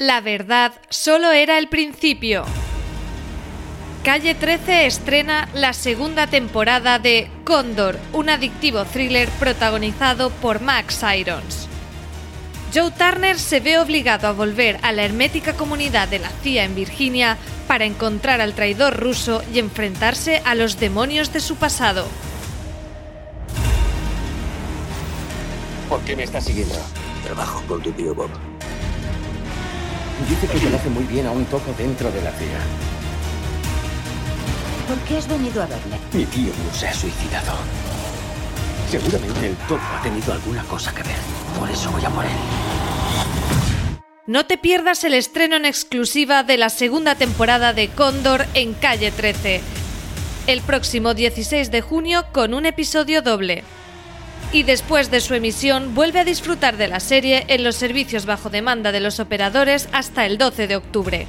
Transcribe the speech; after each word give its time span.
La 0.00 0.20
verdad 0.20 0.72
solo 0.90 1.30
era 1.30 1.56
el 1.56 1.68
principio. 1.68 2.44
Calle 4.02 4.34
13 4.34 4.86
estrena 4.86 5.48
la 5.54 5.72
segunda 5.72 6.26
temporada 6.26 6.98
de 6.98 7.30
Cóndor, 7.44 8.00
un 8.12 8.28
adictivo 8.28 8.84
thriller 8.86 9.28
protagonizado 9.38 10.30
por 10.30 10.60
Max 10.60 11.04
Irons. 11.16 11.68
Joe 12.74 12.90
Turner 12.90 13.38
se 13.38 13.60
ve 13.60 13.78
obligado 13.78 14.26
a 14.26 14.32
volver 14.32 14.80
a 14.82 14.90
la 14.90 15.04
hermética 15.04 15.52
comunidad 15.52 16.08
de 16.08 16.18
la 16.18 16.30
CIA 16.42 16.64
en 16.64 16.74
Virginia 16.74 17.38
para 17.68 17.84
encontrar 17.84 18.40
al 18.40 18.54
traidor 18.54 18.96
ruso 18.96 19.44
y 19.54 19.60
enfrentarse 19.60 20.42
a 20.44 20.56
los 20.56 20.80
demonios 20.80 21.32
de 21.32 21.38
su 21.38 21.54
pasado. 21.54 22.04
¿Por 25.88 26.00
qué 26.00 26.16
me 26.16 26.24
estás 26.24 26.46
siguiendo? 26.46 26.74
Trabajo 27.22 27.62
con 27.68 27.80
tu 27.80 27.92
tío 27.92 28.12
Bob. 28.12 28.30
Dice 30.28 30.46
que 30.46 30.58
te 30.58 30.76
hace 30.76 30.88
muy 30.88 31.04
bien 31.04 31.26
a 31.26 31.32
un 31.32 31.44
topo 31.46 31.74
dentro 31.76 32.10
de 32.10 32.22
la 32.22 32.30
CIA. 32.30 32.58
¿Por 34.88 34.98
qué 35.08 35.18
has 35.18 35.28
venido 35.28 35.62
a 35.62 35.66
verme? 35.66 35.98
Mi 36.12 36.24
tío 36.26 36.52
no 36.64 36.72
se 36.72 36.86
ha 36.88 36.94
suicidado. 36.94 37.52
Seguramente 38.88 39.48
el 39.48 39.56
topo 39.68 39.82
ha 39.82 40.02
tenido 40.02 40.32
alguna 40.32 40.62
cosa 40.64 40.94
que 40.94 41.02
ver. 41.02 41.16
Por 41.58 41.68
eso 41.68 41.90
voy 41.90 42.04
a 42.04 42.10
por 42.10 42.24
él. 42.24 42.30
No 44.26 44.46
te 44.46 44.56
pierdas 44.56 45.04
el 45.04 45.14
estreno 45.14 45.56
en 45.56 45.66
exclusiva 45.66 46.44
de 46.44 46.56
la 46.58 46.70
segunda 46.70 47.16
temporada 47.16 47.72
de 47.72 47.88
Cóndor 47.88 48.46
en 48.54 48.72
Calle 48.72 49.10
13. 49.10 49.60
El 50.46 50.60
próximo 50.62 51.12
16 51.12 51.70
de 51.70 51.80
junio 51.80 52.24
con 52.32 52.54
un 52.54 52.66
episodio 52.66 53.20
doble 53.20 53.64
y 54.52 54.62
después 54.62 55.10
de 55.10 55.20
su 55.20 55.34
emisión 55.34 55.94
vuelve 55.94 56.20
a 56.20 56.24
disfrutar 56.24 56.76
de 56.76 56.88
la 56.88 57.00
serie 57.00 57.44
en 57.48 57.64
los 57.64 57.76
servicios 57.76 58.26
bajo 58.26 58.50
demanda 58.50 58.92
de 58.92 59.00
los 59.00 59.20
operadores 59.20 59.88
hasta 59.92 60.26
el 60.26 60.38
12 60.38 60.66
de 60.66 60.76
octubre. 60.76 61.26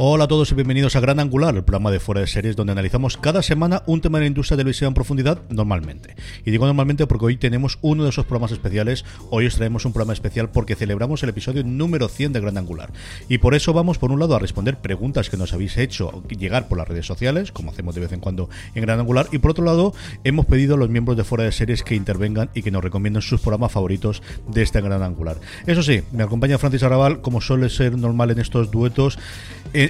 Hola 0.00 0.26
a 0.26 0.28
todos 0.28 0.52
y 0.52 0.54
bienvenidos 0.54 0.94
a 0.94 1.00
Gran 1.00 1.18
Angular, 1.18 1.56
el 1.56 1.64
programa 1.64 1.90
de 1.90 1.98
fuera 1.98 2.20
de 2.20 2.28
series 2.28 2.54
donde 2.54 2.70
analizamos 2.70 3.16
cada 3.16 3.42
semana 3.42 3.82
un 3.86 4.00
tema 4.00 4.18
de 4.18 4.22
la 4.22 4.28
industria 4.28 4.56
de 4.56 4.60
televisión 4.60 4.90
en 4.90 4.94
profundidad 4.94 5.42
normalmente. 5.50 6.14
Y 6.44 6.52
digo 6.52 6.66
normalmente 6.66 7.08
porque 7.08 7.26
hoy 7.26 7.36
tenemos 7.36 7.80
uno 7.82 8.04
de 8.04 8.10
esos 8.10 8.24
programas 8.24 8.52
especiales. 8.52 9.04
Hoy 9.30 9.46
os 9.46 9.56
traemos 9.56 9.84
un 9.86 9.92
programa 9.92 10.12
especial 10.12 10.50
porque 10.50 10.76
celebramos 10.76 11.24
el 11.24 11.30
episodio 11.30 11.64
número 11.64 12.06
100 12.06 12.32
de 12.32 12.40
Gran 12.40 12.58
Angular. 12.58 12.92
Y 13.28 13.38
por 13.38 13.56
eso 13.56 13.72
vamos 13.72 13.98
por 13.98 14.12
un 14.12 14.20
lado 14.20 14.36
a 14.36 14.38
responder 14.38 14.78
preguntas 14.78 15.30
que 15.30 15.36
nos 15.36 15.52
habéis 15.52 15.76
hecho 15.76 16.22
llegar 16.28 16.68
por 16.68 16.78
las 16.78 16.86
redes 16.86 17.04
sociales, 17.04 17.50
como 17.50 17.72
hacemos 17.72 17.96
de 17.96 18.02
vez 18.02 18.12
en 18.12 18.20
cuando 18.20 18.48
en 18.76 18.82
Gran 18.82 19.00
Angular. 19.00 19.26
Y 19.32 19.38
por 19.38 19.50
otro 19.50 19.64
lado, 19.64 19.94
hemos 20.22 20.46
pedido 20.46 20.76
a 20.76 20.78
los 20.78 20.90
miembros 20.90 21.16
de 21.16 21.24
fuera 21.24 21.42
de 21.42 21.50
series 21.50 21.82
que 21.82 21.96
intervengan 21.96 22.50
y 22.54 22.62
que 22.62 22.70
nos 22.70 22.84
recomienden 22.84 23.22
sus 23.22 23.40
programas 23.40 23.72
favoritos 23.72 24.22
de 24.46 24.62
este 24.62 24.80
Gran 24.80 25.02
Angular. 25.02 25.38
Eso 25.66 25.82
sí, 25.82 26.02
me 26.12 26.22
acompaña 26.22 26.56
Francis 26.56 26.84
Arrabal, 26.84 27.20
como 27.20 27.40
suele 27.40 27.68
ser 27.68 27.98
normal 27.98 28.30
en 28.30 28.38
estos 28.38 28.70
duetos 28.70 29.18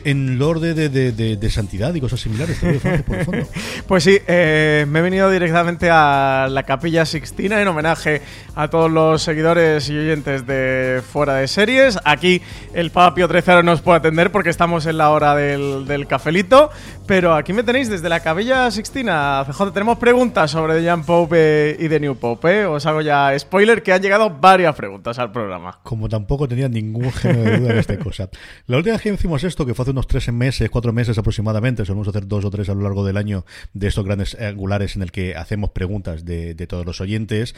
en, 0.05 0.29
el 0.29 0.43
orden 0.43 0.75
de, 0.75 1.51
santidad 1.51 1.95
y 1.95 2.01
cosas 2.01 2.21
similares. 2.21 2.61
pues 3.87 4.05
sí, 4.05 4.19
eh, 4.27 4.87
me 4.89 4.99
he 4.99 5.03
venido 5.03 5.31
directamente 5.31 5.91
a 5.91 6.49
la 6.51 6.63
Capilla 6.63 7.05
Sixtina 7.05 7.61
en 7.61 7.69
homenaje 7.69 8.23
a 8.55 8.69
todos 8.69 8.91
los 8.91 9.23
seguidores 9.23 9.89
y 9.89 9.97
oyentes 9.97 10.47
de 10.47 11.03
Fuera 11.13 11.35
de 11.35 11.49
Series. 11.49 11.99
Aquí 12.05 12.43
el 12.75 12.91
Papio 12.91 13.29
13 13.29 13.63
nos 13.63 13.81
puede 13.81 13.99
atender 13.99 14.33
porque 14.33 14.51
estamos 14.51 14.87
en 14.87 14.99
la 14.99 15.11
hora 15.11 15.35
del, 15.35 16.07
cafelito, 16.09 16.71
pero 17.07 17.35
aquí 17.35 17.53
me 17.53 17.63
tenéis 17.63 17.89
desde 17.89 18.09
la 18.09 18.21
Capilla 18.21 18.71
Sixtina. 18.71 19.45
CJ, 19.47 19.73
tenemos 19.73 19.99
preguntas 19.99 20.51
sobre 20.51 20.75
The 20.75 20.85
Young 20.85 21.05
Pope 21.05 21.77
y 21.79 21.89
The 21.89 22.01
New 22.01 22.17
Pope. 22.17 22.61
¿eh? 22.61 22.67
Os 22.67 22.85
hago 22.87 23.01
ya 23.01 23.39
spoiler 23.39 23.83
que 23.83 23.93
han 23.93 24.03
llegado 24.03 24.31
varias 24.31 24.75
preguntas 24.75 25.19
al 25.19 25.33
programa. 25.33 25.79
Como 25.83 26.09
tampoco 26.09 26.49
tenía 26.49 26.69
ningún 26.69 27.13
género 27.13 27.43
de 27.43 27.59
duda 27.59 27.73
en 27.73 27.79
esta 27.79 27.99
cosa. 27.99 28.29
La 28.67 28.77
última 28.77 28.95
vez 28.95 29.03
que 29.03 29.13
hicimos 29.13 29.43
esto, 29.45 29.65
que 29.65 29.75
fue 29.75 29.85
hace 29.89 29.93
unos 29.93 30.07
tres 30.07 30.31
meses, 30.31 30.69
cuatro 30.69 30.93
meses 30.93 31.17
aproximadamente, 31.17 31.87
solemos 31.87 32.09
hacer 32.09 32.29
dos 32.29 32.45
o 32.45 32.51
tres 32.51 32.69
a 32.69 32.75
lo 32.75 32.83
largo 32.83 33.07
del 33.07 33.17
año 33.17 33.47
de 33.73 33.87
estos 33.87 34.05
grandes 34.05 34.39
angulares 34.39 34.97
en 34.97 35.03
el 35.03 35.11
que 35.11 35.35
hacemos 35.35 35.71
preguntas 35.71 36.27
de, 36.27 36.55
todos 36.69 36.85
los 36.85 37.01
oyentes. 37.01 37.55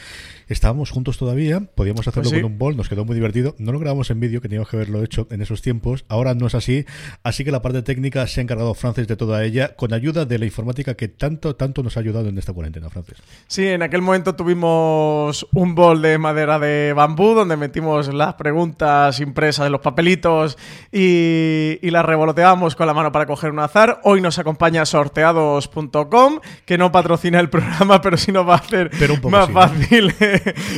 Estábamos 0.46 0.90
juntos 0.90 1.18
todavía, 1.18 1.60
podíamos 1.74 2.06
hacerlo 2.06 2.30
pues 2.30 2.40
con 2.40 2.52
un 2.52 2.58
bol, 2.58 2.76
nos 2.76 2.88
quedó 2.88 3.04
muy 3.04 3.16
divertido. 3.16 3.56
No 3.58 3.72
lo 3.72 3.80
grabamos 3.80 4.10
en 4.10 4.20
vídeo, 4.20 4.40
que 4.40 4.48
teníamos 4.48 4.68
que 4.68 4.76
haberlo 4.76 5.02
hecho 5.02 5.26
en 5.30 5.42
esos 5.42 5.60
tiempos. 5.60 6.04
Ahora 6.08 6.34
no 6.34 6.46
es 6.46 6.54
así, 6.54 6.84
así 7.24 7.44
que 7.44 7.50
la 7.50 7.62
parte 7.62 7.82
técnica 7.82 8.24
se 8.28 8.40
ha 8.40 8.42
encargado 8.44 8.74
Francis 8.74 9.08
de 9.08 9.16
toda 9.16 9.44
ella, 9.44 9.74
con 9.74 9.92
ayuda 9.92 10.24
de 10.24 10.38
la 10.38 10.44
informática 10.44 10.94
que 10.94 11.08
tanto, 11.08 11.56
tanto 11.56 11.82
nos 11.82 11.96
ha 11.96 12.00
ayudado 12.00 12.28
en 12.28 12.38
esta 12.38 12.52
cuarentena, 12.52 12.90
Francis. 12.90 13.18
Sí, 13.48 13.66
en 13.66 13.82
aquel 13.82 14.02
momento 14.02 14.36
tuvimos 14.36 15.48
un 15.52 15.74
bol 15.74 16.00
de 16.00 16.16
madera 16.18 16.60
de 16.60 16.92
bambú 16.92 17.34
donde 17.34 17.56
metimos 17.56 18.14
las 18.14 18.34
preguntas 18.34 19.18
impresas 19.18 19.66
en 19.66 19.72
los 19.72 19.80
papelitos 19.80 20.56
y, 20.92 21.78
y 21.82 21.90
las 21.90 22.04
revoloteábamos 22.20 22.76
con 22.76 22.86
la 22.86 22.92
mano 22.92 23.10
para 23.10 23.24
coger 23.24 23.50
un 23.50 23.60
azar. 23.60 23.98
Hoy 24.04 24.20
nos 24.20 24.38
acompaña 24.38 24.84
sorteados.com, 24.84 26.40
que 26.66 26.76
no 26.76 26.92
patrocina 26.92 27.40
el 27.40 27.48
programa, 27.48 28.02
pero 28.02 28.18
sí 28.18 28.30
nos 28.30 28.46
va 28.46 28.56
a 28.56 28.58
hacer 28.58 28.90
más 29.22 29.50
fácil 29.50 30.14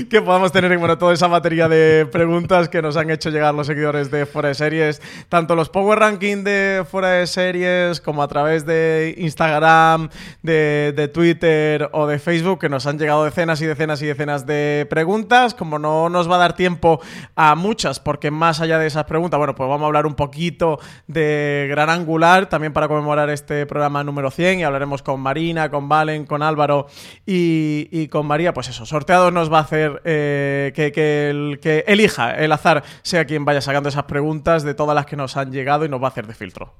que 0.08 0.22
podamos 0.22 0.52
tener 0.52 0.78
bueno, 0.78 0.98
toda 0.98 1.12
esa 1.12 1.26
batería 1.26 1.68
de 1.68 2.06
preguntas 2.06 2.68
que 2.68 2.80
nos 2.80 2.96
han 2.96 3.10
hecho 3.10 3.30
llegar 3.30 3.54
los 3.54 3.66
seguidores 3.66 4.08
de 4.12 4.24
Fuera 4.24 4.50
de 4.50 4.54
Series, 4.54 5.02
tanto 5.28 5.56
los 5.56 5.68
Power 5.68 5.98
Ranking 5.98 6.44
de 6.44 6.84
Fuera 6.88 7.08
de 7.08 7.26
Series 7.26 8.00
como 8.00 8.22
a 8.22 8.28
través 8.28 8.64
de 8.64 9.12
Instagram, 9.18 10.10
de, 10.42 10.94
de 10.94 11.08
Twitter 11.08 11.90
o 11.90 12.06
de 12.06 12.20
Facebook, 12.20 12.60
que 12.60 12.68
nos 12.68 12.86
han 12.86 13.00
llegado 13.00 13.24
decenas 13.24 13.60
y 13.62 13.66
decenas 13.66 14.00
y 14.00 14.06
decenas 14.06 14.46
de 14.46 14.86
preguntas. 14.88 15.54
Como 15.54 15.80
no 15.80 16.08
nos 16.08 16.30
va 16.30 16.36
a 16.36 16.38
dar 16.38 16.54
tiempo 16.54 17.00
a 17.34 17.56
muchas, 17.56 17.98
porque 17.98 18.30
más 18.30 18.60
allá 18.60 18.78
de 18.78 18.86
esas 18.86 19.06
preguntas, 19.06 19.38
bueno, 19.38 19.56
pues 19.56 19.68
vamos 19.68 19.82
a 19.82 19.86
hablar 19.86 20.06
un 20.06 20.14
poquito 20.14 20.78
de 21.08 21.31
Gran 21.68 21.90
Angular, 21.90 22.48
también 22.48 22.72
para 22.72 22.88
conmemorar 22.88 23.30
este 23.30 23.66
programa 23.66 24.04
número 24.04 24.30
100 24.30 24.60
y 24.60 24.64
hablaremos 24.64 25.02
con 25.02 25.20
Marina, 25.20 25.70
con 25.70 25.88
Valen, 25.88 26.26
con 26.26 26.42
Álvaro 26.42 26.86
y, 27.26 28.08
con 28.08 28.26
María, 28.26 28.52
pues 28.54 28.68
eso, 28.68 28.86
sorteado 28.86 29.30
nos 29.30 29.52
va 29.52 29.58
a 29.58 29.62
hacer 29.62 30.02
eh, 30.04 30.72
que, 30.74 30.92
que 30.92 31.84
elija 31.86 32.32
el 32.32 32.52
azar 32.52 32.82
sea 33.02 33.24
quien 33.24 33.44
vaya 33.44 33.60
sacando 33.60 33.88
esas 33.88 34.04
preguntas 34.04 34.62
de 34.62 34.74
todas 34.74 34.94
las 34.94 35.06
que 35.06 35.16
nos 35.16 35.36
han 35.36 35.52
llegado 35.52 35.84
y 35.84 35.88
nos 35.88 36.00
va 36.00 36.06
a 36.06 36.10
hacer 36.10 36.26
de 36.26 36.34
filtro. 36.34 36.74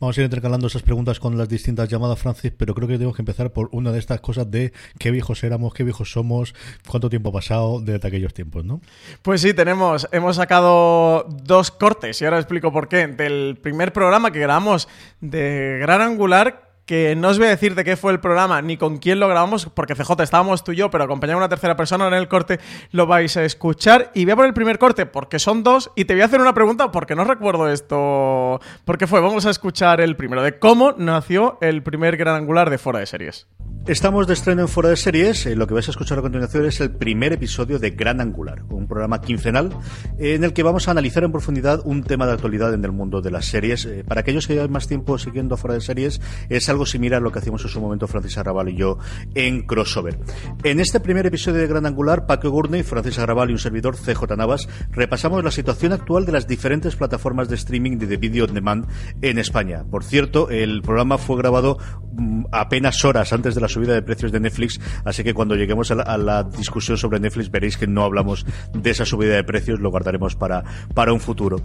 Vamos 0.00 0.16
a 0.16 0.20
ir 0.20 0.24
intercalando 0.24 0.66
esas 0.66 0.82
preguntas 0.82 1.20
con 1.20 1.38
las 1.38 1.48
distintas 1.48 1.88
llamadas, 1.88 2.18
Francis, 2.18 2.52
pero 2.56 2.74
creo 2.74 2.88
que 2.88 2.94
tenemos 2.94 3.14
que 3.14 3.22
empezar 3.22 3.52
por 3.52 3.68
una 3.72 3.92
de 3.92 3.98
estas 3.98 4.20
cosas 4.20 4.50
de 4.50 4.72
qué 4.98 5.10
viejos 5.10 5.44
éramos, 5.44 5.72
qué 5.74 5.84
viejos 5.84 6.10
somos, 6.10 6.54
cuánto 6.88 7.08
tiempo 7.08 7.30
ha 7.30 7.32
pasado 7.32 7.80
desde 7.80 8.08
aquellos 8.08 8.34
tiempos, 8.34 8.64
¿no? 8.64 8.80
Pues 9.22 9.40
sí, 9.40 9.54
tenemos, 9.54 10.08
hemos 10.12 10.36
sacado 10.36 11.26
dos 11.42 11.70
cortes 11.70 12.20
y 12.20 12.24
ahora 12.24 12.38
explico 12.38 12.72
por 12.72 12.88
qué. 12.88 13.06
Del 13.06 13.58
primer 13.60 13.92
programa 13.92 14.32
que 14.32 14.40
grabamos 14.40 14.88
de 15.20 15.78
Gran 15.80 16.00
Angular, 16.00 16.63
que 16.86 17.14
no 17.16 17.28
os 17.28 17.38
voy 17.38 17.46
a 17.46 17.50
decir 17.50 17.74
de 17.74 17.84
qué 17.84 17.96
fue 17.96 18.12
el 18.12 18.20
programa 18.20 18.60
ni 18.62 18.76
con 18.76 18.98
quién 18.98 19.20
lo 19.20 19.28
grabamos, 19.28 19.66
porque 19.66 19.94
CJ 19.94 20.22
estábamos 20.22 20.64
tú 20.64 20.72
y 20.72 20.76
yo, 20.76 20.90
pero 20.90 21.04
acompañado 21.04 21.38
de 21.38 21.44
una 21.44 21.48
tercera 21.48 21.76
persona 21.76 22.08
en 22.08 22.14
el 22.14 22.28
corte 22.28 22.58
lo 22.90 23.06
vais 23.06 23.36
a 23.36 23.44
escuchar. 23.44 24.10
Y 24.14 24.24
voy 24.24 24.32
a 24.32 24.36
por 24.36 24.46
el 24.46 24.54
primer 24.54 24.78
corte 24.78 25.06
porque 25.06 25.38
son 25.38 25.62
dos 25.62 25.90
y 25.94 26.04
te 26.04 26.14
voy 26.14 26.22
a 26.22 26.26
hacer 26.26 26.40
una 26.40 26.54
pregunta 26.54 26.90
porque 26.90 27.14
no 27.14 27.24
recuerdo 27.24 27.68
esto. 27.68 28.60
¿Por 28.84 28.98
fue? 29.06 29.20
Vamos 29.20 29.44
a 29.46 29.50
escuchar 29.50 30.00
el 30.00 30.16
primero 30.16 30.42
de 30.42 30.58
cómo 30.58 30.94
nació 30.96 31.58
el 31.60 31.82
primer 31.82 32.16
gran 32.16 32.36
angular 32.36 32.70
de 32.70 32.78
Fuera 32.78 33.00
de 33.00 33.06
Series. 33.06 33.46
Estamos 33.86 34.26
de 34.26 34.32
estreno 34.32 34.62
en 34.62 34.68
Fuera 34.68 34.88
de 34.88 34.96
Series. 34.96 35.44
Eh, 35.44 35.56
lo 35.56 35.66
que 35.66 35.74
vais 35.74 35.86
a 35.88 35.90
escuchar 35.90 36.18
a 36.18 36.22
continuación 36.22 36.64
es 36.64 36.80
el 36.80 36.90
primer 36.90 37.34
episodio 37.34 37.78
de 37.78 37.90
Gran 37.90 38.22
Angular, 38.22 38.62
un 38.70 38.88
programa 38.88 39.20
quincenal 39.20 39.76
en 40.18 40.42
el 40.42 40.54
que 40.54 40.62
vamos 40.62 40.88
a 40.88 40.92
analizar 40.92 41.22
en 41.22 41.32
profundidad 41.32 41.82
un 41.84 42.02
tema 42.02 42.26
de 42.26 42.32
actualidad 42.32 42.72
en 42.72 42.82
el 42.82 42.92
mundo 42.92 43.20
de 43.20 43.30
las 43.30 43.44
series. 43.44 43.84
Eh, 43.84 44.02
para 44.02 44.22
aquellos 44.22 44.46
que 44.46 44.54
llevan 44.54 44.72
más 44.72 44.88
tiempo 44.88 45.18
siguiendo 45.18 45.58
Fuera 45.58 45.74
de 45.74 45.82
Series, 45.82 46.22
es 46.48 46.70
algo 46.74 46.86
similar 46.86 47.20
a 47.20 47.24
lo 47.24 47.32
que 47.32 47.38
hacíamos 47.38 47.62
en 47.64 47.70
su 47.70 47.80
momento 47.80 48.06
Francis 48.06 48.36
Arrabal 48.38 48.68
y 48.68 48.76
yo 48.76 48.98
en 49.34 49.62
Crossover. 49.62 50.18
En 50.62 50.80
este 50.80 51.00
primer 51.00 51.26
episodio 51.26 51.60
de 51.60 51.66
Gran 51.66 51.86
Angular, 51.86 52.26
Paco 52.26 52.50
Gurney, 52.50 52.82
Francis 52.82 53.18
Arrabal 53.18 53.50
y 53.50 53.52
un 53.54 53.58
servidor 53.58 53.96
CJ 53.96 54.36
Navas 54.36 54.68
repasamos 54.90 55.42
la 55.42 55.50
situación 55.50 55.92
actual 55.92 56.26
de 56.26 56.32
las 56.32 56.46
diferentes 56.46 56.96
plataformas 56.96 57.48
de 57.48 57.56
streaming 57.56 57.98
de 57.98 58.16
video 58.16 58.44
on 58.44 58.54
demand 58.54 58.86
en 59.22 59.38
España. 59.38 59.84
Por 59.90 60.04
cierto, 60.04 60.50
el 60.50 60.82
programa 60.82 61.18
fue 61.18 61.36
grabado 61.36 61.78
mm, 62.12 62.46
apenas 62.52 63.04
horas 63.04 63.32
antes 63.32 63.54
de 63.54 63.60
la 63.60 63.68
subida 63.68 63.94
de 63.94 64.02
precios 64.02 64.32
de 64.32 64.40
Netflix, 64.40 64.80
así 65.04 65.22
que 65.24 65.34
cuando 65.34 65.54
lleguemos 65.54 65.90
a 65.90 66.18
la, 66.18 66.42
discusión 66.44 66.98
sobre 66.98 67.20
Netflix 67.20 67.50
veréis 67.50 67.76
que 67.76 67.86
no 67.86 68.02
hablamos 68.02 68.44
de 68.72 68.90
esa 68.90 69.04
subida 69.04 69.34
de 69.34 69.44
precios, 69.44 69.80
lo 69.80 69.90
guardaremos 69.90 70.36
para, 70.36 70.64
para 70.94 71.12
un 71.12 71.20
futuro. 71.20 71.62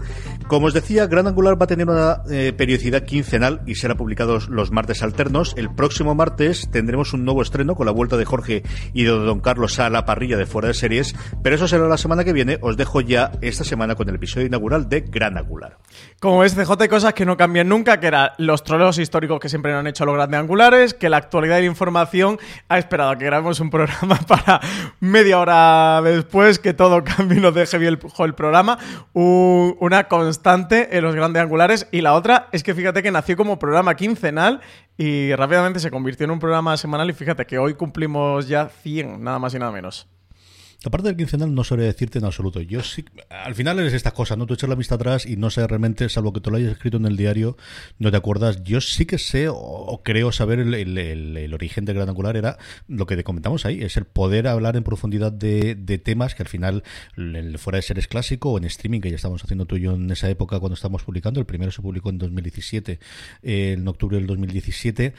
Como 0.47 0.67
os 0.67 0.73
decía, 0.73 1.07
Gran 1.07 1.27
Angular 1.27 1.59
va 1.59 1.65
a 1.65 1.67
tener 1.67 1.87
una 1.87 2.21
eh, 2.29 2.53
periodicidad 2.55 3.03
quincenal 3.03 3.61
y 3.65 3.75
será 3.75 3.95
publicado 3.95 4.39
los 4.49 4.71
martes 4.71 4.98
alternos. 5.03 5.53
El 5.57 5.73
próximo 5.73 6.15
martes 6.15 6.69
tendremos 6.71 7.13
un 7.13 7.25
nuevo 7.25 7.41
estreno 7.41 7.75
con 7.75 7.85
la 7.85 7.91
vuelta 7.91 8.17
de 8.17 8.25
Jorge 8.25 8.63
y 8.93 9.03
de 9.03 9.09
Don 9.11 9.39
Carlos 9.39 9.79
a 9.79 9.89
la 9.89 10.05
parrilla 10.05 10.37
de 10.37 10.45
fuera 10.45 10.67
de 10.67 10.73
series, 10.73 11.15
pero 11.43 11.55
eso 11.55 11.67
será 11.67 11.87
la 11.87 11.97
semana 11.97 12.23
que 12.23 12.33
viene. 12.33 12.57
Os 12.61 12.77
dejo 12.77 13.01
ya 13.01 13.31
esta 13.41 13.63
semana 13.63 13.95
con 13.95 14.09
el 14.09 14.15
episodio 14.15 14.47
inaugural 14.47 14.89
de 14.89 15.01
Gran 15.01 15.37
Angular. 15.37 15.77
Como 16.19 16.39
ves, 16.39 16.55
CJ, 16.55 16.71
hay 16.79 16.87
cosas 16.89 17.13
que 17.13 17.25
no 17.25 17.37
cambian 17.37 17.69
nunca, 17.69 17.99
que 17.99 18.07
eran 18.07 18.31
los 18.37 18.63
troleos 18.63 18.97
históricos 18.97 19.39
que 19.39 19.49
siempre 19.49 19.73
han 19.73 19.87
hecho 19.87 20.05
los 20.05 20.15
grandes 20.15 20.39
angulares, 20.39 20.93
que 20.93 21.09
la 21.09 21.17
actualidad 21.17 21.57
y 21.57 21.61
la 21.61 21.67
información 21.67 22.39
ha 22.67 22.77
esperado 22.77 23.11
a 23.11 23.17
que 23.17 23.25
grabemos 23.25 23.59
un 23.59 23.69
programa 23.69 24.19
para 24.27 24.59
media 24.99 25.39
hora 25.39 26.01
después 26.01 26.59
que 26.59 26.73
todo 26.73 27.03
cambie 27.03 27.37
y 27.37 27.41
nos 27.41 27.53
deje 27.53 27.77
bien 27.77 27.99
el, 28.19 28.33
programa. 28.33 28.77
una 29.13 30.07
constante 30.07 30.97
en 30.97 31.03
los 31.03 31.15
grandes 31.15 31.41
angulares. 31.41 31.87
Y 31.91 32.01
la 32.01 32.13
otra 32.13 32.47
es 32.51 32.63
que 32.63 32.73
fíjate 32.73 33.03
que 33.03 33.11
nació 33.11 33.37
como 33.37 33.59
programa 33.59 33.95
quincenal 33.95 34.61
y 35.01 35.33
rápidamente 35.33 35.79
se 35.79 35.91
convirtió 35.91 36.25
en 36.25 36.31
un 36.31 36.39
programa 36.39 36.75
semanal. 36.75 37.09
Y 37.09 37.13
fíjate 37.13 37.45
que 37.45 37.57
hoy 37.57 37.73
cumplimos 37.73 38.49
ya 38.49 38.67
100, 38.67 39.23
nada 39.23 39.39
más 39.39 39.53
y 39.55 39.59
nada 39.59 39.71
menos. 39.71 40.09
La 40.81 40.91
parte 40.91 41.09
del 41.09 41.17
quincenal 41.17 41.53
no 41.53 41.65
sabría 41.65 41.87
decirte 41.87 42.19
en 42.19 42.25
absoluto. 42.25 42.61
Yo 42.61 42.81
sí, 42.83 43.03
al 43.29 43.53
final 43.53 43.79
es 43.79 43.91
estas 43.91 44.13
cosas, 44.13 44.37
¿no? 44.37 44.45
Tú 44.45 44.53
echas 44.53 44.69
la 44.69 44.75
vista 44.75 44.95
atrás 44.95 45.25
y 45.25 45.35
no 45.35 45.49
sé 45.49 45.67
realmente, 45.67 46.07
salvo 46.07 46.31
que 46.31 46.39
tú 46.39 46.51
lo 46.51 46.57
hayas 46.57 46.71
escrito 46.71 46.95
en 46.95 47.05
el 47.05 47.17
diario, 47.17 47.57
no 47.97 48.11
te 48.11 48.15
acuerdas. 48.15 48.63
Yo 48.63 48.79
sí 48.79 49.05
que 49.05 49.17
sé 49.17 49.47
o, 49.49 50.01
creo 50.05 50.31
saber 50.31 50.59
el, 50.59 51.53
origen 51.53 51.83
del 51.83 51.97
Gran 51.97 52.07
Angular 52.07 52.37
era 52.37 52.57
lo 52.87 53.07
que 53.07 53.17
te 53.17 53.25
comentamos 53.25 53.65
ahí, 53.65 53.81
es 53.81 53.97
el 53.97 54.05
poder 54.05 54.47
hablar 54.47 54.77
en 54.77 54.83
profundidad 54.83 55.33
de, 55.33 55.75
temas 56.01 56.33
que 56.33 56.43
al 56.43 56.47
final, 56.47 56.83
fuera 57.57 57.75
de 57.75 57.81
seres 57.81 58.07
clásico 58.07 58.51
o 58.51 58.57
en 58.57 58.63
streaming, 58.63 59.01
que 59.01 59.09
ya 59.09 59.17
estábamos 59.17 59.43
haciendo 59.43 59.65
tú 59.65 59.75
y 59.75 59.81
yo 59.81 59.95
en 59.95 60.09
esa 60.09 60.29
época 60.29 60.59
cuando 60.59 60.75
estábamos 60.75 61.03
publicando, 61.03 61.41
el 61.41 61.45
primero 61.45 61.73
se 61.73 61.81
publicó 61.81 62.09
en 62.09 62.19
2017, 62.19 62.99
eh, 63.43 63.75
en 63.77 63.85
octubre 63.85 64.15
del 64.15 64.27
2017. 64.27 65.13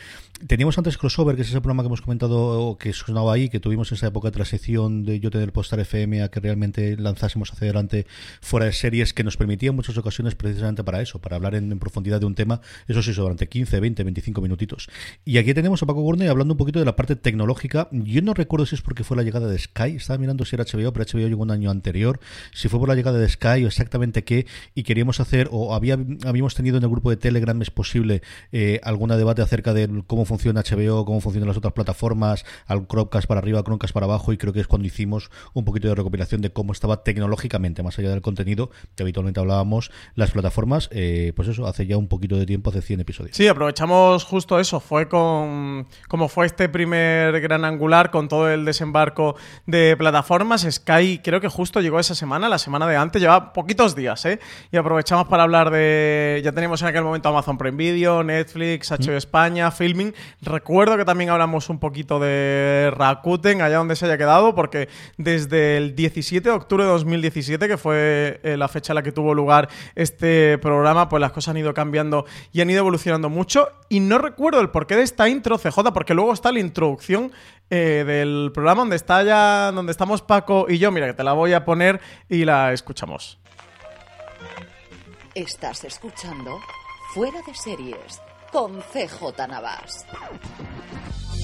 Teníamos 0.46 0.78
antes 0.78 0.96
Crossover, 0.96 1.36
que 1.36 1.42
es 1.42 1.48
ese 1.48 1.60
programa 1.60 1.82
que 1.82 1.88
hemos 1.88 2.00
comentado 2.00 2.78
que 2.78 2.94
sonaba 2.94 3.34
ahí, 3.34 3.50
que 3.50 3.60
tuvimos 3.60 3.92
en 3.92 3.96
esa 3.96 4.06
época 4.06 4.28
de 4.28 4.32
transición 4.32 5.04
de 5.04 5.20
yo 5.20 5.30
tener 5.30 5.49
Postar 5.52 5.80
FM 5.80 6.22
a 6.22 6.30
que 6.30 6.40
realmente 6.40 6.96
lanzásemos 6.96 7.52
hacia 7.52 7.66
adelante 7.66 8.06
fuera 8.40 8.66
de 8.66 8.72
series 8.72 9.12
que 9.12 9.24
nos 9.24 9.36
permitían 9.36 9.74
muchas 9.74 9.96
ocasiones 9.96 10.34
precisamente 10.34 10.84
para 10.84 11.00
eso, 11.00 11.20
para 11.20 11.36
hablar 11.36 11.54
en, 11.54 11.78
profundidad 11.78 12.20
de 12.20 12.26
un 12.26 12.34
tema, 12.34 12.60
eso 12.88 13.02
sí, 13.02 13.12
durante 13.12 13.48
15, 13.48 13.80
20, 13.80 14.04
25 14.04 14.40
minutitos. 14.40 14.88
Y 15.24 15.38
aquí 15.38 15.54
tenemos 15.54 15.82
a 15.82 15.86
Paco 15.86 16.02
Gurney 16.02 16.28
hablando 16.28 16.54
un 16.54 16.58
poquito 16.58 16.78
de 16.78 16.84
la 16.84 16.96
parte 16.96 17.16
tecnológica. 17.16 17.88
Yo 17.92 18.22
no 18.22 18.34
recuerdo 18.34 18.66
si 18.66 18.74
es 18.74 18.82
porque 18.82 19.04
fue 19.04 19.16
la 19.16 19.22
llegada 19.22 19.48
de 19.48 19.58
Sky, 19.58 19.96
estaba 19.96 20.18
mirando 20.18 20.44
si 20.44 20.56
era 20.56 20.64
HBO, 20.64 20.92
pero 20.92 21.04
HBO 21.04 21.28
llegó 21.28 21.42
un 21.42 21.50
año 21.50 21.70
anterior, 21.70 22.20
si 22.52 22.68
fue 22.68 22.78
por 22.78 22.88
la 22.88 22.94
llegada 22.94 23.18
de 23.18 23.28
Sky 23.28 23.64
o 23.64 23.66
exactamente 23.66 24.24
qué, 24.24 24.46
y 24.74 24.82
queríamos 24.82 25.20
hacer, 25.20 25.48
o 25.50 25.74
había, 25.74 25.98
habíamos 26.24 26.54
tenido 26.54 26.76
en 26.76 26.82
el 26.82 26.90
grupo 26.90 27.10
de 27.10 27.16
Telegram, 27.16 27.60
es 27.62 27.70
posible, 27.70 28.22
eh, 28.52 28.80
alguna 28.82 29.16
debate 29.16 29.42
acerca 29.42 29.74
de 29.74 30.02
cómo 30.06 30.24
funciona 30.24 30.62
HBO, 30.62 31.04
cómo 31.04 31.20
funcionan 31.20 31.48
las 31.48 31.56
otras 31.56 31.72
plataformas, 31.72 32.44
al 32.66 32.86
Chromecast 32.86 33.26
para 33.26 33.40
arriba, 33.40 33.62
Chromecast 33.62 33.92
para 33.92 34.06
abajo, 34.06 34.32
y 34.32 34.36
creo 34.36 34.52
que 34.52 34.60
es 34.60 34.66
cuando 34.66 34.86
hicimos 34.86 35.30
un 35.54 35.64
poquito 35.64 35.88
de 35.88 35.94
recopilación 35.94 36.40
de 36.40 36.52
cómo 36.52 36.72
estaba 36.72 37.02
tecnológicamente, 37.02 37.82
más 37.82 37.98
allá 37.98 38.10
del 38.10 38.22
contenido 38.22 38.70
que 38.94 39.02
habitualmente 39.02 39.40
hablábamos, 39.40 39.90
las 40.14 40.30
plataformas, 40.30 40.88
eh, 40.92 41.32
pues 41.36 41.48
eso, 41.48 41.66
hace 41.66 41.86
ya 41.86 41.96
un 41.96 42.08
poquito 42.08 42.36
de 42.36 42.46
tiempo, 42.46 42.70
hace 42.70 42.82
100 42.82 43.00
episodios. 43.00 43.36
Sí, 43.36 43.48
aprovechamos 43.48 44.24
justo 44.24 44.58
eso, 44.58 44.80
fue 44.80 45.08
con, 45.08 45.86
como 46.08 46.28
fue 46.28 46.46
este 46.46 46.68
primer 46.68 47.40
gran 47.40 47.64
angular 47.64 48.10
con 48.10 48.28
todo 48.28 48.50
el 48.50 48.64
desembarco 48.64 49.36
de 49.66 49.96
plataformas, 49.96 50.66
Sky 50.70 51.20
creo 51.22 51.40
que 51.40 51.48
justo 51.48 51.80
llegó 51.80 51.98
esa 51.98 52.14
semana, 52.14 52.48
la 52.48 52.58
semana 52.58 52.86
de 52.86 52.96
antes, 52.96 53.20
lleva 53.20 53.52
poquitos 53.52 53.94
días, 53.94 54.24
¿eh? 54.24 54.40
Y 54.70 54.76
aprovechamos 54.76 55.28
para 55.28 55.42
hablar 55.42 55.70
de, 55.70 56.40
ya 56.44 56.52
teníamos 56.52 56.82
en 56.82 56.88
aquel 56.88 57.02
momento 57.02 57.28
Amazon 57.28 57.58
Prime 57.58 57.76
Video, 57.76 58.22
Netflix, 58.22 58.90
HBO 58.90 59.16
España, 59.16 59.70
Filming, 59.70 60.14
recuerdo 60.42 60.96
que 60.96 61.04
también 61.04 61.30
hablamos 61.30 61.68
un 61.68 61.78
poquito 61.78 62.18
de 62.18 62.92
Rakuten, 62.96 63.62
allá 63.62 63.78
donde 63.78 63.96
se 63.96 64.06
haya 64.06 64.18
quedado, 64.18 64.54
porque 64.54 64.88
desde 65.30 65.76
el 65.76 65.94
17 65.94 66.48
de 66.48 66.54
octubre 66.54 66.84
de 66.84 66.90
2017, 66.90 67.68
que 67.68 67.76
fue 67.76 68.40
eh, 68.42 68.56
la 68.56 68.68
fecha 68.68 68.92
en 68.92 68.96
la 68.96 69.02
que 69.02 69.12
tuvo 69.12 69.34
lugar 69.34 69.68
este 69.94 70.58
programa, 70.58 71.08
pues 71.08 71.20
las 71.20 71.32
cosas 71.32 71.50
han 71.50 71.58
ido 71.58 71.72
cambiando 71.72 72.26
y 72.52 72.60
han 72.60 72.70
ido 72.70 72.80
evolucionando 72.80 73.28
mucho. 73.28 73.68
Y 73.88 74.00
no 74.00 74.18
recuerdo 74.18 74.60
el 74.60 74.70
porqué 74.70 74.96
de 74.96 75.02
esta 75.02 75.28
intro, 75.28 75.58
CJ, 75.58 75.92
porque 75.94 76.14
luego 76.14 76.32
está 76.32 76.52
la 76.52 76.60
introducción 76.60 77.32
eh, 77.70 78.04
del 78.06 78.50
programa 78.52 78.82
donde 78.82 78.96
está 78.96 79.22
ya, 79.22 79.70
donde 79.72 79.92
estamos 79.92 80.22
Paco 80.22 80.66
y 80.68 80.78
yo. 80.78 80.90
Mira, 80.90 81.06
que 81.06 81.14
te 81.14 81.24
la 81.24 81.32
voy 81.32 81.52
a 81.52 81.64
poner 81.64 82.00
y 82.28 82.44
la 82.44 82.72
escuchamos. 82.72 83.38
Estás 85.34 85.84
escuchando 85.84 86.58
Fuera 87.14 87.38
de 87.46 87.54
Series 87.54 88.20
con 88.52 88.80
CJ 88.80 89.48
Navas. 89.48 90.06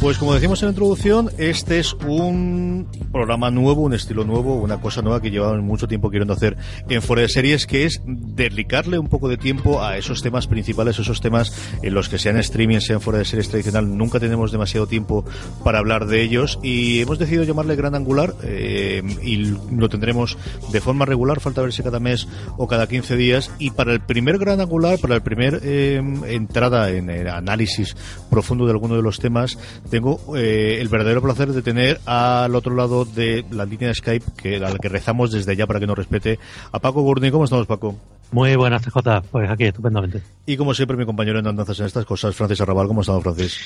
Pues 0.00 0.18
como 0.18 0.34
decimos 0.34 0.62
en 0.62 0.66
la 0.66 0.70
introducción, 0.72 1.30
este 1.38 1.78
es 1.78 1.94
un 1.94 2.86
programa 3.10 3.50
nuevo, 3.50 3.80
un 3.80 3.94
estilo 3.94 4.24
nuevo, 4.24 4.54
una 4.56 4.78
cosa 4.78 5.00
nueva 5.00 5.22
que 5.22 5.30
llevamos 5.30 5.62
mucho 5.62 5.88
tiempo 5.88 6.10
queriendo 6.10 6.34
hacer 6.34 6.56
en 6.88 7.00
Fuera 7.00 7.22
de 7.22 7.28
Series, 7.28 7.66
que 7.66 7.86
es 7.86 8.02
dedicarle 8.04 8.98
un 8.98 9.08
poco 9.08 9.28
de 9.28 9.38
tiempo 9.38 9.82
a 9.82 9.96
esos 9.96 10.22
temas 10.22 10.46
principales, 10.46 10.98
esos 10.98 11.22
temas 11.22 11.52
en 11.82 11.94
los 11.94 12.10
que 12.10 12.18
sean 12.18 12.36
streaming, 12.36 12.80
sean 12.80 13.00
Fuera 13.00 13.20
de 13.20 13.24
Series 13.24 13.48
tradicional, 13.48 13.96
nunca 13.96 14.20
tenemos 14.20 14.52
demasiado 14.52 14.86
tiempo 14.86 15.24
para 15.64 15.78
hablar 15.78 16.06
de 16.06 16.22
ellos 16.22 16.58
y 16.62 17.00
hemos 17.00 17.18
decidido 17.18 17.44
llamarle 17.44 17.74
Gran 17.74 17.94
Angular 17.94 18.34
eh, 18.42 19.02
y 19.22 19.36
lo 19.74 19.88
tendremos 19.88 20.36
de 20.72 20.80
forma 20.82 21.06
regular, 21.06 21.40
falta 21.40 21.62
ver 21.62 21.72
si 21.72 21.82
cada 21.82 22.00
mes 22.00 22.28
o 22.58 22.68
cada 22.68 22.86
15 22.86 23.16
días 23.16 23.50
y 23.58 23.70
para 23.70 23.94
el 23.94 24.00
primer 24.00 24.38
Gran 24.38 24.60
Angular, 24.60 24.98
para 24.98 25.14
el 25.14 25.22
primer 25.22 25.60
eh, 25.64 26.02
entrada 26.26 26.90
en 26.96 27.10
el 27.10 27.28
análisis 27.28 27.96
profundo 28.30 28.66
de 28.66 28.72
alguno 28.72 28.96
de 28.96 29.02
los 29.02 29.18
temas, 29.18 29.58
tengo 29.90 30.36
eh, 30.36 30.78
el 30.80 30.88
verdadero 30.88 31.22
placer 31.22 31.52
de 31.52 31.62
tener 31.62 32.00
al 32.06 32.54
otro 32.54 32.74
lado 32.74 33.04
de 33.04 33.44
la 33.50 33.64
línea 33.64 33.88
de 33.88 33.94
Skype, 33.94 34.26
que 34.36 34.56
al 34.56 34.78
que 34.78 34.88
rezamos 34.88 35.32
desde 35.32 35.56
ya 35.56 35.66
para 35.66 35.80
que 35.80 35.86
nos 35.86 35.96
respete, 35.96 36.38
a 36.72 36.78
Paco 36.78 37.02
Gurney. 37.02 37.30
¿Cómo 37.30 37.44
estamos, 37.44 37.66
Paco? 37.66 37.96
Muy 38.32 38.56
buenas, 38.56 38.82
CJ. 38.82 39.22
Pues 39.30 39.48
aquí, 39.48 39.64
estupendamente. 39.64 40.20
Y 40.46 40.56
como 40.56 40.74
siempre, 40.74 40.96
mi 40.96 41.06
compañero 41.06 41.38
en 41.38 41.46
andanzas 41.46 41.78
en 41.80 41.86
estas 41.86 42.04
cosas, 42.04 42.34
Francis 42.34 42.60
Arrabal. 42.60 42.88
¿Cómo 42.88 43.02
estamos, 43.02 43.22
Francis? 43.22 43.58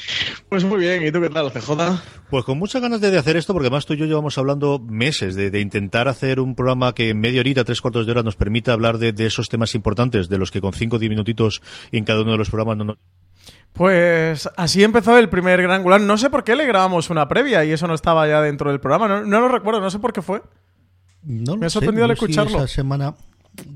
Pues 0.48 0.64
muy 0.64 0.80
bien. 0.80 1.06
¿Y 1.06 1.10
tú 1.10 1.20
qué 1.20 1.30
tal, 1.30 1.50
CJ? 1.50 1.70
Pues 2.28 2.44
con 2.44 2.58
muchas 2.58 2.82
ganas 2.82 3.00
de, 3.00 3.16
hacer 3.16 3.36
esto, 3.36 3.54
porque 3.54 3.68
además 3.68 3.86
tú 3.86 3.94
y 3.94 3.96
yo 3.96 4.06
llevamos 4.06 4.36
hablando 4.36 4.78
meses 4.78 5.34
de, 5.34 5.60
intentar 5.60 6.08
hacer 6.08 6.40
un 6.40 6.54
programa 6.54 6.94
que 6.94 7.10
en 7.10 7.20
media 7.20 7.40
horita, 7.40 7.64
tres 7.64 7.80
cuartos 7.80 8.06
de 8.06 8.12
hora, 8.12 8.22
nos 8.22 8.36
permita 8.36 8.72
hablar 8.72 8.98
de, 8.98 9.14
esos 9.26 9.48
temas 9.48 9.74
importantes, 9.74 10.28
de 10.28 10.38
los 10.38 10.50
que 10.50 10.60
con 10.60 10.72
cinco 10.72 10.96
o 10.96 10.98
diez 10.98 11.10
minutitos 11.10 11.62
en 11.90 12.04
cada 12.04 12.22
uno 12.22 12.32
de 12.32 12.38
los 12.38 12.50
programas 12.50 12.76
no 12.76 12.84
nos 12.84 12.98
pues 13.72 14.48
así 14.56 14.82
empezó 14.84 15.16
el 15.18 15.28
primer 15.28 15.62
gran 15.62 15.76
angular. 15.78 16.00
No 16.00 16.18
sé 16.18 16.30
por 16.30 16.44
qué 16.44 16.56
le 16.56 16.66
grabamos 16.66 17.10
una 17.10 17.28
previa 17.28 17.64
y 17.64 17.72
eso 17.72 17.86
no 17.86 17.94
estaba 17.94 18.26
ya 18.28 18.42
dentro 18.42 18.70
del 18.70 18.80
programa. 18.80 19.20
No, 19.22 19.40
lo 19.40 19.48
recuerdo, 19.48 19.80
no 19.80 19.90
sé 19.90 19.98
por 19.98 20.12
qué 20.12 20.22
fue. 20.22 20.42
No 21.22 21.56
Me 21.56 21.66
ha 21.66 21.70
sorprendido 21.70 22.04
al 22.04 22.10
escucharlo. 22.12 22.58
esa 22.58 22.68
semana 22.68 23.14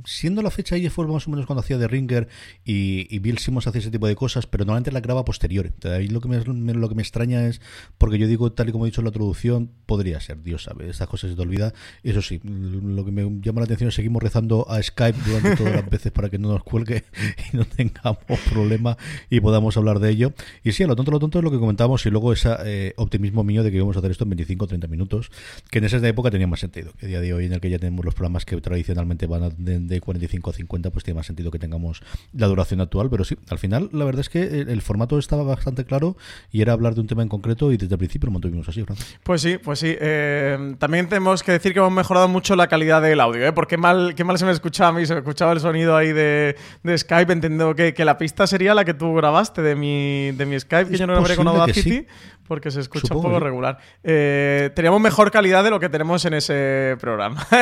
siendo 0.05 0.43
la 0.43 0.51
fecha 0.51 0.77
ahí 0.77 0.89
fue 0.89 1.07
más 1.07 1.27
o 1.27 1.31
menos 1.31 1.47
cuando 1.47 1.61
hacía 1.61 1.79
de 1.79 1.89
Ringer 1.89 2.29
y, 2.65 3.19
Bill 3.19 3.39
Simmons 3.39 3.67
hacía 3.67 3.81
ese 3.81 3.91
tipo 3.91 4.07
de 4.07 4.15
cosas, 4.15 4.47
pero 4.47 4.65
normalmente 4.65 4.93
la 4.93 5.01
graba 5.01 5.25
posterior. 5.25 5.73
ahí 5.85 6.09
lo 6.09 6.21
que 6.21 6.29
me, 6.29 6.75
lo 6.75 6.89
que 6.89 6.95
me 6.95 7.03
extraña 7.03 7.47
es, 7.47 7.61
porque 7.99 8.19
yo 8.19 8.27
digo, 8.27 8.53
tal 8.53 8.69
y 8.69 8.73
como 8.73 8.85
he 8.85 8.89
dicho 8.89 9.01
en 9.01 9.07
la 9.07 9.11
traducción, 9.11 9.71
podría 9.87 10.21
ser, 10.21 10.43
Dios 10.43 10.65
sabe, 10.65 10.89
estas 10.89 11.09
cosas 11.09 11.31
se 11.31 11.37
te 11.37 11.43
olvida. 11.43 11.73
Eso 12.03 12.23
sí, 12.23 12.41
lo 12.45 13.05
que 13.05 13.13
me 13.13 13.41
llama 13.41 13.61
la 13.61 13.65
atención 13.65 13.89
es 13.89 13.95
seguimos 13.95 14.23
rezando 14.23 14.71
a 14.71 14.83
Skype 14.83 15.19
durante 15.25 15.57
todas 15.57 15.75
las 15.75 15.91
veces 15.91 16.13
para 16.13 16.29
que 16.29 16.39
no 16.39 16.49
nos 16.49 16.65
cuelgue 16.65 17.05
y 17.53 17.57
no 17.57 17.65
tengamos 17.65 18.19
problema 18.51 18.97
y 19.31 19.41
podamos 19.41 19.77
hablar 19.77 19.99
de 19.99 20.11
ello. 20.11 20.33
Y 20.63 20.73
sí, 20.73 20.83
a 20.83 20.87
lo 20.87 20.97
tonto, 20.97 21.11
lo 21.11 21.19
tonto 21.19 21.39
es 21.39 21.45
lo 21.45 21.51
que 21.51 21.59
comentamos 21.59 22.05
y 22.07 22.11
luego 22.11 22.33
ese 22.33 22.51
eh, 22.65 22.95
optimismo 22.97 23.45
mío 23.45 23.63
de 23.63 23.71
que 23.71 23.77
íbamos 23.77 23.97
a 23.97 23.99
hacer 24.01 24.11
esto 24.11 24.25
en 24.25 24.31
25 24.31 24.65
o 24.65 24.69
30 24.69 24.87
minutos, 24.89 25.31
que 25.71 25.79
en 25.79 25.85
esa 25.85 26.07
época 26.07 26.31
tenía 26.31 26.47
más 26.47 26.61
sentido. 26.61 26.93
Que 26.99 27.07
día 27.07 27.21
de 27.21 27.33
hoy 27.33 27.47
en 27.47 27.53
el 27.53 27.61
que 27.61 27.71
ya 27.71 27.79
tenemos 27.79 28.05
los 28.05 28.15
programas 28.15 28.45
que 28.45 28.61
tradicionalmente 28.61 29.27
van 29.27 29.64
de, 29.65 30.01
45 30.01 30.51
a 30.51 30.53
50, 30.53 30.91
pues 30.91 31.05
tiene 31.05 31.17
más 31.17 31.27
sentido 31.27 31.51
que 31.51 31.59
tengamos 31.59 32.03
la 32.33 32.47
duración 32.47 32.81
actual. 32.81 33.09
Pero 33.11 33.25
sí, 33.25 33.37
al 33.51 33.59
final 33.59 33.89
la 33.93 34.05
verdad 34.05 34.21
es 34.21 34.29
que 34.29 34.43
el, 34.43 34.83
formato 34.83 35.19
estaba 35.19 35.43
bastante 35.43 35.85
claro 35.85 36.17
y 36.53 36.63
era 36.63 36.73
hablar 36.73 36.95
de 36.95 37.01
un 37.01 37.07
tema 37.07 37.23
en 37.23 37.29
concreto 37.29 37.73
y 37.73 37.77
desde 37.77 37.95
el 37.95 37.99
principio 37.99 38.27
lo 38.27 38.33
mantuvimos 38.33 38.69
así, 38.69 38.85
Pues 39.23 39.41
sí, 39.41 39.59
pues 39.59 39.79
sí. 39.79 39.97
Eh, 39.99 40.77
también 40.79 41.09
tenemos 41.09 41.43
que 41.43 41.53
decir 41.53 41.73
que 41.73 41.79
hemos 41.79 41.93
mejorado 41.93 42.29
mucho 42.29 42.57
la 42.57 42.67
calidad 42.69 43.01
del 43.03 43.21
audio, 43.21 43.47
¿eh? 43.47 43.53
porque 43.53 43.77
mal, 43.77 44.15
qué 44.15 44.25
mal 44.25 44.39
se 44.39 44.45
me 44.45 44.53
escuchaba 44.53 44.91
a 44.91 44.93
mí, 44.93 45.07
se 45.07 45.15
me 45.15 45.21
escuchaba 45.21 45.53
el 45.53 45.61
sonido 45.61 45.97
ahí 45.97 46.13
de, 46.13 46.57
Skype, 46.97 47.33
entiendo 47.33 47.75
que, 47.75 47.95
que, 47.95 48.05
la 48.05 48.19
pista 48.19 48.47
sería 48.47 48.75
la 48.75 48.85
que 48.85 48.95
tú 48.95 49.15
grabaste 49.15 49.63
de 49.63 49.75
mi, 49.75 50.33
de 50.33 50.47
mi 50.47 50.59
Skype, 50.59 50.91
que 50.91 50.99
yo 50.99 51.07
no 51.07 51.15
grabaré 51.15 51.37
con 51.37 51.49
Audacity 51.49 52.07
porque 52.47 52.71
se 52.71 52.81
escucha 52.81 53.15
un 53.15 53.23
poco 53.23 53.41
regular. 53.41 53.79
Eh, 54.03 54.71
teníamos 54.75 55.01
mejor 55.01 55.31
calidad 55.31 55.65
de 55.65 55.71
lo 55.71 55.81
que 55.81 55.89
tenemos 55.89 56.25
en 56.25 56.35
ese 56.35 56.97
programa. 57.01 57.47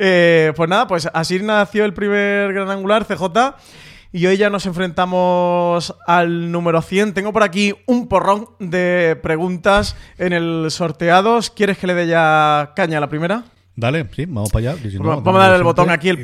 Eh, 0.00 0.52
pues 0.54 0.68
nada, 0.68 0.86
pues 0.86 1.08
así 1.12 1.27
nació 1.42 1.84
el 1.84 1.94
primer 1.94 2.52
gran 2.52 2.70
angular, 2.70 3.04
CJ. 3.04 3.54
Y 4.10 4.26
hoy 4.26 4.38
ya 4.38 4.48
nos 4.48 4.64
enfrentamos 4.64 5.94
al 6.06 6.50
número 6.50 6.80
100. 6.80 7.12
Tengo 7.12 7.32
por 7.32 7.42
aquí 7.42 7.74
un 7.86 8.08
porrón 8.08 8.48
de 8.58 9.18
preguntas 9.22 9.96
en 10.16 10.32
el 10.32 10.70
sorteados. 10.70 11.50
¿Quieres 11.50 11.76
que 11.76 11.86
le 11.86 11.94
dé 11.94 12.06
ya 12.06 12.72
caña 12.74 12.98
a 12.98 13.00
la 13.02 13.08
primera? 13.08 13.44
Dale, 13.76 14.08
sí, 14.16 14.24
vamos 14.24 14.50
para 14.50 14.72
allá. 14.72 14.82
vamos 14.98 15.36
a 15.36 15.48
dar 15.48 15.56
el 15.56 15.62
botón 15.62 15.90
aquí, 15.90 16.08
el 16.08 16.20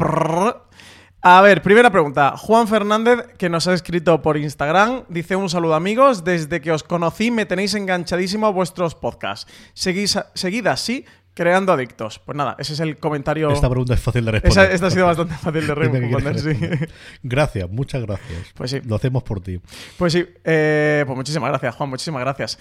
a 1.27 1.41
ver, 1.41 1.63
primera 1.63 1.91
pregunta. 1.91 2.37
Juan 2.37 2.69
Fernández, 2.69 3.29
que 3.39 3.49
nos 3.49 3.67
ha 3.67 3.73
escrito 3.73 4.21
por 4.21 4.37
Instagram, 4.37 5.05
dice 5.09 5.37
un 5.37 5.49
saludo 5.49 5.75
amigos. 5.75 6.23
Desde 6.23 6.61
que 6.61 6.71
os 6.71 6.83
conocí 6.83 7.31
me 7.31 7.47
tenéis 7.47 7.73
enganchadísimo 7.73 8.47
a 8.47 8.51
vuestros 8.51 8.95
podcasts. 8.95 9.51
Seguís, 9.73 10.19
seguid 10.35 10.67
así, 10.67 11.07
creando 11.35 11.73
adictos. 11.73 12.21
Pues 12.21 12.37
nada, 12.37 12.57
ese 12.59 12.73
es 12.73 12.81
el 12.81 12.97
comentario. 12.97 13.51
Esta 13.51 13.69
pregunta 13.69 13.95
es 13.95 14.01
fácil 14.01 14.25
de 14.25 14.31
responder. 14.33 14.73
esta 14.73 14.87
ha 14.87 14.91
sido 14.91 15.07
bastante 15.07 15.35
fácil 15.35 15.67
de 15.67 15.75
responder, 15.75 16.39
sí. 16.39 16.87
Gracias, 17.23 17.69
muchas 17.71 18.03
gracias. 18.03 18.53
Pues 18.55 18.71
sí. 18.71 18.81
Lo 18.87 18.97
hacemos 18.97 19.23
por 19.25 19.41
ti. 19.41 19.61
Pues 19.99 20.13
sí, 20.13 20.25
eh, 20.45 21.03
pues 21.07 21.17
muchísimas 21.17 21.51
gracias, 21.51 21.75
Juan, 21.75 21.91
muchísimas 21.91 22.21
gracias. 22.21 22.59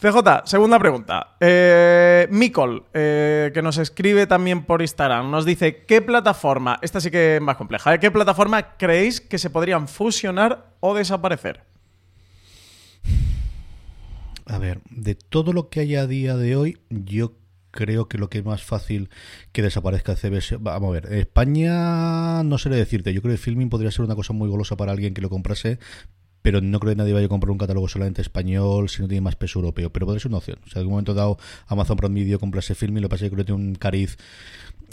CJ, 0.00 0.46
segunda 0.46 0.78
pregunta. 0.78 1.36
Eh, 1.40 2.28
Mikol, 2.30 2.84
eh, 2.94 3.50
que 3.52 3.62
nos 3.62 3.78
escribe 3.78 4.26
también 4.26 4.64
por 4.64 4.80
Instagram, 4.80 5.30
nos 5.30 5.44
dice: 5.44 5.84
¿Qué 5.84 6.00
plataforma, 6.00 6.78
esta 6.80 7.00
sí 7.00 7.10
que 7.10 7.36
es 7.36 7.42
más 7.42 7.56
compleja, 7.56 7.98
¿qué 7.98 8.10
plataforma 8.10 8.76
creéis 8.76 9.20
que 9.20 9.38
se 9.38 9.50
podrían 9.50 9.88
fusionar 9.88 10.72
o 10.80 10.94
desaparecer? 10.94 11.64
A 14.46 14.58
ver, 14.58 14.80
de 14.90 15.14
todo 15.14 15.52
lo 15.52 15.68
que 15.68 15.80
hay 15.80 15.96
a 15.96 16.06
día 16.06 16.36
de 16.36 16.56
hoy, 16.56 16.78
yo 16.90 17.32
creo 17.72 18.06
que 18.06 18.18
lo 18.18 18.28
que 18.30 18.38
es 18.38 18.44
más 18.44 18.62
fácil 18.62 19.10
que 19.50 19.62
desaparezca 19.62 20.14
CBS. 20.14 20.58
Vamos 20.60 20.90
a 20.90 20.92
ver, 21.00 21.12
España 21.12 22.44
no 22.44 22.58
sé 22.58 22.68
decirte. 22.68 23.12
Yo 23.12 23.22
creo 23.22 23.34
que 23.34 23.38
Filming 23.38 23.70
podría 23.70 23.90
ser 23.90 24.04
una 24.04 24.14
cosa 24.14 24.32
muy 24.32 24.48
golosa 24.48 24.76
para 24.76 24.92
alguien 24.92 25.14
que 25.14 25.20
lo 25.20 25.30
comprase, 25.30 25.78
pero 26.42 26.60
no 26.60 26.78
creo 26.78 26.92
que 26.92 26.96
nadie 26.96 27.12
vaya 27.14 27.26
a 27.26 27.28
comprar 27.28 27.50
un 27.50 27.58
catálogo 27.58 27.88
solamente 27.88 28.20
español 28.22 28.88
si 28.88 29.02
no 29.02 29.08
tiene 29.08 29.22
más 29.22 29.36
peso 29.36 29.58
europeo. 29.58 29.90
Pero 29.90 30.06
podría 30.06 30.20
ser 30.20 30.30
una 30.30 30.38
opción. 30.38 30.58
O 30.64 30.68
sea, 30.68 30.74
en 30.74 30.80
algún 30.80 30.92
momento 30.92 31.14
dado 31.14 31.38
Amazon 31.66 31.96
Prime 31.96 32.14
Video 32.14 32.38
comprase 32.38 32.74
Filming, 32.74 33.02
lo 33.02 33.08
que 33.08 33.10
pasa 33.10 33.24
es 33.24 33.30
que 33.30 33.36
creo 33.36 33.44
que 33.44 33.52
tiene 33.52 33.68
un 33.68 33.74
cariz 33.74 34.18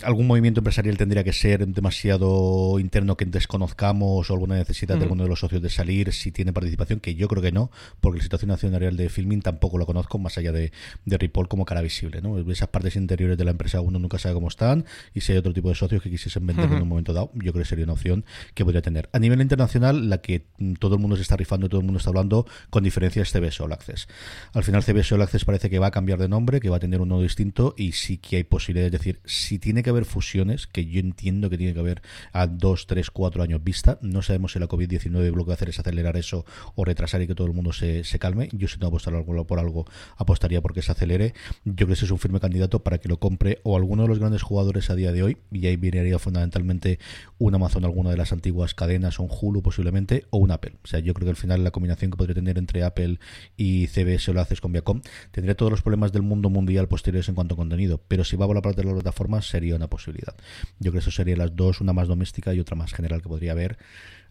algún 0.04 0.28
movimiento 0.28 0.62
empresarial 0.62 0.98
tendría 0.98 1.24
que 1.24 1.34
ser 1.34 1.68
demasiado 1.68 2.80
interno 2.80 3.18
que 3.18 3.26
desconozcamos 3.26 4.30
o 4.30 4.34
alguna 4.34 4.56
necesidad 4.56 4.98
de 4.98 5.04
alguno 5.04 5.24
de 5.24 5.30
los 5.30 5.40
socios 5.40 5.62
de 5.62 5.70
salir 5.70 6.14
si 6.14 6.32
tiene 6.32 6.54
participación, 6.54 7.00
que 7.00 7.16
yo 7.16 7.28
creo 7.28 7.42
que 7.42 7.52
no, 7.52 7.70
porque 8.00 8.20
la 8.20 8.24
situación 8.24 8.52
accionarial 8.52 8.96
de 8.96 9.10
Filming 9.10 9.42
tampoco 9.42 9.78
lo 9.78 9.86
conozco, 9.86 10.18
más 10.18 10.38
allá 10.38 10.52
de, 10.52 10.72
de 11.06 11.18
Ripoll 11.18 11.48
como 11.48 11.66
cara 11.66 11.82
visible. 11.82 12.22
¿no? 12.22 12.38
Esas 12.52 12.70
partes 12.70 12.96
interiores 12.96 13.38
de 13.38 13.44
la 13.46 13.52
empresa 13.52 13.82
uno 13.82 14.00
nunca 14.00 14.18
sabe 14.20 14.36
cómo 14.36 14.48
están 14.48 14.86
y 15.14 15.22
si 15.22 15.34
hay 15.34 15.38
otro 15.38 15.54
tipo 15.54 15.70
de 15.70 15.76
socios 15.76 16.02
que 16.02 16.10
quisiesen 16.10 16.48
vender 16.48 16.66
en 16.66 16.82
un 16.82 16.88
momento 16.88 17.14
dado, 17.14 17.32
yo 17.34 17.52
creo 17.52 17.64
que 17.64 17.70
sería 17.70 17.84
una 17.84 17.94
opción 17.94 18.24
que 18.54 18.64
podría 18.64 18.82
tener. 18.82 19.10
A 19.12 19.20
nivel 19.20 19.42
internacional, 19.42 20.10
la 20.10 20.20
que 20.20 20.46
todo 20.80 20.96
el 20.96 21.02
mundo 21.02 21.16
se 21.16 21.24
está 21.24 21.36
rifando 21.36 21.66
y 21.66 21.70
todo 21.70 21.82
el 21.82 21.86
mundo 21.86 21.98
está 21.98 22.10
hablando, 22.10 22.46
con 22.70 22.84
diferencia 22.84 23.22
es 23.22 23.32
CBS 23.32 23.62
All 23.62 23.74
Access. 23.74 24.08
Al 24.54 24.64
final 24.64 24.84
CBS 24.84 25.14
All 25.14 25.22
Access 25.22 25.46
parece 25.46 25.70
que 25.70 25.80
va 25.80 25.88
a 25.88 25.92
cambiar 25.92 26.20
de 26.20 26.30
nombre, 26.30 26.60
que 26.60 26.70
va 26.70 26.78
a 26.78 26.80
tener 26.80 27.02
un 27.02 27.10
nodo 27.10 27.22
distinto 27.22 27.76
y 27.78 27.92
sí 27.92 28.18
que 28.18 28.38
hay 28.38 28.44
posibilidades, 28.44 28.94
es 28.94 29.00
decir, 29.00 29.20
si 29.26 29.60
tiene 29.60 29.84
que 29.84 29.89
haber 29.90 30.06
fusiones, 30.06 30.68
que 30.68 30.86
yo 30.86 31.00
entiendo 31.00 31.50
que 31.50 31.58
tiene 31.58 31.74
que 31.74 31.80
haber 31.80 32.02
a 32.34 32.48
dos, 32.48 32.88
tres, 32.88 33.12
cuatro 33.12 33.44
años 33.44 33.64
vista. 33.64 33.98
No 34.02 34.22
sabemos 34.22 34.54
si 34.54 34.60
la 34.60 34.68
COVID-19 34.68 35.34
lo 35.36 35.44
que 35.44 35.50
va 35.50 35.54
hacer 35.54 35.70
es 35.70 35.80
acelerar 35.80 36.18
eso 36.18 36.46
o 36.76 36.86
retrasar 36.86 37.22
y 37.22 37.28
que 37.28 37.36
todo 37.36 37.48
el 37.48 37.54
mundo 37.54 37.74
se, 37.74 38.04
calme. 38.20 38.50
Yo 38.52 38.68
si 38.68 38.78
que 38.78 38.86
apostar 38.86 39.14
por 39.46 39.60
algo, 39.60 39.86
apostaría 40.18 40.62
porque 40.62 40.82
se 40.82 40.92
acelere. 40.92 41.34
Yo 41.66 41.86
creo 41.86 41.88
que 41.88 42.06
es 42.06 42.12
un 42.12 42.20
firme 42.20 42.40
candidato 42.40 42.84
para 42.84 42.98
que 42.98 43.08
lo 43.08 43.20
compre 43.20 43.60
o 43.64 43.78
alguno 43.78 44.04
de 44.04 44.10
los 44.10 44.20
grandes 44.20 44.42
jugadores 44.42 44.90
a 44.90 44.96
día 44.96 45.12
de 45.12 45.24
hoy, 45.24 45.38
y 45.52 45.66
ahí 45.68 45.76
viniería 45.76 46.20
fundamentalmente 46.20 47.00
un 47.38 47.56
Amazon, 47.56 47.86
alguna 47.86 48.12
de 48.12 48.18
las 48.18 48.32
antiguas 48.32 48.74
cadenas, 48.74 49.20
un 49.20 49.30
Hulu 49.30 49.62
posiblemente, 49.62 50.26
o 50.30 50.38
un 50.38 50.52
Apple. 50.52 50.76
O 50.84 50.88
sea, 50.88 51.00
yo 51.00 51.14
creo 51.14 51.26
que 51.26 51.32
al 51.32 51.36
final 51.36 51.64
la 51.64 51.72
combinación 51.72 52.12
que 52.12 52.18
podría 52.18 52.36
tener 52.36 52.58
entre 52.58 52.84
Apple 52.84 53.20
y 53.58 53.88
CBS 53.88 54.32
o 54.32 54.34
lo 54.34 54.42
haces 54.42 54.62
con 54.62 54.72
Viacom, 54.72 55.02
tendría 55.32 55.56
todos 55.56 55.72
los 55.72 55.82
problemas 55.82 56.12
del 56.12 56.22
mundo 56.22 56.50
mundial 56.50 56.88
posteriores 56.88 57.30
en 57.30 57.36
cuanto 57.36 57.56
a 57.56 57.58
contenido, 57.58 58.02
pero 58.08 58.24
si 58.24 58.36
va 58.36 58.46
a 58.46 58.54
la 58.54 58.62
parte 58.62 58.82
de 58.82 58.86
las 58.86 58.96
plataformas 58.96 59.48
sería 59.48 59.76
una 59.80 59.90
posibilidad. 59.90 60.36
Yo 60.80 60.92
creo 60.92 60.94
que 60.94 61.00
eso 61.00 61.12
serían 61.12 61.40
las 61.40 61.56
dos, 61.56 61.82
una 61.82 61.94
más 61.94 62.08
doméstica 62.08 62.54
y 62.54 62.60
otra 62.60 62.76
más 62.76 62.94
general 62.94 63.22
que 63.22 63.30
podría 63.30 63.54
haber 63.54 63.78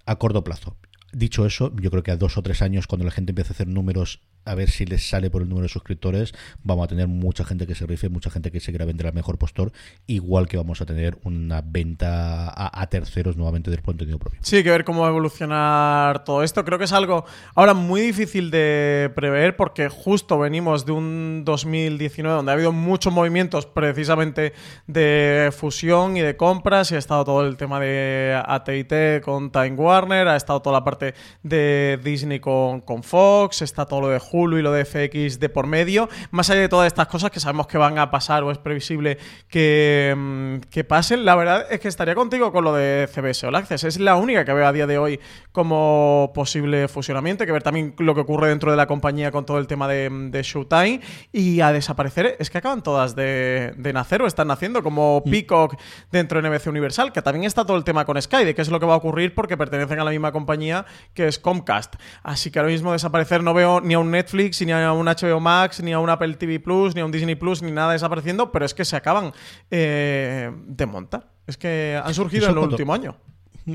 a 0.07 0.17
corto 0.17 0.45
plazo. 0.45 0.76
Dicho 1.12 1.47
eso, 1.47 1.75
yo 1.76 1.90
creo 1.90 2.02
que 2.02 2.11
a 2.11 2.17
dos 2.17 2.37
o 2.37 2.43
tres 2.43 2.61
años, 2.62 2.87
cuando 2.87 3.05
la 3.05 3.11
gente 3.11 3.33
empiece 3.33 3.52
a 3.52 3.55
hacer 3.55 3.67
números 3.67 4.21
a 4.45 4.54
ver 4.54 4.71
si 4.71 4.87
les 4.87 5.09
sale 5.09 5.30
por 5.30 5.42
el 5.42 5.49
número 5.49 5.64
de 5.64 5.68
suscriptores, 5.68 6.33
vamos 6.62 6.85
a 6.85 6.88
tener 6.88 7.07
mucha 7.07 7.45
gente 7.45 7.66
que 7.66 7.75
se 7.75 7.87
rife, 7.87 8.09
mucha 8.09 8.30
gente 8.30 8.50
que 8.50 8.61
se 8.61 8.73
quiera 8.73 8.85
vender 8.85 9.07
al 9.07 9.12
mejor 9.12 9.38
postor, 9.38 9.73
igual 10.07 10.49
que 10.49 10.57
vamos 10.57 10.80
a 10.80 10.87
tener 10.87 11.18
una 11.25 11.61
venta 11.61 12.52
a, 12.57 12.87
terceros 12.88 13.37
nuevamente 13.37 13.71
del 13.71 13.83
contenido 13.83 14.18
propio. 14.18 14.40
Sí, 14.42 14.62
que 14.62 14.71
ver 14.71 14.85
cómo 14.85 15.02
va 15.02 15.09
a 15.09 15.11
evolucionar 15.11 16.25
todo 16.25 16.42
esto. 16.42 16.64
Creo 16.64 16.78
que 16.78 16.85
es 16.85 16.92
algo 16.92 17.26
ahora 17.54 17.75
muy 17.75 18.00
difícil 18.00 18.50
de 18.50 19.12
prever 19.14 19.57
porque 19.57 19.88
justo 19.88 20.38
venimos 20.38 20.87
de 20.87 20.92
un 20.92 21.42
2019 21.45 22.37
donde 22.37 22.52
ha 22.52 22.54
habido 22.54 22.73
muchos 22.73 23.12
movimientos 23.12 23.66
precisamente 23.66 24.54
de 24.87 25.52
fusión 25.54 26.16
y 26.16 26.21
de 26.21 26.37
compras 26.37 26.90
y 26.90 26.95
ha 26.95 26.99
estado 26.99 27.25
todo 27.25 27.47
el 27.47 27.57
tema 27.57 27.80
de 27.80 28.40
AT&T 28.47 29.21
con 29.23 29.50
Time 29.50 29.73
Warner, 29.73 30.28
ha 30.28 30.37
estado 30.37 30.62
toda 30.62 30.78
la 30.78 30.85
parte 30.85 31.14
de 31.42 32.00
Disney 32.02 32.40
con, 32.40 32.80
con 32.80 33.02
Fox, 33.02 33.62
está 33.62 33.85
todo 33.85 34.00
lo 34.00 34.09
de 34.09 34.18
Hulu 34.30 34.58
y 34.58 34.62
lo 34.62 34.73
de 34.73 34.85
FX 34.85 35.40
de 35.40 35.49
por 35.49 35.66
medio. 35.66 36.08
Más 36.30 36.50
allá 36.50 36.62
de 36.62 36.68
todas 36.68 36.87
estas 36.87 37.08
cosas 37.08 37.30
que 37.30 37.40
sabemos 37.40 37.66
que 37.66 37.78
van 37.78 37.99
a 37.99 38.11
pasar 38.11 38.42
o 38.44 38.50
es 38.50 38.58
previsible 38.58 39.18
que, 39.49 40.14
mm, 40.16 40.68
que 40.70 40.85
pasen, 40.85 41.25
la 41.25 41.35
verdad 41.35 41.66
es 41.70 41.80
que 41.80 41.88
estaría 41.88 42.14
contigo 42.14 42.52
con 42.52 42.64
lo 42.64 42.75
de 42.75 43.08
CBS 43.12 43.47
All 43.47 43.54
Access. 43.54 43.85
Es 43.85 44.00
la 44.00 44.16
única 44.16 44.44
que 44.44 44.52
veo 44.52 44.66
a 44.66 44.73
día 44.73 44.87
de 44.87 44.99
hoy 44.99 45.20
como 45.52 46.32
posible 46.35 46.88
fusionamiento. 46.88 47.42
Hay 47.42 47.47
que 47.47 47.52
ver 47.52 47.62
también 47.62 47.94
lo 47.99 48.14
que 48.14 48.20
ocurre 48.20 48.49
dentro 48.49 48.70
de 48.70 48.76
la 48.76 48.87
compañía 48.87 49.30
con 49.30 49.44
todo 49.44 49.58
el 49.58 49.66
tema 49.66 49.88
de, 49.88 50.08
de 50.11 50.42
Showtime. 50.42 51.00
Y 51.32 51.61
a 51.61 51.73
desaparecer, 51.73 52.37
es 52.38 52.50
que 52.50 52.58
acaban 52.58 52.82
todas 52.82 53.14
de, 53.16 53.73
de, 53.76 53.92
nacer 53.92 54.23
o 54.23 54.26
están 54.26 54.49
naciendo, 54.49 54.82
como 54.82 55.23
mm. 55.25 55.30
Peacock 55.30 55.76
dentro 56.11 56.40
de 56.40 56.49
NBC 56.49 56.66
Universal, 56.68 57.12
que 57.12 57.23
también 57.23 57.44
está 57.44 57.64
todo 57.64 57.76
el 57.76 57.85
tema 57.85 58.04
con 58.04 58.20
Sky, 58.20 58.44
de 58.44 58.54
qué 58.54 58.62
es 58.62 58.68
lo 58.68 58.80
que 58.80 58.87
va 58.87 58.94
a 58.94 58.97
ocurrir 58.97 59.35
porque 59.35 59.56
pertenecen 59.56 60.00
a 60.00 60.04
la 60.04 60.11
misma 60.11 60.32
compañía 60.32 60.87
que 61.14 61.26
es 61.28 61.38
Comcast. 61.38 61.97
Así 62.23 62.50
que 62.50 62.58
ahora 62.58 62.70
mismo 62.70 62.92
desaparecer 62.92 63.42
no 63.42 63.54
veo 63.54 63.80
ni 63.80 63.94
a 63.94 63.99
un 63.99 64.11
Netflix, 64.19 64.61
ni 64.63 64.73
a 64.73 64.93
un 64.93 65.07
HBO 65.07 65.41
Max, 65.41 65.81
ni 65.83 65.93
a 65.93 65.99
un 65.99 66.11
Apple 66.11 66.35
TV 66.35 66.61
Plus, 66.61 66.95
ni 66.95 67.01
a 67.01 67.05
un 67.05 67.13
Disney 67.13 67.37
Plus, 67.37 67.63
ni 67.63 67.71
nada 67.71 67.93
desapareciendo, 67.93 68.51
pero 68.51 68.65
es 68.65 68.75
que 68.75 68.85
se 68.85 68.97
acaban 68.97 69.33
eh, 69.71 70.51
de 70.67 70.87
montar. 70.87 71.31
Es 71.47 71.57
que 71.57 72.01
han 72.03 72.15
surgido 72.15 72.47
en 72.47 72.53
el 72.53 72.59
último 72.59 72.93
año. 72.93 73.17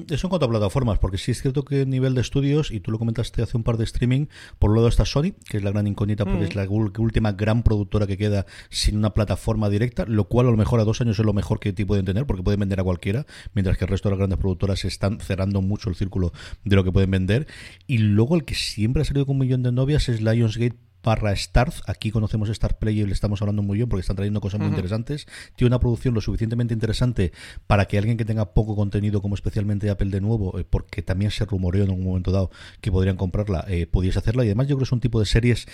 Eso 0.10 0.28
en 0.28 0.30
cuanto 0.30 0.46
a 0.46 0.50
plataformas, 0.50 1.00
porque 1.00 1.18
sí 1.18 1.32
es 1.32 1.42
cierto 1.42 1.64
que 1.64 1.86
nivel 1.86 2.16
de 2.16 2.22
estudios, 2.22 2.72
y 2.72 2.80
tú 2.80 2.92
lo 2.92 3.00
comentaste 3.00 3.42
hace 3.42 3.56
un 3.58 3.64
par 3.64 3.78
de 3.78 3.84
streaming, 3.84 4.26
por 4.60 4.72
un 4.72 4.78
lado 4.78 4.88
está 4.88 5.06
Sony, 5.06 5.34
que 5.48 5.58
es 5.58 5.64
la 5.64 5.72
gran 5.72 5.88
incógnita, 5.88 6.26
porque 6.26 6.46
es 6.46 6.56
mm. 6.56 6.60
la 6.60 6.68
última 6.70 7.32
gran 7.34 7.64
productora 7.64 8.08
que 8.08 8.18
queda 8.18 8.46
sin 8.70 8.98
una 8.98 9.14
plataforma 9.14 9.70
directa, 9.70 10.06
lo 10.08 10.26
cual 10.26 10.48
a 10.48 10.52
lo 10.52 10.58
mejor 10.58 10.80
a 10.80 10.84
dos 10.84 11.02
años 11.02 11.20
es 11.20 11.26
lo 11.26 11.34
mejor 11.34 11.60
que 11.60 11.74
te 11.74 11.86
pueden 11.86 12.06
tener, 12.06 12.26
porque 12.26 12.44
pueden 12.44 12.60
vender 12.60 12.80
a 12.80 12.84
cualquiera, 12.84 13.26
mientras 13.54 13.78
que 13.78 13.86
el 13.86 13.90
resto 13.90 14.10
de 14.10 14.14
las 14.14 14.20
grandes 14.20 14.40
productoras 14.40 14.84
están 14.86 15.20
cerrando 15.20 15.62
mucho 15.62 15.90
el 15.90 15.96
círculo 15.96 16.34
de 16.64 16.76
lo 16.76 16.84
que 16.84 16.92
pueden 16.92 17.12
vender. 17.12 17.48
Y 17.88 18.00
luego 18.00 18.36
el 18.36 18.46
que 18.46 18.56
siempre 18.56 19.02
ha 19.02 19.06
salido 19.06 19.26
con 19.26 19.36
un 19.36 19.42
millón 19.42 19.64
de 19.64 19.72
novias 19.72 20.10
es 20.10 20.22
Lionsgate 20.22 20.78
barra 21.04 21.36
Starz. 21.36 21.82
Aquí 21.88 22.12
conocemos 22.12 22.50
Star 22.50 22.78
Play 22.80 23.02
y 23.02 23.06
le 23.06 23.14
estamos 23.14 23.42
hablando 23.42 23.62
muy 23.62 23.78
bien 23.78 23.90
porque 23.90 24.02
están 24.02 24.16
trayendo 24.16 24.42
cosas 24.42 24.60
muy 24.60 24.70
interesantes. 24.70 25.28
Tiene 25.56 25.70
una 25.70 25.80
producción 25.80 26.14
lo 26.14 26.22
suficientemente 26.22 26.74
interesante 26.74 27.32
para 27.68 27.86
que 27.86 27.98
alguien 27.98 28.18
que 28.18 28.26
tenga 28.26 28.54
poco 28.54 28.76
contenido, 28.76 29.22
como 29.22 29.36
especialmente 29.36 29.90
Apple 29.90 30.10
de 30.10 30.22
nuevo, 30.22 30.58
eh, 30.60 30.66
porque 30.68 31.02
también 31.02 31.32
se 31.32 31.46
rumoreó 31.46 31.84
en 31.84 31.92
un 31.92 32.04
momento 32.04 32.32
dado 32.32 32.52
que 32.82 32.92
podrían 32.92 33.18
comprarla, 33.18 33.66
eh, 33.68 33.86
pudiese 33.86 34.20
hacerla. 34.20 34.44
Y 34.44 34.48
además 34.48 34.68
yo 34.68 34.76
creo 34.76 34.80
que 34.80 34.86
es 34.86 34.92
un 34.92 35.02
tipo 35.02 35.20
de 35.20 35.26
series 35.26 35.68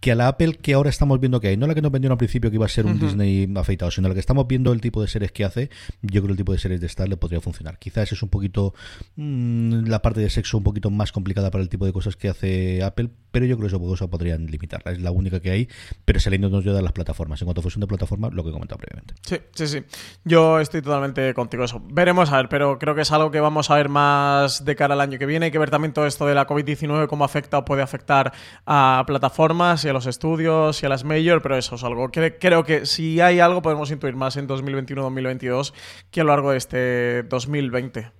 que 0.00 0.12
a 0.12 0.14
la 0.14 0.28
Apple 0.28 0.54
que 0.54 0.74
ahora 0.74 0.90
estamos 0.90 1.20
viendo 1.20 1.40
que 1.40 1.48
hay, 1.48 1.56
no 1.56 1.66
la 1.66 1.74
que 1.74 1.82
nos 1.82 1.92
vendieron 1.92 2.12
al 2.12 2.18
principio 2.18 2.50
que 2.50 2.56
iba 2.56 2.66
a 2.66 2.68
ser 2.68 2.86
un 2.86 2.98
Disney 2.98 3.50
afeitado, 3.56 3.90
sino 3.90 4.08
la 4.08 4.14
que 4.14 4.20
estamos 4.20 4.46
viendo 4.46 4.72
el 4.72 4.80
tipo 4.80 5.00
de 5.00 5.08
series 5.08 5.32
que 5.32 5.44
hace, 5.44 5.70
yo 6.02 6.20
creo 6.22 6.26
que 6.26 6.32
el 6.32 6.36
tipo 6.36 6.52
de 6.52 6.58
series 6.58 6.80
de 6.80 6.86
Star 6.86 7.08
le 7.08 7.16
podría 7.16 7.40
funcionar. 7.40 7.78
Quizás 7.78 8.12
es 8.12 8.22
un 8.22 8.28
poquito 8.28 8.74
mm, 9.16 9.86
la 9.86 10.02
parte 10.02 10.20
de 10.20 10.30
sexo 10.30 10.58
un 10.58 10.64
poquito 10.64 10.90
más 10.90 11.12
complicada 11.12 11.50
para 11.50 11.62
el 11.62 11.68
tipo 11.68 11.86
de 11.86 11.92
cosas 11.92 12.16
que 12.16 12.28
hace 12.28 12.82
Apple, 12.82 13.10
pero 13.30 13.46
yo 13.46 13.56
creo 13.56 13.68
que 13.68 13.94
eso 13.94 14.10
podrían 14.10 14.46
limitarla. 14.46 14.92
Es 14.92 15.00
la 15.00 15.10
única 15.10 15.40
que 15.40 15.50
hay, 15.50 15.68
pero 16.04 16.20
se 16.20 16.30
le 16.30 16.38
nos 16.38 16.52
ayuda 16.52 16.78
a 16.78 16.82
las 16.82 16.92
plataformas. 16.92 17.40
En 17.40 17.46
cuanto 17.46 17.60
a 17.60 17.62
fusión 17.62 17.80
de 17.80 17.86
plataformas, 17.86 18.32
lo 18.32 18.42
que 18.42 18.50
he 18.50 18.52
comentado 18.52 18.78
previamente. 18.78 19.14
Sí, 19.22 19.38
sí, 19.54 19.66
sí. 19.66 19.84
Yo 20.24 20.60
estoy 20.60 20.82
totalmente 20.82 21.32
contigo 21.34 21.64
eso. 21.64 21.82
Veremos 21.90 22.30
a 22.32 22.36
ver, 22.36 22.48
pero 22.48 22.78
creo 22.78 22.94
que 22.94 23.02
es 23.02 23.12
algo 23.12 23.30
que 23.30 23.40
vamos 23.40 23.70
a 23.70 23.76
ver 23.76 23.88
más 23.88 24.64
de 24.64 24.76
cara 24.76 24.94
al 24.94 25.00
año 25.00 25.18
que 25.18 25.26
viene. 25.26 25.46
Hay 25.46 25.52
que 25.52 25.58
ver 25.58 25.70
también 25.70 25.92
todo 25.92 26.06
esto 26.06 26.26
de 26.26 26.34
la 26.34 26.46
COVID-19, 26.46 27.06
cómo 27.08 27.24
afecta 27.24 27.58
o 27.58 27.64
puede 27.64 27.82
afectar 27.82 28.32
a 28.66 29.04
plataformas 29.06 29.84
y 29.86 29.90
a 29.90 29.92
los 29.92 30.06
estudios 30.06 30.82
y 30.82 30.86
a 30.86 30.88
las 30.88 31.04
major, 31.04 31.40
pero 31.42 31.56
eso 31.56 31.76
es 31.76 31.84
algo 31.84 32.10
que 32.10 32.36
creo 32.38 32.64
que 32.64 32.86
si 32.86 33.20
hay 33.20 33.40
algo 33.40 33.62
podemos 33.62 33.90
intuir 33.90 34.16
más 34.16 34.36
en 34.36 34.48
2021-2022 34.48 35.72
que 36.10 36.20
a 36.20 36.24
lo 36.24 36.30
largo 36.30 36.50
de 36.50 36.58
este 36.58 37.22
2020. 37.22 38.10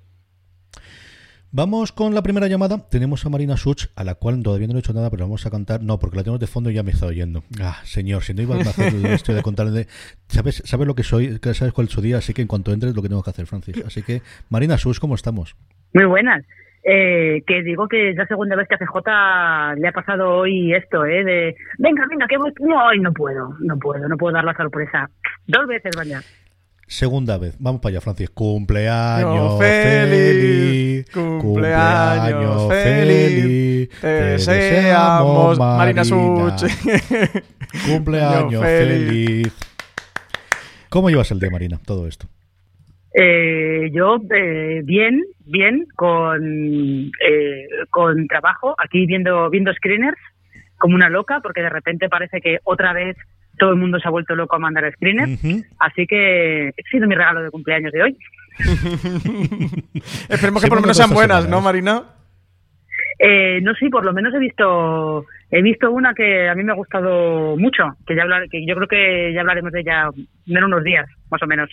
Vamos 1.52 1.92
con 1.92 2.14
la 2.14 2.22
primera 2.22 2.48
llamada. 2.48 2.86
Tenemos 2.90 3.24
a 3.24 3.30
Marina 3.30 3.56
Such, 3.56 3.86
a 3.94 4.04
la 4.04 4.14
cual 4.16 4.42
todavía 4.42 4.66
no 4.66 4.76
he 4.76 4.80
hecho 4.80 4.92
nada, 4.92 5.08
pero 5.10 5.24
vamos 5.24 5.46
a 5.46 5.50
cantar. 5.50 5.82
No, 5.82 5.98
porque 5.98 6.16
la 6.16 6.22
tenemos 6.22 6.40
de 6.40 6.46
fondo 6.46 6.70
y 6.70 6.74
ya 6.74 6.82
me 6.82 6.90
está 6.90 7.06
oyendo. 7.06 7.44
Ah, 7.60 7.80
señor, 7.84 8.24
si 8.24 8.34
no 8.34 8.42
iba 8.42 8.56
a 8.56 8.60
hacer 8.60 8.94
esto 9.06 9.32
de 9.32 9.42
contarle. 9.42 9.86
¿Sabes, 10.28 10.62
¿Sabes 10.66 10.86
lo 10.86 10.94
que 10.94 11.02
soy? 11.02 11.38
¿Sabes 11.54 11.72
cuál 11.72 11.86
es 11.86 11.92
su 11.94 12.02
día? 12.02 12.18
Así 12.18 12.34
que 12.34 12.42
en 12.42 12.48
cuanto 12.48 12.72
entres, 12.72 12.94
lo 12.94 13.00
que 13.00 13.08
tengo 13.08 13.22
que 13.22 13.30
hacer, 13.30 13.46
Francis. 13.46 13.82
Así 13.86 14.02
que, 14.02 14.20
Marina 14.50 14.76
Such, 14.76 14.98
¿cómo 14.98 15.14
estamos? 15.14 15.56
Muy 15.94 16.04
buenas. 16.04 16.44
Eh, 16.82 17.42
que 17.46 17.62
digo 17.62 17.88
que 17.88 18.10
es 18.10 18.16
la 18.16 18.26
segunda 18.26 18.54
vez 18.54 18.68
que 18.68 18.76
a 18.76 18.78
CJ 18.78 19.80
le 19.80 19.88
ha 19.88 19.92
pasado 19.92 20.30
hoy 20.30 20.72
esto, 20.72 21.04
¿eh? 21.04 21.24
De, 21.24 21.56
venga, 21.78 22.06
venga, 22.08 22.26
que 22.28 22.38
voy... 22.38 22.52
No, 22.60 22.86
hoy 22.86 23.00
no 23.00 23.12
puedo, 23.12 23.54
no 23.60 23.76
puedo, 23.78 24.08
no 24.08 24.16
puedo 24.16 24.34
dar 24.34 24.44
la 24.44 24.54
sorpresa. 24.54 25.10
Dos 25.46 25.66
veces, 25.66 25.90
vaya. 25.96 26.20
Segunda 26.86 27.36
vez. 27.38 27.56
Vamos 27.58 27.80
para 27.80 27.94
allá, 27.94 28.00
Francis. 28.00 28.30
Cumpleaños 28.30 29.58
feliz. 29.58 31.10
Cumpleaños 31.10 32.68
feliz. 32.68 33.90
Te 34.00 34.06
deseamos, 34.06 35.58
Marina, 35.58 36.04
Such. 36.04 36.64
Cumpleaños 37.86 38.62
feliz. 38.62 39.52
¿Cómo 40.88 41.10
llevas 41.10 41.30
el 41.32 41.40
día, 41.40 41.50
Marina, 41.50 41.80
todo 41.84 42.06
esto? 42.06 42.28
Eh, 43.18 43.90
yo, 43.94 44.18
eh, 44.30 44.82
bien, 44.84 45.24
bien, 45.46 45.86
con, 45.94 47.10
eh, 47.26 47.66
con 47.88 48.26
trabajo, 48.28 48.74
aquí 48.76 49.06
viendo, 49.06 49.48
viendo 49.48 49.72
screeners, 49.72 50.18
como 50.76 50.94
una 50.94 51.08
loca, 51.08 51.40
porque 51.40 51.62
de 51.62 51.70
repente 51.70 52.10
parece 52.10 52.42
que 52.42 52.58
otra 52.64 52.92
vez 52.92 53.16
todo 53.58 53.70
el 53.70 53.76
mundo 53.76 53.98
se 53.98 54.06
ha 54.06 54.10
vuelto 54.10 54.34
loco 54.34 54.56
a 54.56 54.58
mandar 54.58 54.92
screeners. 54.92 55.42
Así 55.78 56.06
que 56.06 56.68
ha 56.68 56.90
sido 56.90 57.08
mi 57.08 57.14
regalo 57.14 57.42
de 57.42 57.50
cumpleaños 57.50 57.90
de 57.90 58.02
hoy. 58.02 58.18
Esperemos 60.28 60.62
que 60.62 60.68
por 60.68 60.76
lo 60.76 60.82
menos 60.82 60.98
sean 60.98 61.10
buenas, 61.10 61.48
¿no, 61.48 61.62
Marina? 61.62 62.02
Eh, 63.18 63.60
no 63.62 63.74
sé, 63.76 63.88
por 63.88 64.04
lo 64.04 64.12
menos 64.12 64.34
he 64.34 64.38
visto 64.38 65.24
he 65.50 65.62
visto 65.62 65.90
una 65.90 66.12
que 66.12 66.48
a 66.50 66.54
mí 66.54 66.62
me 66.64 66.72
ha 66.72 66.76
gustado 66.76 67.56
mucho, 67.56 67.84
que 68.06 68.14
ya 68.14 68.22
hablar, 68.22 68.46
que 68.50 68.66
yo 68.66 68.74
creo 68.74 68.88
que 68.88 69.32
ya 69.32 69.40
hablaremos 69.40 69.72
de 69.72 69.80
ella 69.80 70.10
en 70.46 70.64
unos 70.64 70.84
días, 70.84 71.08
más 71.30 71.42
o 71.42 71.46
menos. 71.46 71.70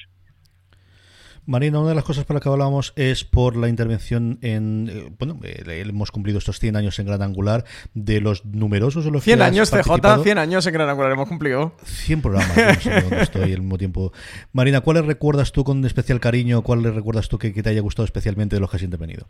Marina, 1.46 1.80
una 1.80 1.90
de 1.90 1.96
las 1.96 2.06
cosas 2.06 2.26
para 2.26 2.38
las 2.38 2.44
que 2.44 2.50
hablábamos 2.50 2.94
es 2.96 3.26
por 3.26 3.58
la 3.58 3.68
intervención 3.68 4.40
en. 4.42 4.90
Eh, 4.90 5.12
bueno, 5.20 5.40
eh, 5.44 5.84
hemos 5.86 6.12
cumplido 6.12 6.38
estos 6.38 6.60
100 6.60 6.78
años 6.78 6.98
en 7.00 7.08
Gran 7.08 7.22
Angular, 7.22 7.66
de 7.94 8.22
los 8.22 8.46
numerosos 8.46 9.04
de 9.04 9.12
los 9.12 9.24
100 9.24 9.42
años, 9.42 9.70
CJ, 9.70 10.24
100 10.24 10.38
años 10.38 10.66
en 10.66 10.74
Gran 10.74 10.90
Angular, 10.90 11.12
hemos 11.12 11.28
cumplido. 11.28 11.76
100 11.84 12.22
programas, 12.22 12.56
no 12.56 12.74
sé 12.76 13.02
dónde 13.02 13.22
estoy 13.22 13.54
al 13.54 13.60
mismo 13.60 13.78
tiempo. 13.78 14.14
Marina, 14.54 14.82
¿cuáles 14.82 15.06
recuerdas 15.06 15.52
tú 15.52 15.66
con 15.66 15.84
especial 15.86 16.22
cariño? 16.22 16.62
¿Cuáles 16.62 16.96
recuerdas 16.96 17.28
tú 17.28 17.38
que, 17.38 17.52
te 17.52 17.70
haya 17.70 17.82
gustado 17.82 18.06
especialmente 18.06 18.56
de 18.56 18.62
los 18.62 18.72
que 18.72 18.78
has 18.78 18.84
intervenido? 18.84 19.28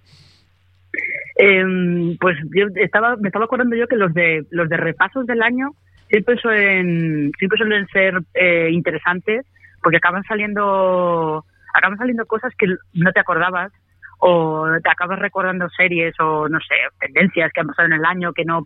Eh, 1.40 2.16
pues 2.20 2.38
yo 2.56 2.68
estaba, 2.76 3.16
me 3.16 3.30
estaba 3.30 3.46
acordando 3.46 3.76
yo 3.76 3.88
que 3.88 3.96
los 3.96 4.14
de 4.14 4.46
los 4.52 4.70
de 4.70 4.78
repasos 4.78 5.26
del 5.26 5.42
año 5.42 5.72
siempre 6.10 6.38
suelen, 6.38 7.32
siempre 7.40 7.58
suelen 7.58 7.88
ser 7.88 8.22
eh, 8.36 8.70
interesantes 8.72 9.48
porque 9.82 9.98
acaban 9.98 10.24
saliendo 10.26 11.44
acaban 11.74 11.98
saliendo 11.98 12.26
cosas 12.26 12.54
que 12.58 12.68
no 12.94 13.12
te 13.12 13.20
acordabas 13.20 13.72
o 14.20 14.68
te 14.82 14.90
acabas 14.90 15.20
recordando 15.20 15.68
series 15.70 16.14
o 16.20 16.48
no 16.48 16.60
sé, 16.60 16.76
tendencias 17.00 17.52
que 17.52 17.62
han 17.62 17.68
pasado 17.68 17.88
en 17.88 17.94
el 17.94 18.06
año 18.06 18.34
que 18.34 18.46
no 18.46 18.64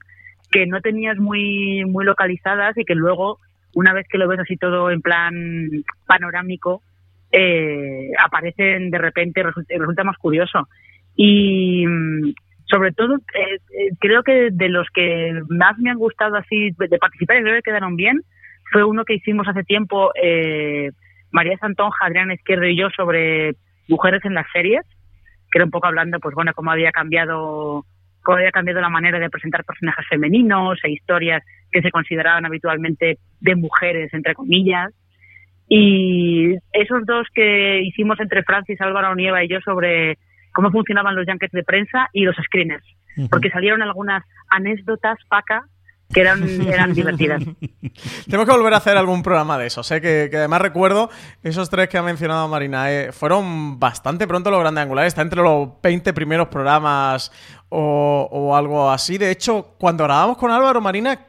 que 0.52 0.66
no 0.66 0.82
tenías 0.82 1.18
muy 1.18 1.84
muy 1.86 2.06
localizadas 2.06 2.78
y 2.78 2.86
que 2.86 2.96
luego 2.96 3.40
una 3.74 3.94
vez 3.94 4.08
que 4.10 4.18
lo 4.18 4.28
ves 4.28 4.40
así 4.40 4.58
todo 4.58 4.92
en 4.92 5.02
plan 5.02 5.34
panorámico 6.06 6.82
eh, 7.32 8.12
aparecen 8.24 8.90
de 8.90 8.98
repente 8.98 9.44
resulta, 9.44 9.74
resulta 9.78 10.04
más 10.04 10.18
curioso. 10.18 10.68
Y 11.16 11.86
mm, 11.86 12.34
sobre 12.70 12.92
todo 12.92 13.16
eh, 13.16 13.56
eh, 13.56 13.90
creo 14.00 14.24
que 14.24 14.50
de 14.52 14.70
los 14.70 14.88
que 14.94 15.42
más 15.50 15.78
me 15.80 15.90
han 15.90 15.98
gustado 15.98 16.36
así 16.36 16.72
de 16.78 16.98
participar 16.98 17.38
y 17.38 17.42
creo 17.42 17.56
que 17.56 17.62
quedaron 17.72 17.96
bien 17.96 18.22
fue 18.72 18.84
uno 18.84 19.06
que 19.06 19.16
hicimos 19.16 19.48
hace 19.48 19.64
tiempo 19.64 20.12
eh, 20.22 20.92
María 21.32 21.58
Santonja, 21.58 22.06
Adrián 22.06 22.32
Izquierdo 22.32 22.66
y 22.66 22.78
yo 22.78 22.90
sobre 22.96 23.56
mujeres 23.88 24.24
en 24.26 24.34
las 24.34 24.46
series, 24.52 24.82
que 25.52 25.60
era 25.60 25.66
un 25.66 25.72
poco 25.72 25.88
hablando, 25.88 26.20
pues 26.20 26.36
bueno, 26.36 26.54
cómo 26.54 26.72
había 26.72 26.92
cambiado 26.92 27.86
cómo 28.24 28.40
había 28.40 28.52
cambiado 28.52 28.82
la 28.82 28.90
manera 28.90 29.20
de 29.20 29.30
presentar 29.30 29.64
personajes 29.64 30.06
femeninos 30.10 30.78
e 30.84 30.92
historias 30.92 31.42
que 31.72 31.82
se 31.82 31.92
consideraban 31.92 32.46
habitualmente 32.46 33.20
de 33.40 33.56
mujeres, 33.56 34.14
entre 34.14 34.34
comillas. 34.34 34.94
Y 35.70 36.56
esos 36.74 37.06
dos 37.06 37.26
que 37.34 37.82
hicimos 37.84 38.20
entre 38.20 38.44
Francis, 38.44 38.82
Álvaro 38.82 39.16
Nieva 39.16 39.46
y 39.46 39.48
yo 39.48 39.62
sobre 39.62 40.18
cómo 40.54 40.72
funcionaban 40.72 41.16
los 41.16 41.26
junkets 41.26 41.54
de 41.54 41.64
prensa 41.64 42.10
y 42.12 42.24
los 42.26 42.36
screeners, 42.36 42.84
porque 43.30 43.50
salieron 43.50 43.82
algunas 43.82 44.26
anécdotas, 44.50 45.18
paca, 45.30 45.64
eran, 46.20 46.94
divertidas. 46.94 47.44
Tengo 48.30 48.46
que 48.46 48.52
volver 48.52 48.74
a 48.74 48.78
hacer 48.78 48.98
algún 48.98 49.24
programa 49.24 49.58
de 49.58 49.68
eso. 49.68 49.84
Sé 49.84 50.02
que, 50.02 50.30
además 50.34 50.62
recuerdo 50.62 51.10
esos 51.44 51.70
tres 51.70 51.90
que 51.90 51.98
ha 51.98 52.04
mencionado 52.04 52.48
Marina. 52.48 52.92
Eh, 52.92 53.12
fueron 53.12 53.80
bastante 53.80 54.28
pronto 54.28 54.52
los 54.52 54.60
grandes 54.60 54.84
angulares. 54.84 55.12
Está 55.12 55.22
entre 55.22 55.42
los 55.42 55.70
20 55.82 56.14
primeros 56.14 56.48
programas 56.48 57.32
o, 57.70 58.28
o, 58.32 58.56
algo 58.56 58.90
así. 58.90 59.18
De 59.18 59.32
hecho, 59.32 59.76
cuando 59.78 60.04
grabamos 60.04 60.38
con 60.38 60.52
Álvaro 60.52 60.82
Marina, 60.82 61.20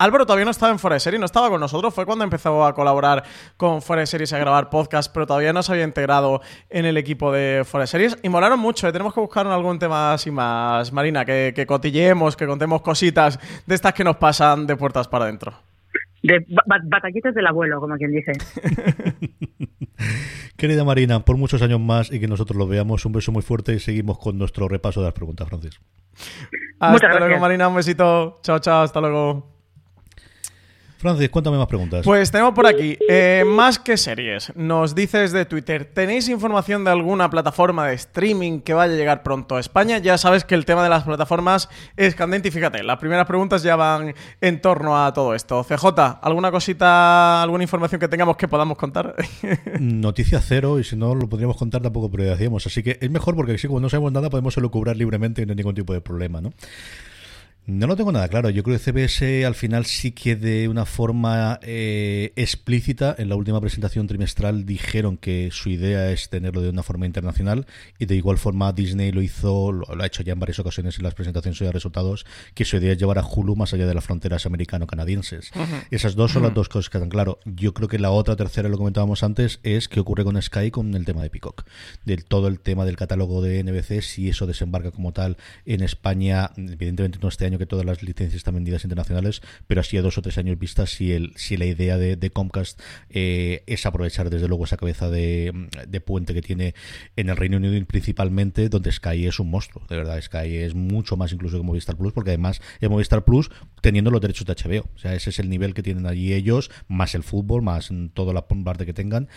Álvaro 0.00 0.24
todavía 0.24 0.46
no 0.46 0.50
estaba 0.50 0.72
en 0.72 0.78
Fuera 0.78 0.94
de 0.94 1.00
Series, 1.00 1.20
no 1.20 1.26
estaba 1.26 1.50
con 1.50 1.60
nosotros. 1.60 1.92
Fue 1.92 2.06
cuando 2.06 2.24
empezó 2.24 2.64
a 2.64 2.74
colaborar 2.74 3.22
con 3.58 3.82
Fuera 3.82 4.00
de 4.00 4.06
Series 4.06 4.32
a 4.32 4.38
grabar 4.38 4.70
podcast, 4.70 5.12
pero 5.12 5.26
todavía 5.26 5.52
no 5.52 5.62
se 5.62 5.72
había 5.72 5.84
integrado 5.84 6.40
en 6.70 6.86
el 6.86 6.96
equipo 6.96 7.30
de 7.30 7.64
Fuera 7.66 7.82
de 7.82 7.86
Series. 7.86 8.18
Y 8.22 8.30
molaron 8.30 8.58
mucho. 8.58 8.88
¿eh? 8.88 8.92
Tenemos 8.92 9.12
que 9.12 9.20
buscar 9.20 9.46
algún 9.46 9.78
tema 9.78 10.14
así 10.14 10.30
más, 10.30 10.90
Marina, 10.90 11.26
que, 11.26 11.52
que 11.54 11.66
cotilleemos, 11.66 12.34
que 12.34 12.46
contemos 12.46 12.80
cositas 12.80 13.38
de 13.66 13.74
estas 13.74 13.92
que 13.92 14.02
nos 14.02 14.16
pasan 14.16 14.66
de 14.66 14.74
puertas 14.74 15.06
para 15.06 15.26
adentro. 15.26 15.52
De 16.22 16.46
batallitas 16.88 17.34
del 17.34 17.46
abuelo, 17.46 17.78
como 17.78 17.96
quien 17.96 18.12
dice. 18.12 18.32
Querida 20.56 20.82
Marina, 20.82 21.26
por 21.26 21.36
muchos 21.36 21.60
años 21.60 21.78
más 21.78 22.10
y 22.10 22.20
que 22.20 22.26
nosotros 22.26 22.56
lo 22.56 22.66
veamos, 22.66 23.04
un 23.04 23.12
beso 23.12 23.32
muy 23.32 23.42
fuerte 23.42 23.74
y 23.74 23.78
seguimos 23.78 24.18
con 24.18 24.38
nuestro 24.38 24.66
repaso 24.66 25.00
de 25.00 25.08
las 25.08 25.14
preguntas, 25.14 25.46
Francis. 25.46 25.78
Hasta 26.78 27.18
luego, 27.18 27.38
Marina, 27.38 27.68
un 27.68 27.74
besito. 27.74 28.40
Chao, 28.42 28.60
chao, 28.60 28.82
hasta 28.82 28.98
luego. 29.02 29.59
Francis, 31.00 31.30
cuéntame 31.30 31.56
más 31.56 31.66
preguntas. 31.66 32.04
Pues 32.04 32.30
tenemos 32.30 32.52
por 32.52 32.66
aquí, 32.66 32.98
eh, 33.08 33.42
más 33.46 33.78
que 33.78 33.96
series, 33.96 34.54
nos 34.54 34.94
dices 34.94 35.32
de 35.32 35.46
Twitter, 35.46 35.86
¿tenéis 35.86 36.28
información 36.28 36.84
de 36.84 36.90
alguna 36.90 37.30
plataforma 37.30 37.86
de 37.86 37.94
streaming 37.94 38.60
que 38.60 38.74
vaya 38.74 38.92
a 38.92 38.96
llegar 38.96 39.22
pronto 39.22 39.56
a 39.56 39.60
España? 39.60 39.96
Ya 39.96 40.18
sabes 40.18 40.44
que 40.44 40.54
el 40.54 40.66
tema 40.66 40.82
de 40.82 40.90
las 40.90 41.04
plataformas 41.04 41.70
es 41.96 42.14
candente 42.14 42.48
y 42.48 42.50
fíjate, 42.50 42.82
las 42.82 42.98
primeras 42.98 43.26
preguntas 43.26 43.62
ya 43.62 43.76
van 43.76 44.14
en 44.42 44.60
torno 44.60 45.02
a 45.02 45.14
todo 45.14 45.34
esto. 45.34 45.64
CJ, 45.64 46.18
¿alguna 46.20 46.50
cosita, 46.50 47.42
alguna 47.42 47.64
información 47.64 47.98
que 47.98 48.08
tengamos 48.08 48.36
que 48.36 48.46
podamos 48.46 48.76
contar? 48.76 49.14
Noticia 49.80 50.42
cero 50.42 50.78
y 50.78 50.84
si 50.84 50.96
no 50.96 51.14
lo 51.14 51.30
podríamos 51.30 51.56
contar 51.56 51.80
tampoco 51.80 52.10
pero 52.10 52.24
decíamos. 52.24 52.66
Así 52.66 52.82
que 52.82 52.98
es 53.00 53.10
mejor 53.10 53.34
porque 53.36 53.56
si 53.56 53.68
como 53.68 53.80
no 53.80 53.88
sabemos 53.88 54.12
nada 54.12 54.28
podemos 54.28 54.54
lucubrar 54.58 54.98
libremente 54.98 55.40
y 55.40 55.46
no 55.46 55.52
hay 55.52 55.56
ningún 55.56 55.74
tipo 55.74 55.94
de 55.94 56.02
problema, 56.02 56.42
¿no? 56.42 56.52
No 57.66 57.86
lo 57.86 57.94
tengo 57.94 58.10
nada 58.10 58.26
claro. 58.28 58.50
Yo 58.50 58.62
creo 58.62 58.78
que 58.78 58.92
CBS 58.92 59.44
al 59.44 59.54
final 59.54 59.86
sí 59.86 60.12
que 60.12 60.34
de 60.34 60.68
una 60.68 60.86
forma 60.86 61.60
eh, 61.62 62.32
explícita 62.34 63.14
en 63.16 63.28
la 63.28 63.36
última 63.36 63.60
presentación 63.60 64.06
trimestral 64.06 64.64
dijeron 64.64 65.16
que 65.16 65.50
su 65.52 65.68
idea 65.68 66.10
es 66.10 66.30
tenerlo 66.30 66.62
de 66.62 66.70
una 66.70 66.82
forma 66.82 67.06
internacional 67.06 67.66
y 67.98 68.06
de 68.06 68.16
igual 68.16 68.38
forma 68.38 68.72
Disney 68.72 69.12
lo 69.12 69.22
hizo, 69.22 69.72
lo, 69.72 69.86
ha 70.02 70.06
hecho 70.06 70.22
ya 70.22 70.32
en 70.32 70.40
varias 70.40 70.58
ocasiones 70.58 70.96
en 70.98 71.04
las 71.04 71.14
presentaciones 71.14 71.60
de 71.60 71.70
resultados, 71.70 72.26
que 72.54 72.64
su 72.64 72.76
idea 72.76 72.92
es 72.92 72.98
llevar 72.98 73.18
a 73.18 73.24
Hulu 73.24 73.54
más 73.54 73.72
allá 73.74 73.86
de 73.86 73.94
las 73.94 74.04
fronteras 74.04 74.46
americano-canadienses. 74.46 75.52
Esas 75.90 76.16
dos 76.16 76.32
son 76.32 76.42
las 76.42 76.54
dos 76.54 76.68
cosas 76.68 76.90
que 76.90 76.98
están 76.98 77.10
claro. 77.10 77.38
Yo 77.44 77.74
creo 77.74 77.88
que 77.88 77.98
la 77.98 78.10
otra 78.10 78.36
tercera, 78.36 78.68
lo 78.68 78.78
comentábamos 78.78 79.22
antes, 79.22 79.60
es 79.62 79.88
qué 79.88 80.00
ocurre 80.00 80.24
con 80.24 80.40
Sky 80.40 80.70
con 80.70 80.94
el 80.94 81.04
tema 81.04 81.22
de 81.22 81.30
Peacock. 81.30 81.64
Del 82.04 82.24
todo 82.24 82.48
el 82.48 82.58
tema 82.58 82.84
del 82.84 82.96
catálogo 82.96 83.42
de 83.42 83.62
NBC, 83.62 84.02
si 84.02 84.28
eso 84.28 84.46
desembarca 84.46 84.90
como 84.90 85.12
tal 85.12 85.36
en 85.66 85.82
España, 85.82 86.50
evidentemente 86.56 87.18
no 87.20 87.28
este 87.28 87.46
año 87.46 87.49
que 87.58 87.66
todas 87.66 87.84
las 87.84 88.02
licencias 88.02 88.36
están 88.36 88.54
vendidas 88.54 88.84
internacionales, 88.84 89.42
pero 89.66 89.80
así 89.80 89.96
a 89.96 90.02
dos 90.02 90.18
o 90.18 90.22
tres 90.22 90.38
años 90.38 90.58
vistas, 90.58 90.90
si, 90.90 91.12
el, 91.12 91.32
si 91.36 91.56
la 91.56 91.66
idea 91.66 91.98
de, 91.98 92.30
Comcast 92.30 92.80
eh, 93.08 93.62
es 93.66 93.86
aprovechar 93.86 94.30
desde 94.30 94.48
luego 94.48 94.64
esa 94.64 94.76
cabeza 94.76 95.10
de, 95.10 95.52
puente 96.04 96.32
que 96.32 96.42
tiene 96.42 96.74
en 97.16 97.28
el 97.28 97.36
Reino 97.36 97.56
Unido 97.56 97.84
principalmente, 97.86 98.68
donde 98.68 98.90
Sky 98.92 99.26
es 99.26 99.38
un 99.40 99.50
monstruo, 99.50 99.84
de 99.88 99.96
verdad, 99.96 100.20
Sky 100.20 100.56
es 100.56 100.74
mucho 100.74 101.16
más 101.16 101.32
incluso 101.32 101.58
que 101.58 101.62
Movistar 101.62 101.96
Plus, 101.96 102.12
porque 102.12 102.30
además 102.30 102.60
es 102.80 102.88
Movistar 102.88 103.24
Plus 103.24 103.50
teniendo 103.80 104.10
los 104.10 104.20
derechos 104.20 104.46
de 104.46 104.54
HBO, 104.54 104.88
o 104.94 104.98
sea, 104.98 105.14
ese 105.14 105.30
es 105.30 105.38
el 105.38 105.48
nivel 105.48 105.74
que 105.74 105.82
tienen 105.82 106.06
allí 106.06 106.32
ellos, 106.32 106.70
más 106.88 107.14
el 107.14 107.22
fútbol, 107.22 107.62
más 107.62 107.90
toda 108.14 108.32
la 108.32 108.46
parte 108.46 108.86
que 108.86 108.92
tengan. 108.92 109.28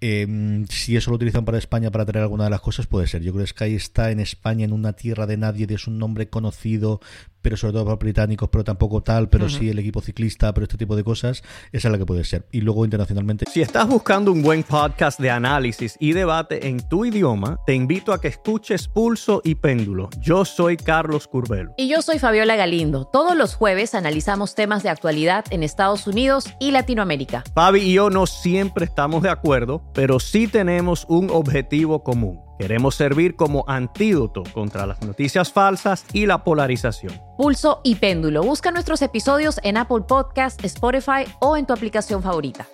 Eh, 0.00 0.64
si 0.68 0.96
eso 0.96 1.10
lo 1.10 1.16
utilizan 1.16 1.44
para 1.44 1.58
España 1.58 1.90
para 1.90 2.04
traer 2.04 2.22
alguna 2.22 2.44
de 2.44 2.50
las 2.50 2.60
cosas, 2.60 2.86
puede 2.86 3.06
ser. 3.06 3.22
Yo 3.22 3.32
creo 3.32 3.44
que 3.44 3.50
Sky 3.50 3.74
está 3.74 4.10
en 4.10 4.20
España 4.20 4.64
en 4.64 4.72
una 4.72 4.92
tierra 4.92 5.26
de 5.26 5.36
nadie, 5.36 5.66
es 5.70 5.86
un 5.86 5.98
nombre 5.98 6.28
conocido, 6.28 7.00
pero 7.44 7.58
sobre 7.58 7.74
todo 7.74 7.84
para 7.84 7.96
británicos, 7.96 8.48
pero 8.48 8.64
tampoco 8.64 9.02
tal, 9.02 9.28
pero 9.28 9.50
sí 9.50 9.68
el 9.68 9.78
equipo 9.78 10.00
ciclista, 10.00 10.52
pero 10.54 10.64
este 10.64 10.78
tipo 10.78 10.96
de 10.96 11.04
cosas, 11.04 11.42
esa 11.72 11.88
es 11.88 11.92
la 11.92 11.98
que 11.98 12.06
puede 12.06 12.24
ser. 12.24 12.46
Y 12.52 12.62
luego 12.62 12.84
internacionalmente. 12.86 13.44
Si 13.50 13.60
estás 13.60 13.86
buscando 13.86 14.32
un 14.32 14.42
buen 14.42 14.62
podcast 14.62 15.20
de 15.20 15.30
análisis 15.30 15.96
y 16.00 16.12
debate 16.12 16.68
en 16.68 16.88
tu 16.88 17.04
idioma, 17.04 17.60
te 17.66 17.74
invito 17.74 18.14
a 18.14 18.20
que 18.20 18.28
escuches 18.28 18.88
Pulso 18.88 19.42
y 19.44 19.56
Péndulo. 19.56 20.08
Yo 20.20 20.46
soy 20.46 20.78
Carlos 20.78 21.28
Curbelo. 21.28 21.74
Y 21.76 21.88
yo 21.88 22.00
soy 22.00 22.18
Fabiola 22.18 22.56
Galindo. 22.56 23.04
Todos 23.04 23.36
los 23.36 23.54
jueves 23.54 23.83
analizamos 23.92 24.54
temas 24.54 24.82
de 24.82 24.88
actualidad 24.88 25.44
en 25.50 25.62
Estados 25.62 26.06
Unidos 26.06 26.46
y 26.60 26.70
Latinoamérica. 26.70 27.44
Fabi 27.54 27.80
y 27.80 27.94
yo 27.94 28.08
no 28.08 28.26
siempre 28.26 28.86
estamos 28.86 29.22
de 29.22 29.30
acuerdo, 29.30 29.82
pero 29.92 30.20
sí 30.20 30.46
tenemos 30.46 31.04
un 31.08 31.28
objetivo 31.28 32.04
común 32.04 32.44
Queremos 32.58 32.94
servir 32.94 33.34
como 33.34 33.64
antídoto 33.66 34.44
contra 34.52 34.86
las 34.86 35.02
noticias 35.02 35.52
falsas 35.52 36.04
y 36.12 36.26
la 36.26 36.44
polarización. 36.44 37.12
Pulso 37.36 37.80
y 37.82 37.96
péndulo. 37.96 38.42
Busca 38.42 38.70
nuestros 38.70 39.02
episodios 39.02 39.58
en 39.64 39.76
Apple 39.76 40.02
Podcast, 40.06 40.64
Spotify 40.64 41.24
o 41.40 41.56
en 41.56 41.66
tu 41.66 41.72
aplicación 41.72 42.22
favorita. 42.22 42.68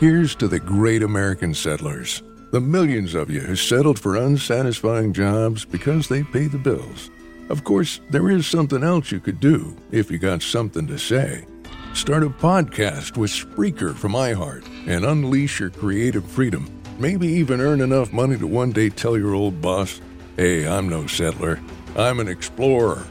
Here's 0.00 0.36
to 0.36 0.48
the 0.48 0.58
great 0.58 1.02
American 1.02 1.54
settlers. 1.54 2.22
The 2.52 2.60
millions 2.60 3.14
of 3.14 3.30
you 3.30 3.40
who 3.40 3.56
settled 3.56 3.98
for 3.98 4.16
unsatisfying 4.16 5.12
jobs 5.12 5.66
because 5.66 6.08
they 6.08 6.22
pay 6.22 6.46
the 6.46 6.58
bills. 6.58 7.10
Of 7.48 7.62
course, 7.64 8.00
there 8.10 8.30
is 8.30 8.46
something 8.46 8.82
else 8.82 9.12
you 9.12 9.20
could 9.20 9.40
do 9.40 9.76
if 9.92 10.10
you 10.10 10.18
got 10.18 10.42
something 10.42 10.86
to 10.88 10.98
say. 10.98 11.46
Start 11.94 12.24
a 12.24 12.28
podcast 12.28 13.16
with 13.16 13.30
Spreaker 13.30 13.94
from 13.94 14.12
iHeart 14.12 14.66
and 14.86 15.04
unleash 15.04 15.60
your 15.60 15.70
creative 15.70 16.26
freedom. 16.26 16.68
Maybe 16.98 17.28
even 17.28 17.60
earn 17.60 17.80
enough 17.80 18.12
money 18.12 18.36
to 18.38 18.46
one 18.46 18.72
day 18.72 18.88
tell 18.88 19.16
your 19.16 19.34
old 19.34 19.60
boss, 19.60 20.00
hey, 20.36 20.66
I'm 20.66 20.88
no 20.88 21.06
settler, 21.06 21.60
I'm 21.96 22.20
an 22.20 22.28
explorer. 22.28 23.06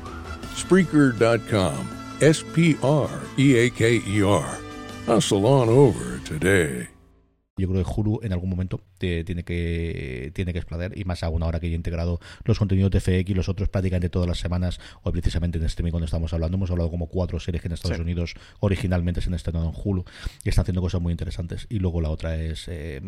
Spreaker.com. 0.53 1.89
S 2.21 2.43
P 2.53 2.77
R 2.81 3.09
E 3.37 3.57
A 3.57 3.69
K 3.69 4.01
E 4.07 4.23
R. 4.23 4.57
Hustle 5.05 5.45
on 5.45 5.67
over 5.67 6.19
today. 6.19 6.87
Yo 7.57 7.67
creo 7.67 7.83
que 7.83 7.93
Hulu 7.93 8.19
en 8.23 8.31
algún 8.31 8.49
momento 8.49 8.81
tiene 8.97 9.43
que 9.43 10.31
tiene 10.33 10.53
que 10.53 10.59
explotar 10.59 10.97
y 10.97 11.03
más 11.05 11.23
aún 11.23 11.43
ahora 11.43 11.59
que 11.59 11.69
ya 11.69 11.75
integrado 11.75 12.19
los 12.43 12.59
contenidos 12.59 12.91
de 12.91 12.99
FX 12.99 13.29
y 13.29 13.33
los 13.33 13.49
otros 13.49 13.69
prácticamente 13.69 14.09
todas 14.09 14.27
las 14.27 14.39
semanas 14.39 14.79
hoy 15.03 15.11
precisamente 15.11 15.57
en 15.57 15.65
streaming 15.65 15.91
cuando 15.91 16.05
estamos 16.05 16.33
hablando 16.33 16.57
hemos 16.57 16.71
hablado 16.71 16.89
como 16.89 17.07
cuatro 17.07 17.39
series 17.39 17.61
que 17.61 17.67
en 17.67 17.73
Estados 17.73 17.99
Unidos 17.99 18.35
originalmente 18.59 19.21
se 19.21 19.29
han 19.29 19.33
estrenado 19.33 19.69
en 19.69 19.73
Hulu 19.75 20.05
y 20.43 20.49
están 20.49 20.63
haciendo 20.63 20.81
cosas 20.81 21.01
muy 21.01 21.11
interesantes. 21.11 21.67
Y 21.69 21.79
luego 21.79 22.01
la 22.01 22.09
otra 22.09 22.35
es 22.35 22.65
eh, 22.67 23.01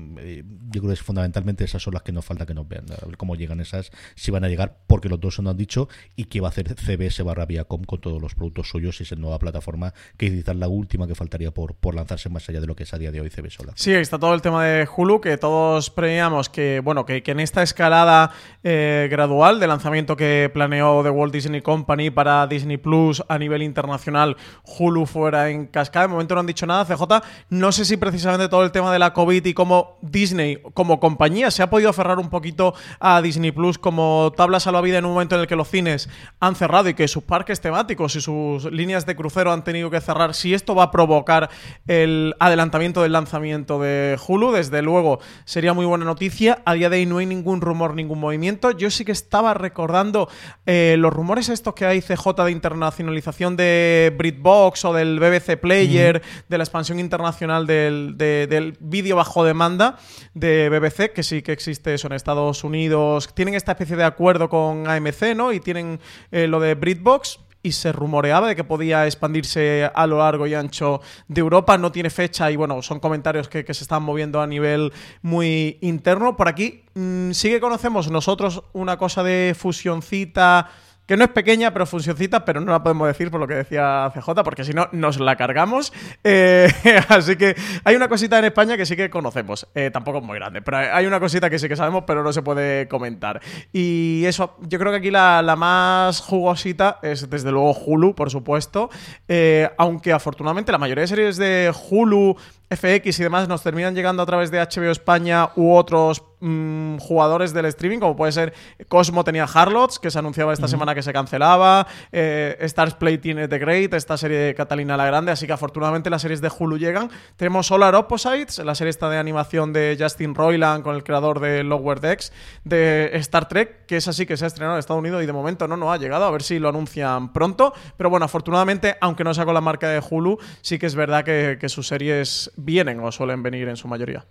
yo 0.69 0.81
creo 0.81 0.87
que 0.89 0.93
es 0.93 1.01
fundamentalmente 1.01 1.63
esas 1.63 1.81
son 1.81 1.93
las 1.93 2.03
que 2.03 2.11
nos 2.11 2.25
falta 2.25 2.45
que 2.45 2.53
nos 2.53 2.67
vean 2.67 2.85
a 2.91 3.05
ver 3.05 3.17
cómo 3.17 3.35
llegan 3.35 3.59
esas 3.59 3.91
si 4.15 4.31
van 4.31 4.43
a 4.43 4.49
llegar 4.49 4.77
porque 4.87 5.09
los 5.09 5.19
dos 5.19 5.35
se 5.35 5.41
nos 5.41 5.51
han 5.51 5.57
dicho 5.57 5.87
y 6.15 6.25
qué 6.25 6.41
va 6.41 6.47
a 6.47 6.51
hacer 6.51 6.75
CBS 6.75 7.23
barra 7.23 7.45
Viacom 7.45 7.83
con 7.83 8.01
todos 8.01 8.21
los 8.21 8.35
productos 8.35 8.69
suyos 8.69 8.99
y 8.99 9.03
esa 9.03 9.15
nueva 9.15 9.39
plataforma 9.39 9.93
que 10.17 10.29
quizás 10.29 10.55
la 10.55 10.67
última 10.67 11.07
que 11.07 11.15
faltaría 11.15 11.51
por, 11.51 11.75
por 11.75 11.95
lanzarse 11.95 12.29
más 12.29 12.47
allá 12.49 12.61
de 12.61 12.67
lo 12.67 12.75
que 12.75 12.83
es 12.83 12.93
a 12.93 12.97
día 12.97 13.11
de 13.11 13.21
hoy 13.21 13.29
CBS 13.29 13.57
sola. 13.57 13.73
Sí 13.75 13.93
está 13.93 14.19
todo 14.19 14.33
el 14.33 14.41
tema 14.41 14.65
de 14.65 14.87
Hulu 14.87 15.21
que 15.21 15.37
todos 15.37 15.76
premiamos 15.89 16.49
que, 16.49 16.81
bueno, 16.83 17.05
que, 17.05 17.23
en 17.25 17.39
esta 17.39 17.63
escalada 17.63 18.31
eh, 18.63 19.07
gradual 19.09 19.59
de 19.59 19.67
lanzamiento 19.67 20.15
que 20.15 20.49
planeó 20.53 21.03
The 21.03 21.09
Walt 21.09 21.33
Disney 21.33 21.61
Company 21.61 22.09
para 22.09 22.47
Disney 22.47 22.77
Plus 22.77 23.23
a 23.27 23.37
nivel 23.37 23.61
internacional, 23.61 24.35
Hulu 24.63 25.05
fuera 25.05 25.49
en 25.49 25.67
cascada. 25.67 26.07
De 26.07 26.13
momento 26.13 26.33
no 26.35 26.41
han 26.41 26.47
dicho 26.47 26.65
nada, 26.65 26.85
CJ. 26.85 27.03
No 27.49 27.71
sé 27.71 27.85
si 27.85 27.97
precisamente 27.97 28.49
todo 28.49 28.63
el 28.63 28.71
tema 28.71 28.91
de 28.91 28.99
la 28.99 29.13
COVID 29.13 29.45
y 29.45 29.53
cómo 29.53 29.97
Disney, 30.01 30.61
como 30.73 30.99
compañía, 30.99 31.51
se 31.51 31.63
ha 31.63 31.69
podido 31.69 31.89
aferrar 31.89 32.19
un 32.19 32.29
poquito 32.29 32.73
a 32.99 33.21
Disney 33.21 33.51
Plus 33.51 33.77
como 33.77 34.33
tabla 34.35 34.59
salvavidas 34.59 34.99
en 34.99 35.05
un 35.05 35.13
momento 35.13 35.35
en 35.35 35.41
el 35.41 35.47
que 35.47 35.55
los 35.55 35.69
cines 35.69 36.09
han 36.39 36.55
cerrado 36.55 36.89
y 36.89 36.93
que 36.93 37.07
sus 37.07 37.23
parques 37.23 37.61
temáticos 37.61 38.15
y 38.15 38.21
sus 38.21 38.65
líneas 38.71 39.05
de 39.05 39.15
crucero 39.15 39.51
han 39.51 39.63
tenido 39.63 39.89
que 39.89 40.01
cerrar. 40.01 40.33
Si 40.33 40.53
esto 40.53 40.75
va 40.75 40.83
a 40.83 40.91
provocar 40.91 41.49
el 41.87 42.35
adelantamiento 42.39 43.01
del 43.01 43.11
lanzamiento 43.11 43.79
de 43.79 44.17
Hulu, 44.27 44.51
desde 44.51 44.81
luego 44.81 45.19
sería 45.67 45.73
muy 45.73 45.85
buena 45.85 46.05
noticia. 46.05 46.61
A 46.63 46.75
día 46.75 46.89
de 46.89 46.95
hoy 46.95 47.05
no 47.05 47.17
hay 47.17 47.25
ningún 47.25 47.59
rumor, 47.59 47.93
ningún 47.93 48.21
movimiento. 48.21 48.71
Yo 48.71 48.89
sí 48.89 49.03
que 49.03 49.11
estaba 49.11 49.53
recordando 49.53 50.29
eh, 50.65 50.95
los 50.97 51.11
rumores 51.11 51.49
estos 51.49 51.73
que 51.73 51.85
hay 51.85 51.99
CJ 51.99 52.45
de 52.45 52.51
internacionalización 52.51 53.57
de 53.57 54.15
BritBox 54.17 54.85
o 54.85 54.93
del 54.93 55.19
BBC 55.19 55.57
Player, 55.59 56.21
de 56.47 56.57
la 56.57 56.63
expansión 56.63 57.01
internacional 57.01 57.67
del, 57.67 58.77
vídeo 58.79 59.17
bajo 59.17 59.43
demanda 59.43 59.97
de 60.33 60.69
BBC, 60.69 61.11
que 61.11 61.23
sí 61.23 61.41
que 61.41 61.51
existe 61.51 61.93
eso 61.93 62.07
en 62.07 62.13
Estados 62.13 62.63
Unidos. 62.63 63.27
Tienen 63.33 63.53
esta 63.53 63.73
especie 63.73 63.97
de 63.97 64.05
acuerdo 64.05 64.47
con 64.47 64.87
AMC, 64.87 65.35
¿no? 65.35 65.51
Y 65.51 65.59
tienen 65.59 65.99
eh, 66.31 66.47
lo 66.47 66.61
de 66.61 66.75
BritBox 66.75 67.41
y 67.67 67.71
se 67.73 67.91
rumoreaba 67.91 68.47
de 68.47 68.55
que 68.55 68.63
podía 68.63 69.05
expandirse 69.05 69.91
a 69.93 70.07
lo 70.07 70.19
largo 70.19 70.47
y 70.47 70.53
ancho 70.53 71.01
de 71.27 71.41
Europa. 71.41 71.77
No 71.77 71.91
tiene 71.91 72.09
fecha 72.09 72.49
y 72.49 72.55
bueno, 72.55 72.81
son 72.81 72.99
comentarios 73.01 73.49
que, 73.49 73.65
se 73.73 73.83
están 73.83 74.03
moviendo 74.03 74.41
a 74.41 74.47
nivel 74.47 74.93
muy 75.21 75.77
interno. 75.81 76.37
Por 76.37 76.47
aquí 76.47 76.83
mm, 76.93 77.31
sí 77.31 77.49
que 77.49 77.59
conocemos 77.59 78.09
nosotros 78.09 78.63
una 78.71 78.97
cosa 78.97 79.21
de 79.21 79.53
fusioncita 79.57 80.69
que 81.07 81.17
no 81.17 81.23
es 81.23 81.31
pequeña, 81.31 81.71
pero 81.71 81.85
funcioncita, 81.85 82.43
pero 82.45 82.59
no 82.59 82.71
la 82.71 82.83
podemos 82.83 83.07
decir 83.07 83.31
por 83.31 83.39
lo 83.39 83.47
que 83.47 83.55
decía 83.55 84.11
CJ, 84.13 84.43
porque 84.43 84.63
si 84.63 84.73
no, 84.73 84.89
nos 84.91 85.19
la 85.19 85.35
cargamos. 85.37 85.93
Eh, 86.23 86.67
así 87.09 87.37
que 87.37 87.55
hay 87.83 87.95
una 87.95 88.09
cosita 88.09 88.37
en 88.37 88.45
España 88.45 88.77
que 88.77 88.85
sí 88.85 88.95
que 88.95 89.09
conocemos. 89.09 89.67
Eh, 89.73 89.89
tampoco 89.91 90.19
es 90.19 90.23
muy 90.25 90.35
grande, 90.37 90.61
pero 90.61 90.77
hay 90.77 91.05
una 91.05 91.19
cosita 91.19 91.49
que 91.49 91.59
sí 91.59 91.69
que 91.69 91.77
sabemos, 91.77 92.03
pero 92.05 92.23
no 92.23 92.33
se 92.33 92.41
puede 92.41 92.87
comentar. 92.89 93.41
Y 93.71 94.23
eso, 94.25 94.57
yo 94.61 94.77
creo 94.77 94.91
que 94.91 94.97
aquí 94.97 95.11
la, 95.11 95.55
más 95.57 96.19
jugosita 96.19 96.99
es 97.01 97.29
desde 97.29 97.51
luego 97.51 97.71
Hulu, 97.71 98.13
por 98.13 98.29
supuesto. 98.29 98.89
Eh, 99.27 99.69
aunque 99.77 100.11
afortunadamente 100.11 100.71
la 100.71 100.77
mayoría 100.77 101.01
de 101.01 101.07
series 101.07 101.37
de 101.37 101.73
Hulu 101.89 102.35
FX 102.69 103.19
y 103.19 103.23
demás 103.23 103.47
nos 103.47 103.63
terminan 103.63 103.95
llegando 103.95 104.21
a 104.21 104.25
través 104.25 104.51
de 104.51 104.59
HBO 104.59 104.91
España 104.91 105.51
u 105.55 105.73
otros 105.73 106.23
mm, 106.41 106.97
jugadores 106.97 107.53
del 107.53 107.65
streaming, 107.65 107.99
como 107.99 108.17
puede 108.17 108.33
ser 108.33 108.53
Cosmo 108.89 109.23
tenía 109.23 109.45
Harlots, 109.45 109.99
que 109.99 110.11
se 110.11 110.19
anunciaba 110.19 110.51
esta 110.51 110.67
semana 110.67 110.93
que 110.97 111.03
se 111.03 111.13
cancelaba, 111.13 111.85
eh, 112.11 112.57
Stars 112.61 112.95
Play 112.95 113.19
tiene 113.19 113.47
The 113.47 113.59
Great, 113.59 113.93
esta 113.93 114.17
serie 114.17 114.39
de 114.39 114.55
Catalina 114.55 114.97
la 114.97 115.05
Grande, 115.05 115.31
así 115.31 115.45
que 115.45 115.53
afortunadamente 115.53 116.09
las 116.09 116.23
series 116.23 116.41
de 116.41 116.49
Hulu 116.49 116.79
llegan. 116.79 117.11
Tenemos 117.35 117.67
Solar 117.67 117.93
Opposites, 117.93 118.57
la 118.65 118.73
serie 118.73 118.89
esta 118.89 119.07
de 119.11 119.19
animación 119.19 119.73
de 119.73 119.95
Justin 119.99 120.33
Roiland 120.33 120.83
con 120.83 120.95
el 120.95 121.03
creador 121.03 121.39
de 121.39 121.63
Lower 121.63 121.99
Decks, 121.99 122.33
de 122.63 123.11
Star 123.13 123.47
Trek, 123.47 123.85
que 123.85 123.97
es 123.97 124.07
así 124.07 124.25
que 124.25 124.37
se 124.37 124.45
ha 124.45 124.47
estrenado 124.47 124.75
en 124.75 124.79
Estados 124.79 124.99
Unidos 124.99 125.21
y 125.21 125.27
de 125.27 125.33
momento 125.33 125.67
no, 125.67 125.77
no 125.77 125.91
ha 125.91 125.97
llegado, 125.97 126.25
a 126.25 126.31
ver 126.31 126.41
si 126.41 126.57
lo 126.57 126.69
anuncian 126.69 127.31
pronto, 127.31 127.75
pero 127.95 128.09
bueno, 128.09 128.25
afortunadamente, 128.25 128.95
aunque 128.99 129.23
no 129.23 129.35
sea 129.35 129.45
con 129.45 129.53
la 129.53 129.61
marca 129.61 129.87
de 129.87 130.01
Hulu, 130.01 130.39
sí 130.61 130.79
que 130.79 130.87
es 130.87 130.95
verdad 130.95 131.23
que, 131.23 131.57
que 131.61 131.69
sus 131.69 131.87
series 131.87 132.51
vienen 132.57 132.99
o 133.01 133.11
suelen 133.11 133.43
venir 133.43 133.67
en 133.69 133.77
su 133.77 133.87
mayoría. 133.87 134.25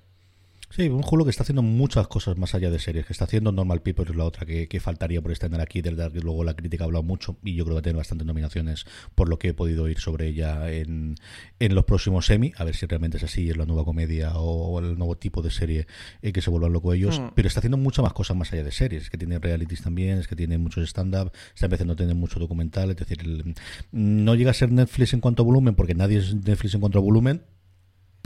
Sí, 0.76 0.90
un 0.90 1.02
Hulu 1.10 1.24
que 1.24 1.30
está 1.30 1.42
haciendo 1.42 1.62
muchas 1.62 2.06
cosas 2.06 2.36
más 2.36 2.54
allá 2.54 2.70
de 2.70 2.78
series, 2.78 3.06
que 3.06 3.14
está 3.14 3.24
haciendo 3.24 3.50
Normal 3.50 3.80
People 3.80 4.04
es 4.04 4.14
la 4.14 4.24
otra 4.24 4.44
que, 4.44 4.78
faltaría 4.78 5.22
por 5.22 5.32
estar 5.32 5.58
aquí, 5.58 5.80
desde 5.80 6.12
que 6.12 6.20
luego 6.20 6.44
la 6.44 6.52
crítica 6.52 6.84
ha 6.84 6.86
hablado 6.86 7.02
mucho 7.02 7.38
y 7.42 7.54
yo 7.54 7.64
creo 7.64 7.72
que 7.72 7.74
va 7.76 7.78
a 7.78 7.82
tener 7.82 7.96
bastantes 7.96 8.26
nominaciones 8.26 8.84
por 9.14 9.30
lo 9.30 9.38
que 9.38 9.48
he 9.48 9.54
podido 9.54 9.84
oír 9.84 9.98
sobre 10.00 10.26
ella 10.26 10.70
en, 10.70 11.14
en 11.60 11.74
los 11.74 11.86
próximos 11.86 12.26
semi, 12.26 12.52
a 12.58 12.64
ver 12.64 12.76
si 12.76 12.84
realmente 12.84 13.16
es 13.16 13.22
así, 13.22 13.48
es 13.48 13.56
la 13.56 13.64
nueva 13.64 13.86
comedia 13.86 14.34
o, 14.34 14.78
el 14.78 14.98
nuevo 14.98 15.16
tipo 15.16 15.40
de 15.40 15.50
serie 15.50 15.86
en 16.20 16.34
que 16.34 16.42
se 16.42 16.50
vuelvan 16.50 16.74
locos 16.74 16.94
ellos, 16.94 17.20
mm. 17.20 17.28
pero 17.34 17.48
está 17.48 17.60
haciendo 17.60 17.78
muchas 17.78 18.02
más 18.02 18.12
cosas 18.12 18.36
más 18.36 18.52
allá 18.52 18.62
de 18.62 18.72
series, 18.72 19.04
es 19.04 19.08
que 19.08 19.16
tiene 19.16 19.38
realities 19.38 19.80
también, 19.80 20.18
es 20.18 20.28
que 20.28 20.36
tiene 20.36 20.58
muchos 20.58 20.86
stand-up, 20.86 21.32
está 21.54 21.64
empezando 21.64 21.94
a 21.94 21.96
tener 21.96 22.16
mucho 22.16 22.38
documental, 22.38 22.90
es 22.90 22.96
decir, 22.96 23.54
no 23.92 24.34
llega 24.34 24.50
a 24.50 24.54
ser 24.54 24.70
Netflix 24.70 25.14
en 25.14 25.20
cuanto 25.20 25.42
a 25.42 25.46
volumen, 25.46 25.74
porque 25.74 25.94
nadie 25.94 26.18
es 26.18 26.34
Netflix 26.34 26.74
en 26.74 26.80
cuanto 26.80 26.98
a 26.98 27.00
volumen, 27.00 27.40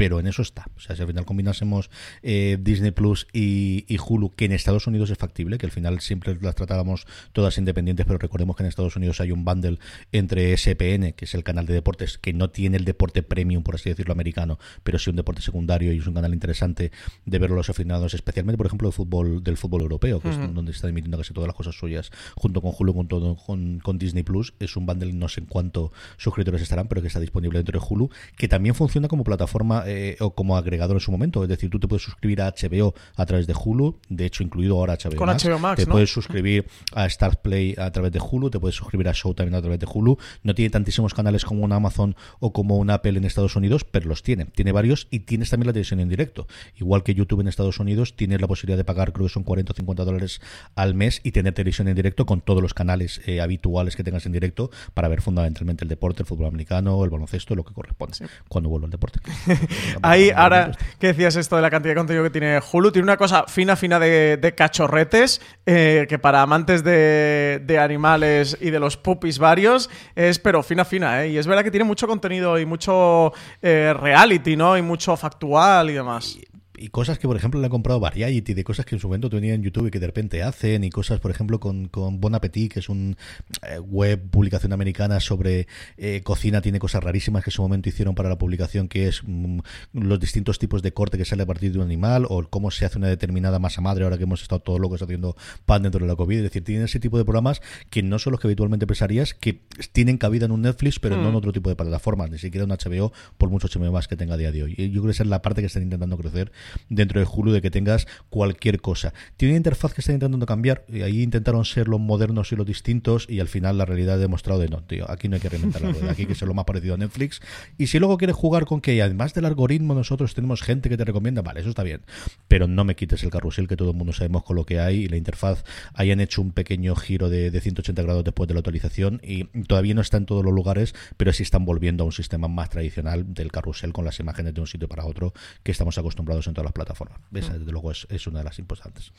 pero 0.01 0.19
en 0.19 0.27
eso 0.27 0.41
está. 0.41 0.65
O 0.79 0.81
sea, 0.81 0.97
si 0.97 1.03
al 1.03 1.09
final 1.09 1.27
combinásemos 1.27 1.91
eh, 2.23 2.57
Disney 2.59 2.91
Plus 2.91 3.27
y, 3.35 3.85
Hulu, 3.99 4.31
que 4.31 4.47
en 4.47 4.53
Estados 4.53 4.87
Unidos 4.87 5.11
es 5.11 5.19
factible, 5.19 5.59
que 5.59 5.67
al 5.67 5.73
final 5.73 6.01
siempre 6.01 6.39
las 6.41 6.55
tratábamos 6.55 7.07
todas 7.35 7.59
independientes, 7.59 8.07
pero 8.07 8.19
recordemos 8.19 8.57
que 8.57 8.63
en 8.63 8.71
Estados 8.71 8.97
Unidos 8.97 9.21
hay 9.21 9.31
un 9.31 9.45
bundle 9.45 9.79
entre 10.11 10.57
SPN, 10.57 11.13
que 11.13 11.27
es 11.27 11.35
el 11.35 11.45
canal 11.45 11.67
de 11.67 11.75
deportes, 11.75 12.17
que 12.17 12.33
no 12.33 12.49
tiene 12.49 12.79
el 12.79 12.87
deporte 12.87 13.23
premium, 13.23 13.63
por 13.63 13.75
así 13.75 13.91
decirlo, 13.91 14.13
americano, 14.13 14.59
pero 14.85 14.99
sí 14.99 15.11
un 15.11 15.17
deporte 15.17 15.43
secundario 15.43 15.93
y 15.93 15.99
es 15.99 16.07
un 16.07 16.15
canal 16.15 16.33
interesante 16.33 16.93
de 17.27 17.39
ver 17.39 17.51
los 17.51 17.69
afinados, 17.69 18.15
especialmente, 18.15 18.57
por 18.57 18.69
ejemplo, 18.69 18.91
fútbol, 18.93 19.45
del 19.45 19.59
fútbol 19.59 19.83
europeo, 19.83 20.21
que 20.21 20.31
es 20.31 20.55
donde 20.55 20.73
está 20.73 20.89
emitiendo 20.89 21.19
casi 21.19 21.35
todas 21.35 21.47
las 21.47 21.57
cosas 21.57 21.75
suyas, 21.75 22.11
junto 22.37 22.63
con 22.63 22.73
Hulu, 22.75 22.95
con, 22.95 23.35
con, 23.35 23.81
con 23.81 23.99
Disney 23.99 24.23
Plus. 24.23 24.55
Es 24.61 24.79
un 24.79 24.87
bundle, 24.87 25.13
no 25.13 25.29
sé 25.29 25.41
en 25.41 25.47
cuánto 25.47 25.93
suscriptores 26.17 26.63
estarán, 26.63 26.89
pero 26.89 27.03
que 27.03 27.09
está 27.09 27.21
disponible 27.21 27.59
dentro 27.59 27.79
de 27.79 27.87
Hulu, 27.87 28.09
que 28.39 28.49
también 28.49 28.75
funciona 28.75 29.07
como 29.07 29.25
plataforma 29.25 29.90
eh, 29.91 30.17
o 30.21 30.35
como 30.35 30.57
agregador 30.57 30.97
en 30.97 31.01
su 31.01 31.11
momento. 31.11 31.43
Es 31.43 31.49
decir, 31.49 31.69
tú 31.69 31.81
te 31.81 31.89
puedes 31.89 32.05
suscribir 32.05 32.41
a 32.43 32.53
HBO 32.53 32.95
a 33.17 33.27
través 33.27 33.47
de 33.49 33.55
Hulu, 33.55 33.99
de 34.09 34.27
hecho, 34.27 34.45
incluido 34.45 34.77
ahora 34.77 34.97
HBO, 34.97 35.17
Con 35.17 35.27
Max. 35.27 35.45
HBO 35.45 35.59
Max. 35.59 35.85
Te 35.85 35.91
puedes 35.91 36.13
suscribir 36.13 36.67
a 36.95 37.07
Star 37.07 37.41
Play 37.43 37.75
a 37.77 37.91
través 37.91 38.13
de 38.13 38.21
Hulu, 38.21 38.51
te 38.51 38.61
puedes 38.61 38.77
suscribir 38.77 39.09
a 39.09 39.15
Show 39.15 39.35
también 39.35 39.57
a 39.57 39.61
través 39.61 39.81
de 39.81 39.87
Hulu. 39.93 40.17
No 40.45 40.55
tiene 40.55 40.71
tantísimos 40.71 41.13
canales 41.13 41.45
como 41.45 41.65
una 41.65 41.77
Amazon 41.77 42.15
o 42.39 42.53
como 42.53 42.77
una 42.77 42.95
Apple 42.95 43.19
en 43.19 43.25
Estados 43.25 43.57
Unidos, 43.57 43.85
pero 43.85 44.09
los 44.09 44.23
tiene. 44.23 44.45
Tiene 44.45 44.71
varios 44.73 45.09
y 45.11 45.21
tienes 45.21 45.51
también 45.51 45.67
la 45.67 45.73
televisión 45.73 46.01
en 46.01 46.09
directo. 46.09 46.47
Igual 46.77 47.03
que 47.03 47.15
YouTube 47.15 47.41
en 47.41 47.49
Estados 47.49 47.81
Unidos, 47.81 48.15
tienes 48.15 48.41
la 48.41 48.47
posibilidad 48.47 48.79
de 48.79 48.85
pagar, 48.85 49.13
creo 49.13 49.27
que 49.27 49.33
son 49.33 49.43
40 49.43 49.73
o 49.73 49.77
50 49.77 50.05
dólares 50.05 50.41
al 50.77 50.95
mes 50.95 51.21
y 51.25 51.33
tener 51.33 51.53
televisión 51.53 51.89
en 51.89 51.97
directo 51.97 52.27
con 52.27 52.41
todos 52.41 52.63
los 52.63 52.75
canales 52.75 53.21
eh, 53.27 53.41
habituales 53.41 53.97
que 53.97 54.05
tengas 54.05 54.27
en 54.27 54.33
directo 54.33 54.71
para 54.95 55.09
ver 55.09 55.21
fundamentalmente 55.21 55.85
el 55.85 55.89
deporte, 55.89 56.23
el 56.23 56.27
fútbol 56.27 56.47
americano, 56.47 57.03
el 57.03 57.11
baloncesto, 57.11 57.55
lo 57.55 57.65
que 57.65 57.75
corresponde 57.75 58.19
cuando 58.49 58.71
vuelvo 58.71 58.87
al 58.87 58.91
deporte. 58.91 59.21
Ahí, 60.03 60.31
ahora, 60.35 60.73
¿qué 60.99 61.09
decías 61.09 61.37
esto 61.37 61.57
de 61.57 61.63
la 61.63 61.71
cantidad 61.71 61.95
de 61.95 61.99
contenido 61.99 62.25
que 62.25 62.31
tiene 62.31 62.61
Hulu? 62.61 62.93
Tiene 62.93 63.05
una 63.05 63.17
cosa 63.17 63.45
fina, 63.47 63.77
fina 63.77 63.99
de, 63.99 64.55
cachorretes, 64.57 65.41
eh, 65.67 66.07
que 66.09 66.19
para 66.19 66.43
amantes 66.43 66.85
de, 66.85 67.79
animales 67.81 68.57
y 68.61 68.71
de 68.71 68.81
los 68.81 68.97
puppies 68.97 69.39
varios 69.39 69.91
es, 70.15 70.39
pero 70.39 70.63
fina, 70.63 70.85
fina, 70.85 71.25
¿eh? 71.25 71.31
Y 71.31 71.39
es 71.39 71.47
verdad 71.47 71.63
que 71.63 71.71
tiene 71.71 71.85
mucho 71.85 72.07
contenido 72.07 72.59
y 72.59 72.67
mucho 72.67 73.33
eh, 73.63 73.95
reality, 73.99 74.57
¿no? 74.57 74.77
Y 74.77 74.83
mucho 74.83 75.17
factual 75.17 75.91
y 75.91 75.95
demás 75.95 76.37
y 76.37 76.50
cosas 76.89 77.19
que, 77.19 77.29
por 77.29 77.37
ejemplo, 77.37 77.61
le 77.61 77.67
han 77.67 77.71
comprado 77.71 78.01
Variety, 78.01 78.55
de 78.55 78.65
cosas 78.65 78.87
que 78.87 78.95
en 78.95 79.01
su 79.01 79.09
momento 79.09 79.29
tenía 79.29 79.55
en 79.55 79.63
YouTube 79.63 79.89
y 79.89 79.91
que 79.91 80.01
de 80.01 80.07
repente 80.07 80.43
hacen, 80.43 80.83
y 80.83 80.91
cosas, 80.91 81.21
por 81.21 81.31
ejemplo, 81.31 81.61
con, 81.61 81.89
con 81.89 82.21
Bon 82.21 82.35
Appetit, 82.35 82.73
que 82.73 82.81
es 82.81 82.89
un 82.89 83.17
eh, 83.63 83.79
web 83.79 84.21
publicación 84.31 84.73
americana 84.73 85.21
sobre 85.21 85.67
eh, 85.97 86.23
cocina, 86.25 86.61
tiene 86.61 86.79
cosas 86.79 87.05
rarísimas 87.05 87.45
que 87.45 87.51
en 87.51 87.53
su 87.53 87.63
momento 87.63 87.89
hicieron 87.89 88.15
para 88.15 88.29
la 88.29 88.39
publicación, 88.39 88.89
que 88.89 89.09
es 89.09 89.23
mm, 89.25 89.61
los 89.93 90.19
distintos 90.19 90.59
tipos 90.59 90.83
de 90.83 90.93
corte 90.93 91.19
que 91.19 91.25
sale 91.25 91.43
a 91.43 91.47
partir 91.47 91.73
de 91.73 91.79
un 91.79 91.85
animal, 91.85 92.27
o 92.29 92.43
cómo 92.49 92.71
se 92.71 92.85
hace 92.87 92.99
una 92.99 93.09
determinada 93.09 93.59
masa 93.59 93.81
madre, 93.81 94.05
ahora 94.05 94.17
que 94.17 94.25
hemos 94.25 94.43
estado 94.43 94.61
todos 94.61 94.81
locos 94.81 95.03
haciendo 95.03 95.37
pan 95.67 95.83
dentro 95.83 96.01
de 96.01 96.07
la 96.07 96.17
COVID. 96.17 96.39
Es 96.39 96.43
decir, 96.45 96.65
tienen 96.65 96.85
ese 96.85 97.01
tipo 97.01 97.19
de 97.19 97.25
programas 97.25 97.61
que 97.91 98.03
no 98.03 98.19
son 98.19 98.33
los 98.33 98.41
que 98.41 98.47
habitualmente 98.47 98.87
pensarías, 98.87 99.35
que 99.35 99.61
tienen 99.93 100.19
cabida 100.19 100.47
en 100.47 100.53
un 100.53 100.63
Netflix, 100.63 100.99
pero 100.99 101.17
no 101.17 101.29
en 101.29 101.35
mm. 101.35 101.37
otro 101.37 101.53
tipo 101.53 101.69
de 101.69 101.77
plataformas, 101.77 102.31
ni 102.31 102.39
siquiera 102.39 102.65
un 102.65 102.71
HBO, 102.71 103.13
por 103.37 103.51
mucho 103.51 103.69
HBO 103.69 103.93
más 103.93 104.09
que 104.09 104.17
tenga 104.17 104.35
a 104.35 104.37
día 104.39 104.53
de 104.53 104.63
hoy. 104.63 104.75
Y 104.79 104.91
yo 104.91 105.03
creo 105.03 105.07
que 105.07 105.11
esa 105.11 105.25
es 105.25 105.29
la 105.29 105.43
parte 105.43 105.61
que 105.61 105.67
están 105.67 105.83
intentando 105.83 106.17
crecer 106.17 106.53
dentro 106.89 107.21
de 107.21 107.27
Hulu 107.31 107.53
de 107.53 107.63
que 107.63 107.71
tengas 107.71 108.07
cualquier 108.29 108.81
cosa. 108.81 109.13
Tiene 109.37 109.53
una 109.53 109.59
interfaz 109.59 109.95
que 109.95 110.01
están 110.01 110.17
intentando 110.17 110.47
cambiar 110.47 110.85
y 110.89 111.03
ahí 111.03 111.23
intentaron 111.23 111.65
ser 111.65 111.89
los 111.89 112.01
modernos 112.01 112.53
y 112.53 112.57
los 112.57 112.67
distintos 112.67 113.27
y 113.29 113.41
al 113.41 113.49
final 113.49 113.79
la 113.79 113.85
realidad 113.85 114.17
ha 114.17 114.19
demostrado 114.19 114.61
de 114.61 114.69
no, 114.69 114.83
tío, 114.83 115.11
aquí 115.11 115.29
no 115.29 115.37
hay 115.37 115.41
que 115.41 115.49
reinventar 115.49 115.83
la 115.83 115.93
rueda, 115.93 116.13
aquí 116.13 116.23
hay 116.23 116.29
que 116.29 116.35
ser 116.35 116.49
lo 116.49 116.55
más 116.55 116.65
parecido 116.65 116.95
a 116.95 116.97
Netflix. 116.97 117.41
Y 117.79 117.89
si 117.89 117.99
luego 117.99 118.19
quieres 118.19 118.37
jugar 118.37 118.67
con 118.67 118.81
que 118.81 119.01
además 119.03 119.35
del 119.35 119.45
algoritmo 119.45 119.95
nosotros 119.95 120.35
tenemos 120.35 120.63
gente 120.63 120.89
que 120.89 120.97
te 120.97 121.05
recomienda, 121.05 121.43
vale, 121.43 121.61
eso 121.61 121.71
está 121.71 121.83
bien, 121.83 122.03
pero 122.49 122.67
no 122.67 122.85
me 122.85 122.97
quites 122.97 123.23
el 123.23 123.31
carrusel 123.31 123.69
que 123.69 123.77
todo 123.77 123.91
el 123.91 123.97
mundo 123.97 124.13
sabemos 124.13 124.45
con 124.45 124.57
lo 124.57 124.65
que 124.65 124.81
hay 124.81 125.05
y 125.05 125.09
la 125.09 125.17
interfaz 125.17 125.65
hayan 125.95 126.21
hecho 126.21 126.43
un 126.43 126.53
pequeño 126.53 126.95
giro 126.97 127.29
de, 127.29 127.51
de 127.51 127.61
180 127.61 128.03
grados 128.03 128.25
después 128.25 128.49
de 128.49 128.55
la 128.55 128.61
actualización 128.61 129.21
y 129.23 129.45
todavía 129.65 129.95
no 129.95 130.01
está 130.01 130.17
en 130.17 130.27
todos 130.27 130.45
los 130.45 130.53
lugares, 130.53 130.95
pero 131.17 131.33
sí 131.33 131.43
están 131.43 131.65
volviendo 131.65 132.05
a 132.05 132.07
un 132.07 132.13
sistema 132.13 132.49
más 132.49 132.71
tradicional 132.71 133.35
del 133.35 133.53
carrusel 133.53 133.93
con 133.93 134.05
las 134.05 134.21
imágenes 134.21 134.55
de 134.55 134.61
un 134.61 134.67
sitio 134.67 134.89
para 134.89 135.05
otro 135.05 135.33
que 135.63 135.73
estamos 135.73 135.99
acostumbrados 135.99 136.47
en 136.47 136.55
todas 136.61 136.67
las 136.67 136.73
plataformas. 136.73 137.21
Esa, 137.35 137.59
desde 137.59 137.73
luego, 137.73 137.91
es, 137.91 138.27
una 138.27 138.41
de 138.41 138.45
las 138.45 138.59
importantes. 138.59 139.13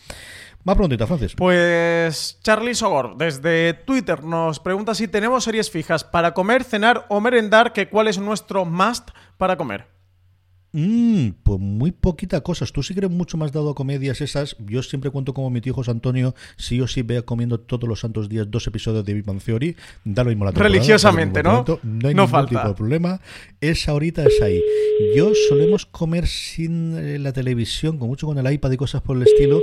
Más 0.63 0.75
preguntita, 0.75 1.07
Francis. 1.07 1.35
Pues 1.35 2.39
Charlie 2.43 2.75
Sogor, 2.75 3.17
desde 3.17 3.73
Twitter, 3.73 4.23
nos 4.23 4.59
pregunta 4.59 4.93
si 4.93 5.07
tenemos 5.07 5.43
series 5.43 5.69
fijas 5.69 6.03
para 6.03 6.33
comer, 6.33 6.63
cenar 6.63 7.05
o 7.09 7.19
merendar, 7.19 7.73
que 7.73 7.89
cuál 7.89 8.07
es 8.07 8.19
nuestro 8.19 8.65
must 8.65 9.09
para 9.37 9.57
comer. 9.57 9.87
Mm, 10.73 11.31
pues 11.43 11.59
muy 11.59 11.91
poquita 11.91 12.41
cosas. 12.41 12.71
Tú 12.71 12.81
sí 12.81 12.93
que 12.93 13.01
eres 13.01 13.11
mucho 13.11 13.37
más 13.37 13.51
dado 13.51 13.71
a 13.71 13.75
comedias 13.75 14.21
esas. 14.21 14.55
Yo 14.59 14.81
siempre 14.83 15.11
cuento 15.11 15.33
como 15.33 15.49
mi 15.49 15.59
tío 15.59 15.73
José 15.73 15.91
Antonio, 15.91 16.33
sí 16.55 16.79
o 16.79 16.87
sí 16.87 17.01
vea 17.01 17.23
comiendo 17.23 17.59
todos 17.59 17.89
los 17.89 17.99
santos 17.99 18.29
días 18.29 18.49
dos 18.49 18.67
episodios 18.67 19.05
de 19.05 19.13
Big 19.13 19.25
Bang 19.25 19.41
Theory, 19.41 19.75
da 20.05 20.23
lo 20.23 20.29
mismo 20.29 20.45
la 20.45 20.51
Religiosamente, 20.51 21.43
¿no? 21.43 21.65
no 21.83 22.07
hay 22.07 22.13
ningún 22.13 22.29
falta. 22.29 22.49
tipo 22.49 22.67
de 22.67 22.73
problema. 22.73 23.19
Esa 23.59 23.91
ahorita 23.91 24.23
es 24.23 24.41
ahí. 24.41 24.61
Yo 25.15 25.33
solemos 25.49 25.85
comer 25.85 26.27
sin 26.27 26.97
eh, 26.97 27.19
la 27.19 27.33
televisión, 27.33 27.97
con 27.97 28.07
mucho 28.07 28.27
con 28.27 28.37
el 28.37 28.51
iPad 28.51 28.71
y 28.71 28.77
cosas 28.77 29.01
por 29.01 29.17
el 29.17 29.23
estilo. 29.23 29.59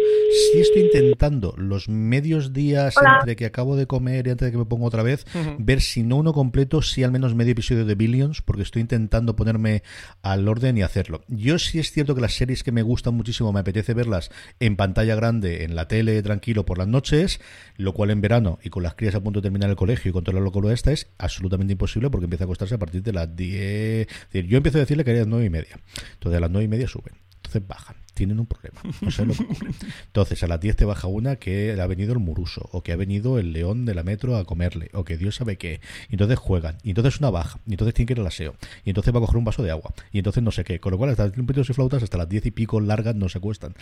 Sí 0.52 0.60
estoy 0.60 0.82
intentando 0.82 1.54
los 1.56 1.88
medios 1.88 2.52
días 2.52 2.94
entre 3.18 3.36
que 3.36 3.46
acabo 3.46 3.76
de 3.76 3.86
comer 3.86 4.26
y 4.26 4.30
antes 4.30 4.46
de 4.46 4.52
que 4.52 4.58
me 4.58 4.66
pongo 4.66 4.86
otra 4.86 5.02
vez, 5.02 5.26
ver 5.58 5.80
si 5.80 6.02
no 6.02 6.16
uno 6.16 6.32
completo, 6.32 6.82
si 6.82 7.02
al 7.02 7.12
menos 7.12 7.34
medio 7.34 7.52
episodio 7.52 7.86
de 7.86 7.94
Billions, 7.94 8.42
porque 8.42 8.62
estoy 8.62 8.82
intentando 8.82 9.34
ponerme 9.36 9.82
al 10.22 10.46
orden 10.48 10.76
y 10.76 10.82
hacer 10.82 10.97
yo 11.28 11.58
sí 11.58 11.78
es 11.78 11.90
cierto 11.90 12.14
que 12.14 12.20
las 12.20 12.34
series 12.34 12.62
que 12.62 12.72
me 12.72 12.82
gustan 12.82 13.14
muchísimo 13.14 13.52
me 13.52 13.60
apetece 13.60 13.94
verlas 13.94 14.30
en 14.60 14.76
pantalla 14.76 15.14
grande, 15.14 15.64
en 15.64 15.74
la 15.74 15.88
tele, 15.88 16.22
tranquilo 16.22 16.64
por 16.64 16.78
las 16.78 16.88
noches, 16.88 17.40
lo 17.76 17.94
cual 17.94 18.10
en 18.10 18.20
verano 18.20 18.58
y 18.62 18.70
con 18.70 18.82
las 18.82 18.94
crías 18.94 19.14
a 19.14 19.20
punto 19.20 19.40
de 19.40 19.44
terminar 19.46 19.70
el 19.70 19.76
colegio 19.76 20.10
y 20.10 20.12
controlar 20.12 20.42
lo 20.42 20.52
que 20.52 20.58
esta 20.72 20.92
es 20.92 21.08
absolutamente 21.18 21.72
imposible 21.72 22.10
porque 22.10 22.24
empieza 22.24 22.44
a 22.44 22.46
acostarse 22.46 22.74
a 22.74 22.78
partir 22.78 23.02
de 23.02 23.12
las 23.12 23.34
10. 23.34 24.08
yo 24.32 24.56
empiezo 24.56 24.78
a 24.78 24.80
decirle 24.80 25.04
que 25.04 25.12
a 25.12 25.14
las 25.14 25.26
9 25.26 25.44
y 25.44 25.50
media. 25.50 25.78
Entonces 26.14 26.36
a 26.36 26.40
las 26.40 26.50
9 26.50 26.64
y 26.64 26.68
media 26.68 26.88
suben. 26.88 27.14
Entonces 27.36 27.66
bajan 27.66 27.96
tienen 28.18 28.40
un 28.40 28.46
problema. 28.46 28.80
No 29.00 29.10
sé 29.10 29.24
lo 29.24 29.32
que 29.32 29.44
ocurre. 29.44 29.70
Entonces, 30.06 30.42
a 30.42 30.48
las 30.48 30.60
10 30.60 30.76
te 30.76 30.84
baja 30.84 31.06
una 31.06 31.36
que 31.36 31.80
ha 31.80 31.86
venido 31.86 32.12
el 32.12 32.18
muruso, 32.18 32.68
o 32.72 32.82
que 32.82 32.92
ha 32.92 32.96
venido 32.96 33.38
el 33.38 33.52
león 33.52 33.84
de 33.86 33.94
la 33.94 34.02
metro 34.02 34.36
a 34.36 34.44
comerle, 34.44 34.90
o 34.92 35.04
que 35.04 35.16
Dios 35.16 35.36
sabe 35.36 35.56
qué. 35.56 35.80
Y 36.08 36.14
entonces 36.14 36.38
juegan, 36.38 36.78
y 36.82 36.90
entonces 36.90 37.20
una 37.20 37.30
baja, 37.30 37.60
y 37.66 37.72
entonces 37.72 37.94
tiene 37.94 38.06
que 38.06 38.12
ir 38.14 38.20
al 38.20 38.26
aseo, 38.26 38.56
y 38.84 38.90
entonces 38.90 39.14
va 39.14 39.18
a 39.18 39.20
coger 39.20 39.36
un 39.36 39.44
vaso 39.44 39.62
de 39.62 39.70
agua, 39.70 39.94
y 40.12 40.18
entonces 40.18 40.42
no 40.42 40.50
sé 40.50 40.64
qué. 40.64 40.80
Con 40.80 40.90
lo 40.92 40.98
cual, 40.98 41.10
hasta 41.10 41.26
los 41.28 41.70
y 41.70 41.72
flautas, 41.72 42.02
hasta 42.02 42.18
las 42.18 42.28
10 42.28 42.46
y 42.46 42.50
pico 42.50 42.80
largas 42.80 43.14
no 43.14 43.28
se 43.28 43.38
cuestan. 43.38 43.74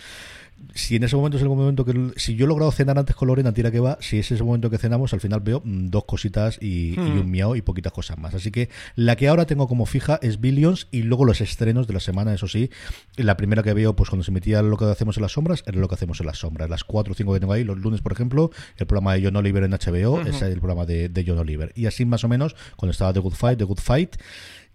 Si 0.73 0.95
en 0.95 1.03
ese 1.03 1.15
momento 1.15 1.37
es 1.37 1.43
el 1.43 1.49
momento 1.49 1.83
que. 1.83 2.11
Si 2.17 2.35
yo 2.35 2.45
he 2.45 2.47
logrado 2.47 2.71
cenar 2.71 2.97
antes 2.97 3.15
con 3.15 3.27
Lorena, 3.27 3.53
tira 3.53 3.71
que 3.71 3.79
va, 3.79 3.97
si 4.01 4.19
es 4.19 4.31
ese 4.31 4.43
momento 4.43 4.69
que 4.69 4.77
cenamos, 4.77 5.13
al 5.13 5.19
final 5.19 5.39
veo 5.39 5.61
mm, 5.63 5.87
dos 5.87 6.05
cositas 6.05 6.57
y, 6.61 6.95
hmm. 6.97 7.19
un 7.19 7.31
miau 7.31 7.55
y 7.55 7.61
poquitas 7.61 7.91
cosas 7.91 8.17
más. 8.17 8.35
Así 8.35 8.51
que 8.51 8.69
la 8.95 9.15
que 9.15 9.27
ahora 9.27 9.45
tengo 9.45 9.67
como 9.67 9.85
fija 9.85 10.19
es 10.21 10.39
Billions, 10.39 10.87
y 10.91 11.03
luego 11.03 11.25
los 11.25 11.41
estrenos 11.41 11.87
de 11.87 11.93
la 11.93 11.99
semana, 11.99 12.33
eso 12.33 12.47
sí. 12.47 12.69
La 13.15 13.37
primera 13.37 13.63
que 13.63 13.73
veo, 13.73 13.95
pues 13.95 14.09
cuando 14.09 14.23
se 14.27 14.31
emitía 14.31 14.61
lo 14.61 14.75
que 14.75 14.85
hacemos 14.85 15.15
en 15.15 15.23
las 15.23 15.31
sombras 15.31 15.63
es 15.65 15.73
lo 15.73 15.87
que 15.87 15.95
hacemos 15.95 16.19
en 16.19 16.25
las 16.25 16.37
sombras. 16.37 16.69
Las 16.69 16.83
cuatro 16.83 17.13
o 17.13 17.15
cinco 17.15 17.33
que 17.33 17.39
tengo 17.39 17.53
ahí, 17.53 17.63
los 17.63 17.77
lunes, 17.77 18.01
por 18.01 18.11
ejemplo, 18.11 18.51
el 18.75 18.85
programa 18.85 19.13
de 19.13 19.23
John 19.23 19.37
Oliver 19.37 19.63
en 19.63 19.71
HBO, 19.71 20.19
es 20.21 20.41
el 20.41 20.59
programa 20.59 20.85
de, 20.85 21.07
de 21.07 21.23
John 21.25 21.37
Oliver. 21.37 21.71
Y 21.75 21.85
así 21.85 22.05
más 22.05 22.25
o 22.25 22.27
menos, 22.27 22.55
cuando 22.75 22.91
estaba 22.91 23.13
The 23.13 23.21
Good 23.21 23.33
Fight, 23.33 23.57
The 23.57 23.63
Good 23.63 23.79
Fight, 23.79 24.17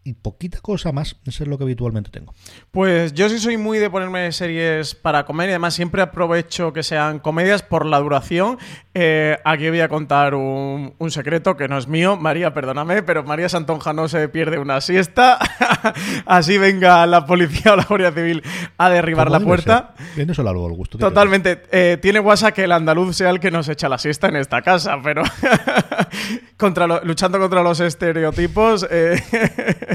y 0.05 0.15
poquita 0.15 0.61
cosa 0.61 0.93
más. 0.93 1.17
Eso 1.27 1.45
es 1.45 1.49
lo 1.49 1.59
que 1.59 1.65
habitualmente 1.65 2.11
tengo. 2.11 2.35
Pues 2.71 3.15
yo 3.15 3.29
sí 3.29 3.39
soy 3.39 3.57
muy 3.57 3.79
de 3.79 3.91
ponerme 3.91 4.33
series 4.33 4.95
para 4.95 5.25
comer 5.25 5.49
y 5.49 5.53
además 5.53 5.75
siempre 5.75 6.03
aprovecho 6.03 6.73
que 6.73 6.83
sean 6.83 7.21
comedias 7.21 7.63
por 7.63 7.87
la 7.87 7.99
duración. 8.01 8.59
Eh, 8.95 9.39
aquí 9.45 9.71
voy 9.71 9.81
a 9.81 9.89
contar 9.89 10.35
un, 10.35 10.95
secreto 11.09 11.57
que 11.57 11.69
no 11.69 11.79
es 11.79 11.87
mío. 11.87 12.17
María, 12.17 12.53
perdóname, 12.53 13.03
pero 13.03 13.23
María 13.23 13.49
Santonja 13.49 13.93
no 13.93 14.09
se 14.09 14.29
pierde 14.29 14.59
una 14.59 14.81
siesta. 14.81 15.39
Así 16.27 16.59
venga 16.59 17.07
la 17.07 17.27
policía 17.27 17.75
o 17.75 17.77
la 17.77 17.85
Guardia 17.85 18.13
Civil 18.13 18.43
a 18.79 18.91
derribar 18.91 19.31
la 19.31 19.41
puerta. 19.41 19.95
Viene 20.17 20.35
solo 20.35 20.51
algo 20.51 20.67
al 20.67 20.73
gusto. 20.73 20.99
Totalmente. 20.99 21.63
Eh, 21.71 21.99
tiene 22.01 22.19
guasa 22.19 22.53
que 22.53 22.65
el 22.65 22.73
andaluz 22.73 23.17
sea 23.17 23.31
el 23.31 23.41
que 23.41 23.51
nos 23.51 23.69
echa 23.69 23.89
la 23.89 23.99
siesta 23.99 24.29
en 24.29 24.37
esta 24.37 24.63
casa, 24.63 24.99
pero 25.03 25.23
contra 26.57 26.87
luchando 27.05 27.39
contra 27.39 27.63
los 27.63 27.81
estereotipos. 27.81 28.87
Eh, 28.91 29.23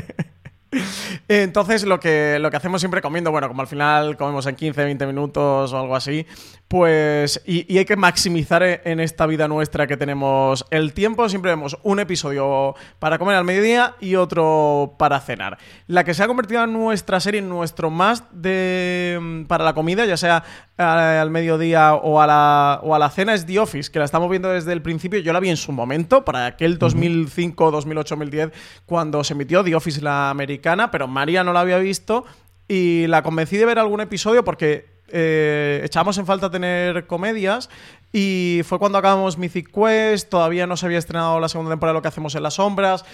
Entonces, 1.27 1.83
lo 1.85 1.99
que, 1.99 2.39
lo 2.39 2.51
que 2.51 2.57
hacemos 2.57 2.81
siempre 2.81 3.01
comiendo, 3.01 3.31
bueno, 3.31 3.47
como 3.47 3.61
al 3.61 3.67
final 3.67 4.17
comemos 4.17 4.45
en 4.45 4.55
15, 4.55 4.83
20 4.83 5.05
minutos 5.07 5.73
o 5.73 5.77
algo 5.77 5.95
así, 5.95 6.25
pues. 6.67 7.41
Y, 7.45 7.77
hay 7.77 7.85
que 7.85 7.95
maximizar 7.95 8.63
e, 8.63 8.81
en 8.85 8.99
esta 8.99 9.25
vida 9.25 9.47
nuestra 9.47 9.87
que 9.87 9.97
tenemos 9.97 10.65
el 10.69 10.93
tiempo. 10.93 11.29
Siempre 11.29 11.51
vemos 11.51 11.77
un 11.83 11.99
episodio 11.99 12.75
para 12.99 13.17
comer 13.17 13.35
al 13.35 13.45
mediodía 13.45 13.95
y 13.99 14.15
otro 14.15 14.95
para 14.99 15.19
cenar. 15.19 15.57
La 15.87 16.03
que 16.03 16.13
se 16.13 16.23
ha 16.23 16.27
convertido 16.27 16.63
en 16.63 16.73
nuestra 16.73 17.19
serie, 17.19 17.39
en 17.39 17.49
nuestro 17.49 17.89
más 17.89 18.23
de, 18.31 19.45
para 19.47 19.63
la 19.63 19.73
comida, 19.73 20.05
ya 20.05 20.17
sea 20.17 20.43
al 20.77 21.31
mediodía 21.31 21.95
o 21.95 22.21
a, 22.21 22.27
la, 22.27 22.79
o 22.83 22.93
a 22.93 22.99
la 22.99 23.09
cena, 23.09 23.33
es 23.33 23.45
The 23.45 23.59
Office, 23.59 23.91
que 23.91 23.99
la 23.99 24.05
estamos 24.05 24.29
viendo 24.29 24.49
desde 24.49 24.73
el 24.73 24.81
principio. 24.81 25.19
Yo 25.19 25.33
la 25.33 25.39
vi 25.39 25.49
en 25.49 25.57
su 25.57 25.71
momento, 25.71 26.25
para 26.25 26.45
aquel 26.45 26.77
2005, 26.77 27.71
2008, 27.71 28.15
2010, 28.15 28.51
cuando 28.85 29.23
se 29.23 29.33
emitió 29.33 29.63
The 29.63 29.75
Office 29.75 30.01
la 30.01 30.29
americana, 30.29 30.91
pero 30.91 31.07
María 31.07 31.43
no 31.43 31.53
la 31.53 31.61
había 31.61 31.77
visto 31.77 32.25
y 32.67 33.07
la 33.07 33.23
convencí 33.23 33.57
de 33.57 33.65
ver 33.65 33.79
algún 33.79 34.01
episodio 34.01 34.43
porque 34.43 34.96
eh, 35.09 35.81
echábamos 35.83 36.17
en 36.17 36.25
falta 36.25 36.49
tener 36.49 37.07
comedias 37.07 37.69
y 38.11 38.61
fue 38.65 38.79
cuando 38.79 38.97
acabamos 38.97 39.37
Mythic 39.37 39.71
Quest, 39.71 40.29
todavía 40.29 40.67
no 40.67 40.77
se 40.77 40.85
había 40.85 40.99
estrenado 40.99 41.39
la 41.39 41.49
segunda 41.49 41.71
temporada 41.71 41.93
de 41.93 41.97
lo 41.97 42.01
que 42.01 42.07
hacemos 42.07 42.35
en 42.35 42.43
las 42.43 42.55
sombras, 42.55 43.05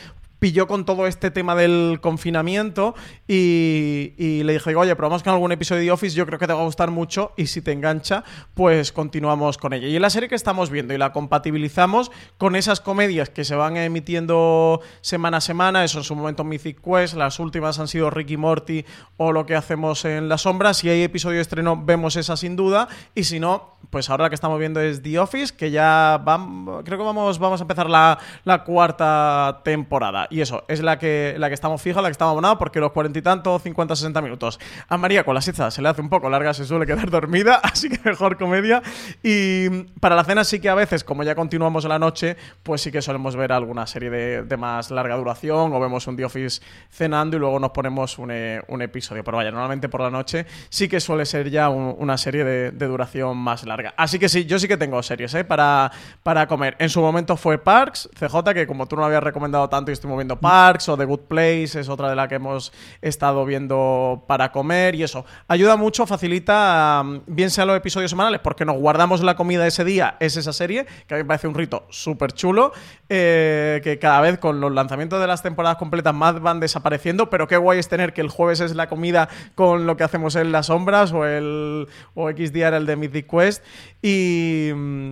pilló 0.43 0.67
con 0.67 0.83
todo 0.83 1.07
este 1.07 1.31
tema 1.31 1.55
del 1.55 1.99
confinamiento 2.01 2.95
y, 3.29 4.41
le 4.43 4.51
dije, 4.51 4.75
oye, 4.75 4.93
probamos 4.93 5.23
con 5.23 5.31
algún 5.31 5.53
episodio 5.53 5.83
de 5.83 5.91
Office, 5.91 6.17
yo 6.17 6.25
creo 6.25 6.37
que 6.37 6.47
te 6.47 6.51
va 6.51 6.59
a 6.59 6.65
gustar 6.65 6.91
mucho 6.91 7.31
y 7.37 7.47
si 7.47 7.61
te 7.61 7.71
engancha, 7.71 8.25
pues 8.53 8.91
continuamos 8.91 9.57
con 9.57 9.71
ella. 9.71 9.87
Y 9.87 9.97
la 9.99 10.09
serie 10.09 10.27
que 10.27 10.35
estamos 10.35 10.69
viendo 10.69 10.93
y 10.93 10.97
la 10.97 11.13
compatibilizamos 11.13 12.11
con 12.37 12.57
esas 12.57 12.81
comedias 12.81 13.29
que 13.29 13.45
se 13.45 13.55
van 13.55 13.77
emitiendo 13.77 14.81
semana 14.99 15.37
a 15.37 15.39
semana, 15.39 15.85
eso 15.85 15.99
en 15.99 16.03
su 16.03 16.13
momento 16.13 16.43
Mythic 16.43 16.81
Quest, 16.81 17.13
las 17.13 17.39
últimas 17.39 17.79
han 17.79 17.87
sido 17.87 18.09
Ricky 18.09 18.35
Morty 18.35 18.83
o 19.15 19.31
lo 19.31 19.45
que 19.45 19.55
hacemos 19.55 20.03
en 20.03 20.27
las 20.27 20.41
sombras, 20.41 20.75
si 20.75 20.89
hay 20.89 21.03
episodio 21.03 21.37
de 21.37 21.43
estreno 21.43 21.81
vemos 21.81 22.17
esa 22.17 22.35
sin 22.35 22.57
duda 22.57 22.89
y 23.15 23.23
si 23.23 23.39
no, 23.39 23.77
pues 23.89 24.09
ahora 24.09 24.23
la 24.25 24.29
que 24.29 24.35
estamos 24.35 24.59
viendo 24.59 24.81
es 24.81 25.01
The 25.01 25.19
Office, 25.19 25.55
que 25.55 25.71
ya 25.71 26.21
vamos, 26.21 26.83
creo 26.83 26.97
que 26.97 27.05
vamos, 27.05 27.39
vamos 27.39 27.61
a 27.61 27.63
empezar 27.63 27.89
la 27.89 28.63
cuarta 28.65 29.61
temporada. 29.63 30.27
Y 30.33 30.41
eso, 30.41 30.63
es 30.67 30.81
la 30.81 30.97
que, 30.97 31.35
la 31.37 31.47
que 31.47 31.53
estamos 31.53 31.79
fija, 31.79 32.01
la 32.01 32.07
que 32.07 32.13
estamos 32.13 32.31
abonada, 32.31 32.57
porque 32.57 32.79
los 32.79 32.91
cuarenta 32.91 33.19
y 33.19 33.21
tantos, 33.21 33.61
50, 33.61 33.95
60 33.95 34.19
minutos. 34.19 34.59
A 34.87 34.97
María 34.97 35.23
con 35.23 35.35
la 35.35 35.41
siesta 35.41 35.69
se 35.69 35.79
le 35.79 35.89
hace 35.89 36.01
un 36.01 36.09
poco 36.09 36.27
larga, 36.27 36.55
se 36.55 36.65
suele 36.65 36.87
quedar 36.87 37.07
dormida, 37.11 37.57
así 37.61 37.87
que 37.87 37.99
mejor 38.03 38.39
comedia. 38.39 38.81
Y 39.21 39.69
para 39.99 40.15
la 40.15 40.23
cena 40.23 40.43
sí 40.43 40.59
que 40.59 40.69
a 40.69 40.73
veces, 40.73 41.03
como 41.03 41.21
ya 41.21 41.35
continuamos 41.35 41.85
la 41.85 41.99
noche, 41.99 42.35
pues 42.63 42.81
sí 42.81 42.91
que 42.91 43.03
solemos 43.03 43.35
ver 43.35 43.51
alguna 43.51 43.85
serie 43.85 44.09
de, 44.09 44.57
más 44.57 44.89
larga 44.89 45.15
duración 45.17 45.71
o 45.71 45.79
vemos 45.79 46.07
un 46.07 46.15
The 46.15 46.25
Office 46.25 46.63
cenando 46.89 47.37
y 47.37 47.39
luego 47.39 47.59
nos 47.59 47.69
ponemos 47.69 48.17
un, 48.17 48.31
eh, 48.31 48.63
episodio. 48.79 49.23
Pero 49.23 49.37
vaya, 49.37 49.51
normalmente 49.51 49.87
por 49.87 50.01
la 50.01 50.09
noche 50.09 50.47
sí 50.69 50.87
que 50.87 50.99
suele 50.99 51.27
ser 51.27 51.51
ya 51.51 51.69
una 51.69 52.17
serie 52.17 52.43
de, 52.43 52.71
duración 52.71 53.37
más 53.37 53.67
larga. 53.67 53.93
Así 53.97 54.17
que 54.17 54.29
sí, 54.29 54.45
yo 54.45 54.57
sí 54.57 54.67
que 54.67 54.77
tengo 54.77 55.03
series 55.03 55.31
¿eh? 55.35 55.43
para, 55.43 55.91
para 56.23 56.47
comer. 56.47 56.75
En 56.79 56.89
su 56.89 57.01
momento 57.01 57.37
fue 57.37 57.59
Parks, 57.59 58.09
CJ, 58.17 58.53
que 58.55 58.65
como 58.65 58.87
tú 58.87 58.95
no 58.95 59.05
habías 59.05 59.21
recomendado 59.21 59.69
tanto 59.69 59.91
y 59.91 59.93
estoy 60.13 60.15
moviendo 60.15 60.39
Parks 60.39 60.89
o 60.89 60.97
The 60.97 61.05
Good 61.05 61.21
Place, 61.21 61.79
es 61.79 61.89
otra 61.89 62.09
de 62.09 62.15
la 62.15 62.27
que 62.27 62.35
hemos 62.35 62.71
estado 63.01 63.45
viendo 63.45 64.23
para 64.27 64.51
comer 64.51 64.95
y 64.95 65.03
eso. 65.03 65.25
Ayuda 65.47 65.75
mucho, 65.75 66.05
facilita, 66.05 67.03
bien 67.25 67.49
sea 67.49 67.65
los 67.65 67.75
episodios 67.77 68.11
semanales, 68.11 68.39
porque 68.41 68.65
nos 68.65 68.77
guardamos 68.77 69.23
la 69.23 69.35
comida 69.35 69.65
ese 69.65 69.83
día, 69.83 70.17
es 70.19 70.37
esa 70.37 70.53
serie, 70.53 70.85
que 71.07 71.15
a 71.15 71.17
mí 71.17 71.23
me 71.23 71.27
parece 71.27 71.47
un 71.47 71.55
rito 71.55 71.85
súper 71.89 72.33
chulo, 72.33 72.73
eh, 73.09 73.81
que 73.83 73.97
cada 73.97 74.21
vez 74.21 74.37
con 74.37 74.59
los 74.61 74.71
lanzamientos 74.71 75.19
de 75.19 75.27
las 75.27 75.41
temporadas 75.41 75.77
completas 75.77 76.13
más 76.13 76.39
van 76.39 76.59
desapareciendo, 76.59 77.29
pero 77.29 77.47
qué 77.47 77.57
guay 77.57 77.79
es 77.79 77.87
tener 77.87 78.13
que 78.13 78.21
el 78.21 78.29
jueves 78.29 78.59
es 78.59 78.75
la 78.75 78.87
comida 78.87 79.29
con 79.55 79.85
lo 79.85 79.97
que 79.97 80.03
hacemos 80.03 80.35
en 80.35 80.51
las 80.51 80.67
sombras 80.67 81.11
o 81.11 81.25
el 81.25 81.87
o 82.13 82.29
X 82.29 82.53
día 82.53 82.67
era 82.67 82.77
el 82.77 82.85
de 82.85 82.95
Mythic 82.95 83.29
Quest 83.29 83.63
y, 84.01 84.69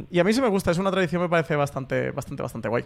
y 0.10 0.20
a 0.20 0.24
mí 0.24 0.34
sí 0.34 0.42
me 0.42 0.50
gusta, 0.50 0.72
es 0.72 0.78
una 0.78 0.92
tradición 0.92 1.22
me 1.22 1.30
parece 1.30 1.56
bastante, 1.56 2.12
bastante, 2.12 2.44
bastante 2.44 2.70
guay. 2.70 2.86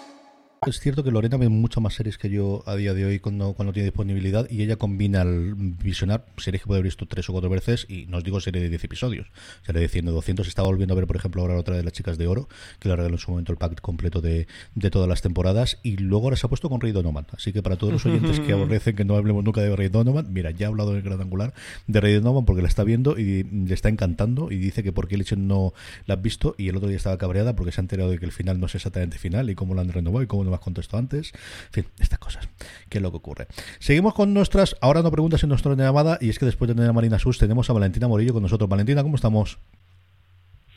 Es 0.67 0.79
cierto 0.79 1.03
que 1.03 1.09
Lorena 1.09 1.37
ve 1.37 1.49
mucho 1.49 1.81
más 1.81 1.95
series 1.95 2.19
que 2.19 2.29
yo 2.29 2.61
a 2.67 2.75
día 2.75 2.93
de 2.93 3.03
hoy 3.03 3.17
cuando, 3.17 3.53
cuando 3.53 3.73
tiene 3.73 3.85
disponibilidad 3.85 4.47
y 4.47 4.61
ella 4.61 4.75
combina 4.75 5.21
al 5.21 5.55
visionar 5.55 6.27
series 6.37 6.61
que 6.61 6.67
puede 6.67 6.77
haber 6.77 6.85
visto 6.85 7.07
tres 7.07 7.27
o 7.29 7.31
cuatro 7.31 7.49
veces 7.49 7.87
y 7.89 8.05
no 8.05 8.17
os 8.17 8.23
digo 8.23 8.39
serie 8.39 8.61
de 8.61 8.69
10 8.69 8.83
episodios, 8.83 9.25
serie 9.65 9.81
de 9.81 9.87
100 9.87 10.09
o 10.09 10.11
200. 10.11 10.47
Estaba 10.47 10.67
volviendo 10.67 10.93
a 10.93 10.97
ver, 10.97 11.07
por 11.07 11.15
ejemplo, 11.15 11.41
ahora 11.41 11.57
otra 11.57 11.77
de 11.77 11.83
las 11.83 11.93
chicas 11.93 12.19
de 12.19 12.27
oro, 12.27 12.47
que 12.77 12.89
le 12.89 12.95
regaló 12.95 13.15
en 13.15 13.19
su 13.19 13.31
momento 13.31 13.51
el 13.51 13.57
pack 13.57 13.81
completo 13.81 14.21
de, 14.21 14.45
todas 14.91 15.09
las 15.09 15.23
temporadas 15.23 15.79
y 15.81 15.97
luego 15.97 16.25
ahora 16.25 16.35
se 16.35 16.45
ha 16.45 16.49
puesto 16.49 16.69
con 16.69 16.79
Rey 16.79 16.91
Donovan. 16.91 17.25
Así 17.31 17.51
que 17.51 17.63
para 17.63 17.75
todos 17.75 17.93
los 17.93 18.05
oyentes 18.05 18.39
que 18.39 18.51
aborrecen 18.53 18.95
que 18.95 19.03
no 19.03 19.15
hablemos 19.15 19.43
nunca 19.43 19.61
de 19.61 19.75
Rey 19.75 19.89
Donovan, 19.89 20.31
mira, 20.31 20.51
ya 20.51 20.67
ha 20.67 20.69
hablado 20.69 20.91
en 20.91 20.97
el 20.97 21.01
gran 21.01 21.19
angular 21.21 21.55
de 21.87 21.99
Rey 21.99 22.13
Donovan 22.13 22.45
porque 22.45 22.61
la 22.61 22.67
está 22.67 22.83
viendo 22.83 23.17
y 23.17 23.41
le 23.45 23.73
está 23.73 23.89
encantando 23.89 24.51
y 24.51 24.57
dice 24.57 24.83
que 24.83 24.91
por 24.91 25.07
qué 25.07 25.17
Leche 25.17 25.37
no 25.37 25.73
la 26.05 26.13
has 26.13 26.21
visto 26.21 26.53
y 26.59 26.69
el 26.69 26.75
otro 26.75 26.87
día 26.87 26.97
estaba 26.97 27.17
cabreada 27.17 27.55
porque 27.55 27.71
se 27.71 27.81
ha 27.81 27.83
enterado 27.83 28.11
de 28.11 28.19
que 28.19 28.25
el 28.25 28.31
final 28.31 28.59
no 28.59 28.67
es 28.67 28.75
exactamente 28.75 29.17
final 29.17 29.49
y 29.49 29.55
cómo 29.55 29.73
lo 29.73 29.81
han 29.81 29.91
renovado 29.91 30.21
y 30.21 30.27
cómo 30.27 30.43
no 30.43 30.50
me 30.51 30.55
has 30.55 30.61
contestado 30.61 30.99
antes. 30.99 31.31
En 31.33 31.71
fin, 31.71 31.85
estas 31.99 32.19
cosas. 32.19 32.47
¿Qué 32.89 32.99
es 32.99 33.01
lo 33.01 33.11
que 33.11 33.17
ocurre? 33.17 33.47
Seguimos 33.79 34.13
con 34.13 34.33
nuestras, 34.33 34.75
ahora 34.81 35.01
no 35.01 35.11
preguntas 35.11 35.41
en 35.43 35.49
nuestra 35.49 35.73
llamada, 35.73 36.17
y 36.21 36.29
es 36.29 36.39
que 36.39 36.45
después 36.45 36.67
de 36.69 36.75
tener 36.75 36.89
a 36.89 36.93
Marina 36.93 37.17
Sus, 37.19 37.37
tenemos 37.37 37.69
a 37.69 37.73
Valentina 37.73 38.07
Morillo 38.07 38.33
con 38.33 38.43
nosotros. 38.43 38.69
Valentina, 38.69 39.01
¿cómo 39.01 39.15
estamos? 39.15 39.59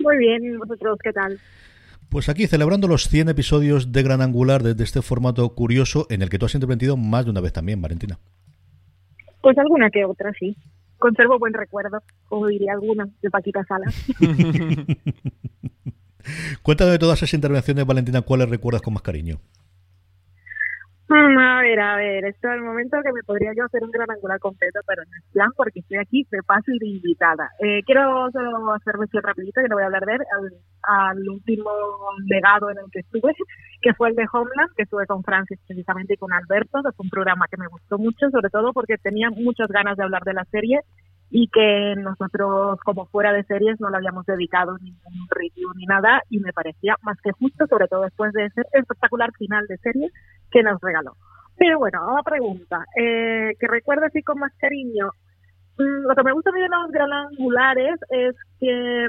Muy 0.01 0.19
bien, 0.19 0.59
vosotros, 0.59 0.99
¿qué 1.03 1.13
tal? 1.13 1.39
Pues 2.09 2.29
aquí 2.29 2.47
celebrando 2.47 2.87
los 2.87 3.09
100 3.09 3.31
episodios 3.31 3.91
de 3.93 4.03
Gran 4.03 4.21
Angular 4.23 4.63
de, 4.63 4.83
este 4.85 5.03
formato 5.03 5.49
curioso 5.55 6.07
en 6.11 6.23
el 6.23 6.31
que 6.31 6.39
tú 6.39 6.47
has 6.47 6.55
intervenido 6.55 6.97
más 6.97 7.25
de 7.25 7.31
una 7.31 7.41
vez 7.41 7.53
también, 7.53 7.83
Valentina. 7.83 8.19
Pues 9.41 9.59
alguna 9.59 9.91
que 9.91 10.05
otra, 10.05 10.33
sí. 10.39 10.57
Conservo 10.99 11.39
buen 11.39 11.53
recuerdo, 11.53 12.03
como 12.29 12.47
diría 12.47 12.73
alguna, 12.73 13.09
de 13.21 13.31
Paquita 13.31 13.65
Sala. 13.65 13.87
Cuéntame 16.63 16.93
de 16.93 16.99
todas 16.99 17.19
esas 17.19 17.35
intervenciones, 17.35 17.85
Valentina, 17.85 18.23
¿cuáles 18.23 18.49
recuerdas 18.49 18.83
con 18.83 18.95
más 18.95 19.03
cariño? 19.03 19.41
A 21.07 21.61
ver, 21.61 21.81
a 21.81 21.97
ver, 21.97 22.25
esto 22.25 22.49
es 22.49 22.55
el 22.55 22.63
momento 22.63 22.97
que 23.05 23.13
me 23.13 23.23
podría 23.23 23.53
yo 23.55 23.65
hacer 23.65 23.83
un 23.83 23.91
gran 23.91 24.11
angular 24.11 24.41
completo, 24.41 24.81
pero 24.87 25.03
no 25.05 25.11
es 25.19 25.33
plan 25.33 25.51
porque 25.55 25.81
estoy 25.81 25.99
aquí 25.99 26.27
de 26.31 26.39
y 26.39 26.79
de 26.79 26.87
invitada. 26.87 27.51
Eh, 27.61 27.83
quiero 27.85 28.31
solo 28.33 28.73
hacer 28.73 28.97
mención 28.97 29.23
rapidito, 29.23 29.61
que 29.61 29.69
no 29.69 29.77
voy 29.77 29.83
a 29.83 29.87
hablar 29.87 30.07
de 30.07 30.15
él, 30.15 30.21
al, 30.83 31.29
último 31.29 31.71
legado 32.27 32.71
en 32.71 32.79
el 32.79 32.91
que 32.91 33.01
estuve, 33.01 33.35
que 33.83 33.93
fue 33.93 34.09
el 34.09 34.17
de 34.17 34.27
Homeland, 34.33 34.73
que 34.77 34.85
estuve 34.85 35.07
con 35.07 35.23
Francis 35.23 35.61
precisamente 35.67 36.15
y 36.15 36.17
con 36.17 36.33
Alberto, 36.33 36.81
que 36.83 36.93
fue 36.93 37.05
un 37.05 37.11
programa 37.11 37.49
que 37.51 37.59
me 37.59 37.69
gustó 37.69 37.99
mucho, 37.99 38.31
sobre 38.31 38.49
todo 38.49 38.73
porque 38.73 38.97
tenía 38.97 39.29
muchas 39.31 39.69
ganas 39.69 39.99
de 39.99 40.05
hablar 40.05 40.23
de 40.25 40.33
la 40.33 40.45
serie 40.47 40.81
y 41.31 41.49
que 41.49 41.95
nosotros 41.97 42.79
como 42.85 43.07
fuera 43.07 43.33
de 43.33 43.45
series 43.45 43.81
no 43.81 43.91
le 43.91 43.97
habíamos 43.97 44.25
dedicado 44.27 44.77
ningún 44.79 45.27
review 45.31 45.69
ni 45.75 45.85
nada 45.87 46.23
y 46.31 46.39
me 46.39 46.53
parecía 46.53 46.97
más 47.03 47.21
que 47.23 47.33
justo, 47.33 47.67
sobre 47.67 47.89
todo 47.89 48.03
después 48.03 48.33
de 48.33 48.47
ese 48.47 48.63
espectacular 48.73 49.33
final 49.33 49.67
de 49.67 49.79
serie 49.79 50.11
que 50.51 50.63
nos 50.63 50.81
regaló. 50.81 51.17
Pero 51.57 51.79
bueno, 51.79 52.15
la 52.15 52.23
pregunta, 52.23 52.85
eh, 52.97 53.53
que 53.59 53.67
recuerdo 53.69 54.07
así 54.07 54.23
con 54.23 54.39
más 54.39 54.53
cariño, 54.59 55.11
mm, 55.79 56.07
lo 56.09 56.15
que 56.15 56.23
me 56.23 56.33
gusta 56.33 56.51
de 56.51 56.69
los 56.69 56.91
gran 56.91 57.13
angulares 57.13 57.99
es 58.11 58.35
que 58.61 59.09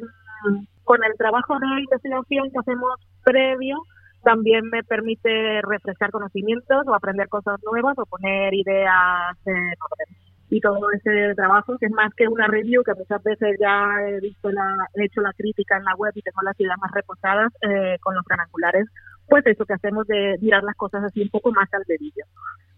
mm, 0.49 0.65
con 0.83 1.03
el 1.03 1.17
trabajo 1.17 1.59
de 1.59 1.81
investigación 1.81 2.51
que 2.51 2.59
hacemos 2.59 2.93
previo, 3.23 3.77
también 4.23 4.65
me 4.71 4.83
permite 4.83 5.61
refrescar 5.61 6.09
conocimientos 6.11 6.87
o 6.87 6.95
aprender 6.95 7.29
cosas 7.29 7.59
nuevas 7.63 7.97
o 7.97 8.05
poner 8.05 8.53
ideas 8.53 9.37
en 9.45 9.55
orden 9.55 10.24
y 10.55 10.61
todo 10.61 10.89
ese 10.91 11.35
trabajo, 11.35 11.77
que 11.77 11.87
es 11.87 11.91
más 11.91 12.13
que 12.15 12.29
una 12.29 12.47
review, 12.47 12.81
que 12.83 12.93
muchas 12.93 13.21
veces 13.23 13.57
ya 13.59 13.89
he 14.07 14.21
visto 14.21 14.49
la, 14.51 14.87
he 14.93 15.03
hecho 15.03 15.19
la 15.19 15.33
crítica 15.33 15.75
en 15.75 15.83
la 15.83 15.95
web 15.95 16.13
y 16.15 16.21
tengo 16.21 16.41
las 16.43 16.57
ideas 16.57 16.77
más 16.79 16.91
reposadas 16.93 17.51
eh, 17.61 17.97
con 17.99 18.15
los 18.15 18.23
granangulares, 18.23 18.87
pues 19.27 19.45
eso 19.47 19.65
que 19.65 19.73
hacemos 19.73 20.07
de 20.07 20.37
mirar 20.39 20.63
las 20.63 20.75
cosas 20.75 21.03
así 21.03 21.21
un 21.21 21.29
poco 21.29 21.51
más 21.51 21.67
al 21.73 21.83
dedillo. 21.85 22.23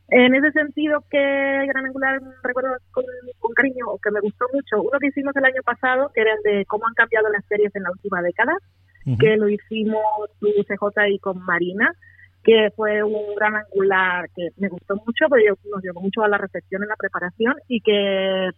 En 0.09 0.33
ese 0.33 0.51
sentido, 0.53 1.03
que 1.11 1.19
Gran 1.67 1.85
Angular 1.85 2.19
recuerdo 2.41 2.69
con, 2.91 3.05
cariño 3.53 3.85
o 3.89 3.99
que 3.99 4.09
me 4.09 4.21
gustó 4.21 4.45
mucho, 4.53 4.81
uno 4.81 4.97
que 4.99 5.07
hicimos 5.07 5.35
el 5.35 5.45
año 5.45 5.61
pasado, 5.63 6.09
que 6.15 6.21
era 6.21 6.33
el 6.33 6.41
de 6.41 6.65
cómo 6.65 6.87
han 6.87 6.95
cambiado 6.95 7.29
las 7.29 7.45
series 7.45 7.75
en 7.75 7.83
la 7.83 7.91
última 7.91 8.23
década, 8.23 8.53
que 9.19 9.37
lo 9.37 9.47
hicimos 9.47 10.01
con 10.39 10.51
CJ 10.51 11.09
y 11.09 11.19
con 11.19 11.39
Marina, 11.45 11.93
que 12.47 12.71
fue 12.77 13.03
un 13.03 13.35
gran 13.35 13.57
angular 13.57 14.29
que 14.33 14.47
me 14.55 14.69
gustó 14.69 14.95
mucho, 14.95 15.25
pero 15.29 15.53
nos 15.69 15.83
llevó 15.83 15.99
mucho 15.99 16.23
a 16.23 16.29
la 16.29 16.37
reflexión 16.37 16.81
en 16.81 16.87
la 16.87 16.95
preparación 16.95 17.55
y 17.67 17.81
que 17.81 18.49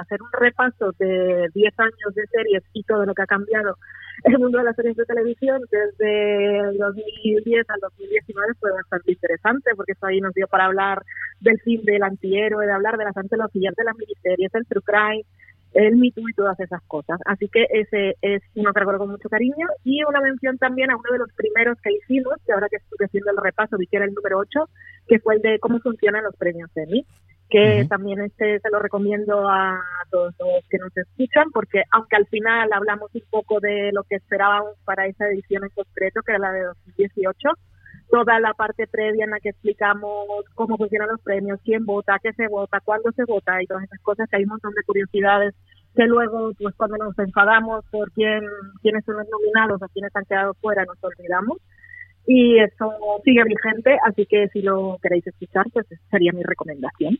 hacer 0.00 0.20
un 0.20 0.32
repaso 0.32 0.90
de 0.98 1.46
10 1.54 1.78
años 1.78 2.14
de 2.16 2.26
series 2.26 2.64
y 2.72 2.82
todo 2.82 3.06
lo 3.06 3.14
que 3.14 3.22
ha 3.22 3.26
cambiado 3.26 3.76
el 4.24 4.38
mundo 4.40 4.58
de 4.58 4.64
las 4.64 4.74
series 4.74 4.96
de 4.96 5.04
televisión 5.04 5.62
desde 5.70 6.70
el 6.70 6.78
2010 6.78 7.70
al 7.70 7.80
2019 7.80 8.54
fue 8.58 8.72
bastante 8.72 9.12
interesante 9.12 9.70
porque 9.76 9.92
eso 9.92 10.06
ahí 10.06 10.20
nos 10.20 10.34
dio 10.34 10.48
para 10.48 10.64
hablar 10.64 11.02
del 11.40 11.60
fin 11.60 11.84
del 11.84 12.02
antihéroe, 12.02 12.66
de 12.66 12.72
hablar 12.72 12.96
de 12.96 13.04
las 13.04 13.16
antologías 13.16 13.72
de 13.76 13.84
las 13.84 13.96
miniseries, 13.96 14.52
el 14.52 14.66
true 14.66 14.82
crime, 14.84 15.24
el 15.74 15.96
Me 15.96 16.08
y 16.08 16.32
todas 16.34 16.58
esas 16.60 16.82
cosas. 16.86 17.20
Así 17.26 17.48
que 17.48 17.66
ese 17.70 18.16
es 18.22 18.42
uno 18.54 18.72
que 18.72 18.80
recuerdo 18.80 19.00
con 19.00 19.10
mucho 19.10 19.28
cariño 19.28 19.66
y 19.84 20.02
una 20.04 20.20
mención 20.20 20.58
también 20.58 20.90
a 20.90 20.96
uno 20.96 21.12
de 21.12 21.18
los 21.18 21.32
primeros 21.34 21.78
que 21.80 21.92
hicimos, 21.92 22.34
que 22.46 22.52
ahora 22.52 22.68
que 22.68 22.76
estuve 22.76 23.06
haciendo 23.06 23.30
el 23.30 23.36
repaso 23.36 23.76
vi 23.76 23.86
que 23.86 23.96
era 23.96 24.06
el 24.06 24.14
número 24.14 24.38
8, 24.38 24.60
que 25.06 25.18
fue 25.20 25.36
el 25.36 25.42
de 25.42 25.58
cómo 25.58 25.78
funcionan 25.80 26.24
los 26.24 26.36
premios 26.36 26.70
Emmy 26.74 27.04
que 27.48 27.86
también 27.88 28.20
este 28.20 28.60
se 28.60 28.70
lo 28.70 28.78
recomiendo 28.78 29.48
a 29.48 29.80
todos 30.10 30.34
los 30.38 30.68
que 30.68 30.78
nos 30.78 30.94
escuchan, 30.96 31.50
porque 31.52 31.82
aunque 31.90 32.16
al 32.16 32.26
final 32.26 32.70
hablamos 32.72 33.10
un 33.14 33.22
poco 33.30 33.58
de 33.60 33.90
lo 33.92 34.02
que 34.04 34.16
esperábamos 34.16 34.74
para 34.84 35.06
esa 35.06 35.28
edición 35.28 35.64
en 35.64 35.70
concreto, 35.70 36.20
que 36.22 36.32
era 36.32 36.40
la 36.40 36.52
de 36.52 36.64
2018, 36.64 37.48
toda 38.10 38.38
la 38.40 38.52
parte 38.54 38.86
previa 38.86 39.24
en 39.24 39.30
la 39.30 39.40
que 39.40 39.50
explicamos 39.50 40.44
cómo 40.54 40.76
funcionan 40.76 41.08
los 41.08 41.20
premios, 41.22 41.60
quién 41.64 41.86
vota, 41.86 42.18
qué 42.22 42.32
se 42.34 42.48
vota, 42.48 42.80
cuándo 42.80 43.12
se 43.12 43.24
vota 43.24 43.62
y 43.62 43.66
todas 43.66 43.84
esas 43.84 44.00
cosas, 44.00 44.28
que 44.28 44.36
hay 44.36 44.44
un 44.44 44.50
montón 44.50 44.72
de 44.74 44.82
curiosidades 44.84 45.54
que 45.98 46.06
luego, 46.06 46.52
pues 46.56 46.76
cuando 46.76 46.96
nos 46.96 47.18
enfadamos 47.18 47.84
por 47.90 48.12
quién, 48.12 48.40
quiénes 48.82 49.04
son 49.04 49.16
los 49.16 49.26
nominados 49.28 49.82
o 49.82 49.88
quiénes 49.88 50.14
han 50.14 50.24
quedado 50.26 50.54
fuera, 50.60 50.84
nos 50.84 50.96
olvidamos. 51.02 51.58
Y 52.24 52.56
eso 52.60 52.92
sigue 53.24 53.42
vigente, 53.42 53.98
así 54.06 54.24
que 54.26 54.46
si 54.52 54.62
lo 54.62 54.96
queréis 55.02 55.26
escuchar, 55.26 55.66
pues 55.72 55.86
sería 56.08 56.30
mi 56.32 56.44
recomendación. 56.44 57.18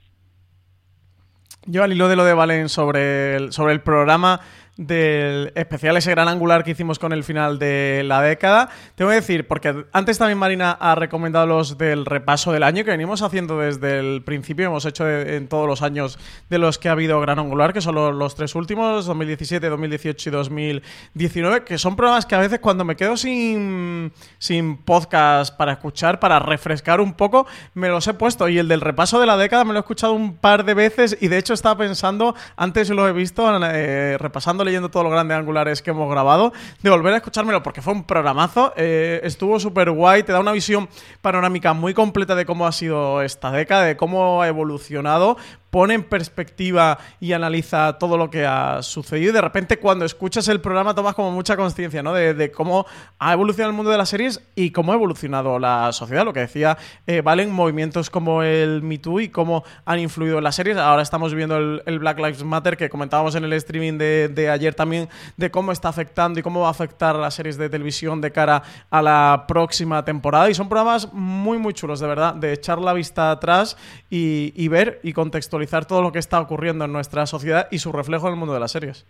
Yo 1.67 1.83
al 1.83 1.93
hilo 1.93 2.09
de 2.09 2.15
lo 2.15 2.25
de 2.25 2.35
Valen 2.35 2.69
sobre 2.69 3.35
el, 3.35 3.53
sobre 3.53 3.73
el 3.73 3.81
programa, 3.81 4.39
del 4.79 5.53
especial 5.57 5.97
ese 5.97 6.13
gran 6.13 6.29
angular 6.29 6.63
que 6.63 6.71
hicimos 6.71 7.01
con 7.01 7.13
el 7.13 7.25
final 7.25 7.59
de 7.59 8.03
la 8.07 8.23
década. 8.23 8.71
Tengo 8.95 9.11
que 9.11 9.17
decir, 9.17 9.47
porque 9.49 9.85
antes 9.93 10.19
también 10.19 10.39
Marina 10.39 10.71
ha 10.71 10.95
recomendado 10.95 11.47
los 11.47 11.77
del 11.77 12.07
repaso 12.07 12.53
del 12.53 12.63
año 12.63 12.85
que 12.85 12.93
venimos 12.93 13.21
haciendo 13.23 13.59
desde 13.59 13.99
el 13.99 14.23
principio, 14.23 14.67
hemos 14.67 14.85
hecho 14.87 15.09
en 15.11 15.49
todos 15.49 15.67
los 15.67 15.83
años 15.83 16.19
de 16.49 16.59
los 16.59 16.79
que 16.79 16.89
ha 16.89 16.93
habido 16.93 17.21
gran 17.21 17.41
angular, 17.41 17.73
que 17.73 17.81
son 17.81 17.97
los, 17.97 18.35
tres 18.37 18.55
últimos, 18.55 19.07
2017, 19.07 19.69
2018 19.69 20.29
y 20.29 20.33
2019, 20.33 21.65
que 21.65 21.77
son 21.77 21.97
programas 21.97 22.25
que 22.25 22.37
a 22.37 22.39
veces 22.39 22.61
cuando 22.61 22.85
me 22.85 22.95
quedo 22.95 23.17
sin, 23.17 24.13
sin 24.39 24.77
podcast 24.77 25.57
para 25.57 25.73
escuchar, 25.73 26.21
para 26.21 26.39
refrescar 26.39 27.01
un 27.01 27.15
poco, 27.15 27.49
me 27.75 27.89
los 27.89 28.07
he 28.07 28.15
puesto. 28.15 28.49
Y 28.49 28.59
el 28.59 28.69
del 28.69 28.81
repaso 28.81 29.19
de 29.19 29.27
la 29.27 29.37
década 29.37 29.65
me 29.65 29.73
lo 29.73 29.81
he 29.81 29.81
escuchado 29.81 30.13
un 30.13 30.37
par 30.37 30.65
de 30.65 30.75
veces 30.75 31.19
y 31.21 31.27
de 31.27 31.39
hecho 31.39 31.53
estaba 31.53 31.77
pensando, 31.79 32.37
antes 32.57 32.89
lo 32.91 33.09
he 33.09 33.13
visto, 33.13 33.51
eh, 33.65 34.17
repasando 34.21 34.68
leyendo 34.69 34.91
todos 34.91 35.05
los 35.05 35.13
grandes 35.13 35.37
angulares 35.37 35.83
que 35.83 35.91
hemos 35.91 36.11
grabado, 36.11 36.53
de 36.83 36.91
volver 36.91 37.15
a 37.15 37.17
escuchármelo 37.17 37.63
porque 37.63 37.83
fue 37.83 37.93
un 37.93 38.05
programazo. 38.05 38.73
Eh, 38.77 39.21
estuvo 39.25 39.59
súper 39.59 39.91
guay, 39.91 40.23
te 40.23 40.33
da 40.33 40.41
una 40.41 40.53
visión 40.53 40.89
panorámica 41.21 41.73
muy 41.73 41.95
completa 41.95 42.35
de 42.35 42.47
cómo 42.47 42.67
ha 42.67 42.73
sido 42.73 43.23
esta 43.23 43.51
década, 43.51 43.85
de 43.85 43.97
cómo 43.97 44.43
ha 44.43 44.49
evolucionado 44.49 45.37
pone 45.71 45.95
en 45.95 46.03
perspectiva 46.03 46.99
y 47.21 47.33
analiza 47.33 47.99
todo 47.99 48.17
lo 48.17 48.31
que 48.31 48.47
ha 48.47 48.83
sucedido. 48.83 49.31
Y 49.31 49.35
de 49.35 49.41
repente, 49.41 49.79
cuando 49.79 50.05
escuchas 50.05 50.49
el 50.49 50.61
programa, 50.61 50.95
tomas 50.95 51.15
como 51.15 51.31
mucha 51.31 51.57
conciencia 51.57 52.03
¿no? 52.03 52.15
de, 52.15 52.51
cómo 52.51 52.87
ha 53.19 53.33
evolucionado 53.33 53.71
el 53.71 53.77
mundo 53.77 53.91
de 53.91 53.99
las 53.99 54.09
series 54.09 54.41
y 54.55 54.71
cómo 54.71 54.93
ha 54.93 54.95
evolucionado 54.95 55.59
la 55.59 55.93
sociedad. 55.93 56.25
Lo 56.25 56.33
que 56.33 56.41
decía 56.41 56.79
eh, 57.07 57.21
Valen, 57.21 57.51
movimientos 57.51 58.11
como 58.11 58.43
el 58.43 58.83
Me 58.83 58.99
Too 58.99 59.21
y 59.21 59.29
cómo 59.29 59.65
han 59.85 59.99
influido 59.99 60.39
en 60.39 60.45
las 60.45 60.55
series. 60.55 60.77
Ahora 60.79 61.03
estamos 61.03 61.35
viendo 61.35 61.57
el, 61.57 61.99
Black 61.99 62.19
Lives 62.19 62.45
Matter 62.45 62.77
que 62.77 62.89
comentábamos 62.89 63.35
en 63.35 63.45
el 63.45 63.53
streaming 63.55 63.99
de, 63.99 64.51
ayer 64.51 64.75
también, 64.75 65.09
de 65.37 65.51
cómo 65.51 65.73
está 65.73 65.89
afectando 65.89 66.41
y 66.41 66.43
cómo 66.43 66.61
va 66.61 66.69
a 66.69 66.71
afectar 66.71 67.17
a 67.17 67.19
las 67.19 67.35
series 67.35 67.59
de 67.59 67.69
televisión 67.69 68.21
de 68.21 68.31
cara 68.31 68.63
a 68.91 69.03
la 69.03 69.45
próxima 69.47 70.05
temporada. 70.05 70.49
Y 70.49 70.55
son 70.55 70.69
programas 70.69 71.13
muy, 71.13 71.59
muy 71.59 71.75
chulos, 71.75 72.01
de 72.01 72.07
verdad, 72.07 72.35
de 72.35 72.53
echar 72.53 72.79
la 72.79 72.93
vista 72.93 73.31
atrás 73.31 73.77
y, 74.09 74.53
y 74.57 74.69
ver 74.69 75.01
y 75.03 75.13
contextualizar 75.13 75.58
todo 75.85 76.03
lo 76.03 76.13
que 76.13 76.19
está 76.19 76.41
ocurriendo 76.41 76.85
en 76.85 76.93
nuestra 76.93 77.27
sociedad 77.27 77.69
y 77.71 77.79
su 77.79 77.93
reflejo 77.93 78.27
en 78.29 78.35
el 78.35 78.39
mundo 78.39 78.55
de 78.55 78.61
las 78.61 78.73
series. 78.73 79.05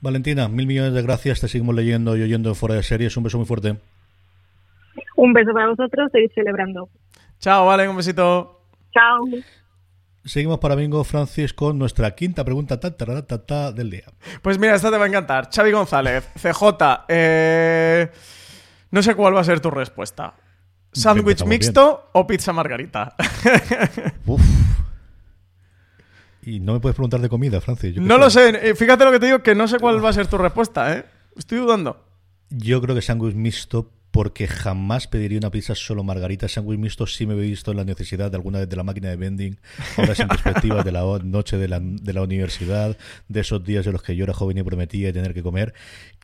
Valentina, 0.00 0.48
mil 0.48 0.66
millones 0.66 0.94
de 0.94 1.02
gracias. 1.02 1.40
Te 1.40 1.48
seguimos 1.48 1.74
leyendo 1.74 2.16
y 2.16 2.22
oyendo 2.22 2.54
fuera 2.54 2.74
de 2.74 2.82
series. 2.82 3.16
Un 3.16 3.24
beso 3.24 3.38
muy 3.38 3.46
fuerte. 3.46 3.76
Un 5.16 5.32
beso 5.32 5.52
para 5.52 5.68
vosotros. 5.68 6.10
Seguís 6.12 6.32
celebrando. 6.34 6.88
Chao, 7.38 7.66
vale, 7.66 7.88
un 7.88 7.96
besito. 7.96 8.62
Chao. 8.92 9.26
Seguimos 10.24 10.58
para 10.58 10.74
Bingo 10.74 11.02
Francis 11.04 11.54
con 11.54 11.78
nuestra 11.78 12.14
quinta 12.14 12.44
pregunta 12.44 12.78
ta, 12.78 13.72
del 13.72 13.90
día. 13.90 14.04
Pues 14.42 14.58
mira, 14.58 14.74
esta 14.74 14.90
te 14.90 14.98
va 14.98 15.04
a 15.04 15.08
encantar. 15.08 15.48
Xavi 15.50 15.72
González, 15.72 16.28
CJ. 16.34 17.04
Eh, 17.08 18.10
no 18.90 19.02
sé 19.02 19.14
cuál 19.14 19.34
va 19.34 19.40
a 19.40 19.44
ser 19.44 19.60
tu 19.60 19.70
respuesta. 19.70 20.34
¿Sándwich 20.92 21.44
mixto 21.44 22.10
o 22.12 22.26
pizza 22.26 22.52
margarita? 22.52 23.14
Uf. 24.26 24.42
Y 26.42 26.60
no 26.60 26.72
me 26.72 26.80
puedes 26.80 26.94
preguntar 26.96 27.20
de 27.20 27.28
comida, 27.28 27.60
Francis. 27.60 27.96
no 27.96 28.18
lo 28.18 28.30
sé. 28.30 28.70
Eh, 28.70 28.74
fíjate 28.74 29.04
lo 29.04 29.12
que 29.12 29.20
te 29.20 29.26
digo, 29.26 29.42
que 29.42 29.54
no 29.54 29.68
sé 29.68 29.78
cuál 29.78 30.02
va 30.04 30.08
a 30.10 30.12
ser 30.12 30.26
tu 30.26 30.38
respuesta, 30.38 30.96
¿eh? 30.96 31.04
Estoy 31.36 31.58
dudando. 31.58 32.04
Yo 32.50 32.80
creo 32.80 32.94
que 32.94 33.02
sándwich 33.02 33.34
mixto 33.34 33.92
porque 34.10 34.48
jamás 34.48 35.06
pediría 35.06 35.38
una 35.38 35.50
pizza 35.50 35.74
solo 35.74 36.02
margarita. 36.02 36.48
Sándwich 36.48 36.78
mixto 36.78 37.06
sí 37.06 37.26
me 37.26 37.34
he 37.34 37.40
visto 37.40 37.70
en 37.70 37.76
la 37.76 37.84
necesidad 37.84 38.30
de 38.30 38.36
alguna 38.36 38.60
vez 38.60 38.68
de 38.68 38.76
la 38.76 38.82
máquina 38.82 39.08
de 39.08 39.16
vending, 39.16 39.58
ahora 39.96 40.14
sin 40.14 40.28
perspectiva 40.28 40.82
de 40.82 40.92
la 40.92 41.02
noche 41.22 41.56
de 41.56 41.68
la, 41.68 41.80
de 41.80 42.12
la 42.12 42.22
universidad, 42.22 42.96
de 43.28 43.40
esos 43.40 43.64
días 43.64 43.86
en 43.86 43.92
los 43.92 44.02
que 44.02 44.16
yo 44.16 44.24
era 44.24 44.34
joven 44.34 44.58
y 44.58 44.62
prometía 44.62 45.12
tener 45.12 45.34
que 45.34 45.42
comer. 45.42 45.74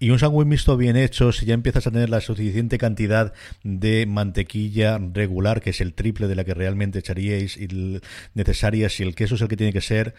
Y 0.01 0.11
un 0.11 0.19
sándwich 0.19 0.47
mixto 0.47 0.77
bien 0.77 0.97
hecho, 0.97 1.33
si 1.33 1.47
ya 1.47 1.55
empiezas 1.55 1.87
a 1.87 1.91
tener 1.91 2.11
la 2.11 2.21
suficiente 2.21 2.79
cantidad 2.79 3.33
de 3.63 4.07
mantequilla 4.07 4.99
regular, 4.99 5.61
que 5.61 5.71
es 5.71 5.81
el 5.81 5.95
triple 5.95 6.27
de 6.29 6.35
la 6.35 6.45
que 6.45 6.55
realmente 6.55 6.99
echaríais 6.99 7.57
y 7.57 8.01
necesaria, 8.35 8.89
si 8.89 9.03
el 9.03 9.15
queso 9.15 9.37
es 9.37 9.41
el 9.41 9.49
que 9.49 9.57
tiene 9.57 9.73
que 9.73 9.81
ser, 9.81 10.15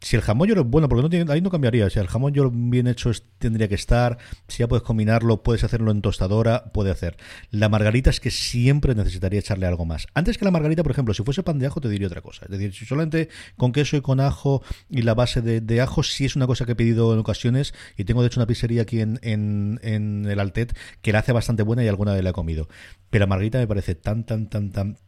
si 0.00 0.16
el 0.16 0.22
jamón 0.22 0.48
york 0.48 0.60
es 0.60 0.66
bueno, 0.66 0.88
porque 0.88 1.02
no 1.02 1.10
tiene, 1.10 1.30
ahí 1.32 1.40
no 1.40 1.50
cambiaría. 1.50 1.90
Si 1.90 1.98
el 1.98 2.06
jamón 2.06 2.32
york 2.32 2.52
bien 2.54 2.86
hecho 2.86 3.10
tendría 3.38 3.68
que 3.68 3.74
estar. 3.74 4.18
Si 4.46 4.58
ya 4.58 4.68
puedes 4.68 4.82
combinarlo, 4.82 5.42
puedes 5.42 5.64
hacerlo 5.64 5.90
en 5.90 6.02
tostadora, 6.02 6.70
puede 6.72 6.90
hacer. 6.90 7.16
La 7.50 7.68
margarita 7.68 8.10
es 8.10 8.20
que 8.20 8.30
siempre 8.30 8.94
necesitaría 8.94 9.40
echarle 9.40 9.66
algo 9.66 9.86
más. 9.86 10.06
Antes 10.14 10.38
que 10.38 10.44
la 10.44 10.50
margarita, 10.50 10.82
por 10.82 10.92
ejemplo, 10.92 11.14
si 11.14 11.24
fuese 11.24 11.42
pan 11.42 11.58
de 11.58 11.66
ajo, 11.66 11.80
te 11.80 11.88
diría 11.88 12.06
otra 12.06 12.20
cosa. 12.20 12.44
Es 12.44 12.50
decir, 12.50 12.74
si 12.74 12.84
solamente 12.84 13.28
con 13.56 13.72
queso 13.72 13.96
y 13.96 14.00
con 14.00 14.20
ajo 14.20 14.62
y 14.88 15.02
la 15.02 15.14
base 15.14 15.42
de, 15.42 15.80
ajo, 15.80 16.02
sí 16.02 16.24
es 16.24 16.36
una 16.36 16.46
cosa 16.46 16.64
que 16.64 16.72
he 16.72 16.76
pedido 16.76 17.12
en 17.12 17.18
ocasiones. 17.18 17.74
Y 17.96 18.04
tengo 18.04 18.22
de 18.22 18.28
hecho 18.28 18.38
una 18.38 18.46
pizzería 18.46 18.82
aquí 18.82 19.00
en, 19.00 19.18
en, 19.22 19.80
en 19.82 20.26
el 20.26 20.38
Altet 20.38 20.76
que 21.02 21.12
la 21.12 21.20
hace 21.20 21.32
bastante 21.32 21.64
buena 21.64 21.82
y 21.82 21.88
alguna 21.88 22.12
vez 22.12 22.22
la 22.22 22.30
he 22.30 22.34
comido. 22.34 22.68
Pero 23.10 23.24
la 23.24 23.26
margarita 23.26 23.58
me 23.58 23.66
parece 23.66 23.94
tan, 23.94 24.24
tan, 24.24 24.48
tan, 24.48 24.70
tan 24.70 24.98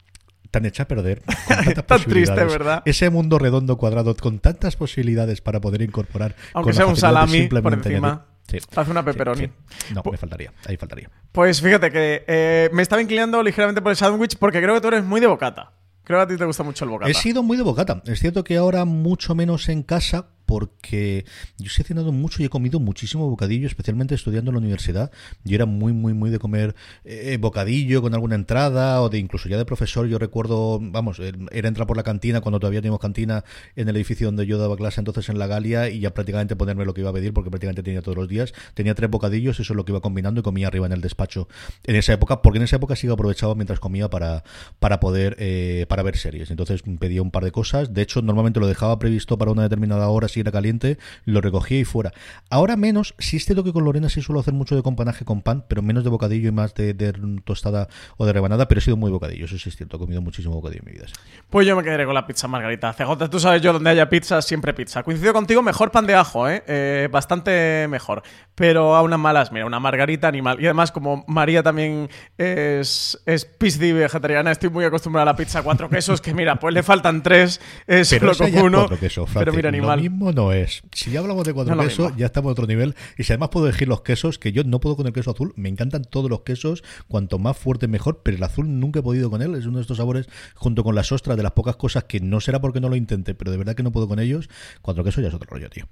tan 0.51 0.67
hecha 0.67 0.85
a 0.85 0.89
perder. 0.89 1.23
tan 1.87 2.03
triste, 2.05 2.45
¿verdad? 2.45 2.83
Ese 2.85 3.11
mundo 3.11 3.39
redondo 3.39 3.77
cuadrado 3.77 4.15
con 4.17 4.39
tantas 4.39 4.77
posibilidades 4.77 5.41
para 5.41 5.61
poder 5.61 5.83
incorporar. 5.83 6.35
Aunque 6.55 6.73
sea 6.73 6.87
un 6.87 6.97
salami 6.97 7.49
por 7.49 7.73
encima. 7.73 8.27
Hace 8.75 8.91
una 8.91 9.05
pepperoni. 9.05 9.49
No, 9.95 10.03
me 10.11 10.17
faltaría. 10.17 10.53
Ahí 10.67 10.77
faltaría. 10.77 11.11
Pues 11.33 11.61
fíjate 11.63 11.91
que 11.91 12.25
eh, 12.27 12.71
me 12.73 12.83
estaba 12.83 13.01
inclinando 13.01 13.43
ligeramente 13.43 13.81
por 13.81 13.91
el 13.91 13.97
sándwich 13.97 14.37
porque 14.39 14.61
creo 14.61 14.75
que 14.75 14.81
tú 14.81 14.89
eres 14.89 15.05
muy 15.05 15.21
de 15.21 15.29
bocata. 15.29 15.73
Creo 16.03 16.19
que 16.19 16.23
a 16.25 16.27
ti 16.27 16.37
te 16.37 16.45
gusta 16.45 16.65
mucho 16.65 16.85
el 16.85 16.91
bocata. 16.91 17.11
He 17.11 17.15
sido 17.15 17.45
muy 17.45 17.57
de 17.57 17.63
bocata. 17.63 18.03
Es 18.07 18.19
cierto 18.19 18.43
que 18.43 18.57
ahora 18.57 18.85
mucho 18.85 19.37
menos 19.37 19.69
en 19.69 19.85
casa 19.85 20.27
porque 20.51 21.25
yo 21.59 21.71
he 21.79 21.85
cenado 21.85 22.11
mucho 22.11 22.43
y 22.43 22.47
he 22.47 22.49
comido 22.49 22.81
muchísimo 22.81 23.31
bocadillo, 23.31 23.69
especialmente 23.69 24.17
estudiando 24.17 24.51
en 24.51 24.57
la 24.57 24.59
universidad. 24.59 25.13
Yo 25.45 25.55
era 25.55 25.65
muy, 25.65 25.93
muy, 25.93 26.13
muy 26.13 26.29
de 26.29 26.41
comer 26.41 26.75
eh, 27.05 27.39
bocadillo 27.41 28.03
con 28.03 28.15
alguna 28.15 28.35
entrada 28.35 29.01
o 29.01 29.09
de 29.09 29.19
incluso 29.19 29.49
ya 29.49 29.57
de 29.59 29.65
profesor. 29.65 30.09
Yo 30.09 30.19
recuerdo, 30.19 30.81
vamos, 30.83 31.21
era 31.21 31.69
entrar 31.69 31.87
por 31.87 31.97
la 31.97 32.03
cantina 32.03 32.41
cuando 32.41 32.59
todavía 32.59 32.81
teníamos 32.81 32.99
cantina 32.99 33.45
en 33.77 33.89
el 33.89 33.95
edificio 33.95 34.27
donde 34.27 34.45
yo 34.45 34.59
daba 34.59 34.77
clase 34.77 35.01
entonces 35.01 35.29
en 35.29 35.39
la 35.39 35.47
Galia 35.47 35.89
y 35.89 36.01
ya 36.01 36.13
prácticamente 36.15 36.57
ponerme 36.57 36.85
lo 36.85 36.95
que 36.95 37.03
iba 37.03 37.11
a 37.11 37.13
pedir 37.13 37.33
porque 37.33 37.49
prácticamente 37.49 37.85
tenía 37.85 38.03
todos 38.03 38.19
los 38.19 38.27
días. 38.27 38.53
Tenía 38.75 38.97
tres 38.97 39.09
bocadillos, 39.09 39.61
eso 39.61 39.73
es 39.73 39.77
lo 39.77 39.85
que 39.85 39.93
iba 39.93 40.01
combinando 40.01 40.41
y 40.41 40.43
comía 40.43 40.67
arriba 40.67 40.87
en 40.87 40.93
el 40.93 41.01
despacho 41.01 41.47
en 41.85 41.95
esa 41.95 42.13
época, 42.13 42.43
porque 42.43 42.59
en 42.59 42.65
esa 42.65 42.75
época 42.75 42.97
sí 42.97 43.07
que 43.07 43.13
aprovechaba 43.13 43.55
mientras 43.55 43.79
comía 43.79 44.11
para, 44.11 44.43
para 44.81 44.99
poder, 44.99 45.37
eh, 45.39 45.87
para 45.89 46.03
ver 46.03 46.17
series. 46.17 46.51
Entonces 46.51 46.83
pedía 46.99 47.23
un 47.23 47.31
par 47.31 47.45
de 47.45 47.53
cosas. 47.53 47.95
De 47.95 48.03
hecho, 48.03 48.21
normalmente 48.21 48.59
lo 48.59 48.67
dejaba 48.67 48.99
previsto 48.99 49.39
para 49.39 49.53
una 49.53 49.63
determinada 49.63 50.09
hora 50.09 50.27
si 50.27 50.39
era 50.41 50.53
caliente, 50.53 50.99
lo 51.24 51.41
recogía 51.41 51.78
y 51.78 51.84
fuera. 51.84 52.12
Ahora 52.49 52.76
menos, 52.76 53.14
sí 53.18 53.36
es 53.36 53.45
cierto 53.45 53.64
que 53.64 53.72
con 53.72 53.84
Lorena 53.84 54.09
sí 54.09 54.22
suelo 54.22 54.41
hacer 54.41 54.55
mucho 54.55 54.76
de 54.76 54.82
companaje 54.82 55.24
con 55.24 55.43
pan, 55.43 55.64
pero 55.68 55.82
menos 55.82 56.05
de 56.05 56.11
bocadillo 56.11 56.49
y 56.49 56.53
más 56.53 56.74
de, 56.74 56.95
de 56.95 57.12
tostada 57.45 57.88
o 58.16 58.26
de 58.26 58.32
rebanada, 58.32 58.68
pero 58.68 58.78
he 58.78 58.82
sido 58.82 58.97
muy 58.97 59.11
bocadillo, 59.11 59.45
eso 59.45 59.59
sí 59.59 59.68
es 59.68 59.76
cierto, 59.76 59.97
he 59.97 60.01
comido 60.01 60.20
muchísimo 60.20 60.55
bocadillo 60.55 60.82
en 60.84 60.93
mi 60.93 60.93
vida. 60.93 61.07
sí. 61.09 61.14
Pues 61.49 61.66
yo 61.66 61.76
me 61.76 61.82
quedaré 61.82 62.05
con 62.05 62.14
la 62.14 62.26
pizza 62.26 62.49
margarita. 62.49 62.93
CJ, 62.93 63.28
tú 63.28 63.41
sabes 63.41 63.61
yo 63.62 63.72
donde 63.72 63.91
haya 63.91 64.09
pizza, 64.09 64.41
siempre 64.43 64.72
pizza. 64.72 65.03
Coincido 65.03 65.32
contigo, 65.32 65.62
mejor 65.62 65.91
pan 65.91 66.07
de 66.07 66.14
ajo, 66.14 66.49
¿eh? 66.49 66.62
Eh, 66.66 67.09
bastante 67.11 67.86
mejor. 67.88 68.22
Pero 68.55 68.95
a 68.95 69.03
unas 69.03 69.18
malas, 69.18 69.53
mira, 69.53 69.66
una 69.66 69.80
margarita 69.80 70.28
animal. 70.28 70.61
Y 70.61 70.66
además, 70.66 70.93
como 70.93 71.24
María 71.26 71.62
también 71.62 72.09
es, 72.38 73.20
es 73.26 73.49
vegetariana, 73.59 74.53
estoy 74.53 74.70
muy 74.70 74.84
acostumbrada 74.84 75.22
a 75.22 75.32
la 75.32 75.36
pizza 75.36 75.62
cuatro 75.62 75.88
quesos, 75.88 76.20
que 76.20 76.34
mira, 76.34 76.57
pues 76.57 76.74
le 76.74 76.82
faltan 76.82 77.22
tres, 77.22 77.61
es 77.86 78.11
Pero 78.11 78.32
es 78.32 78.41
uno. 78.41 78.88
quesos, 78.88 79.28
pero 79.34 79.53
mira, 79.53 79.68
animal. 79.68 79.99
Lo 79.99 80.11
mismo 80.11 80.30
no 80.33 80.53
es. 80.53 80.83
Si 80.93 81.11
ya 81.11 81.20
hablamos 81.20 81.45
de 81.45 81.53
cuatro 81.53 81.74
No 81.74 81.83
quesos, 81.83 82.16
ya 82.16 82.26
estamos 82.26 82.51
a 82.51 82.53
otro 82.53 82.66
nivel. 82.66 82.95
Y 83.16 83.24
si 83.24 83.33
además 83.33 83.51
puedo 83.51 83.66
elegir 83.66 83.89
los 83.89 84.03
quesos, 84.03 84.39
que 84.39 84.53
yo 84.53 84.64
no 84.64 84.81
puedo 84.81 84.97
con 84.97 85.07
el 85.07 85.12
queso 85.12 85.31
azul, 85.31 85.53
me 85.57 85.68
encantan 85.68 86.05
todos 86.05 86.31
los 86.31 86.43
quesos, 86.43 86.83
cuanto 87.09 87.39
más 87.39 87.57
fuerte 87.57 87.89
mejor, 87.89 88.22
pero 88.22 88.37
el 88.37 88.43
azul 88.43 88.81
nunca 88.81 89.01
he 89.01 89.03
podido 89.03 89.31
con 89.31 89.43
él. 89.43 89.55
Es 89.55 89.66
uno 89.66 89.78
de 89.78 89.83
estos 89.83 89.97
sabores, 89.97 90.28
junto 90.55 90.85
con 90.85 90.95
las 90.95 91.12
ostras, 91.12 91.37
de 91.37 91.43
las 91.43 91.53
pocas 91.53 91.76
cosas 91.76 92.05
que 92.05 92.20
no 92.20 92.41
será 92.41 92.61
porque 92.61 92.81
no 92.81 92.89
lo 92.89 92.97
intenté, 92.97 93.35
pero 93.35 93.51
de 93.51 93.57
verdad 93.57 93.74
que 93.74 93.83
no 93.83 93.93
puedo 93.93 94.09
con 94.09 94.18
ellos. 94.18 94.49
Cuatro 94.83 95.05
quesos 95.05 95.22
ya 95.22 95.28
es 95.28 95.35
otro 95.35 95.49
rollo, 95.51 95.70
tío. 95.70 95.89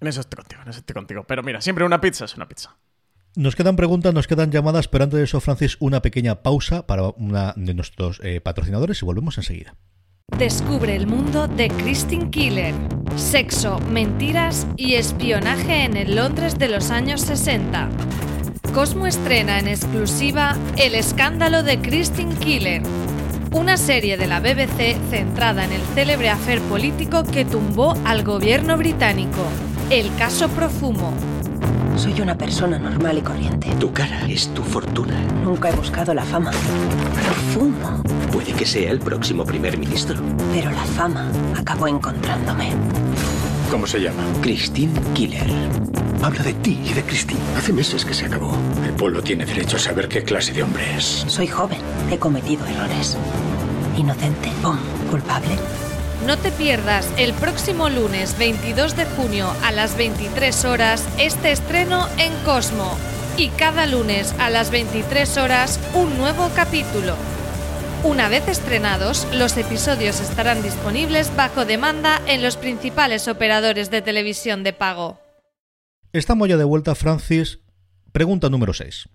En 0.00 0.08
eso 0.08 0.20
estoy 0.20 0.36
contigo, 0.36 0.62
en 0.62 0.68
eso 0.68 0.78
estoy 0.80 0.94
contigo. 0.94 1.24
Pero 1.26 1.42
mira, 1.42 1.60
siempre 1.60 1.84
una 1.84 2.00
pizza 2.00 2.24
es 2.24 2.36
una 2.36 2.48
pizza. 2.48 2.76
Nos 3.36 3.56
quedan 3.56 3.74
preguntas, 3.74 4.14
nos 4.14 4.28
quedan 4.28 4.52
llamadas, 4.52 4.86
pero 4.86 5.04
antes 5.04 5.18
de 5.18 5.24
eso, 5.24 5.40
Francis, 5.40 5.76
una 5.80 6.02
pequeña 6.02 6.42
pausa 6.42 6.86
para 6.86 7.08
una 7.08 7.52
de 7.56 7.74
nuestros 7.74 8.20
eh, 8.22 8.40
patrocinadores 8.40 9.02
y 9.02 9.04
volvemos 9.04 9.38
enseguida. 9.38 9.74
Descubre 10.38 10.96
el 10.96 11.06
mundo 11.06 11.46
de 11.46 11.68
Christine 11.68 12.28
Killer. 12.28 12.74
Sexo, 13.14 13.78
mentiras 13.90 14.66
y 14.76 14.94
espionaje 14.94 15.84
en 15.84 15.96
el 15.96 16.16
Londres 16.16 16.58
de 16.58 16.66
los 16.66 16.90
años 16.90 17.20
60. 17.20 17.88
Cosmo 18.74 19.06
estrena 19.06 19.60
en 19.60 19.68
exclusiva 19.68 20.56
El 20.76 20.96
escándalo 20.96 21.62
de 21.62 21.78
Christine 21.80 22.34
Killer. 22.34 22.82
Una 23.52 23.76
serie 23.76 24.16
de 24.16 24.26
la 24.26 24.40
BBC 24.40 24.96
centrada 25.08 25.64
en 25.64 25.72
el 25.72 25.82
célebre 25.94 26.30
afer 26.30 26.60
político 26.62 27.22
que 27.22 27.44
tumbó 27.44 27.94
al 28.04 28.24
gobierno 28.24 28.76
británico. 28.76 29.46
El 29.88 30.12
caso 30.16 30.48
Profumo. 30.48 31.14
Soy 31.96 32.20
una 32.20 32.36
persona 32.36 32.78
normal 32.78 33.18
y 33.18 33.22
corriente. 33.22 33.68
Tu 33.78 33.92
cara 33.92 34.26
es 34.28 34.48
tu 34.52 34.62
fortuna. 34.62 35.14
Nunca 35.44 35.70
he 35.70 35.72
buscado 35.72 36.12
la 36.12 36.24
fama. 36.24 36.50
Profumo. 36.50 38.02
Puede 38.32 38.52
que 38.52 38.66
sea 38.66 38.90
el 38.90 38.98
próximo 38.98 39.44
primer 39.44 39.78
ministro. 39.78 40.16
Pero 40.52 40.70
la 40.70 40.84
fama 40.84 41.30
acabó 41.56 41.86
encontrándome. 41.88 42.72
¿Cómo 43.70 43.86
se 43.86 44.00
llama? 44.00 44.22
Christine 44.42 44.92
Killer. 45.14 45.46
Habla 46.22 46.42
de 46.42 46.54
ti 46.54 46.80
y 46.84 46.92
de 46.92 47.02
Christine. 47.02 47.40
Hace 47.56 47.72
meses 47.72 48.04
que 48.04 48.14
se 48.14 48.26
acabó. 48.26 48.56
El 48.84 48.92
pueblo 48.94 49.22
tiene 49.22 49.46
derecho 49.46 49.76
a 49.76 49.80
saber 49.80 50.08
qué 50.08 50.22
clase 50.24 50.52
de 50.52 50.62
hombre 50.62 50.96
es. 50.96 51.24
Soy 51.28 51.46
joven. 51.46 51.78
He 52.10 52.18
cometido 52.18 52.66
errores. 52.66 53.16
Inocente. 53.96 54.50
Pum. 54.62 54.76
Culpable. 55.10 55.56
No 56.26 56.38
te 56.38 56.50
pierdas 56.52 57.12
el 57.18 57.34
próximo 57.34 57.90
lunes 57.90 58.38
22 58.38 58.96
de 58.96 59.04
junio 59.04 59.52
a 59.62 59.72
las 59.72 59.94
23 59.98 60.64
horas 60.64 61.06
este 61.18 61.52
estreno 61.52 62.08
en 62.16 62.32
Cosmo. 62.44 62.96
Y 63.36 63.50
cada 63.50 63.84
lunes 63.84 64.34
a 64.38 64.48
las 64.48 64.70
23 64.70 65.36
horas 65.36 65.78
un 65.92 66.16
nuevo 66.16 66.48
capítulo. 66.56 67.14
Una 68.04 68.30
vez 68.30 68.48
estrenados, 68.48 69.28
los 69.34 69.58
episodios 69.58 70.20
estarán 70.20 70.62
disponibles 70.62 71.34
bajo 71.36 71.66
demanda 71.66 72.22
en 72.26 72.42
los 72.42 72.56
principales 72.56 73.28
operadores 73.28 73.90
de 73.90 74.00
televisión 74.00 74.64
de 74.64 74.72
pago. 74.72 75.20
Estamos 76.14 76.48
ya 76.48 76.56
de 76.56 76.64
vuelta, 76.64 76.94
Francis. 76.94 77.58
Pregunta 78.12 78.48
número 78.48 78.72
6. 78.72 79.10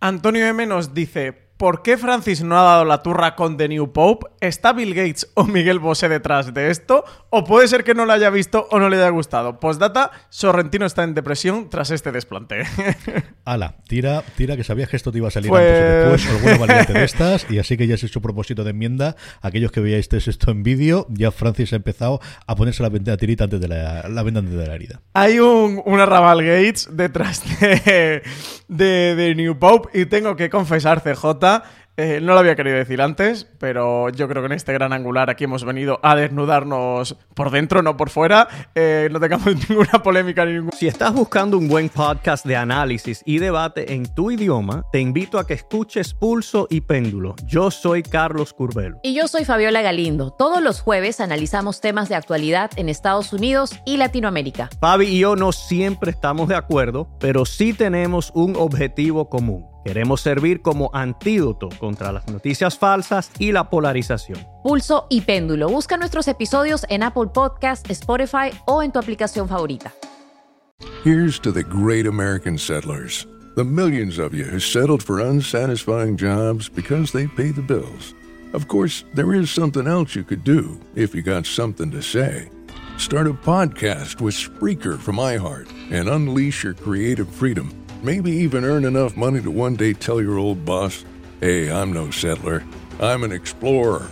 Antonio 0.00 0.46
M 0.46 0.66
nos 0.66 0.92
dice: 0.92 1.49
¿Por 1.60 1.82
qué 1.82 1.98
Francis 1.98 2.42
no 2.42 2.58
ha 2.58 2.62
dado 2.62 2.86
la 2.86 3.02
turra 3.02 3.36
con 3.36 3.58
The 3.58 3.68
New 3.68 3.92
Pope? 3.92 4.28
¿Está 4.40 4.72
Bill 4.72 4.94
Gates 4.94 5.30
o 5.34 5.44
Miguel 5.44 5.78
Bosé 5.78 6.08
detrás 6.08 6.54
de 6.54 6.70
esto? 6.70 7.04
¿O 7.28 7.44
puede 7.44 7.68
ser 7.68 7.84
que 7.84 7.92
no 7.92 8.06
lo 8.06 8.14
haya 8.14 8.30
visto 8.30 8.66
o 8.70 8.78
no 8.78 8.88
le 8.88 8.96
haya 8.96 9.10
gustado? 9.10 9.60
Postdata, 9.60 10.10
Sorrentino 10.30 10.86
está 10.86 11.04
en 11.04 11.12
depresión 11.12 11.68
tras 11.68 11.90
este 11.90 12.12
desplante. 12.12 12.62
Ala, 13.44 13.74
tira, 13.86 14.24
tira, 14.38 14.56
que 14.56 14.64
sabías 14.64 14.88
que 14.88 14.96
esto 14.96 15.12
te 15.12 15.18
iba 15.18 15.28
a 15.28 15.30
salir 15.30 15.50
Pues- 15.50 15.60
antes 15.62 16.06
o 16.06 16.10
después, 16.12 16.34
alguna 16.34 16.56
variante 16.66 16.94
de 16.94 17.04
estas, 17.04 17.46
y 17.50 17.58
así 17.58 17.76
que 17.76 17.86
ya 17.86 17.98
se 17.98 18.06
hecho 18.06 18.22
propósito 18.22 18.64
de 18.64 18.70
enmienda. 18.70 19.16
Aquellos 19.42 19.70
que 19.70 19.80
veáis 19.80 20.10
esto 20.10 20.50
en 20.52 20.62
vídeo, 20.62 21.06
ya 21.10 21.30
Francis 21.30 21.74
ha 21.74 21.76
empezado 21.76 22.20
a 22.46 22.56
ponerse 22.56 22.82
la 22.82 22.88
venda 22.88 23.18
tirita 23.18 23.44
antes 23.44 23.60
de 23.60 23.68
la, 23.68 24.08
la 24.08 24.22
venda 24.22 24.40
antes 24.40 24.54
de 24.56 24.66
la 24.66 24.74
herida. 24.74 25.02
Hay 25.12 25.38
un, 25.40 25.82
un 25.84 26.00
arrabal 26.00 26.42
Gates 26.42 26.88
detrás 26.90 27.42
de, 27.60 28.22
de, 28.66 29.14
de 29.14 29.34
New 29.34 29.58
Pope 29.58 30.00
y 30.00 30.06
tengo 30.06 30.36
que 30.36 30.48
confesar, 30.48 31.02
CJ, 31.02 31.49
eh, 32.02 32.18
no 32.22 32.32
lo 32.32 32.38
había 32.38 32.56
querido 32.56 32.78
decir 32.78 33.02
antes, 33.02 33.46
pero 33.58 34.08
yo 34.08 34.26
creo 34.26 34.42
que 34.42 34.46
en 34.46 34.52
este 34.52 34.72
gran 34.72 34.94
angular 34.94 35.28
aquí 35.28 35.44
hemos 35.44 35.64
venido 35.64 36.00
a 36.02 36.16
desnudarnos 36.16 37.14
por 37.34 37.50
dentro, 37.50 37.82
no 37.82 37.98
por 37.98 38.08
fuera. 38.08 38.48
Eh, 38.74 39.10
no 39.12 39.20
tengamos 39.20 39.54
ninguna 39.68 40.02
polémica 40.02 40.46
ni 40.46 40.54
ningún... 40.54 40.72
Si 40.72 40.86
estás 40.86 41.12
buscando 41.12 41.58
un 41.58 41.68
buen 41.68 41.90
podcast 41.90 42.46
de 42.46 42.56
análisis 42.56 43.22
y 43.26 43.38
debate 43.38 43.92
en 43.92 44.06
tu 44.14 44.30
idioma, 44.30 44.86
te 44.92 45.00
invito 45.00 45.38
a 45.38 45.46
que 45.46 45.52
escuches 45.52 46.14
Pulso 46.14 46.66
y 46.70 46.80
Péndulo. 46.80 47.34
Yo 47.44 47.70
soy 47.70 48.02
Carlos 48.02 48.54
Curbelo. 48.54 48.98
Y 49.02 49.12
yo 49.12 49.28
soy 49.28 49.44
Fabiola 49.44 49.82
Galindo. 49.82 50.30
Todos 50.30 50.62
los 50.62 50.80
jueves 50.80 51.20
analizamos 51.20 51.82
temas 51.82 52.08
de 52.08 52.14
actualidad 52.14 52.70
en 52.76 52.88
Estados 52.88 53.34
Unidos 53.34 53.78
y 53.84 53.98
Latinoamérica. 53.98 54.70
Fabi 54.80 55.06
y 55.06 55.18
yo 55.18 55.36
no 55.36 55.52
siempre 55.52 56.12
estamos 56.12 56.48
de 56.48 56.56
acuerdo, 56.56 57.08
pero 57.20 57.44
sí 57.44 57.74
tenemos 57.74 58.32
un 58.34 58.56
objetivo 58.56 59.28
común. 59.28 59.66
Queremos 59.84 60.20
servir 60.20 60.60
como 60.60 60.90
antídoto 60.92 61.68
contra 61.78 62.12
las 62.12 62.28
noticias 62.28 62.78
falsas 62.78 63.30
y 63.38 63.52
la 63.52 63.70
polarización. 63.70 64.38
Pulso 64.62 65.06
y 65.08 65.22
péndulo. 65.22 65.68
Busca 65.68 65.96
nuestros 65.96 66.28
episodios 66.28 66.84
en 66.88 67.02
Apple 67.02 67.28
Podcast, 67.32 67.90
Spotify 67.90 68.50
o 68.66 68.82
en 68.82 68.92
tu 68.92 68.98
aplicación 68.98 69.48
favorita. 69.48 69.92
Here's 71.04 71.38
to 71.40 71.50
the 71.50 71.62
great 71.62 72.06
American 72.06 72.58
settlers, 72.58 73.26
the 73.56 73.64
millions 73.64 74.18
of 74.18 74.34
you 74.34 74.44
who 74.44 74.60
settled 74.60 75.02
for 75.02 75.20
unsatisfying 75.20 76.16
jobs 76.16 76.68
because 76.68 77.12
they 77.12 77.26
pay 77.26 77.50
the 77.50 77.62
bills. 77.62 78.14
Of 78.52 78.66
course, 78.68 79.04
there 79.14 79.32
is 79.34 79.50
something 79.50 79.86
else 79.86 80.14
you 80.14 80.24
could 80.24 80.44
do 80.44 80.78
if 80.94 81.14
you 81.14 81.22
got 81.22 81.46
something 81.46 81.90
to 81.90 82.02
say. 82.02 82.50
Start 82.98 83.28
a 83.28 83.32
podcast 83.32 84.20
with 84.20 84.34
Spreaker 84.34 84.98
from 84.98 85.16
iHeart 85.16 85.70
and 85.90 86.08
unleash 86.08 86.64
your 86.64 86.74
creative 86.74 87.30
freedom. 87.30 87.79
Maybe 88.02 88.30
even 88.30 88.64
earn 88.64 88.84
enough 88.84 89.16
money 89.16 89.42
to 89.42 89.50
one 89.50 89.76
day 89.76 89.92
tell 89.92 90.22
your 90.22 90.38
old 90.38 90.64
boss, 90.64 91.04
hey, 91.40 91.70
I'm 91.70 91.92
no 91.92 92.10
settler, 92.10 92.64
I'm 93.00 93.22
an 93.24 93.32
explorer. 93.32 94.08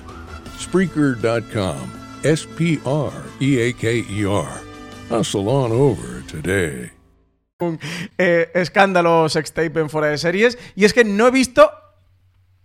Spreaker.com. 0.59 1.93
S 2.25 2.47
P 2.57 2.81
R 2.85 3.13
E 3.41 3.61
A 3.61 3.73
K 3.73 4.05
E 4.11 4.27
R. 4.27 4.61
Hustle 5.09 5.49
on 5.49 5.73
over 5.73 6.23
today. 6.27 6.91
un, 7.61 7.79
eh, 8.19 8.51
escándalo 8.55 9.29
sextape 9.29 9.81
en 9.81 9.91
fuera 9.91 10.09
de 10.09 10.19
series. 10.19 10.59
Y 10.75 10.85
es 10.85 10.93
que 10.93 11.05
no 11.05 11.27
he 11.27 11.31
visto 11.31 11.71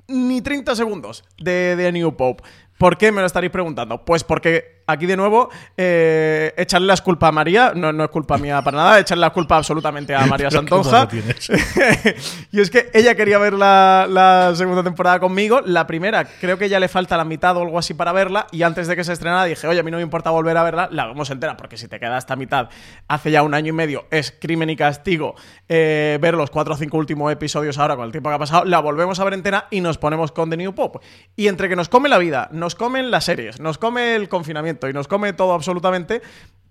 ni 0.08 0.42
30 0.42 0.76
segundos 0.76 1.24
de, 1.38 1.76
de 1.76 1.92
New 1.92 2.16
Pope. 2.16 2.44
¿Por 2.78 2.98
qué 2.98 3.12
me 3.12 3.22
lo 3.22 3.28
estaréis 3.28 3.52
preguntando? 3.52 4.04
Pues 4.06 4.24
porque 4.24 4.83
aquí 4.88 5.06
de 5.06 5.18
nuevo 5.18 5.50
eh, 5.78 6.54
echarle 6.58 6.88
las 6.88 7.02
culpas 7.02 7.30
a 7.30 7.32
María, 7.32 7.74
no, 7.76 7.94
no 7.94 8.04
es 8.04 8.10
culpa 8.10 8.38
mía 8.38 8.62
para 8.62 8.78
nada, 8.78 9.00
echarle 9.00 9.22
la 9.22 9.30
culpa 9.32 9.58
absolutamente 9.58 10.16
a 10.16 10.26
María 10.26 10.50
Pero 10.50 10.66
¿cómo 10.68 10.84
Santonja. 10.84 11.10
y 12.52 12.60
es 12.60 12.70
que 12.70 12.90
ella 12.94 13.16
quería 13.16 13.38
ver 13.38 13.54
la, 13.54 14.08
la 14.10 14.54
segunda 14.56 14.84
temporada 14.84 15.20
conmigo. 15.20 15.62
La 15.62 15.88
primera, 15.88 16.26
creo 16.26 16.58
que 16.58 16.70
ya 16.70 16.80
le 16.80 16.88
falta 16.88 17.18
la 17.18 17.26
mitad 17.26 17.56
o 17.58 17.62
algo 17.62 17.80
así 17.80 17.94
para 17.94 18.12
verla. 18.12 18.48
Y 18.52 18.64
antes 18.64 18.88
de 18.88 18.96
que 18.96 19.04
se 19.04 19.14
estrenara 19.14 19.46
dije, 19.46 19.68
oye, 19.68 19.80
a 19.80 19.84
mí 19.84 19.92
no 19.92 19.98
me 19.98 20.04
importa 20.04 20.30
volver 20.30 20.58
a 20.58 20.64
verla, 20.64 20.90
la 20.92 21.08
vemos 21.08 21.30
entera, 21.30 21.58
porque 21.58 21.78
si 21.78 21.88
te 21.88 22.00
queda 22.00 22.18
hasta 22.18 22.36
mitad 22.36 22.70
hace 23.08 23.32
ya 23.32 23.44
un 23.44 23.54
año 23.54 23.70
y 23.70 23.74
medio, 23.74 24.06
es 24.12 24.34
crimen 24.40 24.70
y 24.70 24.76
castigo 24.76 25.36
eh, 25.70 26.18
ver 26.22 26.34
los 26.36 26.50
cuatro 26.50 26.74
o 26.74 26.78
cinco 26.78 26.98
últimos 26.98 27.32
episodios 27.32 27.78
ahora 27.78 27.96
con 27.96 28.06
el 28.06 28.12
tiempo 28.12 28.30
que 28.30 28.36
ha 28.36 28.40
pasado. 28.40 28.66
La 28.66 28.80
volvemos 28.80 29.20
a 29.20 29.24
ver 29.24 29.34
entera 29.34 29.68
y 29.72 29.82
nos 29.82 29.98
ponemos 29.98 30.32
con 30.32 30.50
The 30.50 30.58
New 30.58 30.74
Pop. 30.74 31.02
Y 31.36 31.48
entre 31.48 31.70
que 31.70 31.76
nos 31.76 31.90
come 31.90 32.10
la 32.10 32.18
vida, 32.18 32.50
nos 32.52 32.76
comen 32.76 33.12
las 33.12 33.26
series, 33.26 33.60
nos 33.60 33.78
come 33.78 34.16
el 34.16 34.30
confinamiento 34.30 34.73
y 34.90 34.94
nos 34.94 35.08
come 35.08 35.34
todo 35.34 35.54
absolutamente, 35.54 36.22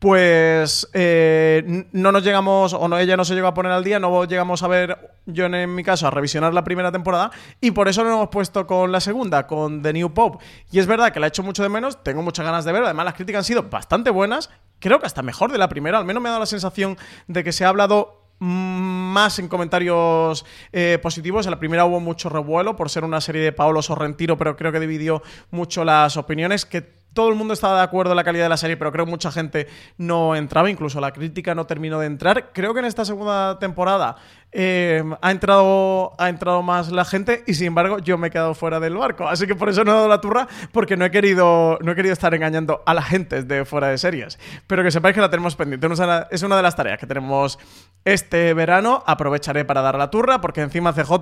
pues 0.03 0.89
eh, 0.95 1.87
no 1.93 2.11
nos 2.11 2.25
llegamos, 2.25 2.73
o 2.73 2.89
no, 2.89 2.99
ella 2.99 3.17
no 3.17 3.25
se 3.25 3.35
llegó 3.35 3.47
a 3.47 3.55
poner 3.55 3.71
al 3.71 3.85
día, 3.85 4.01
no 4.01 4.25
llegamos 4.25 4.65
a 4.65 4.67
ver, 4.69 4.99
yo 5.27 5.47
en, 5.47 5.75
mi 5.77 5.85
caso, 5.85 6.09
a 6.09 6.11
revisionar 6.11 6.53
la 6.53 6.65
primera 6.65 6.91
temporada, 6.91 7.31
y 7.61 7.71
por 7.71 7.87
eso 7.87 8.03
no 8.03 8.13
hemos 8.13 8.29
puesto 8.29 8.67
con 8.67 8.91
la 8.91 8.99
segunda, 8.99 9.47
con 9.47 9.81
The 9.81 9.93
New 9.93 10.13
Pope. 10.13 10.45
Y 10.73 10.81
es 10.81 10.89
verdad 10.89 11.13
que 11.13 11.21
la 11.21 11.27
he 11.27 11.29
hecho 11.29 11.45
mucho 11.45 11.63
de 11.63 11.69
menos, 11.69 12.03
tengo 12.03 12.21
muchas 12.21 12.45
ganas 12.45 12.65
de 12.65 12.73
verlo, 12.73 12.89
además 12.89 13.05
las 13.05 13.15
críticas 13.15 13.39
han 13.41 13.45
sido 13.45 13.63
bastante 13.63 14.11
buenas, 14.11 14.51
creo 14.81 14.99
que 14.99 15.07
hasta 15.07 15.23
mejor 15.23 15.53
de 15.53 15.59
la 15.59 15.69
primera, 15.69 15.99
al 15.99 16.05
menos 16.05 16.21
me 16.21 16.31
ha 16.31 16.33
dado 16.33 16.41
la 16.41 16.47
sensación 16.47 16.99
de 17.29 17.45
que 17.45 17.53
se 17.53 17.65
ha 17.65 17.69
hablado 17.69 18.23
más 18.41 19.39
en 19.39 19.47
comentarios 19.47 20.45
eh, 20.73 20.99
positivos. 21.01 21.47
En 21.47 21.53
la 21.53 21.61
primera 21.61 21.85
hubo 21.85 22.01
mucho 22.01 22.29
revuelo 22.29 22.75
por 22.75 22.91
ser 22.91 23.05
una 23.05 23.21
serie 23.21 23.41
de 23.41 23.53
Paolo 23.53 23.83
Sorrentino, 23.83 24.37
pero 24.37 24.57
creo 24.57 24.73
que 24.73 24.81
dividió 24.81 25.23
mucho 25.53 25.85
las 25.85 26.17
opiniones. 26.17 26.67
Que 26.67 27.02
todo 27.13 27.29
el 27.29 27.35
mundo 27.35 27.55
estaba 27.55 27.77
de 27.77 27.83
acuerdo 27.83 28.13
en 28.13 28.17
la 28.17 28.25
calidad 28.25 28.45
de 28.45 28.49
la 28.49 28.57
serie, 28.57 28.77
pero 28.77 28.93
creo 28.93 29.05
que 29.05 29.11
mucha 29.11 29.31
gente 29.31 29.67
no 29.99 30.35
entraba, 30.35 30.71
incluso 30.71 31.01
la 31.01 31.13
crítica 31.13 31.55
no 31.55 31.67
terminó 31.67 31.99
de 31.99 32.07
entrar. 32.07 32.51
Creo 32.53 32.73
que 32.75 32.81
en 32.81 32.87
esta 32.87 33.05
segunda 33.05 33.59
temporada 33.59 34.17
eh, 34.51 35.03
ha, 35.21 35.31
entrado, 35.31 36.13
ha 36.19 36.29
entrado 36.29 36.63
más 36.63 36.93
la 36.93 37.05
gente 37.05 37.43
y 37.47 37.55
sin 37.55 37.69
embargo 37.69 37.99
yo 37.99 38.19
me 38.19 38.29
he 38.29 38.31
quedado 38.31 38.55
fuera 38.55 38.81
del 38.81 38.97
barco. 38.97 39.29
Así 39.29 39.47
que 39.47 39.55
por 39.55 39.69
eso 39.69 39.85
no 39.85 39.93
he 39.93 39.95
dado 39.95 40.09
la 40.09 40.21
turra, 40.21 40.49
porque 40.73 40.97
no 40.97 41.05
he 41.05 41.11
querido, 41.11 41.79
no 41.83 41.93
he 41.93 41.95
querido 41.95 42.13
estar 42.13 42.35
engañando 42.35 42.83
a 42.87 42.95
la 42.95 43.03
gente 43.03 43.43
de 43.43 43.65
fuera 43.65 43.89
de 43.89 43.99
series. 43.99 44.39
Pero 44.67 44.83
que 44.83 44.91
sepáis 44.91 45.15
que 45.15 45.21
la 45.21 45.31
tenemos 45.31 45.57
pendiente. 45.57 45.87
Es 46.31 46.43
una 46.43 46.57
de 46.57 46.63
las 46.63 46.77
tareas 46.77 46.99
que 46.99 47.07
tenemos 47.07 47.59
este 48.05 48.55
verano. 48.55 49.03
Aprovecharé 49.07 49.65
para 49.65 49.83
dar 49.83 49.97
la 49.97 50.11
turra, 50.11 50.41
porque 50.41 50.61
encima 50.61 50.93
CJ 50.93 51.13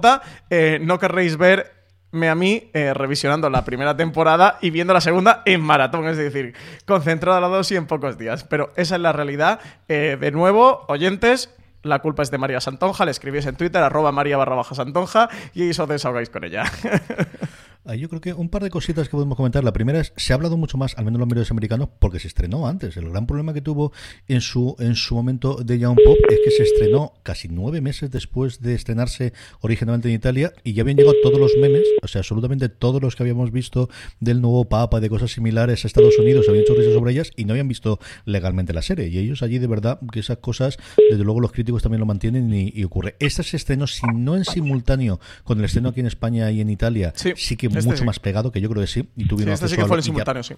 eh, 0.51 0.79
no 0.83 0.99
querréis 0.99 1.37
ver 1.37 1.80
me 2.13 2.29
a 2.29 2.35
mí 2.35 2.71
eh, 2.73 2.93
revisionando 2.95 3.49
la 3.51 3.65
primera 3.65 3.97
temporada 3.97 4.59
y 4.61 4.71
viendo 4.71 4.93
la 4.93 5.01
segunda 5.01 5.43
en 5.45 5.61
maratón, 5.61 6.07
es 6.09 6.17
decir, 6.17 6.55
concentrada 6.87 7.41
la 7.41 7.49
dos 7.49 7.71
y 7.71 7.77
en 7.77 7.87
pocos 7.87 8.19
días. 8.19 8.45
Pero 8.45 8.73
esa 8.77 8.97
es 8.97 9.01
la 9.01 9.13
realidad. 9.13 9.61
Eh, 9.89 10.17
de 10.21 10.31
nuevo, 10.31 10.85
oyentes, 10.89 11.55
la 11.83 12.01
culpa 12.01 12.23
es 12.23 12.31
de 12.31 12.39
María 12.39 12.61
Santonja, 12.61 13.05
le 13.05 13.11
escribís 13.11 13.47
en 13.47 13.57
Twitter, 13.57 13.83
arroba 13.83 14.13
María 14.13 14.37
barra 14.37 14.57
baja 14.57 14.75
Santonja, 14.75 15.29
y 15.55 15.71
os 15.71 15.89
desahogáis 15.89 16.31
con 16.31 16.45
ella. 16.45 16.65
Ah, 17.87 17.95
yo 17.95 18.11
creo 18.11 18.21
que 18.21 18.35
un 18.35 18.51
par 18.51 18.63
de 18.63 18.69
cositas 18.69 19.09
que 19.09 19.13
podemos 19.13 19.37
comentar. 19.37 19.65
La 19.65 19.73
primera 19.73 20.01
es, 20.01 20.13
se 20.17 20.35
ha 20.35 20.37
hablado 20.37 20.59
mucho 20.59 20.77
más, 20.77 20.99
al 20.99 21.07
menos 21.07 21.17
en 21.17 21.21
los 21.21 21.29
medios 21.29 21.51
americanos, 21.51 21.89
porque 21.99 22.19
se 22.19 22.29
estrenó 22.29 22.69
antes. 22.69 22.95
El 22.99 23.09
gran 23.09 23.27
problema 23.27 23.55
que 23.55 23.63
tuvo 23.63 23.93
en 24.29 24.43
su, 24.43 24.77
en 24.81 24.97
su 24.97 25.15
momento 25.15 25.57
de 25.65 25.79
Young 25.79 25.97
Pop 26.05 26.19
es 26.29 26.39
que 26.45 26.51
se 26.51 26.65
estrenó 26.65 27.15
casi 27.23 27.49
nueve 27.49 27.81
meses 27.81 28.11
después 28.11 28.61
de 28.61 28.75
estrenarse 28.75 29.33
originalmente 29.61 30.09
en 30.09 30.15
Italia 30.15 30.53
y 30.63 30.75
ya 30.75 30.83
habían 30.83 30.99
llegado 30.99 31.17
todos 31.23 31.41
los 31.41 31.53
memes, 31.59 31.85
o 32.03 32.09
sea, 32.09 32.21
absolutamente 32.21 32.69
todos 32.69 33.01
los 33.01 33.17
que 33.17 33.23
habíamos 33.23 33.51
visto 33.51 33.89
del 34.21 34.43
nuevo 34.43 34.67
Papa, 34.67 35.01
de 35.01 35.09
cosas 35.09 35.33
similares 35.33 35.83
a 35.85 35.89
Estados 35.89 36.19
Unidos, 36.19 36.47
habían 36.49 36.65
hecho 36.65 36.75
risas 36.75 36.93
sobre 36.93 37.13
ellas 37.13 37.31
y 37.35 37.47
no 37.47 37.55
habían 37.55 37.69
visto 37.69 37.99
legalmente 38.27 38.75
la 38.75 38.83
serie. 38.83 39.09
Y 39.09 39.17
ellos 39.17 39.43
allí, 39.43 39.59
de 39.59 39.67
verdad, 39.67 39.99
que 40.13 40.21
esas 40.21 40.37
cosas, 40.37 40.77
desde 41.11 41.25
luego 41.25 41.41
los 41.41 41.53
críticos 41.53 41.83
también 41.83 42.01
lo 42.01 42.07
mantienen 42.07 42.53
y, 42.53 42.85
ocurre. 42.85 43.17
Este 43.21 43.43
se 43.43 43.57
estrenó, 43.57 43.87
si 43.87 44.07
no 44.15 44.37
en 44.37 44.45
simultáneo 44.45 45.19
con 45.45 45.59
el 45.59 45.65
estreno 45.65 45.89
aquí 45.89 46.01
en 46.01 46.07
España 46.07 46.51
y 46.51 46.61
en 46.61 46.69
Italia, 46.69 47.15
sí 47.17 47.57
que 47.57 47.70
este 47.79 47.91
mucho 47.91 48.05
más 48.05 48.19
pegado, 48.19 48.53
que 48.53 48.61
yo 48.61 48.69
creo 48.69 48.83
que 48.83 48.89
sí. 48.89 49.09
Y 49.17 49.27
tuvieron 49.27 49.57
sí, 49.57 49.65
este 49.65 49.77
sí 49.77 49.81
que 49.81 49.87
fue 49.87 49.97
en 49.97 50.03
simultáneo, 50.03 50.43
sí 50.43 50.55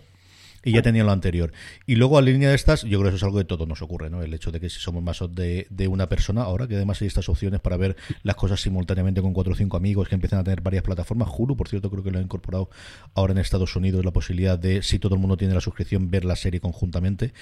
y 0.64 0.72
ya 0.72 0.82
tenían 0.82 1.06
lo 1.06 1.12
anterior. 1.12 1.52
Y 1.86 1.96
luego 1.96 2.18
a 2.18 2.22
línea 2.22 2.50
de 2.50 2.54
estas, 2.54 2.82
yo 2.82 2.98
creo 2.98 3.02
que 3.02 3.08
eso 3.08 3.16
es 3.16 3.22
algo 3.22 3.38
que 3.38 3.44
todo 3.44 3.66
nos 3.66 3.82
ocurre, 3.82 4.10
¿no? 4.10 4.22
El 4.22 4.32
hecho 4.34 4.50
de 4.50 4.60
que 4.60 4.70
si 4.70 4.80
somos 4.80 5.02
más 5.02 5.20
de, 5.30 5.66
de 5.70 5.88
una 5.88 6.08
persona, 6.08 6.42
ahora 6.42 6.66
que 6.66 6.76
además 6.76 7.00
hay 7.02 7.08
estas 7.08 7.28
opciones 7.28 7.60
para 7.60 7.76
ver 7.76 7.96
las 8.22 8.36
cosas 8.36 8.60
simultáneamente 8.60 9.20
con 9.22 9.32
cuatro 9.32 9.52
o 9.52 9.56
cinco 9.56 9.76
amigos 9.76 10.08
que 10.08 10.14
empiezan 10.14 10.40
a 10.40 10.44
tener 10.44 10.60
varias 10.60 10.82
plataformas. 10.82 11.28
Hulu, 11.36 11.56
por 11.56 11.68
cierto, 11.68 11.90
creo 11.90 12.02
que 12.02 12.10
lo 12.10 12.18
ha 12.18 12.22
incorporado 12.22 12.70
ahora 13.14 13.32
en 13.32 13.38
Estados 13.38 13.74
Unidos 13.76 14.04
la 14.04 14.12
posibilidad 14.12 14.58
de, 14.58 14.82
si 14.82 14.98
todo 14.98 15.14
el 15.14 15.20
mundo 15.20 15.36
tiene 15.36 15.54
la 15.54 15.60
suscripción, 15.60 16.10
ver 16.10 16.24
la 16.24 16.36
serie 16.36 16.60
conjuntamente. 16.60 17.32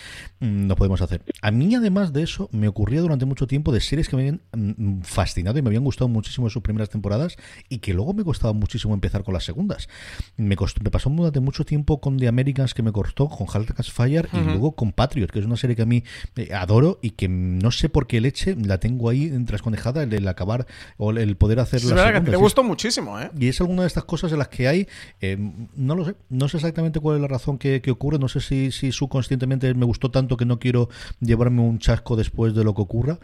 Mm, 0.41 0.67
no 0.67 0.77
podemos 0.77 1.01
hacer. 1.03 1.23
A 1.43 1.51
mí, 1.51 1.75
además 1.75 2.13
de 2.13 2.23
eso, 2.23 2.49
me 2.53 2.69
ocurría 2.69 3.01
durante 3.01 3.27
mucho 3.27 3.47
tiempo 3.47 3.73
de 3.73 3.81
series 3.81 4.09
que 4.09 4.17
me 4.17 4.23
habían 4.23 4.41
mm, 4.53 5.03
fascinado 5.03 5.59
y 5.59 5.63
me 5.63 5.69
habían 5.69 5.85
gustado 5.85 6.09
muchísimo 6.09 6.47
en 6.47 6.51
sus 6.51 6.63
primeras 6.63 6.89
temporadas 6.89 7.37
y 7.69 7.79
que 7.79 7.95
luego 7.95 8.15
me 8.15 8.25
costaba 8.25 8.53
muchísimo 8.53 8.95
empezar 8.95 9.23
con 9.25 9.35
las 9.35 9.45
segundas. 9.45 9.89
Me, 10.37 10.57
me 10.83 10.91
pasó 10.91 11.11
durante 11.11 11.41
mucho 11.41 11.65
tiempo 11.65 12.01
con 12.01 12.19
The 12.19 12.29
Americans 12.29 12.75
que 12.75 12.83
me 12.83 12.93
con 13.15 13.47
Halcas 13.53 13.91
Fire 13.91 14.29
y 14.33 14.39
luego 14.39 14.73
con 14.73 14.93
Patriot, 14.93 15.31
que 15.31 15.39
es 15.39 15.47
una 15.47 15.57
serie 15.57 15.77
que 15.77 15.83
a 15.83 15.87
mí 15.87 16.05
eh, 16.37 16.55
adoro 16.55 16.99
y 17.03 17.11
que 17.11 17.29
no 17.29 17.71
sé 17.71 17.89
por 17.89 18.07
qué 18.07 18.21
leche 18.21 18.57
la 18.57 18.79
tengo 18.79 19.09
ahí 19.09 19.31
trasconejada, 19.45 20.03
el, 20.03 20.13
el 20.13 20.27
acabar 20.29 20.67
o 20.97 21.11
el 21.11 21.37
poder 21.37 21.61
hacer 21.61 21.83
la 21.85 21.95
verdad 21.95 22.25
que 22.25 22.31
te 22.31 22.37
gustó 22.37 22.63
muchísimo, 22.63 23.21
¿eh? 23.21 23.31
Y 23.39 23.49
es 23.49 23.61
alguna 23.61 23.83
de 23.83 23.89
estas 23.89 24.05
cosas 24.05 24.33
en 24.33 24.39
las 24.39 24.49
que 24.49 24.69
hay, 24.69 24.89
eh, 25.21 25.37
no 25.75 25.95
lo 25.95 26.05
sé, 26.05 26.15
no 26.29 26.49
sé 26.49 26.59
exactamente 26.59 27.01
cuál 27.01 27.17
es 27.17 27.23
la 27.23 27.29
razón 27.29 27.59
que, 27.59 27.83
ocurre, 27.91 28.19
no 28.19 28.29
sé 28.29 28.41
si, 28.41 28.71
si 28.71 28.93
subconscientemente 28.93 29.73
me 29.75 29.85
gustó 29.85 30.11
tanto 30.11 30.37
que 30.37 30.45
no 30.45 30.59
quiero 30.59 30.89
llevarme 31.21 31.63
un 31.63 31.79
chasco 31.79 32.17
después 32.17 32.55
de 32.55 32.65
lo 32.65 32.75
que 32.75 32.83
ocurra. 32.83 33.19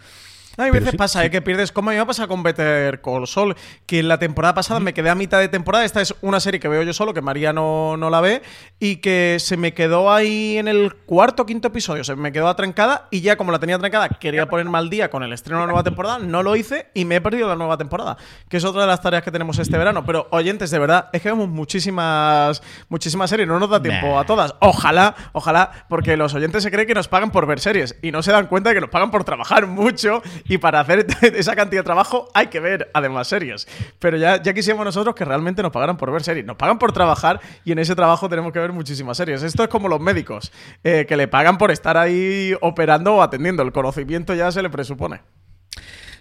Hay 0.59 0.71
veces 0.71 0.95
pasa, 0.97 1.23
¿eh? 1.25 1.31
que 1.31 1.43
pierdes. 1.43 1.71
Como 1.71 1.91
me 1.91 2.07
pasa 2.07 2.27
con 2.27 2.43
Better 2.43 3.03
Call 3.03 3.27
Saul, 3.27 3.55
que 3.85 4.03
la 4.03 4.19
temporada 4.19 4.55
pasada 4.55 4.81
me 4.81 4.95
quedé 4.95 5.11
a 5.11 5.15
mitad 5.15 5.39
de 5.39 5.49
temporada. 5.49 5.85
Esta 5.85 6.01
es 6.01 6.15
una 6.23 6.41
serie 6.41 6.61
que 6.61 6.69
veo 6.69 6.83
yo 6.83 6.95
solo, 6.95 7.13
que 7.13 7.21
María 7.21 7.53
no, 7.53 7.97
no 7.99 8.09
la 8.09 8.23
ve, 8.23 8.43
y 8.81 8.97
que 8.97 9.37
se 9.39 9.59
me 9.59 9.75
quedó 9.75 10.11
ahí 10.11 10.57
en 10.57 10.69
el 10.69 10.95
cuarto 10.95 11.43
o 11.43 11.47
quinto 11.47 11.69
episodio. 11.69 12.05
Se 12.05 12.17
me 12.17 12.33
quedó 12.33 12.49
atrancada, 12.49 13.07
y 13.11 13.21
ya 13.21 13.37
como 13.37 13.53
la 13.53 13.59
tenía 13.59 13.77
atrancada, 13.77 14.09
quería 14.09 14.47
poner 14.47 14.67
mal 14.67 14.89
día 14.89 15.11
con 15.11 15.23
el 15.23 15.33
estreno 15.35 15.59
de 15.59 15.65
la 15.65 15.67
nueva 15.67 15.83
temporada. 15.83 16.19
No 16.19 16.43
lo 16.43 16.57
hice 16.57 16.89
y 16.95 17.05
me 17.05 17.17
he 17.17 17.21
perdido 17.21 17.49
la 17.49 17.57
nueva 17.57 17.77
temporada, 17.77 18.17
que 18.49 18.57
es 18.57 18.65
otra 18.65 18.83
de 18.83 18.87
las 18.87 19.03
tareas 19.03 19.23
que 19.23 19.31
tenemos 19.31 19.59
este 19.59 19.77
verano. 19.77 20.07
Pero 20.07 20.27
oyentes, 20.31 20.71
de 20.71 20.79
verdad, 20.79 21.11
es 21.13 21.21
que 21.21 21.29
vemos 21.29 21.49
muchísimas, 21.49 22.63
muchísimas 22.89 23.29
series, 23.29 23.47
no 23.47 23.59
nos 23.59 23.69
da 23.69 23.83
tiempo 23.83 24.19
a 24.19 24.25
todas. 24.25 24.55
Ojalá, 24.61 25.15
ojalá, 25.33 25.87
porque 25.91 26.17
los 26.17 26.33
oyentes 26.33 26.63
se 26.63 26.71
creen 26.71 26.87
que 26.87 26.95
nos 26.95 27.09
pagan 27.09 27.31
por 27.31 27.47
ver 27.47 27.61
series 27.61 27.97
y 28.01 28.11
no 28.11 28.23
se 28.23 28.33
dan 28.33 28.47
cuenta 28.47 28.71
de 28.71 28.77
que 28.77 28.81
nos 28.81 28.91
pagan 28.91 29.11
por 29.11 29.25
trabajar 29.25 29.67
mucho 29.67 30.23
y 30.49 30.59
para 30.59 30.81
hacer 30.81 31.07
esa 31.23 31.55
cantidad 31.55 31.81
de 31.81 31.85
trabajo 31.85 32.29
hay 32.35 32.49
que 32.49 32.61
ver 32.61 32.91
además 32.95 33.29
series. 33.29 33.67
Pero 33.99 34.17
ya, 34.17 34.43
ya 34.43 34.55
quisiéramos 34.55 34.85
nosotros 34.85 35.15
que 35.15 35.25
realmente 35.25 35.63
nos 35.63 35.73
pagaran 35.73 35.97
por 35.97 36.13
ver 36.13 36.23
series. 36.23 36.45
Nos 36.45 36.57
pagan 36.57 36.79
por 36.79 36.93
trabajar 36.93 37.41
y 37.65 37.73
en 37.73 37.79
ese 37.79 37.95
trabajo 37.95 38.29
tenemos 38.29 38.53
que 38.53 38.59
ver 38.59 38.73
muchísimas 38.73 39.17
series. 39.17 39.43
Esto 39.43 39.63
es 39.63 39.69
como 39.69 39.89
los 39.89 40.01
médicos, 40.01 40.53
eh, 40.85 41.07
que 41.09 41.17
le 41.17 41.29
pagan 41.29 41.59
por 41.59 41.71
estar 41.71 41.97
ahí 41.97 42.55
operando 42.61 43.17
o 43.17 43.23
atendiendo. 43.23 43.63
El 43.63 43.73
conocimiento 43.73 44.35
ya 44.35 44.51
se 44.51 44.63
le 44.63 44.71
presupone. 44.71 45.21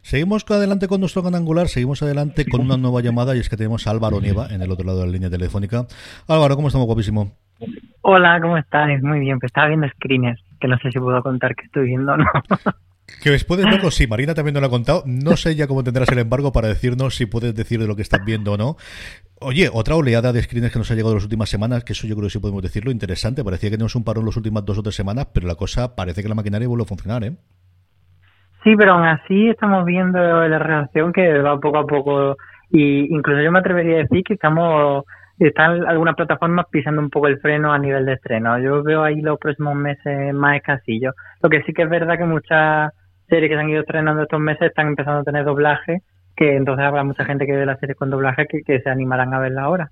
Seguimos 0.01 0.45
adelante 0.51 0.88
con 0.88 0.99
nuestro 0.99 1.23
canal 1.23 1.41
angular, 1.41 1.67
seguimos 1.67 2.03
adelante 2.03 2.45
con 2.45 2.61
una 2.61 2.78
nueva 2.78 3.01
llamada 3.01 3.36
y 3.36 3.39
es 3.39 3.49
que 3.49 3.57
tenemos 3.57 3.88
a 3.88 3.89
Álvaro 3.89 4.21
Nieva 4.21 4.47
en 4.51 4.61
el 4.61 4.69
otro 4.69 4.86
lado 4.86 4.99
de 4.99 5.07
la 5.07 5.11
línea 5.11 5.32
telefónica. 5.32 5.88
Álvaro, 6.28 6.55
¿cómo 6.55 6.67
estamos, 6.67 6.86
guapísimo? 6.86 7.32
Hola, 8.01 8.39
¿cómo 8.39 8.55
estás? 8.55 8.88
Muy 9.01 9.19
bien, 9.21 9.39
pues 9.39 9.49
estaba 9.49 9.67
viendo 9.67 9.88
screeners, 9.89 10.39
que 10.59 10.67
no 10.67 10.78
sé 10.78 10.91
si 10.91 10.99
puedo 10.99 11.23
contar 11.23 11.55
que 11.55 11.65
estoy 11.65 11.86
viendo 11.88 12.13
o 12.13 12.17
no. 12.17 12.26
Que 13.22 13.32
os 13.32 13.43
puedes 13.43 13.66
verlo, 13.66 13.91
sí, 13.91 14.08
Marina 14.08 14.34
también 14.34 14.53
nos 14.53 14.62
lo 14.62 14.68
ha 14.68 14.72
contado. 14.72 15.03
No 15.06 15.38
sé 15.38 15.56
ya 15.56 15.68
cómo 15.68 15.84
tendrás 15.84 16.10
el 16.12 16.20
embargo 16.20 16.51
para 16.51 16.68
decirnos 16.68 17.16
si 17.16 17.26
puedes 17.26 17.53
decir 17.53 17.80
de 17.80 17.88
lo 17.88 17.95
que 17.95 18.01
estás 18.01 18.26
viendo 18.26 18.53
o 18.53 18.58
no. 18.58 18.78
Oye, 19.39 19.70
otra 19.72 19.95
oleada 19.95 20.34
de 20.34 20.41
screens 20.41 20.72
que 20.72 20.80
nos 20.80 20.89
ha 20.89 20.95
llegado 20.95 21.12
en 21.12 21.18
las 21.18 21.24
últimas 21.24 21.49
semanas, 21.49 21.84
que 21.84 21.93
eso 21.93 22.08
yo 22.08 22.16
creo 22.16 22.28
que 22.28 22.32
sí 22.32 22.39
podemos 22.39 22.64
decirlo, 22.64 22.89
interesante. 22.89 23.43
Parecía 23.43 23.70
que 23.70 23.78
tenemos 23.78 23.95
un 23.95 24.03
parón 24.03 24.26
las 24.26 24.38
últimas 24.38 24.66
dos 24.66 24.78
o 24.80 24.84
tres 24.84 24.95
semanas, 24.95 25.28
pero 25.34 25.47
la 25.47 25.56
cosa 25.56 25.95
parece 25.95 26.24
que 26.24 26.30
la 26.30 26.36
maquinaria 26.36 26.68
vuelve 26.68 26.84
a 26.84 26.88
funcionar, 26.88 27.24
¿eh? 27.24 27.34
Sí, 28.64 28.76
pero 28.76 28.93
aún 28.93 29.06
así 29.06 29.49
estamos 29.49 29.86
viendo 29.86 30.20
la 30.20 30.58
relación 30.58 31.14
que 31.14 31.38
va 31.39 31.60
poco 31.60 31.78
a 31.78 31.86
poco. 31.86 32.38
Y 32.72 33.14
incluso 33.14 33.41
yo 33.41 33.51
me 33.51 33.60
atrevería 33.60 33.97
a 33.97 33.99
decir 33.99 34.24
que 34.24 34.34
estamos 34.34 35.03
están 35.39 35.86
algunas 35.86 36.15
plataformas 36.15 36.65
pisando 36.71 37.01
un 37.01 37.09
poco 37.09 37.27
el 37.27 37.39
freno 37.39 37.73
a 37.73 37.79
nivel 37.79 38.05
de 38.05 38.13
estreno. 38.13 38.57
Yo 38.59 38.83
veo 38.83 39.03
ahí 39.03 39.21
los 39.21 39.38
próximos 39.38 39.75
meses 39.75 40.33
más 40.33 40.57
escasillos. 40.57 41.13
Lo 41.41 41.49
que 41.49 41.61
sí 41.63 41.73
que 41.73 41.83
es 41.83 41.89
verdad 41.89 42.17
que 42.17 42.25
muchas 42.25 42.93
series 43.27 43.49
que 43.49 43.55
se 43.55 43.61
han 43.61 43.69
ido 43.69 43.81
estrenando 43.81 44.23
estos 44.23 44.39
meses 44.39 44.69
están 44.69 44.88
empezando 44.88 45.19
a 45.19 45.23
tener 45.23 45.43
doblaje, 45.43 46.01
que 46.36 46.55
entonces 46.55 46.86
habrá 46.86 47.03
mucha 47.03 47.25
gente 47.25 47.45
que 47.45 47.53
ve 47.53 47.65
las 47.65 47.79
series 47.79 47.97
con 47.97 48.09
doblaje 48.09 48.47
que, 48.47 48.61
que 48.61 48.79
se 48.79 48.89
animarán 48.89 49.33
a 49.33 49.39
verla 49.39 49.63
ahora. 49.63 49.91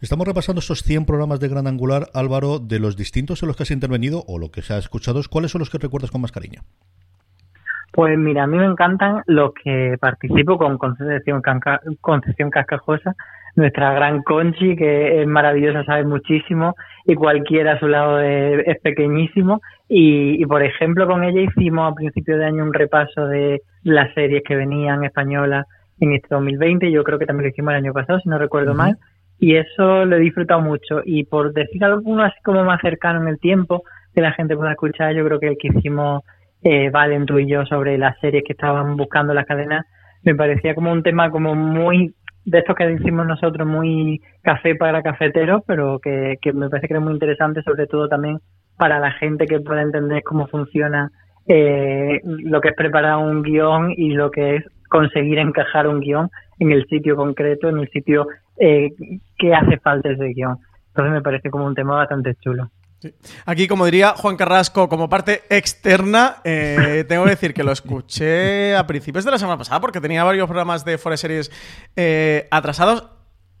Estamos 0.00 0.26
repasando 0.26 0.58
estos 0.58 0.82
100 0.82 1.06
programas 1.06 1.38
de 1.38 1.48
Gran 1.48 1.68
Angular, 1.68 2.08
Álvaro, 2.12 2.58
de 2.58 2.80
los 2.80 2.96
distintos 2.96 3.42
en 3.42 3.46
los 3.46 3.56
que 3.56 3.62
has 3.62 3.70
intervenido 3.70 4.24
o 4.26 4.38
lo 4.38 4.50
que 4.50 4.62
se 4.62 4.74
ha 4.74 4.78
escuchado, 4.78 5.20
¿cuáles 5.30 5.52
son 5.52 5.60
los 5.60 5.70
que 5.70 5.78
recuerdas 5.78 6.10
con 6.10 6.20
más 6.20 6.32
cariño? 6.32 6.62
Pues 7.92 8.18
mira, 8.18 8.44
a 8.44 8.46
mí 8.46 8.56
me 8.56 8.64
encantan 8.64 9.22
los 9.26 9.52
que 9.62 9.96
participo 10.00 10.56
con 10.56 10.78
Concepción, 10.78 11.42
Concepción 12.00 12.50
Cascajosa, 12.50 13.14
nuestra 13.54 13.92
gran 13.92 14.22
Conchi, 14.22 14.76
que 14.76 15.22
es 15.22 15.26
maravillosa, 15.26 15.84
sabe 15.84 16.04
muchísimo, 16.04 16.74
y 17.04 17.14
cualquiera 17.14 17.72
a 17.72 17.78
su 17.78 17.88
lado 17.88 18.20
es, 18.20 18.80
pequeñísimo. 18.82 19.60
Y, 19.88 20.44
por 20.46 20.62
ejemplo, 20.62 21.06
con 21.06 21.24
ella 21.24 21.42
hicimos 21.42 21.92
a 21.92 21.94
principio 21.94 22.38
de 22.38 22.46
año 22.46 22.64
un 22.64 22.72
repaso 22.72 23.26
de 23.26 23.62
las 23.82 24.12
series 24.14 24.42
que 24.46 24.56
venían 24.56 25.04
españolas 25.04 25.66
en 26.00 26.12
este 26.12 26.28
2020. 26.30 26.90
Yo 26.90 27.04
creo 27.04 27.18
que 27.18 27.26
también 27.26 27.44
lo 27.44 27.50
hicimos 27.50 27.72
el 27.72 27.78
año 27.78 27.92
pasado, 27.92 28.20
si 28.20 28.28
no 28.28 28.38
recuerdo 28.38 28.74
mal. 28.74 28.96
Y 29.38 29.56
eso 29.56 30.04
lo 30.04 30.16
he 30.16 30.20
disfrutado 30.20 30.60
mucho. 30.60 31.02
Y 31.04 31.24
por 31.24 31.52
decir 31.52 31.84
alguno 31.84 32.22
así 32.22 32.40
como 32.44 32.64
más 32.64 32.80
cercano 32.80 33.20
en 33.20 33.28
el 33.28 33.38
tiempo, 33.38 33.82
que 34.14 34.20
la 34.20 34.32
gente 34.32 34.56
pueda 34.56 34.72
escuchar, 34.72 35.14
yo 35.14 35.24
creo 35.24 35.40
que 35.40 35.48
el 35.48 35.56
que 35.58 35.68
hicimos 35.68 36.22
eh, 36.62 36.90
Valen, 36.90 37.26
tú 37.26 37.38
y 37.38 37.50
yo, 37.50 37.66
sobre 37.66 37.98
las 37.98 38.18
series 38.20 38.44
que 38.46 38.52
estaban 38.52 38.96
buscando 38.96 39.34
las 39.34 39.46
cadenas, 39.46 39.84
me 40.22 40.34
parecía 40.34 40.74
como 40.74 40.92
un 40.92 41.02
tema 41.02 41.30
como 41.30 41.54
muy 41.54 42.14
de 42.44 42.58
estos 42.58 42.76
que 42.76 42.86
decimos 42.86 43.26
nosotros 43.26 43.66
muy 43.66 44.20
café 44.42 44.74
para 44.74 45.02
cafeteros, 45.02 45.62
pero 45.66 45.98
que, 45.98 46.36
que 46.40 46.52
me 46.52 46.68
parece 46.68 46.88
que 46.88 46.94
es 46.94 47.00
muy 47.00 47.12
interesante, 47.12 47.62
sobre 47.62 47.86
todo 47.86 48.08
también 48.08 48.38
para 48.76 48.98
la 48.98 49.12
gente 49.12 49.46
que 49.46 49.60
pueda 49.60 49.82
entender 49.82 50.22
cómo 50.22 50.46
funciona 50.46 51.10
eh, 51.46 52.20
lo 52.24 52.60
que 52.60 52.68
es 52.68 52.74
preparar 52.76 53.18
un 53.18 53.42
guion 53.42 53.92
y 53.96 54.10
lo 54.10 54.30
que 54.30 54.56
es 54.56 54.64
conseguir 54.88 55.38
encajar 55.38 55.86
un 55.88 56.00
guion 56.00 56.30
en 56.58 56.72
el 56.72 56.86
sitio 56.86 57.16
concreto, 57.16 57.68
en 57.68 57.78
el 57.78 57.88
sitio 57.90 58.26
eh, 58.58 58.90
que 59.38 59.54
hace 59.54 59.78
falta 59.78 60.10
ese 60.10 60.32
guion. 60.34 60.58
Entonces 60.88 61.12
me 61.12 61.22
parece 61.22 61.50
como 61.50 61.66
un 61.66 61.74
tema 61.74 61.96
bastante 61.96 62.34
chulo. 62.36 62.70
Aquí, 63.46 63.68
como 63.68 63.84
diría 63.84 64.14
Juan 64.16 64.36
Carrasco, 64.36 64.88
como 64.88 65.08
parte 65.08 65.42
externa, 65.48 66.40
eh, 66.44 67.04
tengo 67.08 67.24
que 67.24 67.30
decir 67.30 67.54
que 67.54 67.64
lo 67.64 67.72
escuché 67.72 68.76
a 68.76 68.86
principios 68.86 69.24
de 69.24 69.30
la 69.30 69.38
semana 69.38 69.58
pasada 69.58 69.80
porque 69.80 70.00
tenía 70.00 70.24
varios 70.24 70.46
programas 70.46 70.84
de 70.84 70.98
Forest 70.98 71.22
Series 71.22 71.50
eh, 71.96 72.48
atrasados. 72.50 73.04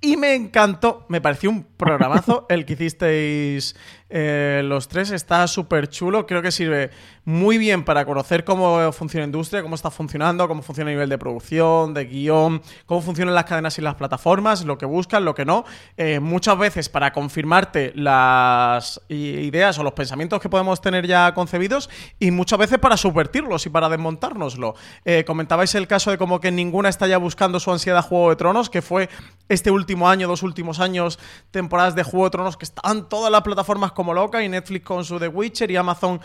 y 0.00 0.16
me 0.16 0.34
encantó, 0.34 1.06
me 1.08 1.20
pareció 1.20 1.48
un 1.50 1.64
programazo 1.64 2.46
el 2.48 2.64
que 2.66 2.72
hicisteis 2.72 3.76
eh, 4.14 4.60
los 4.62 4.88
tres 4.88 5.10
está 5.10 5.46
súper 5.46 5.88
chulo, 5.88 6.26
creo 6.26 6.42
que 6.42 6.52
sirve 6.52 6.90
muy 7.24 7.56
bien 7.56 7.82
para 7.82 8.04
conocer 8.04 8.44
cómo 8.44 8.92
funciona 8.92 9.22
la 9.22 9.28
industria, 9.28 9.62
cómo 9.62 9.74
está 9.74 9.90
funcionando, 9.90 10.46
cómo 10.48 10.60
funciona 10.60 10.90
a 10.90 10.92
nivel 10.92 11.08
de 11.08 11.16
producción, 11.16 11.94
de 11.94 12.04
guion, 12.04 12.60
cómo 12.84 13.00
funcionan 13.00 13.34
las 13.34 13.44
cadenas 13.44 13.78
y 13.78 13.80
las 13.80 13.94
plataformas, 13.94 14.66
lo 14.66 14.76
que 14.76 14.84
buscan, 14.84 15.24
lo 15.24 15.34
que 15.34 15.46
no. 15.46 15.64
Eh, 15.96 16.20
muchas 16.20 16.58
veces 16.58 16.90
para 16.90 17.12
confirmarte 17.12 17.92
las 17.94 19.00
ideas 19.08 19.78
o 19.78 19.82
los 19.82 19.94
pensamientos 19.94 20.40
que 20.40 20.50
podemos 20.50 20.82
tener 20.82 21.06
ya 21.06 21.32
concebidos 21.32 21.88
y 22.18 22.32
muchas 22.32 22.58
veces 22.58 22.78
para 22.78 22.98
subvertirlos 22.98 23.64
y 23.64 23.70
para 23.70 23.88
desmontárnoslo. 23.88 24.74
Eh, 25.06 25.24
comentabais 25.24 25.74
el 25.74 25.86
caso 25.86 26.10
de 26.10 26.18
como 26.18 26.38
que 26.38 26.50
ninguna 26.50 26.90
está 26.90 27.06
ya 27.06 27.16
buscando 27.16 27.60
su 27.60 27.72
ansiedad 27.72 28.04
Juego 28.04 28.28
de 28.28 28.36
Tronos, 28.36 28.68
que 28.68 28.82
fue 28.82 29.08
este 29.48 29.70
último 29.70 30.08
año, 30.08 30.28
dos 30.28 30.42
últimos 30.42 30.80
años, 30.80 31.18
temporadas 31.50 31.94
de 31.94 32.02
Juego 32.02 32.26
de 32.26 32.30
Tronos 32.30 32.56
que 32.58 32.64
estaban 32.64 33.08
todas 33.08 33.30
las 33.30 33.42
plataformas 33.42 33.92
como 34.02 34.14
loca 34.14 34.42
y 34.42 34.48
Netflix 34.48 34.84
con 34.84 35.04
su 35.04 35.20
The 35.20 35.28
Witcher 35.28 35.70
y 35.70 35.76
Amazon 35.76 36.20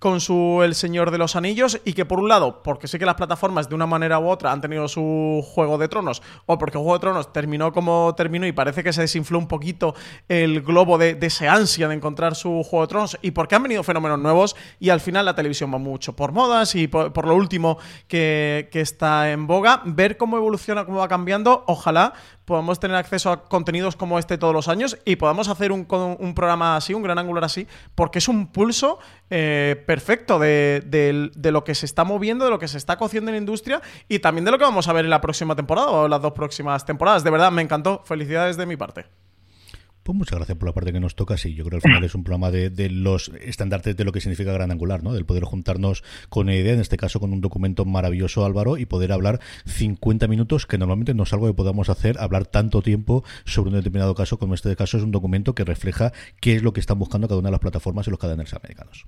con 0.00 0.20
su 0.20 0.60
El 0.64 0.74
Señor 0.74 1.12
de 1.12 1.18
los 1.18 1.36
Anillos 1.36 1.80
y 1.84 1.92
que 1.92 2.04
por 2.04 2.18
un 2.18 2.28
lado, 2.28 2.64
porque 2.64 2.88
sé 2.88 2.98
que 2.98 3.06
las 3.06 3.14
plataformas 3.14 3.68
de 3.68 3.76
una 3.76 3.86
manera 3.86 4.18
u 4.18 4.28
otra 4.28 4.50
han 4.50 4.60
tenido 4.60 4.88
su 4.88 5.46
Juego 5.54 5.78
de 5.78 5.86
Tronos 5.86 6.20
o 6.46 6.58
porque 6.58 6.78
Juego 6.78 6.94
de 6.94 6.98
Tronos 6.98 7.32
terminó 7.32 7.72
como 7.72 8.12
terminó 8.16 8.44
y 8.44 8.50
parece 8.50 8.82
que 8.82 8.92
se 8.92 9.02
desinfló 9.02 9.38
un 9.38 9.46
poquito 9.46 9.94
el 10.28 10.62
globo 10.62 10.98
de, 10.98 11.16
ese 11.20 11.46
ansia 11.46 11.86
de 11.86 11.94
encontrar 11.94 12.34
su 12.34 12.64
Juego 12.64 12.86
de 12.86 12.88
Tronos 12.88 13.16
y 13.22 13.30
porque 13.30 13.54
han 13.54 13.62
venido 13.62 13.84
fenómenos 13.84 14.18
nuevos 14.18 14.56
y 14.80 14.90
al 14.90 15.00
final 15.00 15.24
la 15.24 15.36
televisión 15.36 15.72
va 15.72 15.78
mucho 15.78 16.16
por 16.16 16.32
modas 16.32 16.74
y 16.74 16.88
por, 16.88 17.24
lo 17.24 17.36
último 17.36 17.78
que, 18.08 18.68
que 18.72 18.80
está 18.80 19.30
en 19.30 19.46
boga, 19.46 19.82
ver 19.84 20.16
cómo 20.16 20.36
evoluciona, 20.36 20.84
cómo 20.84 20.98
va 20.98 21.06
cambiando, 21.06 21.62
ojalá 21.68 22.14
podamos 22.44 22.80
tener 22.80 22.96
acceso 22.96 23.30
a 23.30 23.44
contenidos 23.44 23.96
como 23.96 24.18
este 24.18 24.38
todos 24.38 24.54
los 24.54 24.68
años 24.68 24.98
y 25.04 25.16
podamos 25.16 25.48
hacer 25.48 25.72
un, 25.72 25.86
un 26.18 26.34
programa 26.34 26.76
así, 26.76 26.94
un 26.94 27.02
gran 27.02 27.18
angular 27.18 27.44
así, 27.44 27.66
porque 27.94 28.18
es 28.18 28.28
un 28.28 28.48
pulso 28.48 28.98
eh, 29.30 29.82
perfecto 29.86 30.38
de, 30.38 30.82
de, 30.84 31.52
lo 31.52 31.64
que 31.64 31.74
se 31.74 31.86
está 31.86 32.04
moviendo, 32.04 32.44
de 32.44 32.50
lo 32.50 32.58
que 32.58 32.68
se 32.68 32.78
está 32.78 32.96
cociendo 32.96 33.30
en 33.30 33.36
la 33.36 33.38
industria 33.38 33.82
y 34.08 34.18
también 34.18 34.44
de 34.44 34.50
lo 34.50 34.58
que 34.58 34.64
vamos 34.64 34.88
a 34.88 34.92
ver 34.92 35.04
en 35.04 35.10
la 35.10 35.20
próxima 35.20 35.56
temporada 35.56 35.88
o 35.88 36.08
las 36.08 36.20
dos 36.20 36.32
próximas 36.32 36.84
temporadas. 36.84 37.24
De 37.24 37.30
verdad, 37.30 37.52
me 37.52 37.62
encantó. 37.62 38.02
Felicidades 38.04 38.56
de 38.56 38.66
mi 38.66 38.76
parte. 38.76 39.06
Pues 40.02 40.18
muchas 40.18 40.36
gracias 40.36 40.58
por 40.58 40.68
la 40.68 40.74
parte 40.74 40.92
que 40.92 40.98
nos 40.98 41.14
toca. 41.14 41.36
Sí, 41.36 41.54
yo 41.54 41.64
creo 41.64 41.78
que 41.78 41.86
al 41.86 41.92
final 41.92 42.04
es 42.04 42.14
un 42.16 42.24
programa 42.24 42.50
de, 42.50 42.90
los 42.90 43.30
estandartes 43.40 43.96
de 43.96 44.04
lo 44.04 44.10
que 44.10 44.20
significa 44.20 44.52
Gran 44.52 44.72
Angular, 44.72 45.04
¿no? 45.04 45.12
Del 45.12 45.24
poder 45.24 45.44
juntarnos 45.44 46.02
con 46.28 46.46
una 46.46 46.56
idea, 46.56 46.74
en 46.74 46.80
este 46.80 46.96
caso 46.96 47.20
con 47.20 47.32
un 47.32 47.40
documento 47.40 47.84
maravilloso, 47.84 48.44
Álvaro, 48.44 48.78
y 48.78 48.86
poder 48.86 49.12
hablar 49.12 49.40
50 49.66 50.26
minutos, 50.26 50.66
que 50.66 50.76
normalmente 50.76 51.14
no 51.14 51.22
es 51.22 51.32
algo 51.32 51.46
que 51.46 51.54
podamos 51.54 51.88
hacer, 51.88 52.18
hablar 52.18 52.46
tanto 52.46 52.82
tiempo 52.82 53.22
sobre 53.44 53.70
un 53.70 53.76
determinado 53.76 54.14
caso, 54.16 54.38
como 54.38 54.54
este 54.54 54.74
caso 54.74 54.96
es 54.96 55.04
un 55.04 55.12
documento 55.12 55.54
que 55.54 55.64
refleja 55.64 56.12
qué 56.40 56.56
es 56.56 56.62
lo 56.62 56.72
que 56.72 56.80
están 56.80 56.98
buscando 56.98 57.28
cada 57.28 57.38
una 57.38 57.48
de 57.48 57.52
las 57.52 57.60
plataformas 57.60 58.08
y 58.08 58.10
los 58.10 58.18
cadenas 58.18 58.52
americanos. 58.54 59.06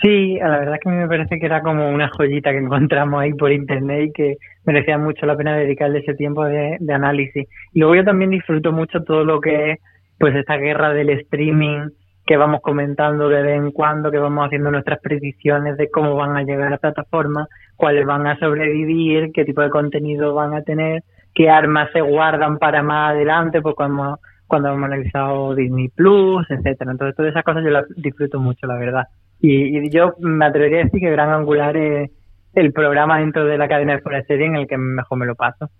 Sí, 0.00 0.38
la 0.40 0.60
verdad 0.60 0.74
es 0.76 0.80
que 0.80 0.88
a 0.90 0.92
me 0.92 1.08
parece 1.08 1.40
que 1.40 1.46
era 1.46 1.60
como 1.60 1.90
una 1.90 2.08
joyita 2.08 2.52
que 2.52 2.58
encontramos 2.58 3.20
ahí 3.20 3.34
por 3.34 3.50
internet 3.50 4.10
y 4.10 4.12
que 4.12 4.36
merecía 4.64 4.96
mucho 4.96 5.26
la 5.26 5.36
pena 5.36 5.56
dedicarle 5.56 5.98
ese 5.98 6.14
tiempo 6.14 6.44
de, 6.44 6.78
análisis. 6.88 7.48
Y 7.72 7.80
luego 7.80 7.96
yo 7.96 8.04
también 8.04 8.30
disfruto 8.30 8.70
mucho 8.70 9.02
todo 9.02 9.24
lo 9.24 9.40
que 9.40 9.72
es 9.72 9.78
pues 10.18 10.36
esta 10.36 10.56
guerra 10.56 10.92
del 10.92 11.10
streaming 11.10 11.88
que 12.24 12.36
vamos 12.36 12.60
comentando 12.60 13.28
de 13.28 13.42
vez 13.42 13.56
en 13.56 13.72
cuando, 13.72 14.10
que 14.10 14.18
vamos 14.18 14.46
haciendo 14.46 14.70
nuestras 14.70 15.00
predicciones 15.00 15.76
de 15.76 15.90
cómo 15.90 16.14
van 16.14 16.36
a 16.36 16.42
llegar 16.42 16.68
a 16.68 16.70
la 16.70 16.78
plataforma, 16.78 17.48
cuáles 17.76 18.06
van 18.06 18.26
a 18.26 18.38
sobrevivir, 18.38 19.32
qué 19.32 19.44
tipo 19.44 19.62
de 19.62 19.70
contenido 19.70 20.34
van 20.34 20.54
a 20.54 20.62
tener, 20.62 21.02
qué 21.34 21.50
armas 21.50 21.90
se 21.92 22.02
guardan 22.02 22.58
para 22.58 22.82
más 22.82 23.12
adelante, 23.12 23.62
pues 23.62 23.74
cuando, 23.74 24.20
cuando 24.46 24.68
hemos 24.68 24.84
analizado 24.84 25.54
Disney 25.54 25.88
Plus, 25.88 26.48
etcétera. 26.50 26.92
Entonces 26.92 27.16
todas 27.16 27.30
esas 27.30 27.44
cosas 27.44 27.64
yo 27.64 27.70
las 27.70 27.86
disfruto 27.96 28.38
mucho, 28.38 28.66
la 28.66 28.76
verdad. 28.76 29.04
Y, 29.40 29.90
yo 29.90 30.14
me 30.18 30.46
atrevería 30.46 30.80
a 30.80 30.84
decir 30.84 31.00
que 31.00 31.10
Gran 31.10 31.30
Angular 31.30 31.76
es 31.76 32.10
el 32.54 32.72
programa 32.72 33.20
dentro 33.20 33.44
de 33.44 33.58
la 33.58 33.68
cadena 33.68 33.94
de 33.94 34.00
fuera 34.00 34.22
serie 34.24 34.46
en 34.46 34.56
el 34.56 34.66
que 34.66 34.76
mejor 34.76 35.18
me 35.18 35.26
lo 35.26 35.34
paso. 35.34 35.70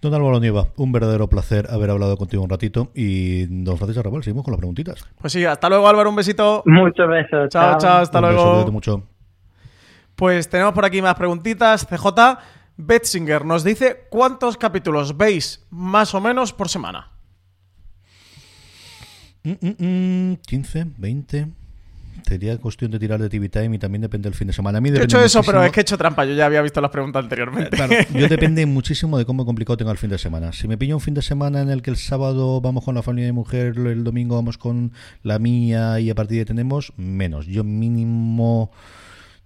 Don 0.00 0.14
Álvaro 0.14 0.40
Nieva, 0.40 0.68
un 0.76 0.92
verdadero 0.92 1.28
placer 1.28 1.66
haber 1.68 1.90
hablado 1.90 2.16
contigo 2.16 2.42
un 2.42 2.48
ratito. 2.48 2.90
Y 2.94 3.44
don 3.62 3.76
Francisco 3.76 4.00
Arrabal, 4.00 4.22
seguimos 4.22 4.44
con 4.44 4.52
las 4.52 4.58
preguntitas. 4.58 5.04
Pues 5.20 5.32
sí, 5.32 5.44
hasta 5.44 5.68
luego 5.68 5.86
Álvaro, 5.86 6.08
un 6.08 6.16
besito. 6.16 6.62
Muchos 6.64 7.06
besos. 7.06 7.50
Chao, 7.50 7.76
chao, 7.78 7.98
hasta 7.98 8.20
luego. 8.20 8.72
mucho. 8.72 9.02
Pues 10.16 10.48
tenemos 10.48 10.72
por 10.72 10.86
aquí 10.86 11.02
más 11.02 11.14
preguntitas. 11.16 11.86
CJ 11.86 12.38
Betzinger 12.78 13.44
nos 13.44 13.62
dice 13.62 14.06
cuántos 14.08 14.56
capítulos 14.56 15.16
veis 15.16 15.66
más 15.70 16.14
o 16.14 16.20
menos 16.20 16.52
por 16.52 16.68
semana. 16.68 17.10
15, 19.42 20.84
mm, 20.84 20.94
20. 20.98 21.46
Mm, 21.46 21.48
mm, 21.48 21.59
Sería 22.26 22.58
cuestión 22.58 22.90
de 22.90 22.98
tirar 22.98 23.20
de 23.20 23.28
TV 23.28 23.48
Time 23.48 23.76
y 23.76 23.78
también 23.78 24.02
depende 24.02 24.28
del 24.28 24.34
fin 24.34 24.46
de 24.46 24.52
semana. 24.52 24.78
A 24.78 24.80
mí 24.80 24.90
he 24.90 25.02
hecho 25.02 25.22
eso, 25.22 25.42
pero 25.42 25.62
es 25.64 25.72
que 25.72 25.80
he 25.80 25.82
hecho 25.82 25.98
trampa. 25.98 26.24
Yo 26.24 26.34
ya 26.34 26.46
había 26.46 26.62
visto 26.62 26.80
las 26.80 26.90
preguntas 26.90 27.22
anteriormente. 27.22 27.70
Claro, 27.70 27.94
yo 28.14 28.28
depende 28.30 28.64
muchísimo 28.66 29.18
de 29.18 29.24
cómo 29.24 29.44
complicado 29.44 29.76
tenga 29.76 29.92
el 29.92 29.98
fin 29.98 30.10
de 30.10 30.18
semana. 30.18 30.52
Si 30.52 30.68
me 30.68 30.78
pillo 30.78 30.96
un 30.96 31.00
fin 31.00 31.14
de 31.14 31.22
semana 31.22 31.60
en 31.60 31.70
el 31.70 31.82
que 31.82 31.90
el 31.90 31.96
sábado 31.96 32.60
vamos 32.60 32.84
con 32.84 32.94
la 32.94 33.02
familia 33.02 33.26
de 33.26 33.32
mujer, 33.32 33.74
el 33.76 34.04
domingo 34.04 34.36
vamos 34.36 34.58
con 34.58 34.92
la 35.22 35.38
mía 35.38 36.00
y 36.00 36.10
a 36.10 36.14
partir 36.14 36.36
de 36.36 36.40
ahí 36.40 36.46
tenemos 36.46 36.92
menos. 36.96 37.46
Yo 37.46 37.64
mínimo 37.64 38.70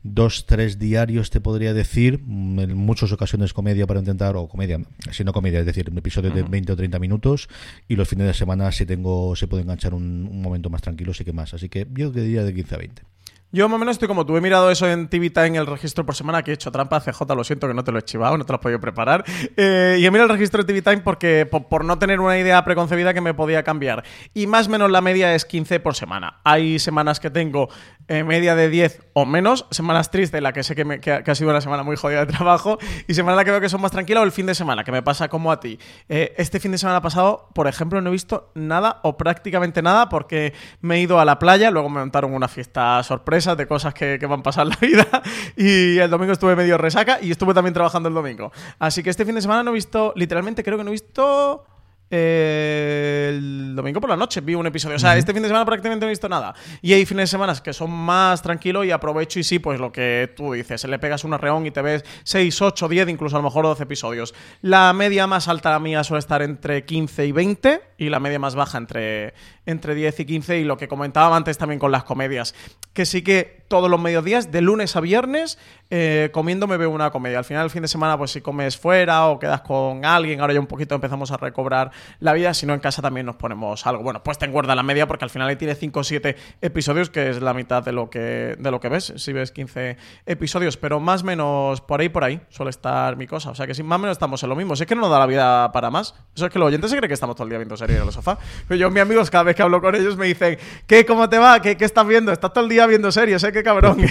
dos, 0.04 0.46
tres 0.46 0.78
diarios, 0.78 1.30
te 1.30 1.40
podría 1.40 1.74
decir, 1.74 2.20
en 2.26 2.76
muchas 2.76 3.10
ocasiones 3.10 3.52
comedia 3.52 3.86
para 3.86 3.98
intentar, 3.98 4.36
o 4.36 4.46
comedia, 4.46 4.78
si 5.10 5.24
no 5.24 5.32
comedia, 5.32 5.60
es 5.60 5.66
decir, 5.66 5.90
un 5.90 5.98
episodio 5.98 6.30
de 6.30 6.42
20 6.42 6.72
o 6.72 6.76
30 6.76 6.98
minutos, 7.00 7.48
y 7.88 7.96
los 7.96 8.06
fines 8.06 8.26
de 8.26 8.34
semana 8.34 8.70
si 8.70 8.86
tengo, 8.86 9.34
se 9.34 9.48
puede 9.48 9.62
enganchar 9.62 9.94
un, 9.94 10.28
un 10.30 10.42
momento 10.42 10.70
más 10.70 10.82
tranquilo, 10.82 11.14
sí 11.14 11.24
que 11.24 11.32
más. 11.32 11.54
Así 11.54 11.68
que 11.68 11.88
yo 11.92 12.10
diría 12.10 12.44
de 12.44 12.54
15 12.54 12.74
a 12.74 12.78
20. 12.78 13.13
Yo 13.54 13.68
más 13.68 13.76
o 13.76 13.78
menos 13.78 13.92
estoy 13.92 14.08
como 14.08 14.26
tú. 14.26 14.36
He 14.36 14.40
mirado 14.40 14.68
eso 14.68 14.88
en 14.88 15.06
TV 15.06 15.30
Time, 15.30 15.56
el 15.58 15.66
registro 15.68 16.04
por 16.04 16.16
semana, 16.16 16.42
que 16.42 16.50
he 16.50 16.54
hecho 16.54 16.72
trampa. 16.72 16.98
CJ, 16.98 17.20
lo 17.36 17.44
siento 17.44 17.68
que 17.68 17.74
no 17.74 17.84
te 17.84 17.92
lo 17.92 18.00
he 18.00 18.02
chivado, 18.02 18.36
no 18.36 18.44
te 18.44 18.52
lo 18.52 18.56
he 18.56 18.60
podido 18.60 18.80
preparar. 18.80 19.24
Eh, 19.56 19.98
y 20.00 20.04
he 20.04 20.10
mirado 20.10 20.24
el 20.24 20.36
registro 20.36 20.64
de 20.64 20.80
TV 20.80 20.98
porque, 21.02 21.46
por, 21.46 21.84
no 21.84 21.96
tener 21.96 22.18
una 22.18 22.36
idea 22.36 22.64
preconcebida 22.64 23.14
que 23.14 23.20
me 23.20 23.32
podía 23.32 23.62
cambiar. 23.62 24.02
Y 24.34 24.48
más 24.48 24.66
o 24.66 24.70
menos 24.70 24.90
la 24.90 25.00
media 25.00 25.36
es 25.36 25.44
15 25.44 25.78
por 25.78 25.94
semana. 25.94 26.40
Hay 26.42 26.80
semanas 26.80 27.20
que 27.20 27.30
tengo 27.30 27.68
eh, 28.08 28.24
media 28.24 28.56
de 28.56 28.68
10 28.70 29.02
o 29.12 29.24
menos. 29.24 29.66
Semanas 29.70 30.10
tristes, 30.10 30.42
la 30.42 30.52
que 30.52 30.64
sé 30.64 30.74
que, 30.74 31.00
que, 31.00 31.12
ha 31.12 31.34
sido 31.36 31.50
una 31.50 31.60
semana 31.60 31.84
muy 31.84 31.94
jodida 31.94 32.26
de 32.26 32.32
trabajo. 32.32 32.78
Y 33.06 33.14
semanas 33.14 33.44
que 33.44 33.52
veo 33.52 33.60
que 33.60 33.68
son 33.68 33.80
más 33.80 33.92
tranquilas 33.92 34.22
o 34.22 34.24
el 34.24 34.32
fin 34.32 34.46
de 34.46 34.56
semana, 34.56 34.82
que 34.82 34.90
me 34.90 35.04
pasa 35.04 35.28
como 35.28 35.52
a 35.52 35.60
ti. 35.60 35.78
Eh, 36.08 36.34
este 36.38 36.58
fin 36.58 36.72
de 36.72 36.78
semana 36.78 37.00
pasado, 37.00 37.50
por 37.54 37.68
ejemplo, 37.68 38.00
no 38.00 38.08
he 38.08 38.12
visto 38.12 38.50
nada 38.56 38.98
o 39.04 39.16
prácticamente 39.16 39.80
nada 39.80 40.08
porque 40.08 40.54
me 40.80 40.96
he 40.96 41.00
ido 41.02 41.20
a 41.20 41.24
la 41.24 41.38
playa. 41.38 41.70
Luego 41.70 41.88
me 41.88 42.00
montaron 42.00 42.34
una 42.34 42.48
fiesta 42.48 43.00
sorpresa 43.04 43.43
de 43.44 43.66
cosas 43.66 43.92
que 43.92 44.18
van 44.26 44.40
a 44.40 44.42
pasar 44.42 44.66
la 44.66 44.76
vida. 44.80 45.06
Y 45.56 45.98
el 45.98 46.10
domingo 46.10 46.32
estuve 46.32 46.56
medio 46.56 46.78
resaca 46.78 47.18
y 47.20 47.30
estuve 47.30 47.54
también 47.54 47.74
trabajando 47.74 48.08
el 48.08 48.14
domingo. 48.14 48.52
Así 48.78 49.02
que 49.02 49.10
este 49.10 49.24
fin 49.24 49.34
de 49.34 49.42
semana 49.42 49.62
no 49.62 49.70
he 49.70 49.74
visto, 49.74 50.12
literalmente 50.16 50.64
creo 50.64 50.78
que 50.78 50.84
no 50.84 50.90
he 50.90 50.92
visto 50.92 51.64
el 52.10 53.74
domingo 53.74 54.00
por 54.00 54.10
la 54.10 54.16
noche 54.16 54.40
vi 54.40 54.54
un 54.54 54.66
episodio. 54.66 54.96
O 54.96 54.98
sea, 54.98 55.16
este 55.16 55.32
fin 55.32 55.42
de 55.42 55.48
semana 55.48 55.64
prácticamente 55.64 56.04
no 56.04 56.08
he 56.08 56.12
visto 56.12 56.28
nada. 56.28 56.54
Y 56.82 56.92
hay 56.92 57.06
fines 57.06 57.24
de 57.24 57.26
semana 57.28 57.54
que 57.62 57.72
son 57.72 57.90
más 57.90 58.42
tranquilos 58.42 58.86
y 58.86 58.90
aprovecho 58.90 59.38
y 59.40 59.44
sí, 59.44 59.58
pues 59.58 59.80
lo 59.80 59.90
que 59.90 60.32
tú 60.36 60.52
dices, 60.52 60.84
le 60.84 60.98
pegas 60.98 61.24
un 61.24 61.34
arreón 61.34 61.66
y 61.66 61.70
te 61.70 61.82
ves 61.82 62.04
6, 62.24 62.62
8, 62.62 62.88
10, 62.88 63.08
incluso 63.08 63.36
a 63.36 63.40
lo 63.40 63.44
mejor 63.44 63.64
12 63.64 63.82
episodios. 63.82 64.34
La 64.60 64.92
media 64.92 65.26
más 65.26 65.48
alta 65.48 65.70
la 65.70 65.80
mía 65.80 66.04
suele 66.04 66.20
estar 66.20 66.42
entre 66.42 66.84
15 66.84 67.26
y 67.26 67.32
20 67.32 67.82
y 67.98 68.08
la 68.10 68.20
media 68.20 68.38
más 68.38 68.54
baja 68.54 68.78
entre, 68.78 69.34
entre 69.66 69.94
10 69.94 70.20
y 70.20 70.24
15 70.24 70.58
y 70.58 70.64
lo 70.64 70.76
que 70.76 70.88
comentaba 70.88 71.36
antes 71.36 71.58
también 71.58 71.78
con 71.78 71.92
las 71.92 72.04
comedias, 72.04 72.54
que 72.92 73.06
sí 73.06 73.22
que 73.22 73.64
todos 73.68 73.90
los 73.90 74.00
mediodías, 74.00 74.52
de 74.52 74.60
lunes 74.60 74.94
a 74.94 75.00
viernes, 75.00 75.58
eh, 75.90 76.30
comiendo 76.32 76.66
me 76.66 76.76
veo 76.76 76.90
una 76.90 77.10
comedia. 77.10 77.38
Al 77.38 77.44
final, 77.44 77.64
el 77.64 77.70
fin 77.70 77.82
de 77.82 77.88
semana, 77.88 78.16
pues 78.16 78.30
si 78.30 78.40
comes 78.40 78.76
fuera 78.76 79.26
o 79.26 79.38
quedas 79.38 79.62
con 79.62 80.04
alguien, 80.04 80.40
ahora 80.40 80.52
ya 80.52 80.60
un 80.60 80.66
poquito 80.66 80.94
empezamos 80.94 81.30
a 81.30 81.36
recobrar 81.36 81.90
la 82.20 82.32
vida, 82.34 82.54
si 82.54 82.66
no 82.66 82.74
en 82.74 82.80
casa 82.80 83.02
también 83.02 83.26
nos 83.26 83.36
ponemos 83.36 83.86
algo. 83.86 84.02
Bueno, 84.02 84.22
pues 84.22 84.38
te 84.38 84.46
engorda 84.46 84.74
la 84.74 84.82
media 84.82 85.06
porque 85.06 85.24
al 85.24 85.30
final 85.30 85.48
ahí 85.48 85.56
tiene 85.56 85.74
5 85.74 86.00
o 86.00 86.04
7 86.04 86.36
episodios, 86.60 87.10
que 87.10 87.30
es 87.30 87.42
la 87.42 87.54
mitad 87.54 87.82
de 87.82 87.92
lo 87.92 88.10
que, 88.10 88.56
de 88.58 88.70
lo 88.70 88.80
que 88.80 88.88
ves, 88.88 89.12
si 89.16 89.32
ves 89.32 89.50
15 89.50 89.96
episodios, 90.26 90.76
pero 90.76 91.00
más 91.00 91.22
o 91.22 91.24
menos 91.24 91.80
por 91.80 92.00
ahí, 92.00 92.08
por 92.08 92.24
ahí 92.24 92.40
suele 92.50 92.70
estar 92.70 93.16
mi 93.16 93.26
cosa. 93.26 93.50
O 93.50 93.54
sea 93.54 93.66
que 93.66 93.74
si 93.74 93.82
más 93.82 93.96
o 93.96 94.00
menos 94.00 94.14
estamos 94.14 94.42
en 94.42 94.50
lo 94.50 94.56
mismo. 94.56 94.76
Si 94.76 94.84
es 94.84 94.88
que 94.88 94.94
no 94.94 95.02
nos 95.02 95.10
da 95.10 95.18
la 95.18 95.26
vida 95.26 95.72
para 95.72 95.90
más. 95.90 96.14
Eso 96.34 96.46
es 96.46 96.52
que 96.52 96.58
los 96.58 96.68
oyentes 96.68 96.90
se 96.90 96.96
creen 96.96 97.08
que 97.08 97.14
estamos 97.14 97.34
todo 97.34 97.44
el 97.44 97.50
día 97.50 97.58
viendo 97.58 97.76
series 97.76 98.00
en 98.00 98.06
el 98.06 98.12
sofá. 98.12 98.38
Pero 98.68 98.78
yo, 98.78 98.90
mis 98.90 99.02
amigos, 99.02 99.30
cada 99.30 99.44
vez 99.44 99.53
que 99.54 99.62
hablo 99.62 99.80
con 99.80 99.94
ellos 99.94 100.16
me 100.16 100.26
dicen, 100.26 100.58
¿qué? 100.86 101.04
¿Cómo 101.04 101.28
te 101.28 101.38
va? 101.38 101.60
¿Qué, 101.60 101.76
qué 101.76 101.84
estás 101.84 102.06
viendo? 102.06 102.32
Estás 102.32 102.52
todo 102.52 102.64
el 102.64 102.70
día 102.70 102.86
viendo 102.86 103.10
series, 103.12 103.42
¿eh? 103.44 103.52
Qué 103.52 103.62
cabrón. 103.62 103.98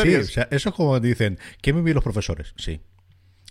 Sí, 0.00 0.14
o 0.14 0.24
sea, 0.24 0.48
eso 0.50 0.68
es 0.68 0.74
como 0.74 0.98
dicen, 1.00 1.38
¿qué 1.60 1.72
me 1.72 1.82
vi 1.82 1.92
los 1.92 2.02
profesores? 2.02 2.54
Sí. 2.56 2.80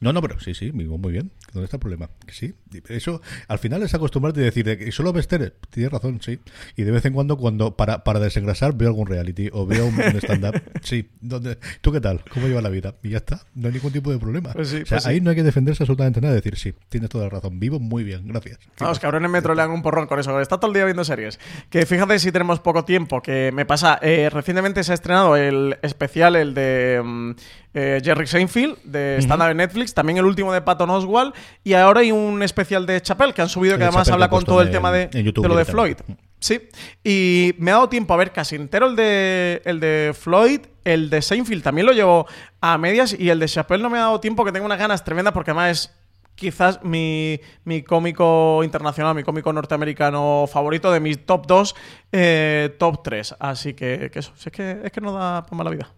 No, 0.02 0.14
no, 0.14 0.22
pero 0.22 0.40
sí, 0.40 0.54
sí, 0.54 0.72
muy 0.72 1.12
bien. 1.12 1.32
¿Dónde 1.54 1.66
está 1.66 1.78
el 1.78 1.82
problema? 1.82 2.10
Que 2.26 2.34
sí. 2.34 2.54
Eso, 2.88 3.22
al 3.48 3.60
final 3.60 3.84
es 3.84 3.94
acostumbrarte 3.94 4.40
a 4.42 4.44
decir 4.44 4.66
que 4.78 4.92
solo 4.92 5.12
ves 5.12 5.28
tele. 5.28 5.54
Tienes 5.70 5.92
razón, 5.92 6.22
sí. 6.22 6.40
Y 6.76 6.84
de 6.84 6.92
vez 6.92 7.04
en 7.06 7.14
cuando, 7.14 7.38
cuando 7.38 7.76
para, 7.76 8.04
para 8.04 8.20
desengrasar, 8.20 8.74
veo 8.76 8.90
algún 8.90 9.08
reality 9.08 9.50
o 9.52 9.66
veo 9.66 9.86
un, 9.88 10.00
stand-up. 10.00 10.62
sí. 10.84 11.10
¿Dónde, 11.20 11.58
¿Tú 11.82 11.92
qué 11.92 12.00
tal? 12.00 12.24
¿Cómo 12.34 12.48
lleva 12.48 12.62
la 12.62 12.70
vida? 12.70 12.96
Y 13.04 13.10
ya 13.10 13.18
está. 13.18 13.42
No 13.56 13.68
hay 13.68 13.74
ningún 13.74 13.92
tipo 13.92 14.12
de 14.12 14.20
problema. 14.20 14.54
Pues 14.54 14.70
sí, 14.70 14.78
o 14.78 14.86
sea, 14.86 14.98
pues 14.98 15.06
ahí 15.08 15.16
sí. 15.18 15.22
no 15.22 15.32
hay 15.32 15.36
que 15.36 15.44
defenderse 15.44 15.84
absolutamente 15.84 16.22
nada. 16.22 16.34
Decir, 16.34 16.58
sí, 16.58 16.74
tienes 16.88 17.10
toda 17.10 17.26
la 17.26 17.30
razón. 17.32 17.60
Vivo 17.60 17.80
muy 17.80 18.04
bien, 18.04 18.28
gracias. 18.28 18.60
Vamos, 18.80 19.00
cabrones 19.00 19.30
me 19.30 19.42
trolean 19.42 19.72
un 19.72 19.82
porrón 19.82 20.08
con 20.08 20.20
eso. 20.20 20.40
Está 20.40 20.60
todo 20.60 20.72
el 20.72 20.76
día 20.76 20.86
viendo 20.86 21.04
series. 21.04 21.40
Que 21.70 21.86
fíjate 21.86 22.20
si 22.20 22.32
tenemos 22.32 22.60
poco 22.60 22.86
tiempo. 22.86 23.22
Que 23.22 23.52
me 23.54 23.66
pasa. 23.66 24.00
eh, 24.02 24.30
recientemente 24.30 24.84
se 24.84 24.92
ha 24.92 24.96
estrenado 24.96 25.36
el 25.36 25.78
especial, 25.82 26.36
el 26.36 26.54
de 26.54 27.02
mm, 27.04 27.32
eh, 27.74 28.02
Jerry 28.04 28.28
Seinfeld, 28.28 28.78
de 28.84 29.18
stand-up 29.22 29.50
en 29.50 29.58
Netflix. 29.58 29.94
También 29.94 30.18
el 30.18 30.26
último 30.26 30.54
de 30.54 30.62
Patton 30.62 30.90
Oswald. 30.90 31.34
Y 31.64 31.74
ahora 31.74 32.02
hay 32.02 32.12
un 32.12 32.42
especial 32.44 32.86
de 32.86 33.02
Chappelle 33.02 33.34
que 33.34 33.42
han 33.42 33.50
subido 33.50 33.76
que 33.76 33.80
de 33.80 33.86
además 33.86 34.10
habla 34.10 34.30
con 34.30 34.44
todo 34.44 34.62
el 34.62 34.72
tema 34.72 34.92
de, 34.92 35.10
en 35.14 35.24
YouTube 35.24 35.44
de 35.44 35.50
lo 35.50 35.56
de 35.56 35.66
Floyd. 35.66 35.98
Sí. 36.40 36.62
Y 37.04 37.54
me 37.58 37.72
ha 37.72 37.76
dado 37.76 37.90
tiempo 37.90 38.14
a 38.14 38.18
ver 38.18 38.32
casi 38.32 38.56
entero 38.56 38.88
el 38.88 38.96
de, 38.96 39.62
el 39.66 39.80
de 39.80 40.16
Floyd. 40.18 40.62
El 40.84 41.10
de 41.10 41.22
Seinfeld 41.22 41.62
también 41.62 41.86
lo 41.86 41.94
llevo 41.94 42.28
a 42.62 42.78
medias. 42.78 43.16
Y 43.18 43.30
el 43.30 43.40
de 43.40 43.48
Chappelle 43.48 43.84
no 43.84 43.90
me 43.90 43.98
ha 43.98 44.02
dado 44.02 44.20
tiempo, 44.20 44.46
que 44.46 44.52
tengo 44.52 44.66
unas 44.66 44.80
ganas 44.80 45.04
tremendas 45.04 45.34
porque 45.34 45.52
además 45.52 45.72
es 45.72 45.96
quizás 46.40 46.82
mi, 46.84 47.40
mi 47.66 47.84
cómico 47.84 48.64
internacional, 48.64 49.14
mi 49.14 49.24
cómico 49.24 49.52
norteamericano 49.52 50.46
favorito 50.48 50.90
de 50.92 51.02
mis 51.02 51.26
top 51.26 51.46
2, 51.46 51.76
eh, 52.14 52.76
top 52.80 53.04
3. 53.04 53.36
Así 53.40 53.74
que, 53.74 54.10
que 54.12 54.20
eso, 54.20 54.32
si 54.36 54.50
es 54.50 54.54
que, 54.54 54.82
es 54.86 54.92
que 54.92 55.02
no 55.02 55.12
da 55.12 55.44
para 55.44 55.58
mala 55.58 55.70
vida. 55.70 55.94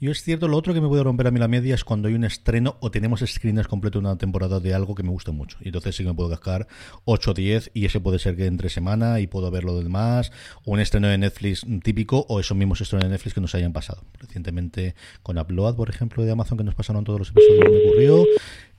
Yo 0.00 0.12
es 0.12 0.22
cierto, 0.22 0.46
lo 0.46 0.56
otro 0.56 0.72
que 0.74 0.80
me 0.80 0.86
puede 0.86 1.02
romper 1.02 1.26
a 1.26 1.32
mí 1.32 1.40
la 1.40 1.48
media 1.48 1.74
es 1.74 1.82
cuando 1.82 2.06
hay 2.06 2.14
un 2.14 2.22
estreno 2.22 2.76
o 2.78 2.92
tenemos 2.92 3.20
screeners 3.26 3.66
completo 3.66 3.98
de 3.98 4.06
una 4.06 4.16
temporada 4.16 4.60
de 4.60 4.72
algo 4.72 4.94
que 4.94 5.02
me 5.02 5.10
gusta 5.10 5.32
mucho. 5.32 5.58
Y 5.60 5.68
entonces 5.68 5.96
sí 5.96 6.04
que 6.04 6.10
me 6.10 6.14
puedo 6.14 6.30
cascar 6.30 6.68
8 7.04 7.32
o 7.32 7.34
10 7.34 7.72
y 7.74 7.84
ese 7.84 7.98
puede 7.98 8.20
ser 8.20 8.36
que 8.36 8.46
entre 8.46 8.68
semana 8.68 9.18
y 9.18 9.26
puedo 9.26 9.50
ver 9.50 9.64
lo 9.64 9.76
demás. 9.82 10.30
O 10.64 10.70
un 10.70 10.78
estreno 10.78 11.08
de 11.08 11.18
Netflix 11.18 11.66
típico 11.82 12.24
o 12.28 12.38
esos 12.38 12.56
mismos 12.56 12.80
estrenos 12.80 13.06
de 13.06 13.10
Netflix 13.10 13.34
que 13.34 13.40
nos 13.40 13.56
hayan 13.56 13.72
pasado. 13.72 14.04
Recientemente 14.20 14.94
con 15.24 15.36
Upload, 15.36 15.74
por 15.74 15.90
ejemplo, 15.90 16.24
de 16.24 16.30
Amazon 16.30 16.58
que 16.58 16.64
nos 16.64 16.76
pasaron 16.76 17.02
todos 17.02 17.18
los 17.18 17.30
episodios 17.30 17.68
me 17.68 17.88
ocurrió. 17.88 18.24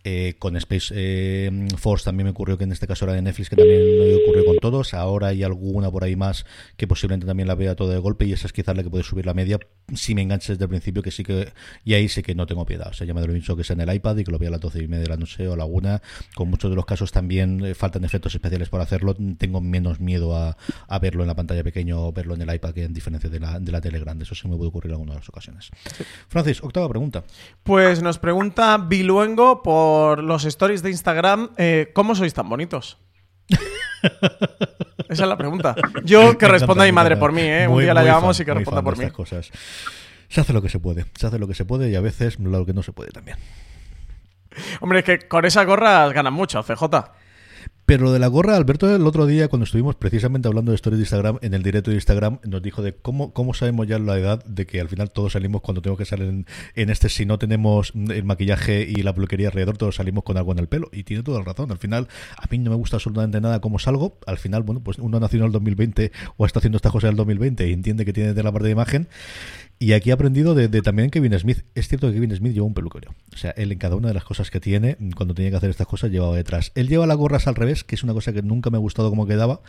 Eh, 0.06 0.36
con 0.40 0.56
Space 0.56 0.94
eh, 0.96 1.68
Force 1.76 2.06
también 2.06 2.24
me 2.24 2.32
ocurrió 2.32 2.58
que 2.58 2.64
en 2.64 2.72
este 2.72 2.88
caso 2.88 3.04
era 3.04 3.14
de 3.16 3.22
Netflix, 3.22 3.50
que 3.50 3.58
también 3.58 3.82
me 3.82 4.16
ocurrió 4.16 4.46
con 4.46 4.58
todos. 4.60 4.94
Ahora 4.94 5.28
hay 5.28 5.44
alguna 5.44 5.92
por 5.92 6.06
ahí 6.06 6.16
más 6.16 6.46
que 6.78 6.88
posiblemente 6.88 7.28
también 7.28 7.48
la 7.48 7.56
vea 7.56 7.76
todo 7.76 7.90
de 7.90 7.98
golpe 7.98 8.26
y 8.26 8.32
esa 8.32 8.48
es 8.48 8.54
quizás 8.54 8.78
la 8.78 8.84
que 8.84 8.90
puede 8.90 9.04
subir 9.04 9.26
la 9.26 9.34
media 9.34 9.60
si 9.96 10.16
me 10.16 10.22
enganches 10.22 10.50
desde 10.50 10.64
el 10.64 10.70
principio, 10.70 11.02
que 11.02 11.12
sí 11.12 11.24
que. 11.24 11.52
Y 11.84 11.94
ahí 11.94 12.10
sí 12.10 12.22
que 12.22 12.36
no 12.36 12.46
tengo 12.46 12.66
piedad. 12.66 12.90
O 12.90 12.94
sea, 12.94 13.06
ya 13.06 13.14
me 13.14 13.26
lo 13.26 13.32
he 13.32 13.36
dicho 13.36 13.56
que 13.56 13.64
sea 13.64 13.76
en 13.76 13.82
el 13.82 13.94
iPad 13.94 14.18
y 14.18 14.24
que 14.24 14.32
lo 14.32 14.40
vea 14.40 14.50
a 14.50 14.52
las 14.54 14.62
12 14.62 14.84
y 14.84 14.88
media 14.88 15.04
de 15.04 15.10
la 15.10 15.18
noche 15.18 15.48
o 15.48 15.54
a 15.54 15.58
la 15.58 15.66
una. 15.66 16.02
Con 16.36 16.50
muchos 16.50 16.70
de 16.70 16.76
los 16.76 16.86
casos 16.86 17.12
también 17.12 17.64
eh, 17.66 17.74
faltan 17.74 18.04
efectos 18.04 18.34
especiales 18.36 18.70
para 18.70 18.84
hacerlo. 18.84 19.16
Tengo 19.38 19.62
menos 19.62 20.00
miedo 20.00 20.36
a, 20.36 20.58
a 20.88 21.00
verlo 21.00 21.24
en 21.24 21.28
la 21.28 21.36
pantalla 21.36 21.64
pequeña 21.64 21.98
o 21.98 22.12
verlo 22.12 22.36
en 22.36 22.42
el 22.42 22.54
iPad 22.54 22.74
que 22.74 22.84
en 22.84 22.94
diferencia 22.94 23.30
de 23.30 23.40
la, 23.40 23.60
de 23.60 23.72
la 23.72 23.82
tele 23.82 24.00
grande. 24.00 24.24
Eso 24.24 24.36
sí 24.36 24.48
me 24.48 24.56
puede 24.56 24.70
ocurrir 24.70 24.92
en 24.92 24.94
alguna 24.94 25.14
de 25.14 25.20
las 25.20 25.30
ocasiones. 25.30 25.70
Francis, 26.28 26.64
octava 26.64 26.90
pregunta. 26.90 27.24
Pues 27.64 28.02
nos 28.02 28.20
pregunta 28.20 28.78
Biluengo 28.78 29.64
por 29.64 30.24
los 30.24 30.46
stories 30.46 30.84
de 30.84 30.90
Instagram, 30.92 31.52
eh, 31.58 31.92
¿cómo 31.94 32.16
sois 32.16 32.34
tan 32.34 32.50
bonitos? 32.50 32.98
Esa 35.10 35.24
es 35.24 35.30
la 35.30 35.38
pregunta. 35.38 35.76
Yo 36.04 36.38
que 36.38 36.48
responda 36.48 36.86
mi 36.86 36.92
madre 36.92 37.18
por 37.18 37.32
mí, 37.32 37.42
¿eh? 37.42 37.68
Un 37.68 37.82
día 37.82 37.94
la 37.94 38.04
llamamos 38.04 38.38
fan, 38.38 38.44
y 38.44 38.46
que 38.46 38.54
responda 38.54 38.82
por 38.82 38.98
mí. 38.98 39.04
estas 39.06 39.16
cosas. 39.16 39.52
Se 40.28 40.42
hace 40.42 40.54
lo 40.54 40.62
que 40.62 40.70
se 40.70 40.80
puede, 40.80 41.06
se 41.16 41.28
hace 41.28 41.40
lo 41.40 41.48
que 41.48 41.56
se 41.56 41.66
puede 41.66 41.90
y 41.90 41.96
a 41.96 42.02
veces 42.02 42.40
lo 42.40 42.66
que 42.66 42.74
no 42.74 42.84
se 42.84 42.94
puede 42.94 43.10
también. 43.12 43.38
Hombre, 44.80 45.00
es 45.00 45.06
que 45.06 45.28
con 45.28 45.46
esas 45.46 45.66
gorras 45.66 46.14
ganan 46.14 46.34
mucho, 46.34 46.62
CJ. 46.62 46.84
Pero 47.90 48.04
lo 48.04 48.14
de 48.14 48.20
la 48.20 48.28
gorra, 48.28 48.56
Alberto, 48.56 48.96
el 48.96 49.08
otro 49.08 49.26
día, 49.26 49.48
cuando 49.48 49.64
estuvimos 49.64 49.96
precisamente 49.96 50.48
hablando 50.48 50.72
de 50.72 50.76
stories 50.76 51.00
de 51.00 51.06
Instagram, 51.06 51.40
en 51.42 51.56
el 51.56 51.64
directo 51.64 51.90
de 51.90 51.96
Instagram, 51.96 52.38
nos 52.44 52.62
dijo 52.62 52.84
de 52.84 52.94
cómo, 52.94 53.34
cómo 53.34 53.56
sabemos 53.56 53.88
ya 53.88 53.98
la 53.98 54.16
edad 54.16 54.46
de 54.46 54.68
que 54.68 54.80
al 54.80 54.90
final 54.90 55.10
todos 55.10 55.34
salimos 55.34 55.62
cuando 55.62 55.82
tengo 55.82 55.98
que 55.98 56.06
salir 56.06 56.28
en, 56.28 56.46
en 56.76 56.92
este, 56.92 57.10
si 57.10 57.26
no 57.26 57.40
tenemos 57.40 57.94
el 57.96 58.24
maquillaje 58.26 58.84
y 58.88 59.02
la 59.02 59.16
peluquería 59.16 59.48
alrededor, 59.48 59.80
todos 59.80 59.96
salimos 59.96 60.24
con 60.24 60.38
algo 60.38 60.52
en 60.52 60.60
el 60.60 60.68
pelo. 60.68 60.90
Y 60.92 61.04
tiene 61.04 61.24
toda 61.24 61.40
la 61.40 61.46
razón. 61.46 61.72
Al 61.72 61.80
final, 61.80 62.08
a 62.38 62.46
mí 62.52 62.60
no 62.60 62.70
me 62.70 62.78
gusta 62.78 62.98
absolutamente 62.98 63.42
nada 63.42 63.60
cómo 63.60 63.80
salgo. 63.80 64.20
Al 64.28 64.38
final, 64.38 64.62
bueno, 64.62 64.84
pues 64.84 65.00
uno 65.00 65.20
nació 65.20 65.40
en 65.40 65.46
el 65.48 65.52
2020 65.52 66.12
o 66.38 66.46
está 66.46 66.60
haciendo 66.60 66.76
estas 66.76 66.92
cosas 66.92 67.08
en 67.08 67.14
el 67.14 67.18
2020 67.18 67.70
y 67.70 67.74
entiende 67.74 68.06
que 68.06 68.14
tiene 68.14 68.36
de 68.36 68.44
la 68.44 68.52
parte 68.52 68.68
de 68.68 68.74
imagen. 68.74 69.08
Y 69.82 69.94
aquí 69.94 70.10
he 70.10 70.14
aprendido 70.14 70.56
de, 70.56 70.68
de 70.68 70.82
también 70.82 71.10
Kevin 71.10 71.40
Smith. 71.40 71.64
Es 71.74 71.88
cierto 71.88 72.08
que 72.08 72.14
Kevin 72.16 72.36
Smith 72.36 72.54
lleva 72.54 72.66
un 72.66 72.74
peluquero. 72.74 73.16
O 73.34 73.38
sea, 73.38 73.52
él 73.52 73.72
en 73.72 73.78
cada 73.78 73.96
una 73.96 74.10
de 74.10 74.14
las 74.14 74.26
cosas 74.26 74.52
que 74.52 74.60
tiene, 74.60 74.98
cuando 75.16 75.34
tenía 75.34 75.52
que 75.52 75.56
hacer 75.56 75.70
estas 75.70 75.88
cosas, 75.88 76.12
llevaba 76.12 76.36
detrás. 76.36 76.74
Él 76.76 76.90
lleva 76.90 77.08
las 77.08 77.16
gorras 77.16 77.48
al 77.48 77.56
revés, 77.56 77.86
que 77.86 77.96
es 77.96 78.04
una 78.04 78.14
cosa 78.14 78.34
que 78.34 78.42
nunca 78.42 78.70
me 78.70 78.76
ha 78.76 78.82
gustado 78.82 79.10
cómo 79.10 79.26
quedaba. 79.26 79.62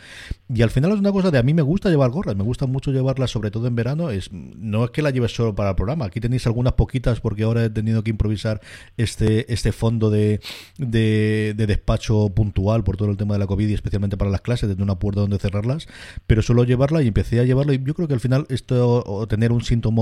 Y 0.53 0.63
al 0.63 0.69
final 0.69 0.91
es 0.91 0.99
una 0.99 1.13
cosa 1.13 1.31
de 1.31 1.37
a 1.37 1.43
mí 1.43 1.53
me 1.53 1.61
gusta 1.61 1.89
llevar 1.89 2.11
gorras, 2.11 2.35
me 2.35 2.43
gusta 2.43 2.65
mucho 2.65 2.91
llevarlas, 2.91 3.31
sobre 3.31 3.51
todo 3.51 3.67
en 3.67 3.75
verano. 3.75 4.09
Es, 4.09 4.33
no 4.33 4.83
es 4.83 4.91
que 4.91 5.01
la 5.01 5.11
lleves 5.11 5.33
solo 5.33 5.55
para 5.55 5.69
el 5.69 5.75
programa. 5.77 6.03
Aquí 6.03 6.19
tenéis 6.19 6.45
algunas 6.45 6.73
poquitas, 6.73 7.21
porque 7.21 7.43
ahora 7.43 7.63
he 7.63 7.69
tenido 7.69 8.03
que 8.03 8.09
improvisar 8.09 8.59
este, 8.97 9.53
este 9.53 9.71
fondo 9.71 10.09
de, 10.09 10.41
de, 10.77 11.53
de 11.55 11.67
despacho 11.67 12.27
puntual 12.31 12.83
por 12.83 12.97
todo 12.97 13.11
el 13.11 13.15
tema 13.15 13.35
de 13.35 13.39
la 13.39 13.47
COVID 13.47 13.69
y 13.69 13.73
especialmente 13.73 14.17
para 14.17 14.29
las 14.29 14.41
clases, 14.41 14.67
desde 14.67 14.83
una 14.83 14.99
puerta 14.99 15.21
donde 15.21 15.37
cerrarlas. 15.37 15.87
Pero 16.27 16.41
suelo 16.41 16.65
llevarla 16.65 17.01
y 17.01 17.07
empecé 17.07 17.39
a 17.39 17.45
llevarla. 17.45 17.75
Y 17.75 17.81
yo 17.81 17.93
creo 17.93 18.09
que 18.09 18.13
al 18.13 18.19
final, 18.19 18.45
esto, 18.49 19.05
o 19.05 19.25
tener 19.25 19.53
un 19.53 19.61
síntoma, 19.61 20.00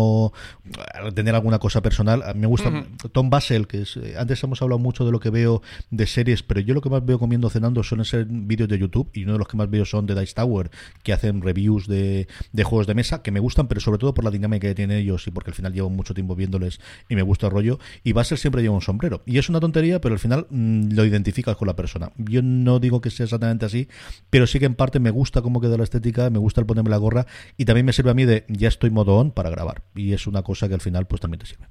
tener 1.14 1.36
alguna 1.36 1.60
cosa 1.60 1.82
personal, 1.82 2.24
a 2.24 2.34
mí 2.34 2.42
me 2.42 2.48
gusta. 2.48 2.86
Tom 3.12 3.30
Basel, 3.30 3.68
que 3.68 3.82
es, 3.82 3.98
eh, 3.98 4.16
antes 4.18 4.44
hemos 4.44 4.62
hablado 4.62 4.80
mucho 4.80 5.06
de 5.06 5.12
lo 5.12 5.20
que 5.20 5.30
veo 5.30 5.62
de 5.90 6.08
series, 6.08 6.44
pero 6.44 6.60
yo 6.60 6.74
lo 6.74 6.82
que 6.82 6.90
más 6.90 7.06
veo 7.06 7.20
comiendo 7.20 7.50
cenando 7.50 7.84
suelen 7.84 8.06
ser 8.06 8.26
vídeos 8.26 8.70
de 8.70 8.78
YouTube 8.78 9.10
y 9.14 9.24
uno 9.24 9.34
de 9.34 9.40
los 9.40 9.48
que 9.48 9.58
más 9.58 9.70
veo 9.70 9.86
son 9.86 10.06
de 10.06 10.20
Dice 10.20 10.34
Tower, 10.36 10.70
que 11.04 11.14
hacen 11.14 11.42
reviews 11.42 11.88
de, 11.88 12.28
de 12.52 12.64
juegos 12.64 12.88
de 12.88 12.96
mesa 12.96 13.22
que 13.22 13.32
me 13.32 13.40
gustan, 13.40 13.68
pero 13.68 13.82
sobre 13.82 14.00
todo 14.00 14.14
por 14.14 14.24
la 14.24 14.32
dinámica 14.32 14.68
que 14.68 14.76
tienen 14.76 14.98
ellos 14.98 15.28
y 15.28 15.32
porque 15.32 15.52
al 15.52 15.56
final 15.56 15.74
llevo 15.74 15.90
mucho 15.90 16.14
tiempo 16.14 16.36
viéndoles 16.36 16.80
y 17.08 17.16
me 17.16 17.22
gusta 17.22 17.48
el 17.48 17.54
rollo. 17.54 17.80
Y 18.04 18.14
Basel 18.14 18.38
siempre 18.38 18.62
lleva 18.62 18.76
un 18.76 18.82
sombrero. 18.82 19.22
Y 19.26 19.38
es 19.38 19.50
una 19.50 19.60
tontería, 19.60 20.02
pero 20.02 20.14
al 20.14 20.20
final 20.20 20.48
mm, 20.50 20.94
lo 20.94 21.06
identificas 21.06 21.56
con 21.56 21.68
la 21.68 21.76
persona. 21.76 22.12
Yo 22.18 22.42
no 22.42 22.80
digo 22.80 23.02
que 23.02 23.10
sea 23.10 23.26
exactamente 23.26 23.66
así, 23.66 23.88
pero 24.30 24.48
sí 24.48 24.60
que 24.60 24.66
en 24.66 24.76
parte 24.76 25.00
me 25.00 25.12
gusta 25.12 25.42
cómo 25.42 25.62
queda 25.62 25.78
la 25.78 25.84
estética, 25.84 26.30
me 26.30 26.40
gusta 26.40 26.62
el 26.62 26.68
ponerme 26.68 26.90
la 26.90 26.98
gorra 26.98 27.26
y 27.58 27.66
también 27.66 27.86
me 27.86 27.94
sirve 27.94 28.12
a 28.12 28.14
mí 28.14 28.26
de 28.26 28.46
ya 28.48 28.68
estoy 28.68 28.90
modo 28.90 29.18
on 29.18 29.32
para 29.32 29.50
grabar. 29.50 29.84
Y 29.96 30.14
es 30.14 30.28
una 30.28 30.42
cosa 30.44 30.68
que 30.68 30.74
al 30.76 30.82
final 30.82 31.08
pues 31.08 31.22
también 31.22 31.40
te 31.40 31.46
sirve. 31.46 31.68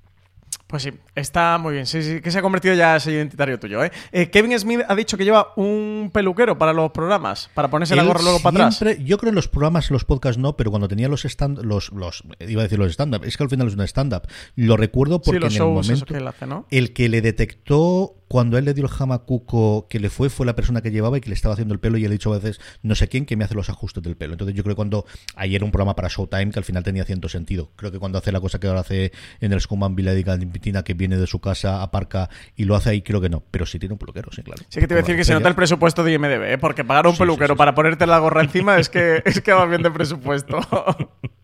Pues 0.68 0.82
sí, 0.82 0.90
está 1.14 1.56
muy 1.56 1.72
bien. 1.72 1.86
Sí, 1.86 2.02
sí, 2.02 2.20
que 2.20 2.30
se 2.30 2.38
ha 2.38 2.42
convertido 2.42 2.74
ya 2.74 2.94
en 2.94 3.00
sello 3.00 3.16
identitario 3.16 3.58
tuyo, 3.58 3.82
¿eh? 3.82 3.90
Eh, 4.12 4.28
Kevin 4.28 4.58
Smith 4.58 4.80
ha 4.86 4.94
dicho 4.94 5.16
que 5.16 5.24
lleva 5.24 5.54
un 5.56 6.10
peluquero 6.12 6.58
para 6.58 6.74
los 6.74 6.90
programas, 6.90 7.48
para 7.54 7.68
ponerse 7.68 7.96
la 7.96 8.02
Él 8.02 8.08
gorra 8.08 8.20
luego 8.20 8.40
para 8.40 8.66
atrás. 8.66 8.98
Yo 9.02 9.16
creo 9.16 9.30
en 9.30 9.34
los 9.34 9.48
programas, 9.48 9.90
en 9.90 9.94
los 9.94 10.04
podcasts 10.04 10.38
no, 10.38 10.58
pero 10.58 10.70
cuando 10.70 10.86
tenía 10.86 11.08
los 11.08 11.24
stand, 11.24 11.64
los, 11.64 11.90
los 11.92 12.22
iba 12.40 12.60
a 12.60 12.64
decir 12.64 12.78
los 12.78 12.92
stand-up, 12.92 13.24
es 13.24 13.38
que 13.38 13.44
al 13.44 13.48
final 13.48 13.68
es 13.68 13.74
un 13.74 13.80
stand-up. 13.80 14.28
Lo 14.56 14.76
recuerdo 14.76 15.22
porque 15.22 15.48
sí, 15.48 15.56
en 15.56 15.62
el 15.62 15.68
momento 15.68 16.04
que 16.04 16.16
él 16.18 16.28
hace, 16.28 16.46
¿no? 16.46 16.66
el 16.70 16.92
que 16.92 17.08
le 17.08 17.22
detectó 17.22 18.17
cuando 18.28 18.58
él 18.58 18.64
le 18.66 18.74
dio 18.74 18.84
el 18.84 18.90
jamacuco 18.90 19.88
que 19.88 19.98
le 19.98 20.10
fue 20.10 20.28
fue 20.30 20.46
la 20.46 20.54
persona 20.54 20.82
que 20.82 20.90
llevaba 20.90 21.18
y 21.18 21.20
que 21.20 21.30
le 21.30 21.34
estaba 21.34 21.54
haciendo 21.54 21.74
el 21.74 21.80
pelo 21.80 21.98
y 21.98 22.04
él 22.04 22.10
ha 22.10 22.12
dicho 22.12 22.32
a 22.32 22.38
veces 22.38 22.60
no 22.82 22.94
sé 22.94 23.08
quién 23.08 23.26
que 23.26 23.36
me 23.36 23.44
hace 23.44 23.54
los 23.54 23.68
ajustes 23.68 24.02
del 24.02 24.16
pelo. 24.16 24.34
Entonces 24.34 24.54
yo 24.54 24.62
creo 24.62 24.74
que 24.74 24.76
cuando 24.76 25.06
ayer 25.34 25.64
un 25.64 25.70
programa 25.70 25.96
para 25.96 26.08
Showtime 26.08 26.50
que 26.50 26.58
al 26.58 26.64
final 26.64 26.82
tenía 26.82 27.04
cierto 27.04 27.28
sentido. 27.28 27.70
Creo 27.76 27.90
que 27.90 27.98
cuando 27.98 28.18
hace 28.18 28.30
la 28.32 28.40
cosa 28.40 28.58
que 28.60 28.66
ahora 28.66 28.80
hace 28.80 29.12
en 29.40 29.52
el 29.52 29.60
Scuman 29.60 29.96
Villa 29.96 30.12
de 30.14 30.24
Cantina 30.24 30.82
que 30.82 30.94
viene 30.94 31.16
de 31.16 31.26
su 31.26 31.40
casa, 31.40 31.82
aparca 31.82 32.28
y 32.54 32.64
lo 32.64 32.74
hace 32.74 32.90
ahí, 32.90 33.02
creo 33.02 33.20
que 33.20 33.28
no. 33.28 33.42
Pero 33.50 33.66
sí 33.66 33.78
tiene 33.78 33.94
un 33.94 33.98
peluquero, 33.98 34.30
sí, 34.32 34.42
claro. 34.42 34.62
Sí 34.68 34.80
que 34.80 34.86
te 34.86 34.94
iba 34.94 35.00
a 35.00 35.02
decir 35.02 35.16
que 35.16 35.24
se 35.24 35.32
nota 35.32 35.48
el 35.48 35.54
presupuesto 35.54 36.04
de 36.04 36.12
IMDB, 36.12 36.42
¿eh? 36.52 36.58
Porque 36.58 36.84
pagar 36.84 37.06
a 37.06 37.08
un 37.08 37.14
Sí, 37.14 37.18
sí, 37.18 37.22
peluquero 37.24 37.56
para 37.56 37.74
ponerte 37.74 38.06
la 38.06 38.18
gorra 38.18 38.42
encima 38.42 38.78
es 38.78 38.88
que, 38.88 39.22
es 39.24 39.40
que 39.40 39.52
va 39.52 39.66
bien 39.66 39.82
de 39.82 39.90
presupuesto. 39.90 40.58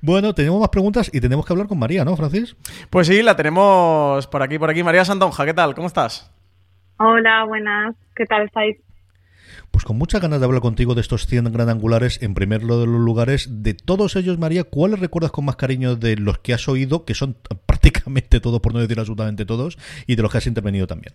Bueno, 0.00 0.34
tenemos 0.34 0.60
más 0.60 0.68
preguntas 0.70 1.10
y 1.12 1.20
tenemos 1.20 1.46
que 1.46 1.52
hablar 1.52 1.66
con 1.66 1.78
María, 1.78 2.04
¿no, 2.04 2.16
Francis? 2.16 2.56
Pues 2.90 3.06
sí, 3.06 3.22
la 3.22 3.36
tenemos 3.36 4.26
por 4.26 4.42
aquí, 4.42 4.58
por 4.58 4.70
aquí. 4.70 4.82
María 4.82 5.04
Santonja, 5.04 5.44
¿qué 5.44 5.54
tal? 5.54 5.74
¿Cómo 5.74 5.86
estás? 5.86 6.30
Hola, 6.98 7.44
buenas. 7.44 7.94
¿Qué 8.14 8.24
tal 8.26 8.44
estáis? 8.44 8.76
Pues 9.70 9.84
con 9.84 9.98
muchas 9.98 10.20
ganas 10.20 10.38
de 10.38 10.46
hablar 10.46 10.60
contigo 10.60 10.94
de 10.94 11.00
estos 11.00 11.26
100 11.26 11.52
gran 11.52 11.68
angulares, 11.68 12.22
en 12.22 12.34
primer 12.34 12.62
lo 12.62 12.78
de 12.78 12.86
los 12.86 13.00
lugares, 13.00 13.48
de 13.62 13.74
todos 13.74 14.14
ellos, 14.14 14.38
María, 14.38 14.62
¿cuáles 14.62 15.00
recuerdas 15.00 15.32
con 15.32 15.44
más 15.44 15.56
cariño 15.56 15.96
de 15.96 16.16
los 16.16 16.38
que 16.38 16.54
has 16.54 16.68
oído, 16.68 17.04
que 17.04 17.14
son 17.14 17.36
prácticamente 17.66 18.40
todos, 18.40 18.60
por 18.60 18.72
no 18.72 18.78
decir 18.78 18.98
absolutamente 18.98 19.44
todos, 19.44 19.76
y 20.06 20.14
de 20.14 20.22
los 20.22 20.30
que 20.30 20.38
has 20.38 20.46
intervenido 20.46 20.86
también? 20.86 21.14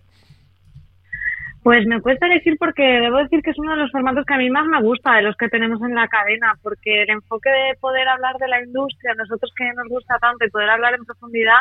Pues 1.63 1.85
me 1.85 2.01
cuesta 2.01 2.25
elegir 2.25 2.57
porque 2.57 2.83
debo 2.83 3.17
decir 3.17 3.41
que 3.41 3.51
es 3.51 3.59
uno 3.59 3.71
de 3.71 3.81
los 3.81 3.91
formatos 3.91 4.25
que 4.25 4.33
a 4.33 4.37
mí 4.37 4.49
más 4.49 4.65
me 4.65 4.81
gusta 4.81 5.15
de 5.15 5.23
los 5.23 5.35
que 5.35 5.49
tenemos 5.49 5.81
en 5.81 5.93
la 5.93 6.07
cadena, 6.07 6.53
porque 6.63 7.03
el 7.03 7.09
enfoque 7.09 7.49
de 7.49 7.77
poder 7.79 8.07
hablar 8.07 8.37
de 8.37 8.47
la 8.47 8.63
industria, 8.63 9.13
nosotros 9.15 9.51
que 9.57 9.65
nos 9.73 9.87
gusta 9.89 10.17
tanto 10.19 10.45
y 10.45 10.49
poder 10.49 10.69
hablar 10.69 10.93
en 10.93 11.05
profundidad, 11.05 11.59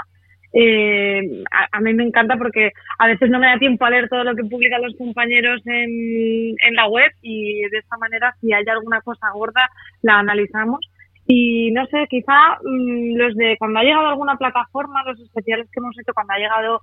eh, 0.52 1.44
a, 1.72 1.80
mí 1.80 1.92
me 1.92 2.04
encanta 2.04 2.36
porque 2.36 2.72
a 2.98 3.06
veces 3.06 3.28
no 3.28 3.38
me 3.38 3.48
da 3.48 3.58
tiempo 3.58 3.84
a 3.84 3.90
leer 3.90 4.08
todo 4.08 4.24
lo 4.24 4.34
que 4.34 4.44
publican 4.44 4.80
los 4.82 4.96
compañeros 4.96 5.60
en, 5.66 6.54
en 6.58 6.74
la 6.74 6.88
web 6.88 7.12
y 7.20 7.60
de 7.68 7.78
esta 7.78 7.98
manera 7.98 8.34
si 8.40 8.52
hay 8.52 8.64
alguna 8.66 9.00
cosa 9.02 9.30
gorda 9.34 9.68
la 10.02 10.20
analizamos. 10.20 10.80
Y 11.26 11.70
no 11.72 11.84
sé, 11.86 12.06
quizá 12.08 12.56
mm, 12.64 13.16
los 13.16 13.34
de 13.34 13.56
cuando 13.58 13.80
ha 13.80 13.82
llegado 13.82 14.06
alguna 14.06 14.36
plataforma, 14.36 15.02
los 15.04 15.20
especiales 15.20 15.68
que 15.70 15.80
hemos 15.80 15.98
hecho 15.98 16.14
cuando 16.14 16.32
ha 16.32 16.38
llegado 16.38 16.80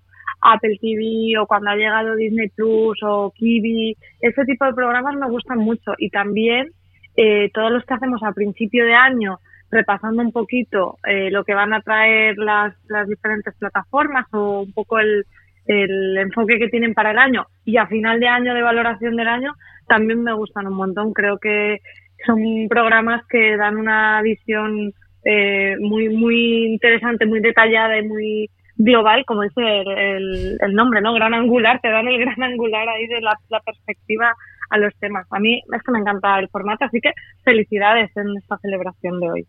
Apple 0.53 0.77
TV 0.79 1.37
o 1.39 1.47
cuando 1.47 1.69
ha 1.69 1.75
llegado 1.75 2.15
Disney 2.15 2.49
Plus 2.49 2.99
o 3.03 3.31
Kiwi, 3.35 3.95
ese 4.21 4.45
tipo 4.45 4.65
de 4.65 4.73
programas 4.73 5.15
me 5.15 5.29
gustan 5.29 5.59
mucho 5.59 5.93
y 5.97 6.09
también 6.09 6.69
eh, 7.17 7.49
todos 7.53 7.71
los 7.71 7.83
que 7.85 7.93
hacemos 7.93 8.21
a 8.23 8.33
principio 8.33 8.85
de 8.85 8.93
año 8.93 9.39
repasando 9.71 10.21
un 10.21 10.31
poquito 10.31 10.97
eh, 11.07 11.29
lo 11.31 11.43
que 11.43 11.53
van 11.53 11.73
a 11.73 11.81
traer 11.81 12.37
las, 12.37 12.73
las 12.87 13.07
diferentes 13.07 13.53
plataformas 13.57 14.25
o 14.33 14.61
un 14.61 14.73
poco 14.73 14.99
el, 14.99 15.25
el 15.65 16.17
enfoque 16.17 16.59
que 16.59 16.69
tienen 16.69 16.93
para 16.93 17.11
el 17.11 17.17
año 17.17 17.47
y 17.65 17.77
a 17.77 17.87
final 17.87 18.19
de 18.19 18.27
año 18.27 18.53
de 18.53 18.61
valoración 18.61 19.15
del 19.15 19.27
año 19.27 19.53
también 19.87 20.23
me 20.23 20.33
gustan 20.33 20.67
un 20.67 20.75
montón. 20.75 21.13
Creo 21.13 21.37
que 21.37 21.79
son 22.25 22.39
programas 22.69 23.25
que 23.27 23.57
dan 23.57 23.77
una 23.77 24.21
visión 24.21 24.93
eh, 25.23 25.75
muy 25.79 26.09
muy 26.09 26.65
interesante, 26.65 27.25
muy 27.25 27.39
detallada 27.39 27.97
y 27.97 28.07
muy 28.07 28.49
global, 28.77 29.25
como 29.25 29.43
dice 29.43 29.61
el, 29.61 30.57
el, 30.59 30.73
nombre, 30.73 31.01
¿no? 31.01 31.13
Gran 31.13 31.33
angular, 31.33 31.79
te 31.81 31.89
dan 31.89 32.07
el 32.07 32.19
gran 32.25 32.41
angular 32.43 32.87
ahí 32.89 33.07
de 33.07 33.21
la, 33.21 33.37
la 33.49 33.59
perspectiva 33.61 34.33
a 34.69 34.77
los 34.77 34.93
temas. 34.99 35.27
A 35.31 35.39
mí 35.39 35.61
es 35.73 35.83
que 35.83 35.91
me 35.91 35.99
encanta 35.99 36.39
el 36.39 36.49
formato, 36.49 36.85
así 36.85 36.99
que 36.99 37.13
felicidades 37.43 38.15
en 38.17 38.37
esta 38.37 38.57
celebración 38.57 39.19
de 39.19 39.29
hoy. 39.29 39.47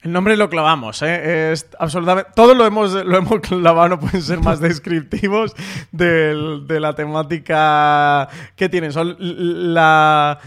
El 0.00 0.12
nombre 0.12 0.36
lo 0.36 0.48
clavamos, 0.48 1.02
¿eh? 1.02 1.50
Es 1.50 1.66
absolutamente. 1.76 2.30
Todos 2.36 2.56
lo 2.56 2.64
hemos, 2.64 2.92
lo 2.92 3.18
hemos 3.18 3.40
clavado, 3.42 3.88
no 3.88 3.98
pueden 3.98 4.22
ser 4.22 4.40
más 4.40 4.60
descriptivos 4.68 5.56
de 5.90 6.78
la 6.78 6.94
temática 6.94 8.28
que 8.54 8.68
tienen. 8.68 8.92
Son 8.92 9.16
la, 9.18 10.38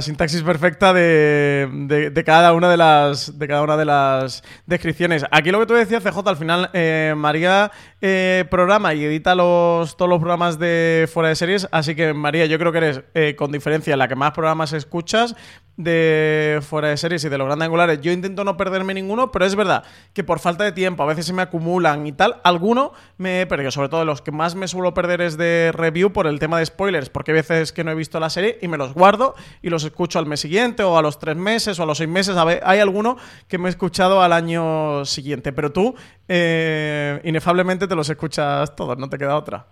sintaxis 0.00 0.42
perfecta 0.42 0.92
de, 0.92 2.22
cada 2.24 2.52
una 2.52 2.70
de 2.70 2.76
las 2.76 3.36
de 3.36 3.48
cada 3.48 3.62
una 3.62 3.76
de 3.76 3.84
las 3.84 4.44
descripciones. 4.66 5.24
Aquí 5.32 5.50
lo 5.50 5.58
que 5.58 5.66
tú 5.66 5.74
decías, 5.74 6.04
CJ, 6.04 6.28
al 6.28 6.36
final, 6.36 6.70
eh, 6.72 7.14
María 7.16 7.72
eh, 8.00 8.44
programa 8.48 8.94
y 8.94 9.04
edita 9.04 9.34
los, 9.34 9.96
todos 9.96 10.08
los 10.08 10.20
programas 10.20 10.60
de 10.60 11.08
fuera 11.12 11.30
de 11.30 11.34
series. 11.34 11.66
Así 11.72 11.96
que, 11.96 12.14
María, 12.14 12.46
yo 12.46 12.60
creo 12.60 12.70
que 12.70 12.78
eres, 12.78 13.02
eh, 13.14 13.34
con 13.36 13.50
diferencia, 13.50 13.96
la 13.96 14.06
que 14.06 14.14
más 14.14 14.30
programas 14.30 14.72
escuchas 14.72 15.34
de 15.82 16.60
fuera 16.62 16.88
de 16.88 16.96
series 16.96 17.24
y 17.24 17.28
de 17.28 17.38
los 17.38 17.46
grandes 17.46 17.66
angulares. 17.66 18.00
Yo 18.00 18.12
intento 18.12 18.44
no 18.44 18.56
perderme 18.56 18.94
ninguno, 18.94 19.32
pero 19.32 19.44
es 19.44 19.54
verdad 19.54 19.84
que 20.12 20.24
por 20.24 20.38
falta 20.38 20.64
de 20.64 20.72
tiempo 20.72 21.02
a 21.02 21.06
veces 21.06 21.26
se 21.26 21.32
me 21.32 21.42
acumulan 21.42 22.06
y 22.06 22.12
tal. 22.12 22.40
Alguno 22.44 22.92
me 23.18 23.42
he 23.42 23.46
perdido, 23.46 23.70
sobre 23.70 23.88
todo 23.88 24.04
los 24.04 24.22
que 24.22 24.32
más 24.32 24.54
me 24.54 24.68
suelo 24.68 24.94
perder 24.94 25.20
es 25.20 25.36
de 25.36 25.72
review 25.74 26.12
por 26.12 26.26
el 26.26 26.38
tema 26.38 26.58
de 26.58 26.66
spoilers, 26.66 27.10
porque 27.10 27.32
hay 27.32 27.36
veces 27.36 27.72
que 27.72 27.84
no 27.84 27.90
he 27.90 27.94
visto 27.94 28.20
la 28.20 28.30
serie 28.30 28.58
y 28.60 28.68
me 28.68 28.76
los 28.76 28.94
guardo 28.94 29.34
y 29.62 29.70
los 29.70 29.84
escucho 29.84 30.18
al 30.18 30.26
mes 30.26 30.40
siguiente 30.40 30.82
o 30.82 30.98
a 30.98 31.02
los 31.02 31.18
tres 31.18 31.36
meses 31.36 31.78
o 31.78 31.82
a 31.82 31.86
los 31.86 31.98
seis 31.98 32.10
meses. 32.10 32.36
Hay 32.36 32.78
alguno 32.78 33.16
que 33.48 33.58
me 33.58 33.68
he 33.68 33.70
escuchado 33.70 34.22
al 34.22 34.32
año 34.32 35.04
siguiente, 35.04 35.52
pero 35.52 35.72
tú 35.72 35.94
eh, 36.28 37.20
inefablemente 37.24 37.86
te 37.86 37.94
los 37.94 38.08
escuchas 38.08 38.74
todos, 38.76 38.98
no 38.98 39.08
te 39.08 39.18
queda 39.18 39.36
otra. 39.36 39.66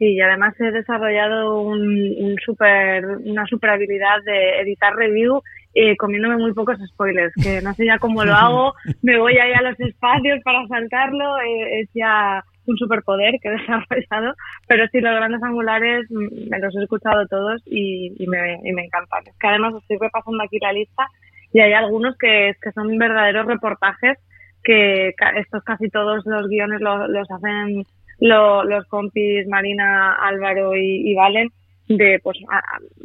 Sí, 0.00 0.14
y 0.14 0.20
además 0.22 0.58
he 0.58 0.70
desarrollado 0.70 1.60
un, 1.60 2.34
super, 2.42 3.04
una 3.22 3.44
super 3.44 3.68
habilidad 3.68 4.16
de 4.24 4.60
editar 4.60 4.96
review 4.96 5.42
eh, 5.74 5.94
comiéndome 5.98 6.38
muy 6.38 6.54
pocos 6.54 6.78
spoilers, 6.88 7.34
que 7.34 7.60
no 7.60 7.74
sé 7.74 7.84
ya 7.84 7.98
cómo 7.98 8.24
lo 8.24 8.34
hago, 8.34 8.72
me 9.02 9.18
voy 9.18 9.36
ahí 9.36 9.52
a 9.52 9.60
los 9.60 9.78
espacios 9.78 10.40
para 10.42 10.66
saltarlo, 10.68 11.38
eh, 11.40 11.80
es 11.80 11.90
ya 11.92 12.42
un 12.64 12.78
superpoder 12.78 13.34
que 13.42 13.50
he 13.50 13.52
desarrollado, 13.58 14.34
pero 14.66 14.86
sí, 14.90 15.02
los 15.02 15.14
grandes 15.14 15.42
angulares 15.42 16.10
me 16.10 16.58
los 16.60 16.74
he 16.76 16.82
escuchado 16.82 17.26
todos 17.26 17.60
y, 17.66 18.14
me, 18.26 18.58
y 18.64 18.72
me 18.72 18.86
encantan. 18.86 19.26
Es 19.26 19.36
que 19.38 19.48
además 19.48 19.74
estoy 19.82 19.98
repasando 20.00 20.42
aquí 20.42 20.56
la 20.62 20.72
lista 20.72 21.06
y 21.52 21.60
hay 21.60 21.74
algunos 21.74 22.16
que, 22.16 22.54
que 22.62 22.72
son 22.72 22.96
verdaderos 22.96 23.44
reportajes 23.44 24.16
que 24.64 25.14
estos 25.36 25.62
casi 25.62 25.90
todos 25.90 26.24
los 26.24 26.48
guiones 26.48 26.80
los, 26.80 27.06
los 27.10 27.30
hacen 27.30 27.84
los 28.20 28.86
compis 28.88 29.46
Marina, 29.48 30.14
Álvaro 30.14 30.76
y, 30.76 31.14
Valen 31.14 31.50
de 31.88 32.20
pues 32.22 32.38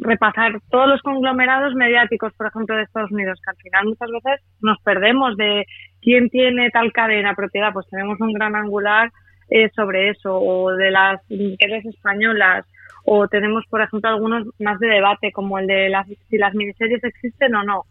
repasar 0.00 0.60
todos 0.70 0.86
los 0.88 1.02
conglomerados 1.02 1.74
mediáticos, 1.74 2.32
por 2.34 2.46
ejemplo, 2.46 2.76
de 2.76 2.84
Estados 2.84 3.10
Unidos, 3.10 3.40
que 3.44 3.50
al 3.50 3.56
final 3.56 3.86
muchas 3.86 4.10
veces 4.12 4.46
nos 4.60 4.78
perdemos 4.82 5.36
de 5.36 5.66
quién 6.00 6.30
tiene 6.30 6.70
tal 6.70 6.92
cadena 6.92 7.34
propiedad, 7.34 7.72
pues 7.72 7.88
tenemos 7.90 8.20
un 8.20 8.32
gran 8.32 8.54
angular 8.54 9.10
eh, 9.50 9.70
sobre 9.74 10.10
eso, 10.10 10.38
o 10.38 10.70
de 10.70 10.92
las 10.92 11.20
mujeres 11.28 11.84
españolas, 11.84 12.64
o 13.04 13.26
tenemos, 13.26 13.64
por 13.68 13.80
ejemplo, 13.80 14.08
algunos 14.08 14.46
más 14.60 14.78
de 14.78 14.86
debate, 14.86 15.32
como 15.32 15.58
el 15.58 15.66
de 15.66 15.88
las, 15.88 16.06
si 16.28 16.38
las 16.38 16.54
miniseries 16.54 17.02
existen 17.02 17.56
o 17.56 17.64
no. 17.64 17.86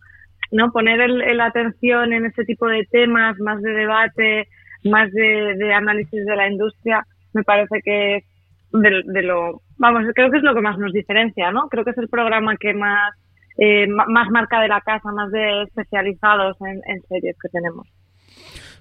¿no? 0.51 0.71
Poner 0.71 1.09
la 1.09 1.45
atención 1.45 2.13
en 2.13 2.25
ese 2.25 2.45
tipo 2.45 2.67
de 2.67 2.85
temas, 2.89 3.37
más 3.39 3.61
de 3.61 3.71
debate, 3.71 4.47
más 4.83 5.11
de 5.11 5.73
análisis 5.73 6.25
de 6.25 6.35
la 6.35 6.47
industria, 6.47 7.05
me 7.35 7.43
parece 7.43 7.81
que 7.83 8.23
de, 8.71 9.21
lo, 9.21 9.61
vamos, 9.77 10.05
creo 10.15 10.31
que 10.31 10.37
es 10.37 10.43
lo 10.43 10.55
que 10.55 10.61
más 10.61 10.77
nos 10.77 10.91
diferencia, 10.91 11.51
¿no? 11.51 11.69
Creo 11.69 11.85
que 11.85 11.91
es 11.91 11.97
el 11.97 12.09
programa 12.09 12.57
que 12.57 12.73
más, 12.73 13.13
eh, 13.57 13.87
más 13.87 14.29
marca 14.31 14.59
de 14.59 14.67
la 14.67 14.81
casa, 14.81 15.11
más 15.11 15.31
de 15.31 15.63
especializados 15.63 16.57
en 16.61 17.01
series 17.07 17.37
que 17.39 17.49
tenemos. 17.49 17.87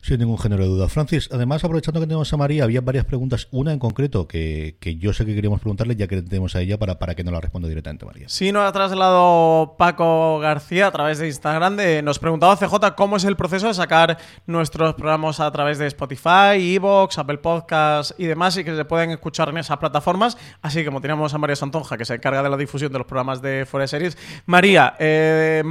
Sin 0.04 0.18
ningún 0.18 0.36
género 0.36 0.64
de 0.64 0.68
duda. 0.68 0.86
Francis, 0.88 1.30
además, 1.32 1.64
aprovechando 1.64 1.98
que 1.98 2.06
tenemos 2.06 2.30
a 2.30 2.36
María, 2.36 2.64
había 2.64 2.82
varias 2.82 3.06
preguntas. 3.06 3.48
Una 3.50 3.72
en 3.72 3.78
concreto 3.78 4.28
que, 4.28 4.76
que 4.78 4.96
yo 4.96 5.14
sé 5.14 5.24
que 5.24 5.34
queríamos 5.34 5.60
preguntarle, 5.60 5.96
ya 5.96 6.06
que 6.06 6.20
tenemos 6.20 6.54
a 6.54 6.60
ella, 6.60 6.78
para, 6.78 6.98
para 6.98 7.14
que 7.14 7.24
nos 7.24 7.32
la 7.32 7.40
responda 7.40 7.68
directamente, 7.68 8.04
María. 8.04 8.28
Sí, 8.28 8.52
nos 8.52 8.68
ha 8.68 8.72
trasladado 8.72 9.76
Paco 9.78 10.40
García 10.40 10.88
a 10.88 10.90
través 10.90 11.20
de 11.20 11.28
Instagram. 11.28 11.76
De, 11.76 12.02
nos 12.02 12.18
preguntaba 12.18 12.54
CJ 12.54 12.94
cómo 12.94 13.16
es 13.16 13.24
el 13.24 13.34
proceso 13.34 13.66
de 13.66 13.72
sacar 13.72 14.18
nuestros 14.46 14.92
programas 14.92 15.40
a 15.40 15.50
través 15.50 15.78
de 15.78 15.86
Spotify, 15.86 16.74
Evox, 16.76 17.16
Apple 17.16 17.38
Podcasts 17.38 18.14
y 18.18 18.26
demás, 18.26 18.58
y 18.58 18.64
que 18.64 18.76
se 18.76 18.84
pueden 18.84 19.10
escuchar 19.10 19.48
en 19.48 19.56
esas 19.56 19.78
plataformas. 19.78 20.36
Así 20.60 20.80
que, 20.80 20.84
como 20.84 21.00
teníamos 21.00 21.32
a 21.32 21.38
María 21.38 21.56
Santonja, 21.56 21.96
que 21.96 22.04
se 22.04 22.12
encarga 22.12 22.42
de 22.42 22.50
la 22.50 22.58
difusión 22.58 22.92
de 22.92 22.98
los 22.98 23.06
programas 23.06 23.40
de 23.40 23.64
Fuera 23.64 23.86
Series. 23.86 24.18
María, 24.44 24.96
eh, 24.98 25.64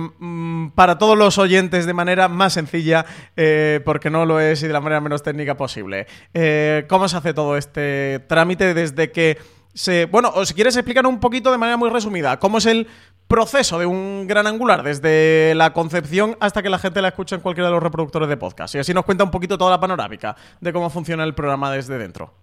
para 0.73 0.97
todos 0.97 1.15
los 1.15 1.37
oyentes 1.37 1.85
de 1.85 1.93
manera 1.93 2.29
más 2.29 2.53
sencilla, 2.53 3.05
eh, 3.37 3.79
porque 3.85 4.09
no 4.23 4.33
lo 4.33 4.39
es 4.39 4.63
y 4.63 4.67
de 4.67 4.73
la 4.73 4.79
manera 4.79 5.01
menos 5.01 5.21
técnica 5.21 5.55
posible. 5.57 6.07
Eh, 6.33 6.85
¿Cómo 6.87 7.07
se 7.07 7.17
hace 7.17 7.33
todo 7.33 7.57
este 7.57 8.23
trámite 8.27 8.73
desde 8.73 9.11
que 9.11 9.37
se... 9.73 10.05
Bueno, 10.05 10.31
o 10.33 10.45
si 10.45 10.53
quieres 10.53 10.75
explicar 10.75 11.05
un 11.05 11.19
poquito 11.19 11.51
de 11.51 11.57
manera 11.57 11.77
muy 11.77 11.89
resumida, 11.89 12.39
¿cómo 12.39 12.57
es 12.57 12.65
el 12.65 12.87
proceso 13.27 13.79
de 13.79 13.85
un 13.85 14.27
gran 14.27 14.47
angular 14.47 14.83
desde 14.83 15.53
la 15.55 15.73
concepción 15.73 16.37
hasta 16.39 16.61
que 16.61 16.69
la 16.69 16.79
gente 16.79 17.01
la 17.01 17.09
escucha 17.09 17.35
en 17.35 17.41
cualquiera 17.41 17.67
de 17.67 17.73
los 17.73 17.83
reproductores 17.83 18.29
de 18.29 18.37
podcast? 18.37 18.75
Y 18.75 18.79
así 18.79 18.93
nos 18.93 19.05
cuenta 19.05 19.23
un 19.23 19.31
poquito 19.31 19.57
toda 19.57 19.71
la 19.71 19.79
panorámica 19.79 20.35
de 20.61 20.71
cómo 20.71 20.89
funciona 20.89 21.23
el 21.23 21.35
programa 21.35 21.71
desde 21.71 21.97
dentro. 21.97 22.42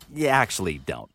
Actually 0.29 0.79
don't. 0.85 1.11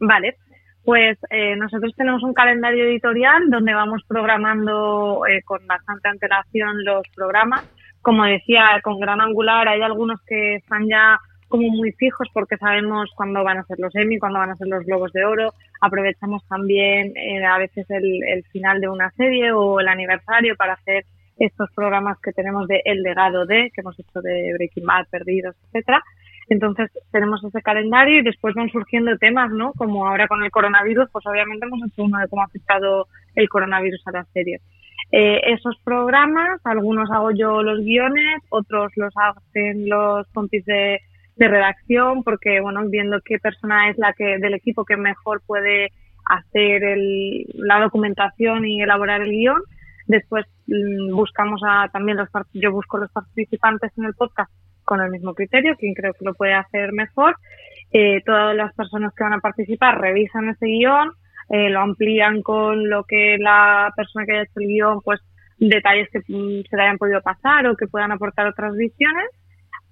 Vale, 0.00 0.36
pues 0.84 1.18
eh, 1.30 1.56
nosotros 1.56 1.92
tenemos 1.96 2.22
un 2.22 2.32
calendario 2.32 2.84
editorial 2.84 3.50
donde 3.50 3.74
vamos 3.74 4.02
programando 4.08 5.22
eh, 5.26 5.42
con 5.44 5.66
bastante 5.66 6.08
antelación 6.08 6.84
los 6.84 7.02
programas. 7.14 7.62
Como 8.00 8.24
decía, 8.24 8.80
con 8.82 8.98
gran 9.00 9.20
angular 9.20 9.68
hay 9.68 9.82
algunos 9.82 10.20
que 10.26 10.56
están 10.56 10.88
ya 10.88 11.18
como 11.48 11.68
muy 11.68 11.92
fijos 11.92 12.28
porque 12.32 12.56
sabemos 12.56 13.10
cuándo 13.16 13.42
van 13.42 13.58
a 13.58 13.64
ser 13.64 13.78
los 13.80 13.94
Emmy, 13.96 14.18
cuándo 14.18 14.38
van 14.38 14.50
a 14.50 14.56
ser 14.56 14.68
los 14.68 14.84
Globos 14.84 15.12
de 15.12 15.24
Oro. 15.24 15.52
Aprovechamos 15.80 16.46
también 16.46 17.16
eh, 17.16 17.44
a 17.44 17.58
veces 17.58 17.84
el, 17.90 18.22
el, 18.24 18.44
final 18.44 18.80
de 18.80 18.88
una 18.88 19.10
serie 19.10 19.52
o 19.52 19.80
el 19.80 19.88
aniversario 19.88 20.56
para 20.56 20.74
hacer 20.74 21.04
estos 21.38 21.70
programas 21.74 22.18
que 22.20 22.32
tenemos 22.32 22.66
de 22.66 22.82
El 22.84 23.02
legado 23.02 23.46
de, 23.46 23.70
que 23.74 23.80
hemos 23.80 23.98
hecho 23.98 24.20
de 24.20 24.52
Breaking 24.54 24.84
Bad, 24.84 25.06
Perdidos, 25.10 25.56
etcétera. 25.66 26.02
Entonces 26.48 26.90
tenemos 27.12 27.44
ese 27.44 27.60
calendario 27.62 28.18
y 28.18 28.22
después 28.22 28.54
van 28.54 28.70
surgiendo 28.70 29.16
temas, 29.18 29.50
¿no? 29.50 29.72
Como 29.72 30.06
ahora 30.06 30.28
con 30.28 30.42
el 30.42 30.50
coronavirus, 30.50 31.08
pues 31.12 31.26
obviamente 31.26 31.66
hemos 31.66 31.80
hecho 31.86 32.04
uno 32.04 32.18
de 32.18 32.28
cómo 32.28 32.42
ha 32.42 32.46
afectado 32.46 33.06
el 33.34 33.48
coronavirus 33.48 34.02
a 34.06 34.12
las 34.12 34.28
series. 34.30 34.62
Eh, 35.12 35.40
esos 35.44 35.76
programas, 35.84 36.60
algunos 36.64 37.10
hago 37.10 37.30
yo 37.30 37.62
los 37.62 37.80
guiones, 37.80 38.42
otros 38.50 38.92
los 38.96 39.12
hacen 39.16 39.88
los 39.88 40.26
compis 40.28 40.64
de, 40.64 41.00
de 41.36 41.48
redacción, 41.48 42.22
porque 42.24 42.60
bueno, 42.60 42.80
viendo 42.88 43.20
qué 43.24 43.38
persona 43.38 43.90
es 43.90 43.98
la 43.98 44.12
que 44.12 44.38
del 44.38 44.54
equipo 44.54 44.84
que 44.84 44.96
mejor 44.96 45.42
puede 45.46 45.92
hacer 46.24 46.82
el, 46.82 47.46
la 47.54 47.80
documentación 47.80 48.66
y 48.66 48.82
elaborar 48.82 49.22
el 49.22 49.30
guion. 49.30 49.62
Después 50.06 50.46
mm, 50.66 51.14
buscamos 51.14 51.60
a 51.66 51.88
también 51.90 52.16
los 52.16 52.28
yo 52.54 52.72
busco 52.72 52.98
los 52.98 53.10
participantes 53.12 53.92
en 53.98 54.04
el 54.04 54.14
podcast 54.14 54.50
con 54.88 55.02
el 55.02 55.10
mismo 55.10 55.34
criterio, 55.34 55.76
quien 55.76 55.92
creo 55.92 56.14
que 56.14 56.24
lo 56.24 56.32
puede 56.32 56.54
hacer 56.54 56.94
mejor. 56.94 57.36
Eh, 57.92 58.22
todas 58.24 58.56
las 58.56 58.72
personas 58.72 59.12
que 59.14 59.22
van 59.22 59.34
a 59.34 59.40
participar 59.40 60.00
revisan 60.00 60.48
ese 60.48 60.64
guion, 60.64 61.10
eh, 61.50 61.68
lo 61.68 61.80
amplían 61.80 62.40
con 62.40 62.88
lo 62.88 63.04
que 63.04 63.36
la 63.38 63.92
persona 63.94 64.24
que 64.24 64.32
haya 64.32 64.42
hecho 64.44 64.60
el 64.60 64.68
guion, 64.68 65.02
pues 65.02 65.20
detalles 65.58 66.08
que 66.10 66.20
mm, 66.20 66.62
se 66.70 66.76
le 66.76 66.82
hayan 66.82 66.96
podido 66.96 67.20
pasar 67.20 67.66
o 67.66 67.76
que 67.76 67.86
puedan 67.86 68.12
aportar 68.12 68.46
otras 68.46 68.74
visiones. 68.76 69.28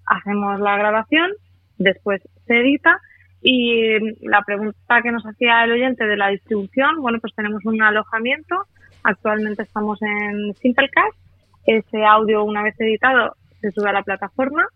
Hacemos 0.07 0.61
la 0.61 0.78
grabación, 0.78 1.30
después 1.76 2.22
se 2.47 2.57
edita 2.59 2.99
y 3.42 3.99
mm, 4.01 4.30
la 4.30 4.40
pregunta 4.47 5.03
que 5.03 5.12
nos 5.12 5.26
hacía 5.26 5.62
el 5.64 5.72
oyente 5.72 6.07
de 6.07 6.16
la 6.16 6.28
distribución, 6.28 7.03
bueno, 7.03 7.18
pues 7.20 7.34
tenemos 7.34 7.62
un 7.66 7.82
alojamiento. 7.82 8.55
Actualmente 9.03 9.62
estamos 9.62 10.01
en 10.01 10.55
Simplecast. 10.55 11.18
Ese 11.66 12.03
audio, 12.03 12.44
una 12.44 12.62
vez 12.62 12.80
editado, 12.80 13.36
se 13.61 13.70
sube 13.72 13.90
a 13.90 13.92
la 13.92 14.03
plataforma 14.03 14.66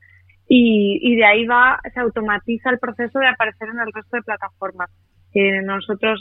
y, 0.53 1.15
de 1.15 1.25
ahí 1.25 1.47
va, 1.47 1.79
se 1.95 2.01
automatiza 2.01 2.71
el 2.71 2.81
proceso 2.81 3.21
de 3.21 3.29
aparecer 3.29 3.69
en 3.69 3.79
el 3.79 3.93
resto 3.93 4.17
de 4.17 4.23
plataformas. 4.23 4.91
Eh, 5.33 5.63
nosotros 5.63 6.21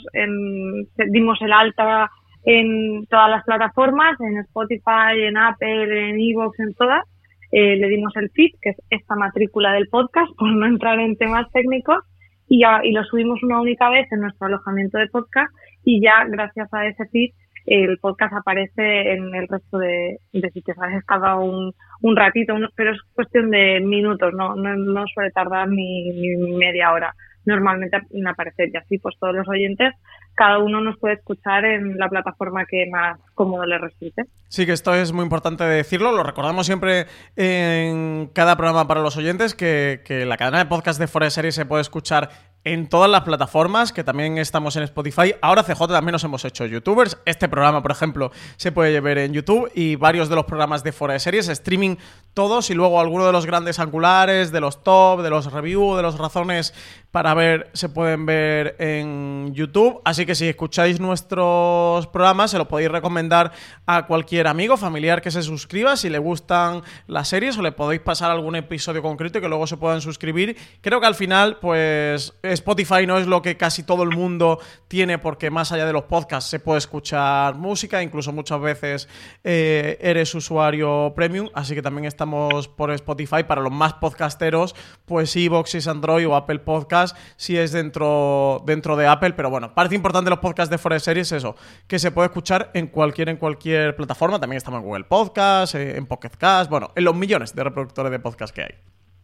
dimos 1.08 1.42
el 1.42 1.52
alta 1.52 2.08
en 2.44 3.06
todas 3.06 3.28
las 3.28 3.44
plataformas, 3.44 4.20
en 4.20 4.38
Spotify, 4.38 5.18
en 5.26 5.36
Apple, 5.36 6.10
en 6.10 6.20
Evox, 6.20 6.60
en 6.60 6.74
todas. 6.74 7.02
Eh, 7.50 7.74
le 7.74 7.88
dimos 7.88 8.14
el 8.14 8.30
feed, 8.30 8.52
que 8.62 8.70
es 8.70 8.76
esta 8.90 9.16
matrícula 9.16 9.72
del 9.72 9.88
podcast, 9.88 10.30
por 10.38 10.52
no 10.52 10.64
entrar 10.64 11.00
en 11.00 11.16
temas 11.16 11.50
técnicos, 11.50 11.98
y, 12.46 12.60
ya, 12.60 12.82
y 12.84 12.92
lo 12.92 13.02
subimos 13.02 13.42
una 13.42 13.60
única 13.60 13.90
vez 13.90 14.06
en 14.12 14.20
nuestro 14.20 14.46
alojamiento 14.46 14.98
de 14.98 15.08
podcast 15.08 15.52
y 15.84 16.00
ya 16.00 16.24
gracias 16.28 16.72
a 16.72 16.86
ese 16.86 17.04
feed 17.06 17.30
el 17.66 17.98
podcast 17.98 18.34
aparece 18.34 19.12
en 19.12 19.34
el 19.34 19.48
resto 19.48 19.78
de, 19.78 20.18
de 20.32 20.50
sitios. 20.50 20.76
Veces 20.76 21.04
tarda 21.06 21.36
un, 21.36 21.72
un 22.02 22.16
ratito, 22.16 22.54
pero 22.74 22.92
es 22.92 23.00
cuestión 23.14 23.50
de 23.50 23.80
minutos, 23.80 24.32
no, 24.34 24.54
no, 24.54 24.76
no 24.76 25.04
suele 25.12 25.30
tardar 25.30 25.68
ni, 25.68 26.10
ni 26.10 26.56
media 26.56 26.92
hora 26.92 27.14
normalmente 27.44 27.98
en 28.10 28.26
aparecer. 28.26 28.70
Y 28.72 28.76
así, 28.76 28.98
pues 28.98 29.16
todos 29.18 29.34
los 29.34 29.48
oyentes, 29.48 29.94
cada 30.34 30.58
uno 30.58 30.80
nos 30.80 30.98
puede 30.98 31.14
escuchar 31.14 31.64
en 31.64 31.96
la 31.98 32.08
plataforma 32.08 32.64
que 32.66 32.86
más 32.90 33.18
cómodo 33.34 33.64
le 33.64 33.78
resulte. 33.78 34.24
Sí, 34.48 34.66
que 34.66 34.72
esto 34.72 34.94
es 34.94 35.12
muy 35.12 35.24
importante 35.24 35.64
decirlo. 35.64 36.12
Lo 36.12 36.22
recordamos 36.22 36.66
siempre 36.66 37.06
en 37.36 38.30
cada 38.34 38.56
programa 38.56 38.86
para 38.86 39.00
los 39.00 39.16
oyentes, 39.16 39.54
que, 39.54 40.00
que 40.04 40.26
la 40.26 40.36
cadena 40.36 40.58
de 40.58 40.66
podcast 40.66 41.00
de 41.00 41.06
Forest 41.06 41.36
Series 41.36 41.54
se 41.54 41.66
puede 41.66 41.82
escuchar 41.82 42.30
en 42.64 42.88
todas 42.88 43.10
las 43.10 43.22
plataformas, 43.22 43.92
que 43.92 44.04
también 44.04 44.36
estamos 44.38 44.76
en 44.76 44.82
Spotify. 44.82 45.34
Ahora 45.40 45.62
CJ 45.62 45.86
también 45.88 46.12
nos 46.12 46.24
hemos 46.24 46.44
hecho 46.44 46.66
youtubers. 46.66 47.18
Este 47.24 47.48
programa, 47.48 47.82
por 47.82 47.90
ejemplo, 47.90 48.32
se 48.56 48.70
puede 48.70 49.00
ver 49.00 49.18
en 49.18 49.32
YouTube 49.32 49.70
y 49.74 49.96
varios 49.96 50.28
de 50.28 50.34
los 50.34 50.44
programas 50.44 50.82
de 50.82 50.92
Fuera 50.92 51.14
de 51.14 51.20
Series, 51.20 51.48
streaming 51.48 51.96
todos 52.34 52.70
y 52.70 52.74
luego 52.74 53.00
algunos 53.00 53.26
de 53.26 53.32
los 53.32 53.46
grandes 53.46 53.78
angulares, 53.78 54.52
de 54.52 54.60
los 54.60 54.84
top, 54.84 55.22
de 55.22 55.30
los 55.30 55.50
review, 55.50 55.96
de 55.96 56.02
los 56.02 56.18
razones 56.18 56.74
para 57.10 57.34
ver, 57.34 57.70
se 57.72 57.88
pueden 57.88 58.24
ver 58.24 58.76
en 58.78 59.52
YouTube. 59.52 60.00
Así 60.04 60.26
que 60.26 60.34
si 60.34 60.48
escucháis 60.48 61.00
nuestros 61.00 62.06
programas, 62.06 62.52
se 62.52 62.58
los 62.58 62.68
podéis 62.68 62.90
recomendar 62.90 63.50
a 63.86 64.06
cualquier 64.06 64.46
amigo, 64.46 64.76
familiar 64.76 65.20
que 65.20 65.30
se 65.30 65.42
suscriba. 65.42 65.96
Si 65.96 66.08
le 66.08 66.18
gustan 66.18 66.82
las 67.08 67.28
series 67.28 67.58
o 67.58 67.62
le 67.62 67.72
podéis 67.72 68.00
pasar 68.00 68.30
algún 68.30 68.54
episodio 68.54 69.02
concreto 69.02 69.38
y 69.38 69.40
que 69.40 69.48
luego 69.48 69.66
se 69.66 69.76
puedan 69.76 70.00
suscribir. 70.00 70.56
Creo 70.80 71.00
que 71.00 71.06
al 71.06 71.16
final, 71.16 71.58
pues 71.60 72.34
Spotify 72.42 73.06
no 73.06 73.18
es 73.18 73.26
lo 73.26 73.42
que 73.42 73.56
casi 73.56 73.82
todo 73.82 74.04
el 74.04 74.10
mundo 74.10 74.60
tiene, 74.86 75.18
porque 75.18 75.50
más 75.50 75.72
allá 75.72 75.86
de 75.86 75.92
los 75.92 76.04
podcasts 76.04 76.48
se 76.48 76.60
puede 76.60 76.78
escuchar 76.78 77.56
música, 77.56 78.02
incluso 78.02 78.32
muchas 78.32 78.60
veces 78.60 79.08
eh, 79.42 79.98
eres 80.00 80.32
usuario 80.34 81.12
premium. 81.16 81.48
Así 81.54 81.74
que 81.74 81.82
también 81.82 82.04
estamos 82.04 82.68
por 82.68 82.92
Spotify. 82.92 83.42
Para 83.46 83.62
los 83.62 83.72
más 83.72 83.94
podcasteros, 83.94 84.76
pues 85.06 85.34
Evox 85.34 85.86
Android 85.88 86.28
o 86.28 86.36
Apple 86.36 86.60
Podcast, 86.60 86.99
si 87.36 87.56
es 87.56 87.72
dentro, 87.72 88.62
dentro 88.66 88.96
de 88.96 89.06
Apple. 89.06 89.32
Pero 89.32 89.50
bueno, 89.50 89.74
parece 89.74 89.94
importante 89.94 90.30
los 90.30 90.38
podcasts 90.38 90.70
de 90.70 90.78
Forest 90.78 91.04
Series 91.04 91.32
eso, 91.32 91.56
que 91.88 91.98
se 91.98 92.10
puede 92.10 92.26
escuchar 92.26 92.70
en 92.74 92.86
cualquier, 92.86 93.28
en 93.28 93.36
cualquier 93.36 93.96
plataforma. 93.96 94.38
También 94.38 94.58
estamos 94.58 94.80
en 94.80 94.86
Google 94.86 95.04
Podcast, 95.04 95.74
eh, 95.74 95.96
en 95.96 96.06
Pocket 96.06 96.36
Cast, 96.38 96.70
bueno, 96.70 96.90
en 96.94 97.04
los 97.04 97.14
millones 97.14 97.54
de 97.54 97.64
reproductores 97.64 98.12
de 98.12 98.18
podcast 98.18 98.54
que 98.54 98.62
hay. 98.62 98.74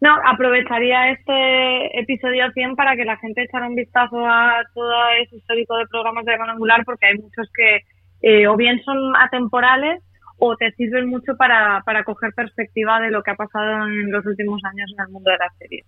No, 0.01 0.14
aprovecharía 0.27 1.11
este 1.11 1.99
episodio 1.99 2.51
100 2.53 2.77
para 2.77 2.97
que 2.97 3.05
la 3.05 3.16
gente 3.16 3.45
echara 3.45 3.66
un 3.66 3.74
vistazo 3.74 4.18
a 4.27 4.62
todo 4.74 4.93
ese 5.22 5.37
histórico 5.37 5.77
de 5.79 5.87
programas 5.87 6.24
de 6.27 6.35
Angular, 6.35 6.85
porque 6.85 7.07
hay 7.07 7.18
muchos 7.18 7.51
que 7.55 7.81
eh, 8.22 8.47
o 8.47 8.57
bien 8.57 8.83
son 8.85 9.16
atemporales 9.16 10.03
o 10.39 10.57
te 10.57 10.70
sirven 10.72 11.09
mucho 11.09 11.37
para, 11.37 11.83
para 11.87 12.05
coger 12.05 12.33
perspectiva 12.35 13.01
de 13.01 13.11
lo 13.11 13.22
que 13.22 13.31
ha 13.31 13.37
pasado 13.37 13.87
en 13.87 14.11
los 14.11 14.24
últimos 14.27 14.62
años 14.64 14.93
en 14.97 15.05
el 15.05 15.12
mundo 15.12 15.31
de 15.31 15.39
la 15.39 15.51
serie. 15.59 15.85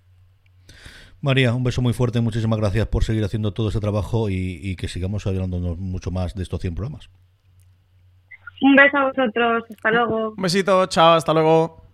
María, 1.21 1.55
un 1.55 1.65
beso 1.65 1.83
muy 1.83 1.93
fuerte, 1.93 2.21
muchísimas 2.21 2.59
gracias 2.59 2.87
por 2.87 3.05
seguir 3.05 3.25
haciendo 3.25 3.53
todo 3.53 3.71
ese 3.71 3.81
trabajo 3.81 4.29
y, 4.31 4.77
que 4.77 4.89
sigamos 4.89 5.27
hablándonos 5.27 5.79
mucho 5.79 6.11
más 6.11 6.35
de 6.35 6.43
estos 6.43 6.61
100 6.61 6.75
programas. 6.75 7.11
Un 8.61 8.77
beso 8.77 8.97
a 8.97 9.07
vosotros, 9.07 9.65
hasta 9.71 9.91
luego. 9.91 10.31
Un 10.31 10.43
besito, 10.43 10.87
chao, 10.87 11.15
hasta 11.15 11.33
luego. 11.33 11.88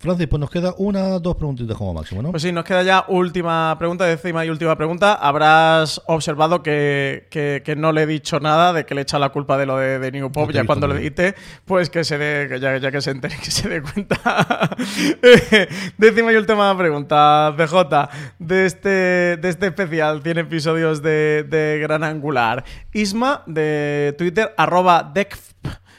Francis, 0.00 0.28
pues 0.28 0.38
nos 0.38 0.50
queda 0.50 0.74
una, 0.78 1.18
dos 1.18 1.34
preguntitas 1.34 1.76
como 1.76 1.92
máximo, 1.92 2.22
¿no? 2.22 2.30
Pues 2.30 2.44
sí, 2.44 2.52
nos 2.52 2.64
queda 2.64 2.84
ya 2.84 3.04
última 3.08 3.74
pregunta, 3.80 4.04
décima 4.04 4.44
y 4.44 4.48
última 4.48 4.76
pregunta. 4.76 5.14
Habrás 5.14 6.00
observado 6.06 6.62
que, 6.62 7.26
que, 7.30 7.74
no 7.76 7.90
le 7.90 8.02
he 8.02 8.06
dicho 8.06 8.38
nada 8.38 8.72
de 8.72 8.86
que 8.86 8.94
le 8.94 9.00
echa 9.00 9.18
la 9.18 9.30
culpa 9.30 9.58
de 9.58 9.66
lo 9.66 9.76
de, 9.76 10.12
New 10.12 10.30
Pop, 10.30 10.52
ya 10.52 10.64
cuando 10.64 10.86
le 10.86 11.00
edite, 11.00 11.34
pues 11.64 11.90
que 11.90 12.04
se 12.04 12.16
dé, 12.16 12.60
ya, 12.60 12.76
ya 12.76 12.92
que 12.92 13.00
se 13.00 13.10
entere, 13.10 13.36
que 13.42 13.50
se 13.50 13.68
dé 13.68 13.82
cuenta. 13.82 14.70
décima 15.98 16.32
y 16.32 16.36
última 16.36 16.78
pregunta, 16.78 17.50
BJ, 17.50 18.08
de 18.38 18.66
este, 18.66 18.88
de 19.36 19.48
este 19.48 19.66
especial, 19.66 20.22
100 20.22 20.38
episodios 20.38 21.02
de, 21.02 21.44
de 21.48 21.80
Gran 21.82 22.04
Angular. 22.04 22.64
Isma, 22.92 23.42
de 23.46 24.14
Twitter, 24.16 24.54
arroba 24.56 25.10
decf 25.12 25.47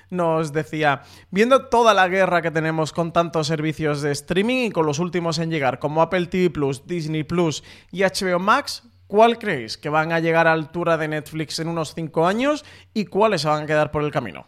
nos 0.09 0.53
decía, 0.53 1.03
viendo 1.31 1.65
toda 1.67 1.93
la 1.93 2.07
guerra 2.07 2.41
que 2.41 2.51
tenemos 2.51 2.93
con 2.93 3.13
tantos 3.13 3.47
servicios 3.47 4.01
de 4.01 4.11
streaming 4.11 4.67
y 4.67 4.71
con 4.71 4.85
los 4.85 4.99
últimos 4.99 5.39
en 5.39 5.49
llegar, 5.49 5.79
como 5.79 6.01
Apple 6.01 6.27
TV 6.27 6.49
Plus, 6.49 6.85
Disney 6.87 7.23
Plus 7.23 7.63
y 7.91 8.01
HBO 8.03 8.39
Max, 8.39 8.83
¿cuál 9.07 9.37
creéis 9.37 9.77
que 9.77 9.89
van 9.89 10.11
a 10.11 10.19
llegar 10.19 10.47
a 10.47 10.53
altura 10.53 10.97
de 10.97 11.07
Netflix 11.07 11.59
en 11.59 11.67
unos 11.67 11.93
5 11.93 12.27
años 12.27 12.65
y 12.93 13.05
cuáles 13.05 13.41
se 13.41 13.47
van 13.47 13.63
a 13.63 13.65
quedar 13.65 13.91
por 13.91 14.03
el 14.03 14.11
camino? 14.11 14.47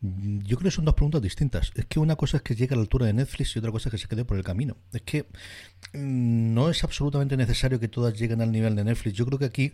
Yo 0.00 0.56
creo 0.56 0.70
que 0.70 0.74
son 0.74 0.84
dos 0.84 0.94
preguntas 0.94 1.22
distintas. 1.22 1.72
Es 1.74 1.86
que 1.86 2.00
una 2.00 2.16
cosa 2.16 2.38
es 2.38 2.42
que 2.42 2.54
llegue 2.54 2.74
a 2.74 2.76
la 2.76 2.82
altura 2.82 3.06
de 3.06 3.12
Netflix 3.12 3.54
y 3.54 3.58
otra 3.58 3.70
cosa 3.70 3.88
es 3.88 3.92
que 3.92 3.98
se 3.98 4.08
quede 4.08 4.24
por 4.24 4.36
el 4.36 4.44
camino. 4.44 4.76
Es 4.92 5.02
que 5.02 5.26
mm, 5.92 6.54
no 6.54 6.70
es 6.70 6.82
absolutamente 6.84 7.36
necesario 7.36 7.78
que 7.78 7.88
todas 7.88 8.18
lleguen 8.18 8.40
al 8.40 8.50
nivel 8.50 8.74
de 8.74 8.84
Netflix. 8.84 9.16
Yo 9.16 9.26
creo 9.26 9.38
que 9.38 9.44
aquí 9.44 9.72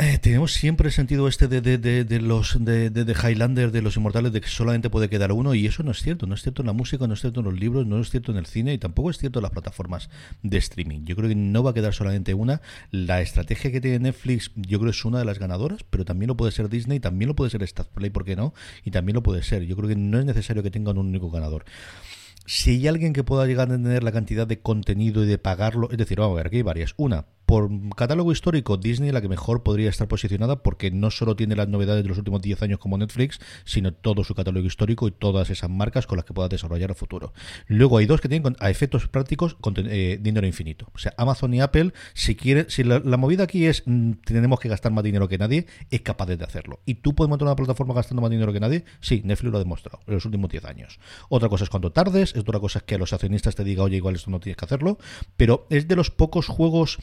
eh, 0.00 0.18
tenemos 0.18 0.52
siempre 0.52 0.88
el 0.88 0.92
sentido 0.92 1.28
este 1.28 1.46
de, 1.46 2.20
los 2.20 2.56
de, 2.64 2.90
de, 2.90 3.12
Highlander, 3.12 3.70
de 3.70 3.82
los 3.82 3.96
inmortales, 3.96 4.32
de 4.32 4.40
que 4.40 4.48
solamente 4.48 4.88
puede 4.88 5.08
quedar 5.08 5.32
uno, 5.32 5.54
y 5.54 5.66
eso 5.66 5.82
no 5.82 5.90
es 5.90 6.02
cierto. 6.02 6.26
No 6.26 6.34
es 6.34 6.42
cierto 6.42 6.62
en 6.62 6.66
la 6.66 6.72
música, 6.72 7.06
no 7.06 7.14
es 7.14 7.20
cierto 7.20 7.40
en 7.40 7.46
los 7.46 7.58
libros, 7.58 7.86
no 7.86 8.00
es 8.00 8.10
cierto 8.10 8.32
en 8.32 8.38
el 8.38 8.46
cine, 8.46 8.72
y 8.72 8.78
tampoco 8.78 9.10
es 9.10 9.18
cierto 9.18 9.38
en 9.38 9.42
las 9.44 9.52
plataformas 9.52 10.08
de 10.42 10.58
streaming. 10.58 11.04
Yo 11.04 11.16
creo 11.16 11.28
que 11.28 11.34
no 11.34 11.62
va 11.62 11.72
a 11.72 11.74
quedar 11.74 11.92
solamente 11.92 12.34
una. 12.34 12.62
La 12.90 13.20
estrategia 13.20 13.70
que 13.70 13.80
tiene 13.80 13.98
Netflix, 13.98 14.50
yo 14.56 14.78
creo 14.78 14.90
que 14.90 14.96
es 14.96 15.04
una 15.04 15.18
de 15.18 15.24
las 15.24 15.38
ganadoras, 15.38 15.84
pero 15.88 16.04
también 16.04 16.28
lo 16.28 16.36
puede 16.36 16.52
ser 16.52 16.68
Disney, 16.68 16.98
también 17.00 17.28
lo 17.28 17.36
puede 17.36 17.50
ser 17.50 17.60
Play, 17.94 18.10
¿por 18.10 18.24
qué 18.24 18.36
no? 18.36 18.54
Y 18.84 18.90
también 18.90 19.14
lo 19.14 19.22
puede 19.22 19.42
ser. 19.42 19.64
Yo 19.64 19.76
creo 19.76 19.88
que 19.88 19.96
no 19.96 20.18
es 20.18 20.24
necesario 20.24 20.62
que 20.62 20.70
tengan 20.70 20.98
un 20.98 21.08
único 21.08 21.30
ganador 21.30 21.64
si 22.46 22.70
hay 22.70 22.88
alguien 22.88 23.12
que 23.12 23.22
pueda 23.22 23.46
llegar 23.46 23.68
a 23.68 23.76
tener 23.76 24.02
la 24.02 24.10
cantidad 24.10 24.44
de 24.44 24.60
contenido 24.60 25.22
y 25.22 25.26
de 25.28 25.38
pagarlo, 25.38 25.88
es 25.92 25.98
decir, 25.98 26.18
vamos 26.18 26.34
a 26.34 26.36
ver, 26.38 26.46
aquí 26.48 26.56
hay 26.56 26.62
varias. 26.62 26.94
Una, 26.96 27.26
por 27.50 27.68
catálogo 27.96 28.30
histórico, 28.30 28.76
Disney 28.76 29.10
la 29.10 29.20
que 29.20 29.28
mejor 29.28 29.64
podría 29.64 29.90
estar 29.90 30.06
posicionada 30.06 30.62
porque 30.62 30.92
no 30.92 31.10
solo 31.10 31.34
tiene 31.34 31.56
las 31.56 31.66
novedades 31.66 32.04
de 32.04 32.08
los 32.08 32.16
últimos 32.16 32.42
10 32.42 32.62
años 32.62 32.78
como 32.78 32.96
Netflix, 32.96 33.40
sino 33.64 33.92
todo 33.92 34.22
su 34.22 34.36
catálogo 34.36 34.64
histórico 34.64 35.08
y 35.08 35.10
todas 35.10 35.50
esas 35.50 35.68
marcas 35.68 36.06
con 36.06 36.16
las 36.16 36.24
que 36.24 36.32
pueda 36.32 36.48
desarrollar 36.48 36.92
a 36.92 36.94
futuro. 36.94 37.32
Luego 37.66 37.98
hay 37.98 38.06
dos 38.06 38.20
que 38.20 38.28
tienen 38.28 38.54
a 38.60 38.70
efectos 38.70 39.08
prácticos 39.08 39.54
con, 39.54 39.74
eh, 39.78 40.20
dinero 40.22 40.46
infinito. 40.46 40.92
O 40.94 40.98
sea, 40.98 41.12
Amazon 41.16 41.52
y 41.52 41.60
Apple, 41.60 41.92
si 42.14 42.36
quieren, 42.36 42.66
si 42.68 42.84
la, 42.84 43.00
movida 43.00 43.42
aquí 43.42 43.66
es 43.66 43.82
mm, 43.84 44.12
tenemos 44.24 44.60
que 44.60 44.68
gastar 44.68 44.92
más 44.92 45.02
dinero 45.02 45.26
que 45.26 45.36
nadie, 45.36 45.66
es 45.90 46.02
capaz 46.02 46.26
de 46.26 46.44
hacerlo. 46.44 46.78
¿Y 46.86 46.94
tú 46.94 47.16
puedes 47.16 47.30
montar 47.30 47.48
una 47.48 47.56
plataforma 47.56 47.94
gastando 47.94 48.22
más 48.22 48.30
dinero 48.30 48.52
que 48.52 48.60
nadie? 48.60 48.84
Sí, 49.00 49.22
Netflix 49.24 49.50
lo 49.50 49.56
ha 49.56 49.60
demostrado 49.64 49.98
en 50.06 50.14
los 50.14 50.24
últimos 50.24 50.50
10 50.50 50.66
años. 50.66 51.00
Otra 51.28 51.48
cosa 51.48 51.64
es 51.64 51.70
cuando 51.70 51.90
tardes, 51.90 52.30
es 52.30 52.42
otra 52.42 52.60
cosa 52.60 52.78
es 52.78 52.84
que 52.84 52.94
a 52.94 52.98
los 52.98 53.12
accionistas 53.12 53.56
te 53.56 53.64
diga, 53.64 53.82
oye, 53.82 53.96
igual 53.96 54.14
esto 54.14 54.30
no 54.30 54.38
tienes 54.38 54.56
que 54.56 54.66
hacerlo, 54.66 54.98
pero 55.36 55.66
es 55.68 55.88
de 55.88 55.96
los 55.96 56.12
pocos 56.12 56.46
juegos 56.46 57.00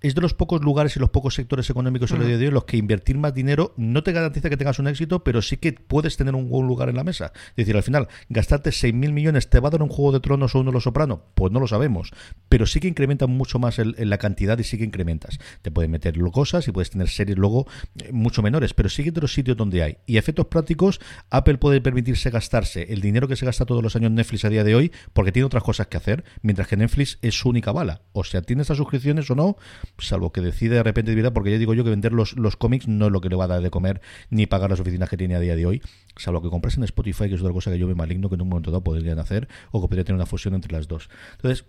es 0.00 0.14
de 0.14 0.20
los 0.20 0.34
pocos 0.34 0.62
lugares 0.62 0.96
y 0.96 1.00
los 1.00 1.10
pocos 1.10 1.34
sectores 1.34 1.68
económicos 1.70 2.10
en 2.12 2.22
el 2.22 2.28
día 2.28 2.38
de 2.38 2.46
hoy 2.46 2.52
los 2.52 2.64
que 2.64 2.76
invertir 2.76 3.18
más 3.18 3.34
dinero 3.34 3.74
no 3.76 4.02
te 4.02 4.12
garantiza 4.12 4.48
que 4.48 4.56
tengas 4.56 4.78
un 4.78 4.88
éxito, 4.88 5.24
pero 5.24 5.42
sí 5.42 5.56
que 5.56 5.72
puedes 5.72 6.16
tener 6.16 6.34
un 6.34 6.48
buen 6.48 6.66
lugar 6.66 6.88
en 6.88 6.96
la 6.96 7.04
mesa. 7.04 7.32
Es 7.50 7.56
decir, 7.56 7.76
al 7.76 7.82
final, 7.82 8.08
gastarte 8.28 8.70
6.000 8.70 9.12
millones, 9.12 9.50
¿te 9.50 9.60
va 9.60 9.68
a 9.68 9.70
dar 9.72 9.82
un 9.82 9.88
juego 9.88 10.12
de 10.12 10.20
tronos 10.20 10.54
o 10.54 10.60
uno 10.60 10.70
de 10.70 10.74
los 10.74 10.84
soprano? 10.84 11.24
Pues 11.34 11.52
no 11.52 11.60
lo 11.60 11.66
sabemos, 11.66 12.12
pero 12.48 12.66
sí 12.66 12.80
que 12.80 12.88
incrementa 12.88 13.26
mucho 13.26 13.58
más 13.58 13.78
en 13.78 14.10
la 14.10 14.18
cantidad 14.18 14.58
y 14.58 14.64
sí 14.64 14.78
que 14.78 14.84
incrementas. 14.84 15.38
Te 15.62 15.70
pueden 15.70 15.90
meter 15.90 16.16
cosas 16.30 16.68
y 16.68 16.72
puedes 16.72 16.90
tener 16.90 17.08
series 17.08 17.38
luego 17.38 17.66
eh, 18.02 18.12
mucho 18.12 18.42
menores, 18.42 18.74
pero 18.74 18.88
sigue 18.88 19.10
de 19.10 19.20
los 19.20 19.32
sitios 19.32 19.56
donde 19.56 19.82
hay. 19.82 19.98
Y 20.06 20.16
efectos 20.16 20.46
prácticos, 20.46 21.00
Apple 21.30 21.58
puede 21.58 21.80
permitirse 21.80 22.30
gastarse 22.30 22.92
el 22.92 23.00
dinero 23.00 23.28
que 23.28 23.36
se 23.36 23.46
gasta 23.46 23.64
todos 23.64 23.82
los 23.82 23.96
años 23.96 24.10
Netflix 24.10 24.44
a 24.44 24.50
día 24.50 24.64
de 24.64 24.74
hoy 24.74 24.92
porque 25.12 25.32
tiene 25.32 25.46
otras 25.46 25.62
cosas 25.62 25.86
que 25.86 25.96
hacer, 25.96 26.24
mientras 26.42 26.68
que 26.68 26.76
Netflix 26.76 27.18
es 27.22 27.34
su 27.34 27.48
única 27.48 27.72
bala. 27.72 28.02
O 28.12 28.24
sea, 28.24 28.42
tiene 28.42 28.62
estas 28.62 28.76
suscripciones 28.76 29.30
o 29.30 29.34
no, 29.34 29.56
salvo 29.98 30.32
que 30.32 30.40
decide 30.40 30.76
de 30.76 30.82
repente 30.82 31.14
vida, 31.14 31.32
porque 31.32 31.50
ya 31.50 31.58
digo 31.58 31.74
yo 31.74 31.84
que 31.84 31.90
vender 31.90 32.12
los, 32.12 32.36
los 32.36 32.56
cómics 32.56 32.88
no 32.88 33.06
es 33.06 33.12
lo 33.12 33.20
que 33.20 33.28
le 33.28 33.36
va 33.36 33.44
a 33.44 33.48
dar 33.48 33.62
de 33.62 33.70
comer 33.70 34.00
ni 34.30 34.46
pagar 34.46 34.70
las 34.70 34.80
oficinas 34.80 35.08
que 35.08 35.16
tiene 35.16 35.34
a 35.34 35.40
día 35.40 35.56
de 35.56 35.66
hoy, 35.66 35.82
salvo 36.16 36.42
que 36.42 36.48
compres 36.48 36.76
en 36.76 36.84
Spotify, 36.84 37.28
que 37.28 37.34
es 37.34 37.40
otra 37.40 37.52
cosa 37.52 37.70
que 37.70 37.78
yo 37.78 37.86
me 37.86 37.94
maligno 37.94 38.28
que 38.28 38.36
en 38.36 38.42
un 38.42 38.48
momento 38.48 38.70
dado 38.70 38.82
podrían 38.82 39.18
hacer, 39.18 39.48
o 39.70 39.80
que 39.80 39.88
podría 39.88 40.04
tener 40.04 40.16
una 40.16 40.26
fusión 40.26 40.54
entre 40.54 40.72
las 40.72 40.88
dos. 40.88 41.08
Entonces, 41.32 41.64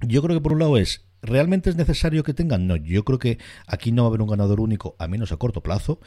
yo 0.00 0.22
creo 0.22 0.36
que 0.36 0.42
por 0.42 0.52
un 0.52 0.58
lado 0.58 0.76
es, 0.76 1.06
¿realmente 1.22 1.70
es 1.70 1.76
necesario 1.76 2.22
que 2.22 2.34
tengan? 2.34 2.66
No, 2.66 2.76
yo 2.76 3.04
creo 3.04 3.18
que 3.18 3.38
aquí 3.66 3.92
no 3.92 4.02
va 4.02 4.06
a 4.06 4.10
haber 4.10 4.22
un 4.22 4.28
ganador 4.28 4.60
único, 4.60 4.96
a 4.98 5.08
menos 5.08 5.32
a 5.32 5.36
corto 5.36 5.62
plazo 5.62 6.00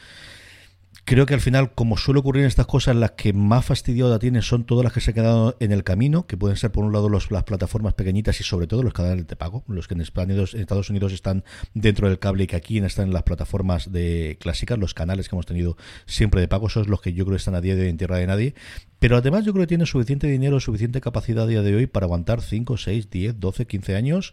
creo 1.04 1.26
que 1.26 1.34
al 1.34 1.40
final, 1.40 1.74
como 1.74 1.96
suele 1.96 2.20
ocurrir 2.20 2.42
en 2.42 2.48
estas 2.48 2.66
cosas, 2.66 2.96
las 2.96 3.12
que 3.12 3.32
más 3.32 3.64
fastidiada 3.64 4.18
tienen 4.18 4.42
son 4.42 4.64
todas 4.64 4.84
las 4.84 4.92
que 4.92 5.00
se 5.00 5.10
han 5.10 5.14
quedado 5.14 5.56
en 5.60 5.72
el 5.72 5.84
camino, 5.84 6.26
que 6.26 6.36
pueden 6.36 6.56
ser 6.56 6.70
por 6.70 6.84
un 6.84 6.92
lado 6.92 7.08
los, 7.08 7.30
las 7.30 7.44
plataformas 7.44 7.94
pequeñitas 7.94 8.40
y 8.40 8.44
sobre 8.44 8.66
todo 8.66 8.82
los 8.82 8.92
canales 8.92 9.26
de 9.26 9.36
pago, 9.36 9.64
los 9.66 9.88
que 9.88 9.94
en 9.94 10.00
Estados 10.02 10.90
Unidos 10.90 11.12
están 11.12 11.44
dentro 11.74 12.08
del 12.08 12.18
cable 12.18 12.44
y 12.44 12.46
que 12.46 12.56
aquí 12.56 12.78
están 12.78 13.08
en 13.08 13.14
las 13.14 13.24
plataformas 13.24 13.90
de 13.92 14.36
clásicas, 14.40 14.78
los 14.78 14.94
canales 14.94 15.28
que 15.28 15.34
hemos 15.34 15.46
tenido 15.46 15.76
siempre 16.06 16.40
de 16.40 16.48
pago, 16.48 16.68
son 16.68 16.88
los 16.88 17.00
que 17.00 17.12
yo 17.12 17.24
creo 17.24 17.36
que 17.36 17.40
están 17.40 17.54
a 17.54 17.60
día 17.60 17.74
de 17.74 17.82
hoy 17.82 17.88
en 17.88 17.96
tierra 17.96 18.16
de 18.16 18.26
nadie. 18.26 18.54
Pero 18.98 19.16
además 19.16 19.46
yo 19.46 19.52
creo 19.52 19.62
que 19.62 19.68
tienen 19.68 19.86
suficiente 19.86 20.26
dinero, 20.26 20.60
suficiente 20.60 21.00
capacidad 21.00 21.44
a 21.44 21.46
día 21.46 21.62
de 21.62 21.74
hoy 21.74 21.86
para 21.86 22.04
aguantar 22.04 22.42
5, 22.42 22.76
6, 22.76 23.10
10, 23.10 23.40
12, 23.40 23.66
15 23.66 23.96
años 23.96 24.32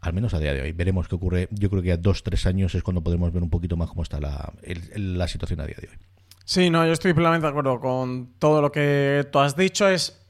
al 0.00 0.12
menos 0.12 0.34
a 0.34 0.38
día 0.38 0.52
de 0.52 0.62
hoy. 0.62 0.72
Veremos 0.72 1.08
qué 1.08 1.14
ocurre. 1.14 1.48
Yo 1.50 1.70
creo 1.70 1.82
que 1.82 1.92
a 1.92 1.96
dos, 1.96 2.22
tres 2.22 2.46
años 2.46 2.74
es 2.74 2.82
cuando 2.82 3.02
podemos 3.02 3.32
ver 3.32 3.42
un 3.42 3.50
poquito 3.50 3.76
más 3.76 3.88
cómo 3.88 4.02
está 4.02 4.20
la, 4.20 4.52
la 4.94 5.28
situación 5.28 5.60
a 5.60 5.66
día 5.66 5.76
de 5.80 5.88
hoy. 5.88 5.94
Sí, 6.44 6.70
no, 6.70 6.86
yo 6.86 6.92
estoy 6.92 7.12
plenamente 7.12 7.46
de 7.46 7.50
acuerdo 7.50 7.80
con 7.80 8.34
todo 8.38 8.62
lo 8.62 8.70
que 8.70 9.26
tú 9.32 9.40
has 9.40 9.56
dicho. 9.56 9.88
Es 9.88 10.20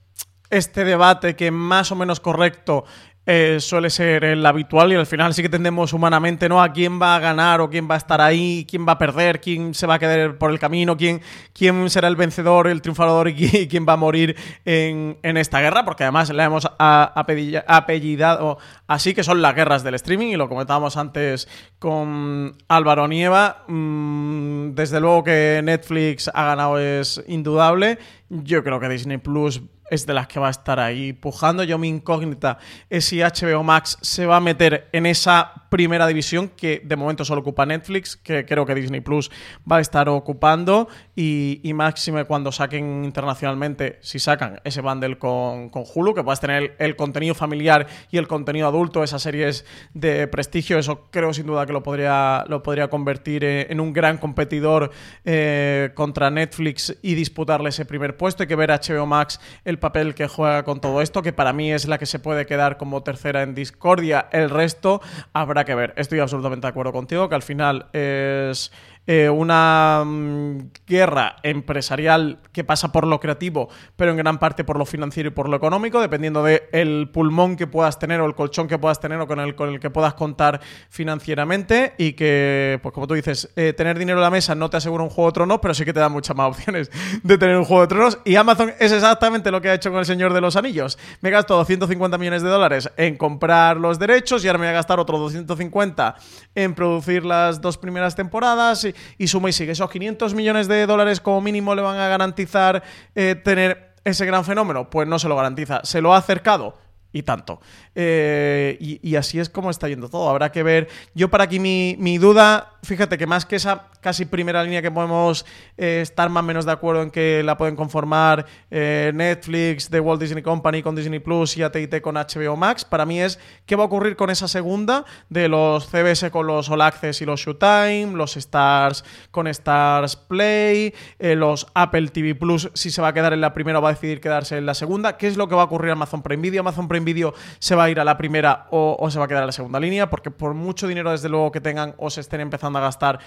este 0.49 0.85
debate 0.85 1.37
que 1.37 1.51
más 1.51 1.93
o 1.93 1.97
menos 1.97 2.21
correcto 2.21 2.85
eh, 3.29 3.59
suele 3.59 3.91
ser 3.91 4.23
el 4.23 4.47
habitual 4.47 4.93
y 4.93 4.95
al 4.95 5.05
final 5.05 5.35
sí 5.35 5.43
que 5.43 5.49
tendemos 5.49 5.93
humanamente 5.93 6.49
¿no? 6.49 6.63
a 6.63 6.73
quién 6.73 7.03
va 7.03 7.17
a 7.17 7.19
ganar 7.19 7.61
o 7.61 7.69
quién 7.69 7.91
va 7.91 7.97
a 7.97 7.99
estar 7.99 8.21
ahí, 8.21 8.65
quién 8.71 8.87
va 8.87 8.93
a 8.93 8.99
perder, 8.99 9.41
quién 9.41 9.75
se 9.75 9.85
va 9.87 9.95
a 9.95 9.99
quedar 9.99 10.39
por 10.39 10.53
el 10.53 10.61
camino, 10.61 10.97
quién, 10.97 11.21
quién 11.53 11.91
será 11.91 12.07
el 12.07 12.15
vencedor, 12.15 12.69
el 12.69 12.81
triunfador 12.83 13.29
y 13.29 13.67
quién 13.69 13.85
va 13.89 13.95
a 13.95 13.97
morir 13.97 14.37
en, 14.65 15.17
esta 15.23 15.61
guerra, 15.61 15.85
porque 15.85 16.05
además 16.05 16.31
le 16.31 16.43
hemos 16.43 16.69
apellidado 16.79 18.59
así 18.87 19.13
que 19.13 19.25
son 19.25 19.43
las 19.43 19.55
guerras 19.57 19.83
del 19.83 19.95
streaming 19.95 20.29
y 20.29 20.37
lo 20.37 20.49
comentábamos 20.49 20.97
antes 20.97 21.49
con 21.81 22.57
Álvaro 22.69 23.09
Nieva. 23.09 23.65
Mm, 23.67 24.75
desde 24.75 25.01
luego 25.01 25.25
que 25.25 25.61
Netflix 25.65 26.31
ha 26.33 26.45
ganado 26.45 26.79
es 26.79 27.23
indudable. 27.27 27.99
Yo 28.29 28.63
creo 28.63 28.79
que 28.81 28.89
Disney 28.89 29.19
Plus 29.19 29.63
es 29.91 30.07
de 30.07 30.15
las 30.15 30.27
que 30.27 30.41
va 30.41 30.49
a 30.49 30.51
estar 30.51 30.81
ahí 30.81 31.13
pujando. 31.13 31.63
Yo 31.65 31.79
mi 31.79 31.89
incógnita 31.89 32.59
es 32.91 33.05
si 33.05 33.21
HBO 33.21 33.63
Max 33.63 33.99
se 34.01 34.27
va 34.27 34.37
a 34.37 34.41
meter 34.41 34.89
en 34.93 35.07
esa 35.07 35.53
primera 35.69 36.07
división 36.07 36.49
que 36.57 36.81
de 36.85 36.97
momento 36.97 37.25
solo 37.25 37.41
ocupa 37.41 37.67
Netflix, 37.67 38.17
que 38.17 38.45
creo 38.47 38.65
que 38.67 38.75
Disney 38.75 39.01
Plus 39.01 39.31
va 39.71 39.77
a 39.77 39.81
estar 39.81 40.09
ocupando 40.09 40.89
y, 41.15 41.61
y 41.63 41.75
máxime 41.75 42.25
cuando 42.25 42.53
saquen 42.53 43.05
internacionalmente, 43.05 43.99
si 44.01 44.19
sacan 44.19 44.61
ese 44.65 44.81
bundle 44.81 45.19
con, 45.19 45.71
con 45.71 45.85
Hulu, 45.93 46.15
que 46.15 46.23
puedas 46.23 46.41
tener 46.41 46.77
el, 46.79 46.97
contenido 46.97 47.35
familiar 47.35 47.87
y 48.11 48.19
el 48.19 48.27
contenido 48.27 48.69
adulto, 48.69 49.05
esas 49.05 49.23
series 49.23 49.65
de 49.93 50.27
prestigio, 50.29 50.79
eso 50.79 51.05
creo 51.11 51.33
sin 51.33 51.47
duda 51.47 51.67
que 51.67 51.73
lo 51.73 51.83
podría, 51.83 52.45
lo 52.49 52.63
podría 52.63 52.89
convertir 52.89 53.45
en 53.45 53.81
un 53.81 53.93
gran 53.93 54.19
competidor 54.19 54.91
eh, 55.25 55.91
contra 55.95 56.31
Netflix 56.31 56.97
y 57.03 57.15
disputarle 57.15 57.69
ese 57.69 57.85
primer 57.85 58.17
puesto. 58.17 58.43
Hay 58.43 58.47
que 58.47 58.57
ver 58.57 58.71
HBO 58.71 59.07
Max 59.07 59.41
el 59.65 59.76
papel 59.79 60.15
que 60.15 60.29
juega 60.29 60.63
con 60.65 60.81
todo 60.81 61.01
esto, 61.03 61.23
que 61.23 61.33
para 61.33 61.53
mí 61.53 61.73
es 61.73 61.89
la 61.89 61.99
que 61.99 62.07
se 62.07 62.19
puede 62.19 62.47
quedar 62.47 62.77
como 62.77 63.03
tercera 63.03 63.43
en 63.43 63.55
discordia. 63.55 64.29
El 64.33 64.51
resto 64.51 65.01
habrá 65.33 65.65
que 65.65 65.75
ver. 65.75 65.95
Estoy 65.97 66.21
absolutamente 66.21 66.67
de 66.67 66.71
acuerdo 66.71 66.93
contigo, 66.93 67.29
que 67.29 67.35
al 67.35 67.43
final 67.43 67.87
es 67.93 68.73
eh, 69.07 69.29
una 69.29 70.03
mm, 70.05 70.71
guerra 70.87 71.37
empresarial 71.43 72.41
que 72.53 72.65
pasa 72.65 72.91
por 72.91 73.07
lo 73.07 73.21
creativo, 73.21 73.69
pero 73.95 74.11
en 74.11 74.17
gran 74.17 74.39
parte 74.39 74.65
por 74.65 74.79
lo 74.79 74.85
financiero 74.85 75.29
y 75.29 75.33
por 75.33 75.49
lo 75.49 75.57
económico, 75.57 76.01
dependiendo 76.01 76.43
del 76.43 76.63
el 76.73 77.11
pulmón 77.13 77.57
que 77.57 77.67
puedas 77.67 77.99
tener 77.99 78.21
o 78.21 78.27
el 78.27 78.35
colchón 78.35 78.67
que 78.67 78.79
puedas 78.79 78.99
tener 78.99 79.21
o 79.21 79.27
con 79.27 79.39
el, 79.39 79.55
con 79.55 79.69
el 79.69 79.79
que 79.79 79.91
puedas 79.91 80.15
contar 80.15 80.61
financieramente 80.89 81.95
y 81.99 82.15
que, 82.15 82.81
pues 82.83 82.93
como 82.93 83.07
tú 83.07 83.15
dices, 83.15 83.49
eh, 83.57 83.73
tener 83.73 83.99
dinero 83.99 84.19
en 84.19 84.25
la 84.25 84.31
mesa 84.31 84.55
no 84.55 84.69
te 84.71 84.79
asegura 84.79 85.05
un 85.05 85.11
juego 85.11 85.31
de 85.31 85.35
tronos, 85.35 85.59
pero 85.61 85.75
sí 85.75 85.85
que 85.85 85.93
te 85.93 86.01
da 86.01 86.09
muchas 86.09 86.37
más 86.37 86.49
opciones 86.57 86.91
de 87.23 87.39
tener 87.39 87.57
un 87.57 87.65
juego 87.65 87.83
de 87.83 87.89
tronos 87.89 88.19
y 88.25 88.37
Amazon 88.37 88.73
es 88.79 88.91
exactamente 88.91 89.51
lo 89.51 89.61
que 89.61 89.71
ha 89.71 89.75
hecho 89.75 89.91
con 89.91 90.01
el 90.01 90.07
Señor 90.07 90.33
de 90.33 90.41
los 90.41 90.57
Anillos. 90.57 90.99
Me 91.21 91.29
he 91.29 91.33
gastado 91.33 91.61
250 91.61 92.19
millones 92.19 92.43
de 92.43 92.49
dólares 92.49 92.91
en 92.97 93.17
comprar 93.17 93.77
los 93.77 93.99
derechos 93.99 94.45
y 94.45 94.49
ahora 94.49 94.59
me 94.59 94.67
voy 94.67 94.71
a 94.71 94.75
gastar 94.75 94.99
otros 94.99 95.21
250 95.21 96.17
en 96.55 96.75
producir 96.75 97.25
las 97.25 97.61
dos 97.61 97.79
primeras 97.79 98.15
temporadas 98.15 98.85
y, 98.85 98.96
y 99.19 99.29
suma 99.29 99.49
y 99.49 99.53
sigue. 99.53 99.73
Esos 99.73 99.91
500 99.91 100.35
millones 100.35 100.69
de 100.69 100.87
dólares 100.87 101.21
como 101.21 101.41
mínimo 101.41 101.75
le 101.75 101.83
van 101.83 101.99
a 101.99 102.09
garantizar 102.09 102.83
eh, 103.15 103.35
tener 103.35 103.95
ese 104.05 104.27
gran 104.27 104.45
fenómeno. 104.45 104.91
Pues 104.91 105.09
no 105.09 105.19
se 105.19 105.29
lo 105.29 105.37
garantiza. 105.37 105.81
¿Se 105.85 106.01
lo 106.01 106.15
ha 106.15 106.19
acercado? 106.19 106.79
Y 107.13 107.23
tanto. 107.23 107.61
Eh, 107.99 108.77
y, 108.79 109.17
así 109.17 109.41
es 109.41 109.49
como 109.49 109.71
está 109.71 109.89
yendo 109.89 110.11
todo. 110.11 110.29
Habrá 110.29 110.53
que 110.53 110.63
ver. 110.63 110.89
Yo 111.15 111.31
para 111.31 111.45
aquí 111.45 111.59
mi, 111.59 111.97
mi 111.99 112.19
duda 112.19 112.77
fíjate 112.87 113.19
que 113.19 113.27
más 113.27 113.45
que 113.45 113.57
esa 113.57 113.89
casi 114.01 114.25
primera 114.25 114.63
línea 114.63 114.81
que 114.81 114.91
podemos 114.91 115.45
eh, 115.77 116.01
estar 116.03 116.31
más 116.31 116.43
o 116.43 116.47
menos 116.47 116.65
de 116.65 116.73
acuerdo 116.73 117.03
en 117.03 117.11
que 117.11 117.43
la 117.43 117.57
pueden 117.57 117.75
conformar 117.75 118.47
eh, 118.71 119.11
Netflix, 119.13 119.91
The 119.91 119.99
Walt 119.99 120.21
Disney 120.21 120.43
Company 120.43 120.83
con 120.83 120.95
Disney 120.95 121.19
Plus 121.19 121.57
y 121.57 121.65
AT&T 121.65 122.01
con 122.01 122.15
HBO 122.15 122.57
Max, 122.57 122.85
para 122.85 123.05
mí 123.05 123.21
es 123.21 123.41
qué 123.67 123.75
va 123.75 123.83
a 123.83 123.87
ocurrir 123.87 124.15
con 124.15 124.31
esa 124.31 124.47
segunda 124.47 125.05
de 125.29 125.49
los 125.49 125.89
CBS 125.89 126.31
con 126.31 126.47
los 126.47 126.71
All 126.71 126.83
Access 126.83 127.21
y 127.21 127.25
los 127.25 127.41
Showtime, 127.41 128.13
los 128.15 128.37
Stars 128.37 129.05
con 129.33 129.49
Stars 129.49 130.15
Play, 130.15 130.95
los 131.19 131.67
Apple 131.75 132.09
TV 132.09 132.37
Plus, 132.37 132.71
si 132.75 132.91
se 132.91 133.03
va 133.03 133.09
a 133.09 133.13
quedar 133.13 133.33
en 133.33 133.41
la 133.41 133.53
primera 133.53 133.81
o 133.81 133.83
va 133.83 133.89
a 133.89 133.93
decidir 133.93 134.21
quedarse 134.21 134.57
en 134.57 134.67
la 134.67 134.75
segunda, 134.75 135.17
qué 135.17 135.27
es 135.27 135.37
lo 135.37 135.49
que 135.49 135.57
va 135.57 135.63
a 135.63 135.65
ocurrir 135.65 135.91
a 135.91 135.93
Amazon 135.95 136.23
Prime 136.23 136.43
Video, 136.43 136.61
Amazon 136.61 136.87
Prime 136.87 137.05
Video 137.05 137.35
se 137.59 137.75
va 137.75 137.86
a 137.87 137.91
ir 137.91 138.01
a 138.01 138.05
la 138.05 138.17
primera 138.17 138.67
o, 138.71 139.11
se 139.11 139.19
va 139.19 139.25
a 139.25 139.29
quedar 139.29 139.43
en 139.43 139.49
la 139.49 139.53
segunda 139.53 139.81
línea, 139.81 140.11
porque 140.11 140.31
por 140.31 140.55
mucho 140.55 140.87
dinero 140.87 141.11
desde 141.11 141.29
luego 141.29 141.51
que 141.51 141.61
tengan 141.61 141.95
o 141.99 142.11
se 142.11 142.21
estén 142.21 142.41
empezando 142.41 142.79
a 142.79 142.83
gastar, 142.83 143.19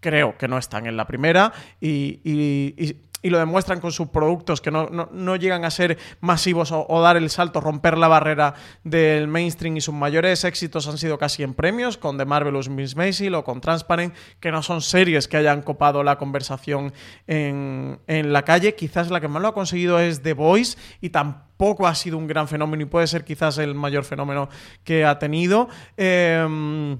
creo 0.00 0.36
que 0.36 0.48
no 0.48 0.58
están 0.58 0.86
en 0.86 0.96
la 0.96 1.06
primera. 1.06 1.52
Y, 1.80 2.96
lo 3.28 3.38
demuestran 3.38 3.80
con 3.80 3.92
sus 3.92 4.08
productos 4.08 4.62
que 4.62 4.70
no, 4.70 5.36
llegan 5.36 5.66
a 5.66 5.70
ser 5.70 5.98
masivos 6.20 6.72
o, 6.72 7.00
dar 7.02 7.18
el 7.18 7.28
salto, 7.28 7.60
romper 7.60 7.98
la 7.98 8.08
barrera 8.08 8.54
del 8.82 9.28
mainstream 9.28 9.76
y 9.76 9.82
sus 9.82 9.94
mayores 9.94 10.44
éxitos 10.44 10.88
han 10.88 10.96
sido 10.96 11.18
casi 11.18 11.42
en 11.42 11.52
premios, 11.52 11.98
con 11.98 12.16
The 12.16 12.24
Marvelous 12.24 12.70
Miss 12.70 12.96
Maisel 12.96 13.34
o 13.34 13.44
con 13.44 13.60
Transparent, 13.60 14.14
que 14.40 14.50
no 14.50 14.62
son 14.62 14.80
series 14.80 15.28
que 15.28 15.36
hayan 15.36 15.60
copado 15.60 16.02
la 16.02 16.16
conversación 16.16 16.94
en, 17.26 17.98
la 18.06 18.42
calle. 18.44 18.74
Quizás 18.74 19.10
la 19.10 19.20
que 19.20 19.28
más 19.28 19.42
lo 19.42 19.48
ha 19.48 19.54
conseguido 19.54 20.00
es 20.00 20.22
The 20.22 20.32
Voice 20.32 20.78
y 21.02 21.10
tampoco 21.10 21.86
ha 21.86 21.94
sido 21.94 22.16
un 22.16 22.26
gran 22.26 22.48
fenómeno 22.48 22.82
y 22.82 22.86
puede 22.86 23.06
ser 23.06 23.24
quizás 23.24 23.58
el 23.58 23.74
mayor 23.74 24.04
fenómeno 24.04 24.48
que 24.84 25.04
ha 25.04 25.18
tenido. 25.18 25.68
Eh, 25.98 26.96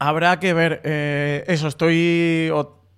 Habrá 0.00 0.40
que 0.40 0.54
ver. 0.54 0.80
Eh, 0.82 1.44
eso, 1.46 1.68
estoy 1.68 2.50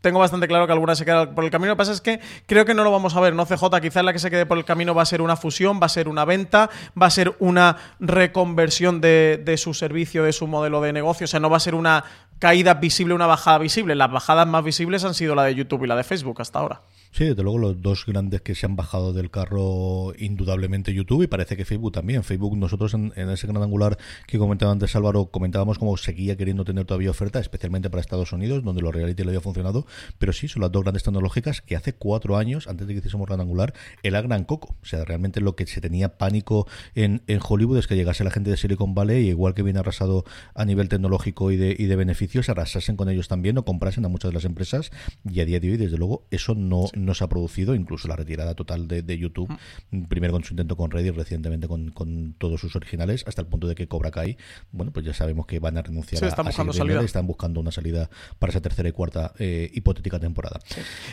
tengo 0.02 0.18
bastante 0.18 0.46
claro 0.48 0.66
que 0.66 0.72
alguna 0.72 0.94
se 0.94 1.06
queda 1.06 1.34
por 1.34 1.44
el 1.44 1.50
camino. 1.50 1.70
Lo 1.70 1.76
que 1.76 1.78
pasa 1.78 1.92
es 1.92 2.02
que 2.02 2.20
creo 2.46 2.66
que 2.66 2.74
no 2.74 2.84
lo 2.84 2.90
vamos 2.90 3.16
a 3.16 3.20
ver, 3.20 3.34
¿no? 3.34 3.46
CJ, 3.46 3.80
quizás 3.80 4.04
la 4.04 4.12
que 4.12 4.18
se 4.18 4.30
quede 4.30 4.44
por 4.44 4.58
el 4.58 4.64
camino 4.64 4.94
va 4.94 5.02
a 5.02 5.06
ser 5.06 5.22
una 5.22 5.36
fusión, 5.36 5.80
va 5.80 5.86
a 5.86 5.88
ser 5.88 6.08
una 6.08 6.24
venta, 6.24 6.68
va 7.00 7.06
a 7.06 7.10
ser 7.10 7.34
una 7.38 7.78
reconversión 8.00 9.00
de, 9.00 9.40
de 9.42 9.56
su 9.56 9.72
servicio, 9.72 10.24
de 10.24 10.32
su 10.32 10.46
modelo 10.46 10.80
de 10.82 10.92
negocio. 10.92 11.24
O 11.24 11.28
sea, 11.28 11.40
no 11.40 11.48
va 11.48 11.56
a 11.56 11.60
ser 11.60 11.74
una 11.74 12.04
caída 12.38 12.74
visible, 12.74 13.14
una 13.14 13.26
bajada 13.26 13.58
visible. 13.58 13.94
Las 13.94 14.10
bajadas 14.10 14.46
más 14.46 14.64
visibles 14.64 15.04
han 15.04 15.14
sido 15.14 15.34
la 15.34 15.44
de 15.44 15.54
YouTube 15.54 15.84
y 15.84 15.86
la 15.86 15.96
de 15.96 16.04
Facebook 16.04 16.40
hasta 16.42 16.58
ahora. 16.58 16.80
Sí, 17.14 17.26
desde 17.26 17.42
luego 17.42 17.58
los 17.58 17.82
dos 17.82 18.06
grandes 18.06 18.40
que 18.40 18.54
se 18.54 18.64
han 18.64 18.74
bajado 18.74 19.12
del 19.12 19.30
carro, 19.30 20.14
indudablemente 20.16 20.94
YouTube 20.94 21.24
y 21.24 21.26
parece 21.26 21.58
que 21.58 21.66
Facebook 21.66 21.92
también. 21.92 22.24
Facebook, 22.24 22.56
nosotros 22.56 22.94
en, 22.94 23.12
ese 23.14 23.46
gran 23.46 23.62
angular 23.62 23.98
que 24.26 24.38
comentaba 24.38 24.72
antes 24.72 24.96
Álvaro, 24.96 25.26
comentábamos 25.26 25.78
cómo 25.78 25.94
seguía 25.98 26.38
queriendo 26.38 26.64
tener 26.64 26.86
todavía 26.86 27.10
oferta, 27.10 27.38
especialmente 27.38 27.90
para 27.90 28.00
Estados 28.00 28.32
Unidos, 28.32 28.64
donde 28.64 28.80
los 28.80 28.94
reality 28.94 29.24
le 29.24 29.28
había 29.28 29.42
funcionado. 29.42 29.84
Pero 30.16 30.32
sí, 30.32 30.48
son 30.48 30.62
las 30.62 30.72
dos 30.72 30.84
grandes 30.84 31.02
tecnológicas 31.02 31.60
que 31.60 31.76
hace 31.76 31.92
cuatro 31.92 32.38
años, 32.38 32.66
antes 32.66 32.86
de 32.86 32.94
que 32.94 33.00
hiciésemos 33.00 33.26
gran 33.26 33.42
angular, 33.42 33.74
era 34.02 34.22
gran 34.22 34.44
coco. 34.44 34.74
O 34.82 34.86
sea, 34.86 35.04
realmente 35.04 35.42
lo 35.42 35.54
que 35.54 35.66
se 35.66 35.82
tenía 35.82 36.16
pánico 36.16 36.66
en, 36.94 37.24
en 37.26 37.40
Hollywood 37.46 37.76
es 37.76 37.88
que 37.88 37.94
llegase 37.94 38.24
la 38.24 38.30
gente 38.30 38.48
de 38.48 38.56
Silicon 38.56 38.94
Valley 38.94 39.26
y 39.26 39.28
igual 39.28 39.52
que 39.52 39.62
viene 39.62 39.80
arrasado 39.80 40.24
a 40.54 40.64
nivel 40.64 40.88
tecnológico 40.88 41.50
y 41.50 41.58
de, 41.58 41.76
y 41.78 41.84
de 41.84 41.96
beneficios, 41.96 42.48
arrasasen 42.48 42.96
con 42.96 43.10
ellos 43.10 43.28
también 43.28 43.58
o 43.58 43.66
comprasen 43.66 44.06
a 44.06 44.08
muchas 44.08 44.30
de 44.30 44.34
las 44.34 44.46
empresas. 44.46 44.92
Y 45.30 45.40
a 45.40 45.44
día 45.44 45.60
de 45.60 45.72
hoy, 45.72 45.76
desde 45.76 45.98
luego, 45.98 46.24
eso 46.30 46.54
no, 46.54 46.86
no 47.02 47.14
se 47.14 47.24
ha 47.24 47.28
producido, 47.28 47.74
incluso 47.74 48.08
la 48.08 48.16
retirada 48.16 48.54
total 48.54 48.88
de, 48.88 49.02
de 49.02 49.18
YouTube, 49.18 49.50
Mm. 49.90 50.04
primero 50.04 50.32
con 50.32 50.44
su 50.44 50.52
intento 50.54 50.76
con 50.76 50.90
Reddit, 50.90 51.14
recientemente 51.14 51.68
con, 51.68 51.90
con 51.90 52.34
todos 52.38 52.60
sus 52.60 52.74
originales, 52.76 53.24
hasta 53.26 53.42
el 53.42 53.48
punto 53.48 53.66
de 53.66 53.74
que 53.74 53.88
Cobra 53.88 54.10
Kai, 54.10 54.36
bueno, 54.70 54.92
pues 54.92 55.04
ya 55.04 55.12
sabemos 55.12 55.46
que 55.46 55.58
van 55.58 55.76
a 55.76 55.82
renunciar 55.82 56.18
Sí, 56.20 56.24
a, 56.24 56.28
están 56.28 56.46
a 56.46 56.50
buscando 56.50 56.72
salida. 56.72 57.02
y 57.02 57.04
están 57.04 57.26
buscando 57.26 57.60
una 57.60 57.70
salida 57.72 58.08
para 58.38 58.50
esa 58.50 58.60
tercera 58.60 58.88
y 58.88 58.92
cuarta 58.92 59.32
eh, 59.38 59.70
hipotética 59.74 60.18
temporada. 60.18 60.60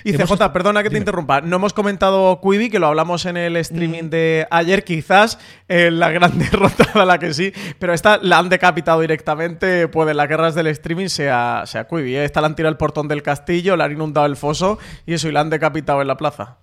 Y 0.03 0.13
Hemos 0.15 0.29
CJ, 0.39 0.51
perdona 0.53 0.83
que 0.83 0.89
te 0.89 0.97
interrumpa. 0.97 1.41
No 1.41 1.55
hemos 1.57 1.73
comentado 1.73 2.39
Quibi, 2.41 2.69
que 2.69 2.79
lo 2.79 2.87
hablamos 2.87 3.25
en 3.25 3.37
el 3.37 3.55
streaming 3.57 4.03
Mm. 4.03 4.09
de 4.09 4.47
ayer, 4.51 4.83
quizás 4.83 5.39
eh, 5.67 5.89
la 5.91 6.11
gran 6.11 6.37
derrota 6.39 6.89
a 6.93 7.05
la 7.05 7.17
que 7.19 7.33
sí, 7.33 7.51
pero 7.79 7.93
esta 7.93 8.17
la 8.21 8.37
han 8.39 8.49
decapitado 8.49 9.01
directamente. 9.01 9.87
Puede 9.87 10.13
las 10.13 10.27
guerras 10.27 10.55
del 10.55 10.67
streaming 10.67 11.07
sea, 11.07 11.63
sea 11.65 11.87
Quibi. 11.87 12.15
¿eh? 12.15 12.23
Esta 12.25 12.41
la 12.41 12.47
han 12.47 12.55
tirado 12.55 12.71
el 12.71 12.77
portón 12.77 13.07
del 13.07 13.23
castillo, 13.23 13.75
le 13.75 13.83
han 13.83 13.91
inundado 13.91 14.25
el 14.27 14.35
foso 14.35 14.77
y 15.05 15.13
eso, 15.13 15.27
y 15.27 15.31
la 15.31 15.41
han 15.41 15.49
decapitado 15.49 15.78
en 16.01 16.07
la 16.07 16.17
plaza. 16.17 16.58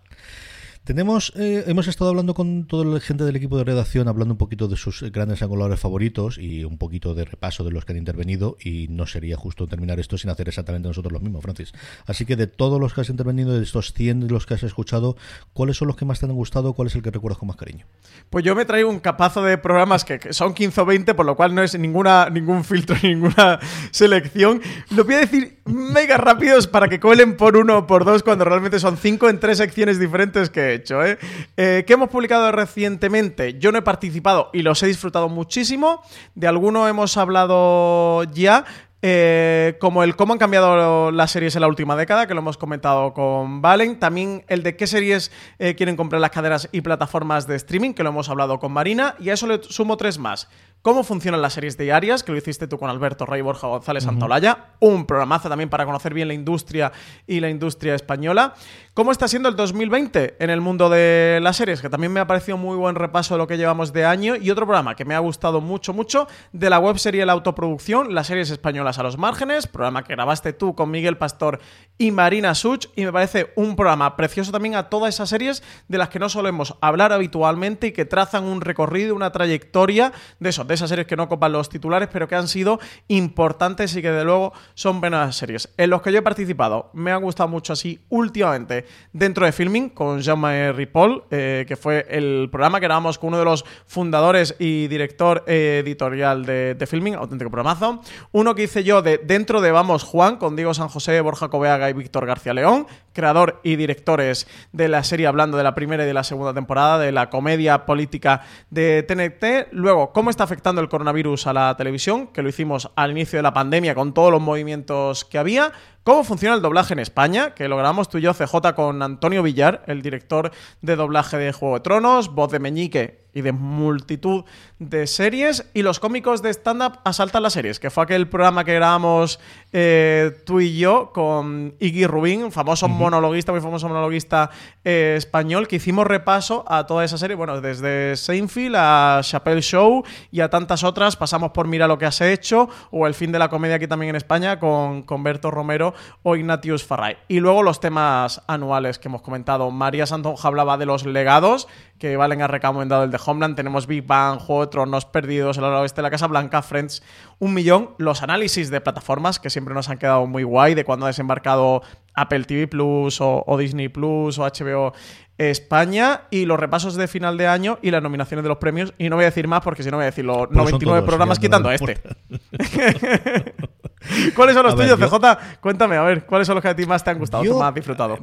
Tenemos, 0.86 1.32
eh, 1.34 1.64
hemos 1.66 1.88
estado 1.88 2.10
hablando 2.10 2.32
con 2.32 2.64
toda 2.68 2.84
la 2.84 3.00
gente 3.00 3.24
del 3.24 3.34
equipo 3.34 3.58
de 3.58 3.64
redacción, 3.64 4.06
hablando 4.06 4.34
un 4.34 4.38
poquito 4.38 4.68
de 4.68 4.76
sus 4.76 5.02
grandes 5.10 5.42
angulares 5.42 5.80
favoritos 5.80 6.38
y 6.38 6.62
un 6.62 6.78
poquito 6.78 7.12
de 7.12 7.24
repaso 7.24 7.64
de 7.64 7.72
los 7.72 7.84
que 7.84 7.90
han 7.90 7.98
intervenido 7.98 8.56
y 8.62 8.86
no 8.88 9.04
sería 9.04 9.36
justo 9.36 9.66
terminar 9.66 9.98
esto 9.98 10.16
sin 10.16 10.30
hacer 10.30 10.46
exactamente 10.46 10.86
nosotros 10.86 11.12
lo 11.12 11.18
mismo, 11.18 11.40
Francis. 11.40 11.72
Así 12.06 12.24
que 12.24 12.36
de 12.36 12.46
todos 12.46 12.80
los 12.80 12.94
que 12.94 13.00
has 13.00 13.08
intervenido, 13.08 13.58
de 13.58 13.64
estos 13.64 13.94
100 13.94 14.28
de 14.28 14.28
los 14.28 14.46
que 14.46 14.54
has 14.54 14.62
escuchado, 14.62 15.16
¿cuáles 15.52 15.76
son 15.76 15.88
los 15.88 15.96
que 15.96 16.04
más 16.04 16.20
te 16.20 16.26
han 16.26 16.32
gustado? 16.34 16.72
¿Cuál 16.72 16.86
es 16.86 16.94
el 16.94 17.02
que 17.02 17.10
recuerdas 17.10 17.38
con 17.38 17.48
más 17.48 17.56
cariño? 17.56 17.84
Pues 18.30 18.44
yo 18.44 18.54
me 18.54 18.64
traigo 18.64 18.88
un 18.88 19.00
capazo 19.00 19.42
de 19.42 19.58
programas 19.58 20.04
que, 20.04 20.32
son 20.32 20.54
15 20.54 20.82
o 20.82 20.86
20, 20.86 21.14
por 21.14 21.26
lo 21.26 21.34
cual 21.34 21.52
no 21.52 21.64
es 21.64 21.76
ninguna, 21.76 22.30
ningún 22.30 22.62
filtro, 22.62 22.94
ninguna 23.02 23.58
selección. 23.90 24.62
Lo 24.90 25.02
voy 25.02 25.14
a 25.14 25.18
decir 25.18 25.58
mega 25.64 26.16
rápidos 26.16 26.68
para 26.68 26.86
que 26.86 27.00
cuelen 27.00 27.36
por 27.36 27.56
uno 27.56 27.78
o 27.78 27.86
por 27.88 28.04
dos 28.04 28.22
cuando 28.22 28.44
realmente 28.44 28.78
son 28.78 28.96
cinco 28.96 29.28
en 29.28 29.40
tres 29.40 29.58
secciones 29.58 29.98
diferentes 29.98 30.48
que 30.48 30.75
hecho. 30.76 31.04
¿eh? 31.04 31.18
Eh, 31.56 31.84
¿Qué 31.86 31.92
hemos 31.92 32.08
publicado 32.08 32.50
recientemente? 32.52 33.58
Yo 33.58 33.72
no 33.72 33.78
he 33.78 33.82
participado 33.82 34.50
y 34.52 34.62
los 34.62 34.82
he 34.82 34.86
disfrutado 34.86 35.28
muchísimo. 35.28 36.02
De 36.34 36.46
alguno 36.46 36.88
hemos 36.88 37.16
hablado 37.16 38.24
ya. 38.24 38.64
Eh, 39.02 39.76
como 39.78 40.02
el 40.02 40.16
cómo 40.16 40.32
han 40.32 40.38
cambiado 40.38 41.12
las 41.12 41.30
series 41.30 41.54
en 41.54 41.60
la 41.60 41.68
última 41.68 41.94
década, 41.96 42.26
que 42.26 42.34
lo 42.34 42.40
hemos 42.40 42.56
comentado 42.56 43.12
con 43.12 43.62
Valen. 43.62 44.00
También 44.00 44.44
el 44.48 44.62
de 44.62 44.74
qué 44.74 44.86
series 44.86 45.30
eh, 45.58 45.74
quieren 45.76 45.96
comprar 45.96 46.20
las 46.20 46.30
cadenas 46.30 46.68
y 46.72 46.80
plataformas 46.80 47.46
de 47.46 47.56
streaming, 47.56 47.92
que 47.92 48.02
lo 48.02 48.08
hemos 48.08 48.28
hablado 48.28 48.58
con 48.58 48.72
Marina. 48.72 49.14
Y 49.20 49.30
a 49.30 49.34
eso 49.34 49.46
le 49.46 49.62
sumo 49.62 49.96
tres 49.96 50.18
más. 50.18 50.48
Cómo 50.86 51.02
funcionan 51.02 51.42
las 51.42 51.54
series 51.54 51.76
diarias, 51.76 52.22
que 52.22 52.30
lo 52.30 52.38
hiciste 52.38 52.68
tú 52.68 52.78
con 52.78 52.88
Alberto 52.88 53.26
Rey 53.26 53.40
Borja 53.40 53.66
González 53.66 54.04
Santaolalla. 54.04 54.66
Un 54.78 55.04
programazo 55.04 55.48
también 55.48 55.68
para 55.68 55.84
conocer 55.84 56.14
bien 56.14 56.28
la 56.28 56.34
industria 56.34 56.92
y 57.26 57.40
la 57.40 57.50
industria 57.50 57.96
española. 57.96 58.54
¿Cómo 58.94 59.10
está 59.10 59.26
siendo 59.26 59.48
el 59.48 59.56
2020 59.56 60.36
en 60.38 60.48
el 60.48 60.60
mundo 60.60 60.88
de 60.88 61.40
las 61.42 61.56
series? 61.56 61.82
Que 61.82 61.90
también 61.90 62.12
me 62.12 62.20
ha 62.20 62.28
parecido 62.28 62.56
muy 62.56 62.76
buen 62.76 62.94
repaso 62.94 63.34
de 63.34 63.38
lo 63.38 63.48
que 63.48 63.58
llevamos 63.58 63.92
de 63.92 64.04
año. 64.04 64.36
Y 64.36 64.48
otro 64.52 64.64
programa 64.64 64.94
que 64.94 65.04
me 65.04 65.16
ha 65.16 65.18
gustado 65.18 65.60
mucho, 65.60 65.92
mucho, 65.92 66.28
de 66.52 66.70
la 66.70 66.78
web 66.78 67.00
serie 67.00 67.26
La 67.26 67.32
Autoproducción, 67.32 68.14
las 68.14 68.28
series 68.28 68.50
españolas 68.50 69.00
a 69.00 69.02
los 69.02 69.18
márgenes, 69.18 69.66
programa 69.66 70.04
que 70.04 70.14
grabaste 70.14 70.52
tú 70.52 70.76
con 70.76 70.92
Miguel 70.92 71.18
Pastor 71.18 71.58
y 71.98 72.12
Marina 72.12 72.54
Such. 72.54 72.86
Y 72.94 73.04
me 73.04 73.12
parece 73.12 73.52
un 73.56 73.74
programa 73.74 74.16
precioso 74.16 74.52
también 74.52 74.76
a 74.76 74.88
todas 74.88 75.12
esas 75.12 75.30
series 75.30 75.64
de 75.88 75.98
las 75.98 76.10
que 76.10 76.20
no 76.20 76.28
solemos 76.28 76.76
hablar 76.80 77.12
habitualmente 77.12 77.88
y 77.88 77.92
que 77.92 78.04
trazan 78.04 78.44
un 78.44 78.60
recorrido, 78.60 79.16
una 79.16 79.32
trayectoria 79.32 80.12
de 80.38 80.48
eso, 80.48 80.62
de 80.64 80.75
esas 80.76 80.88
series 80.88 81.06
que 81.06 81.16
no 81.16 81.28
copan 81.28 81.52
los 81.52 81.68
titulares, 81.68 82.08
pero 82.12 82.28
que 82.28 82.34
han 82.34 82.48
sido 82.48 82.78
importantes 83.08 83.94
y 83.96 84.02
que 84.02 84.10
de 84.10 84.24
luego 84.24 84.52
son 84.74 85.00
buenas 85.00 85.36
series. 85.36 85.68
En 85.76 85.90
los 85.90 86.02
que 86.02 86.12
yo 86.12 86.18
he 86.18 86.22
participado, 86.22 86.90
me 86.92 87.12
han 87.12 87.22
gustado 87.22 87.48
mucho 87.48 87.72
así 87.72 88.00
últimamente 88.08 88.86
dentro 89.12 89.44
de 89.44 89.52
Filming 89.52 89.90
con 89.90 90.20
Jean-Marie 90.20 90.72
Ripoll, 90.72 91.24
eh, 91.30 91.64
que 91.66 91.76
fue 91.76 92.06
el 92.08 92.48
programa 92.50 92.80
que 92.80 92.86
grabamos 92.86 93.18
con 93.18 93.28
uno 93.28 93.38
de 93.38 93.44
los 93.44 93.64
fundadores 93.86 94.54
y 94.58 94.86
director 94.88 95.44
eh, 95.46 95.82
editorial 95.84 96.44
de, 96.44 96.74
de 96.74 96.86
Filming, 96.86 97.14
auténtico 97.14 97.50
programazo. 97.50 98.00
Uno 98.32 98.54
que 98.54 98.64
hice 98.64 98.84
yo 98.84 99.02
de 99.02 99.18
Dentro 99.18 99.60
de 99.60 99.70
Vamos 99.70 100.04
Juan, 100.04 100.36
con 100.36 100.56
Diego 100.56 100.74
San 100.74 100.88
José, 100.88 101.20
Borja 101.20 101.48
Coveaga 101.48 101.90
y 101.90 101.92
Víctor 101.92 102.26
García 102.26 102.54
León, 102.54 102.86
creador 103.12 103.60
y 103.62 103.76
directores 103.76 104.46
de 104.72 104.88
la 104.88 105.02
serie 105.02 105.26
hablando 105.26 105.56
de 105.56 105.64
la 105.64 105.74
primera 105.74 106.04
y 106.04 106.06
de 106.06 106.14
la 106.14 106.24
segunda 106.24 106.52
temporada 106.52 106.98
de 106.98 107.12
la 107.12 107.30
comedia 107.30 107.86
política 107.86 108.42
de 108.70 109.02
TNT. 109.02 109.72
Luego, 109.72 110.12
cómo 110.12 110.30
está 110.30 110.44
afectando 110.44 110.65
el 110.66 110.88
coronavirus 110.88 111.46
a 111.46 111.52
la 111.52 111.76
televisión, 111.76 112.26
que 112.26 112.42
lo 112.42 112.48
hicimos 112.48 112.90
al 112.96 113.12
inicio 113.12 113.38
de 113.38 113.44
la 113.44 113.54
pandemia 113.54 113.94
con 113.94 114.12
todos 114.12 114.32
los 114.32 114.40
movimientos 114.40 115.24
que 115.24 115.38
había. 115.38 115.72
¿Cómo 116.02 116.24
funciona 116.24 116.56
el 116.56 116.62
doblaje 116.62 116.92
en 116.92 116.98
España? 116.98 117.54
Que 117.54 117.68
lo 117.68 117.76
grabamos 117.76 118.08
tú 118.08 118.18
y 118.18 118.22
yo, 118.22 118.34
CJ, 118.34 118.74
con 118.74 119.00
Antonio 119.02 119.44
Villar, 119.44 119.84
el 119.86 120.02
director 120.02 120.50
de 120.82 120.96
doblaje 120.96 121.36
de 121.36 121.52
Juego 121.52 121.76
de 121.76 121.80
Tronos, 121.82 122.34
voz 122.34 122.50
de 122.50 122.58
Meñique 122.58 123.25
y 123.36 123.42
de 123.42 123.52
multitud 123.52 124.44
de 124.78 125.06
series. 125.06 125.70
Y 125.74 125.82
los 125.82 126.00
cómicos 126.00 126.40
de 126.40 126.48
stand-up 126.48 127.00
asaltan 127.04 127.42
las 127.42 127.52
series, 127.52 127.78
que 127.78 127.90
fue 127.90 128.04
aquel 128.04 128.28
programa 128.28 128.64
que 128.64 128.72
grabamos 128.72 129.38
eh, 129.74 130.32
tú 130.46 130.60
y 130.60 130.78
yo 130.78 131.12
con 131.12 131.74
Iggy 131.78 132.06
Rubin, 132.06 132.50
famoso 132.50 132.88
monologuista, 132.88 133.52
muy 133.52 133.60
famoso 133.60 133.88
monologuista 133.88 134.48
eh, 134.84 135.16
español, 135.18 135.68
que 135.68 135.76
hicimos 135.76 136.06
repaso 136.06 136.64
a 136.66 136.86
toda 136.86 137.04
esa 137.04 137.18
serie. 137.18 137.36
Bueno, 137.36 137.60
desde 137.60 138.16
Seinfeld 138.16 138.74
a 138.74 139.20
Chappelle 139.22 139.60
Show 139.60 140.02
y 140.32 140.40
a 140.40 140.48
tantas 140.48 140.82
otras. 140.82 141.14
Pasamos 141.14 141.50
por 141.50 141.68
Mira 141.68 141.86
lo 141.86 141.98
que 141.98 142.06
has 142.06 142.22
hecho 142.22 142.70
o 142.90 143.06
El 143.06 143.12
fin 143.12 143.32
de 143.32 143.38
la 143.38 143.50
comedia 143.50 143.76
aquí 143.76 143.86
también 143.86 144.08
en 144.08 144.16
España 144.16 144.58
con, 144.58 145.02
con 145.02 145.22
Berto 145.22 145.50
Romero 145.50 145.92
o 146.22 146.36
Ignatius 146.36 146.84
Farray. 146.84 147.18
Y 147.28 147.40
luego 147.40 147.62
los 147.62 147.80
temas 147.80 148.40
anuales 148.46 148.98
que 148.98 149.08
hemos 149.08 149.20
comentado. 149.20 149.70
María 149.70 150.06
Santonja 150.06 150.48
hablaba 150.48 150.78
de 150.78 150.86
los 150.86 151.04
legados 151.04 151.68
que 151.98 152.16
Valen 152.16 152.42
ha 152.42 152.46
recomendado 152.46 153.04
el 153.04 153.10
de 153.10 153.18
Homeland. 153.24 153.56
Tenemos 153.56 153.86
Big 153.86 154.06
Bang, 154.06 154.38
Juego 154.38 154.62
de 154.66 154.70
Tronos, 154.70 155.04
Perdidos, 155.06 155.56
El 155.58 155.64
Hora 155.64 155.80
Oeste, 155.80 156.02
La 156.02 156.10
Casa 156.10 156.26
Blanca, 156.26 156.62
Friends, 156.62 157.02
un 157.38 157.54
millón. 157.54 157.90
Los 157.98 158.22
análisis 158.22 158.70
de 158.70 158.80
plataformas 158.80 159.38
que 159.40 159.50
siempre 159.50 159.72
nos 159.74 159.88
han 159.88 159.98
quedado 159.98 160.26
muy 160.26 160.42
guay 160.42 160.74
de 160.74 160.84
cuando 160.84 161.06
ha 161.06 161.08
desembarcado 161.08 161.82
Apple 162.14 162.44
TV 162.44 162.66
Plus 162.68 163.20
o, 163.20 163.44
o 163.46 163.56
Disney 163.58 163.88
Plus 163.88 164.38
o 164.38 164.44
HBO 164.44 164.92
España 165.38 166.22
y 166.30 166.46
los 166.46 166.58
repasos 166.58 166.94
de 166.96 167.08
final 167.08 167.36
de 167.36 167.46
año 167.46 167.78
y 167.82 167.90
las 167.90 168.02
nominaciones 168.02 168.42
de 168.42 168.48
los 168.48 168.58
premios. 168.58 168.94
Y 168.98 169.08
no 169.10 169.16
voy 169.16 169.24
a 169.24 169.28
decir 169.28 169.46
más 169.48 169.60
porque 169.62 169.82
si 169.82 169.90
no 169.90 169.96
voy 169.98 170.04
a 170.04 170.06
decir 170.06 170.24
los 170.24 170.36
Pues 170.48 170.48
son 170.48 170.56
99 170.56 170.98
todos, 171.00 171.06
programas 171.06 171.38
quitando 171.38 171.68
me 171.68 171.74
este. 171.74 172.00
¿Cuáles 174.34 174.54
son 174.54 174.64
los 174.64 174.72
A 174.74 174.76
ver, 174.76 174.94
tuyos, 174.96 175.10
yo- 175.10 175.18
CJ? 175.18 175.58
Cuéntame, 175.60 175.96
a 175.96 176.02
ver, 176.02 176.24
¿cuáles 176.26 176.46
son 176.46 176.54
los 176.54 176.62
que 176.62 176.68
a 176.68 176.76
ti 176.76 176.86
más 176.86 177.02
te 177.02 177.10
han 177.10 177.18
gustado, 177.18 177.42
Yo- 177.44 177.58
más 177.58 177.74
disfrutado? 177.74 178.18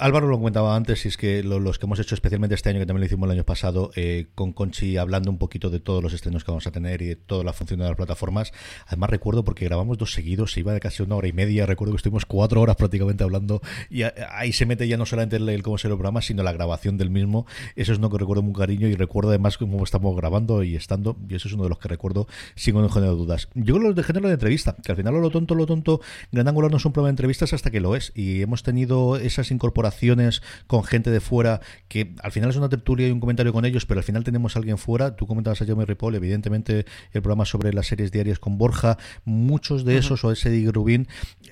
Álvaro 0.00 0.28
lo 0.28 0.38
comentaba 0.38 0.76
antes, 0.76 1.04
y 1.04 1.08
es 1.08 1.16
que 1.16 1.42
lo- 1.42 1.58
los 1.58 1.80
que 1.80 1.86
hemos 1.86 1.98
hecho 1.98 2.14
especialmente 2.14 2.54
este 2.54 2.68
año, 2.70 2.78
que 2.78 2.86
también 2.86 3.00
lo 3.00 3.06
hicimos 3.06 3.26
el 3.26 3.32
año 3.32 3.42
pasado, 3.44 3.90
eh, 3.96 4.26
con 4.36 4.52
Conchi 4.52 4.96
hablando 4.96 5.28
un 5.28 5.38
poquito 5.38 5.70
de 5.70 5.80
todos 5.80 6.04
los 6.04 6.12
estrenos 6.12 6.44
que 6.44 6.52
vamos 6.52 6.68
a 6.68 6.70
tener 6.70 7.02
y 7.02 7.06
de 7.06 7.16
toda 7.16 7.42
la 7.42 7.52
función 7.52 7.80
de 7.80 7.86
las 7.86 7.96
plataformas. 7.96 8.52
Además 8.86 9.10
recuerdo 9.10 9.42
porque 9.42 9.64
grabamos 9.64 9.98
dos 9.98 10.12
seguidos, 10.12 10.52
se 10.52 10.60
iba 10.60 10.72
de 10.72 10.78
casi 10.78 11.02
una 11.02 11.16
hora 11.16 11.26
y 11.26 11.32
media, 11.32 11.66
recuerdo 11.66 11.94
que 11.94 11.96
estuvimos 11.96 12.26
cuatro 12.26 12.60
horas 12.60 12.76
prácticamente 12.76 13.24
hablando 13.24 13.60
y 13.90 14.02
ahí 14.04 14.52
se 14.52 14.66
mete 14.66 14.86
ya 14.86 14.96
no 14.96 15.04
solamente 15.04 15.34
el, 15.34 15.48
el 15.48 15.64
cómo 15.64 15.78
será 15.78 15.94
el 15.94 15.98
programa, 15.98 16.22
sino 16.22 16.44
la 16.44 16.52
grabación 16.52 16.96
del 16.96 17.10
mismo. 17.10 17.46
Eso 17.74 17.90
es 17.92 17.98
uno 17.98 18.08
que 18.08 18.18
recuerdo 18.18 18.42
muy 18.42 18.54
cariño 18.54 18.86
y 18.86 18.94
recuerdo 18.94 19.30
además 19.30 19.58
cómo 19.58 19.82
estamos 19.82 20.14
grabando 20.14 20.62
y 20.62 20.76
estando, 20.76 21.16
y 21.28 21.34
eso 21.34 21.48
es 21.48 21.54
uno 21.54 21.64
de 21.64 21.70
los 21.70 21.80
que 21.80 21.88
recuerdo 21.88 22.28
sin 22.54 22.76
ningún 22.76 22.90
género 22.92 23.14
de 23.14 23.18
dudas. 23.18 23.48
Yo 23.56 23.74
creo 23.74 23.80
que 23.80 23.86
los 23.88 23.96
de 23.96 24.04
género 24.04 24.28
de 24.28 24.34
entrevista, 24.34 24.76
que 24.80 24.92
al 24.92 24.96
final 24.96 25.20
lo 25.20 25.30
tonto, 25.30 25.56
lo 25.56 25.66
tonto, 25.66 26.00
Gran 26.30 26.46
Angular 26.46 26.70
no 26.70 26.76
es 26.76 26.84
un 26.84 26.92
programa 26.92 27.08
de 27.08 27.14
entrevistas 27.14 27.52
hasta 27.52 27.72
que 27.72 27.80
lo 27.80 27.96
es 27.96 28.12
y 28.14 28.42
hemos 28.42 28.62
tenido 28.62 29.16
esas 29.16 29.50
incorporaciones 29.50 29.87
colaboraciones 29.88 30.42
con 30.66 30.84
gente 30.84 31.10
de 31.10 31.20
fuera, 31.20 31.60
que 31.88 32.14
al 32.22 32.32
final 32.32 32.50
es 32.50 32.56
una 32.56 32.68
tertulia 32.68 33.08
y 33.08 33.10
un 33.10 33.20
comentario 33.20 33.52
con 33.52 33.64
ellos, 33.64 33.86
pero 33.86 34.00
al 34.00 34.04
final 34.04 34.24
tenemos 34.24 34.56
a 34.56 34.58
alguien 34.58 34.78
fuera. 34.78 35.16
Tú 35.16 35.26
comentabas 35.26 35.60
a 35.62 35.64
Jeremy 35.64 35.84
Ripoll, 35.84 36.14
evidentemente 36.14 36.86
el 37.12 37.22
programa 37.22 37.44
sobre 37.44 37.72
las 37.72 37.86
series 37.86 38.12
diarias 38.12 38.38
con 38.38 38.58
Borja, 38.58 38.98
muchos 39.24 39.84
de 39.84 39.98
esos, 39.98 40.24
o 40.24 40.32
ese 40.32 40.50
de 40.50 40.70
Rubín, 40.70 41.08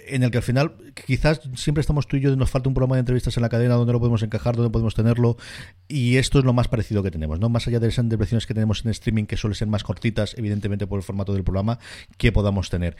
en 0.06 0.22
el 0.22 0.30
que 0.30 0.38
al 0.38 0.42
final 0.42 0.74
quizás 1.06 1.40
siempre 1.54 1.80
estamos 1.80 2.06
tú 2.06 2.16
y 2.16 2.20
yo, 2.20 2.34
nos 2.36 2.50
falta 2.50 2.68
un 2.68 2.74
programa 2.74 2.96
de 2.96 3.00
entrevistas 3.00 3.36
en 3.36 3.42
la 3.42 3.48
cadena 3.48 3.74
donde 3.74 3.92
lo 3.92 4.00
podemos 4.00 4.22
encajar, 4.22 4.56
donde 4.56 4.70
podemos 4.70 4.94
tenerlo, 4.94 5.36
y 5.88 6.16
esto 6.16 6.38
es 6.38 6.44
lo 6.44 6.52
más 6.52 6.68
parecido 6.68 7.02
que 7.02 7.10
tenemos, 7.10 7.40
¿no? 7.40 7.48
Más 7.48 7.66
allá 7.66 7.80
de 7.80 7.88
esas 7.88 8.06
versiones 8.08 8.46
que 8.46 8.54
tenemos 8.54 8.84
en 8.84 8.90
streaming, 8.90 9.24
que 9.24 9.36
suelen 9.36 9.54
ser 9.54 9.68
más 9.68 9.82
cortitas, 9.82 10.34
evidentemente 10.36 10.86
por 10.86 10.98
el 10.98 11.02
formato 11.02 11.32
del 11.32 11.44
programa, 11.44 11.78
que 12.18 12.32
podamos 12.32 12.70
tener. 12.70 12.96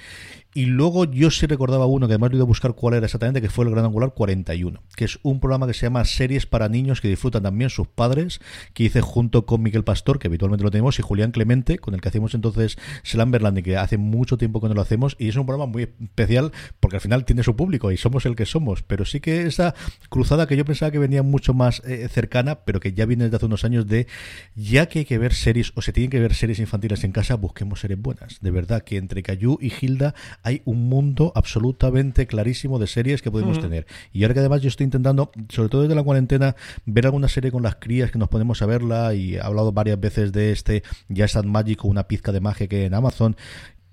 Y 0.55 0.67
luego 0.67 1.05
yo 1.05 1.31
sí 1.31 1.47
recordaba 1.47 1.87
uno, 1.87 2.07
que 2.07 2.15
además 2.15 2.31
he 2.33 2.37
ido 2.37 2.45
a 2.45 2.47
buscar 2.47 2.75
cuál 2.75 2.95
era 2.95 3.07
exactamente, 3.07 3.41
que 3.43 3.51
fue 3.51 3.65
el 3.65 3.71
Gran 3.71 3.85
Angular 3.85 4.15
41, 4.15 4.83
que 4.97 5.05
es 5.05 5.19
un 5.31 5.41
programa 5.41 5.67
que 5.67 5.75
se 5.75 5.87
llama 5.87 6.05
Series 6.05 6.47
para 6.47 6.69
Niños, 6.69 7.01
que 7.01 7.09
disfrutan 7.09 7.43
también 7.43 7.71
sus 7.71 7.89
padres, 7.89 8.41
que 8.75 8.85
hice 8.85 9.01
junto 9.01 9.45
con 9.45 9.63
Miguel 9.63 9.85
Pastor, 9.85 10.19
que 10.19 10.29
habitualmente 10.29 10.65
lo 10.65 10.71
tenemos, 10.71 10.99
y 10.99 11.03
Julián 11.03 11.33
Clemente, 11.33 11.79
con 11.79 11.95
el 11.95 12.01
que 12.01 12.09
hacemos 12.09 12.35
entonces 12.35 12.79
Slamberland, 13.05 13.59
y 13.59 13.63
que 13.63 13.77
hace 13.77 13.99
mucho 13.99 14.37
tiempo 14.37 14.61
que 14.61 14.69
no 14.69 14.75
lo 14.75 14.83
hacemos, 14.83 15.17
y 15.19 15.29
es 15.29 15.37
un 15.37 15.47
programa 15.47 15.71
muy 15.71 15.83
especial, 15.85 16.53
porque 16.81 16.97
al 16.97 17.01
final 17.01 17.25
tiene 17.25 17.43
su 17.43 17.57
público, 17.57 17.91
y 17.91 17.97
somos 17.97 18.25
el 18.27 18.37
que 18.37 18.47
somos, 18.47 18.83
pero 18.83 19.05
sí 19.05 19.21
que 19.21 19.43
esa 19.43 19.75
cruzada 20.09 20.47
que 20.47 20.57
yo 20.57 20.65
pensaba 20.65 20.91
que 20.91 20.99
venía 20.99 21.23
mucho 21.23 21.55
más 21.55 21.83
eh, 21.85 22.09
cercana, 22.09 22.61
pero 22.65 22.79
que 22.79 22.93
ya 22.93 23.05
viene 23.05 23.25
desde 23.25 23.37
hace 23.37 23.47
unos 23.47 23.65
años 23.65 23.87
de, 23.87 24.07
ya 24.55 24.87
que 24.87 25.01
hay 25.01 25.05
que 25.05 25.19
ver 25.19 25.35
series, 25.35 25.73
o 25.75 25.83
se 25.83 25.93
tienen 25.93 26.11
que 26.11 26.21
ver 26.21 26.35
series 26.35 26.59
infantiles 26.59 27.03
en 27.05 27.13
casa, 27.13 27.35
busquemos 27.35 27.81
series 27.81 28.01
buenas. 28.01 28.39
De 28.41 28.51
verdad 28.51 28.83
que 28.83 28.97
entre 28.97 29.23
Cayu 29.23 29.59
y 29.61 29.73
Hilda 29.81 30.15
hay 30.43 30.63
un 30.65 30.89
mundo 30.89 31.33
absolutamente 31.35 32.27
clarísimo 32.27 32.79
de 32.79 32.87
series 32.87 33.23
que 33.23 33.31
podemos 33.31 33.59
tener. 33.61 33.87
Y 34.13 34.23
ahora 34.23 34.35
que 34.35 34.41
además 34.41 34.63
yo 34.63 34.69
estoy 34.69 34.85
intentando, 34.85 35.16
sobre 35.49 35.69
todo 35.69 35.83
desde 35.83 35.95
la 35.95 36.03
cuarentena, 36.03 36.57
ver 36.85 37.07
alguna 37.07 37.29
serie 37.29 37.51
con 37.51 37.63
las 37.63 37.77
crías 37.77 38.11
que 38.11 38.19
nos 38.19 38.29
ponemos 38.29 38.63
a 38.63 38.67
verla, 38.67 39.15
y 39.15 39.37
he 39.37 39.41
hablado 39.41 39.73
varias 39.73 40.01
veces 40.01 40.33
de 40.33 40.53
este 40.53 40.83
Ya 41.09 41.25
está 41.25 41.43
Mágico, 41.43 41.89
una 41.89 42.09
pizca 42.09 42.33
de 42.33 42.41
magia 42.41 42.67
que 42.67 42.85
en 42.87 42.95
Amazon, 42.95 43.37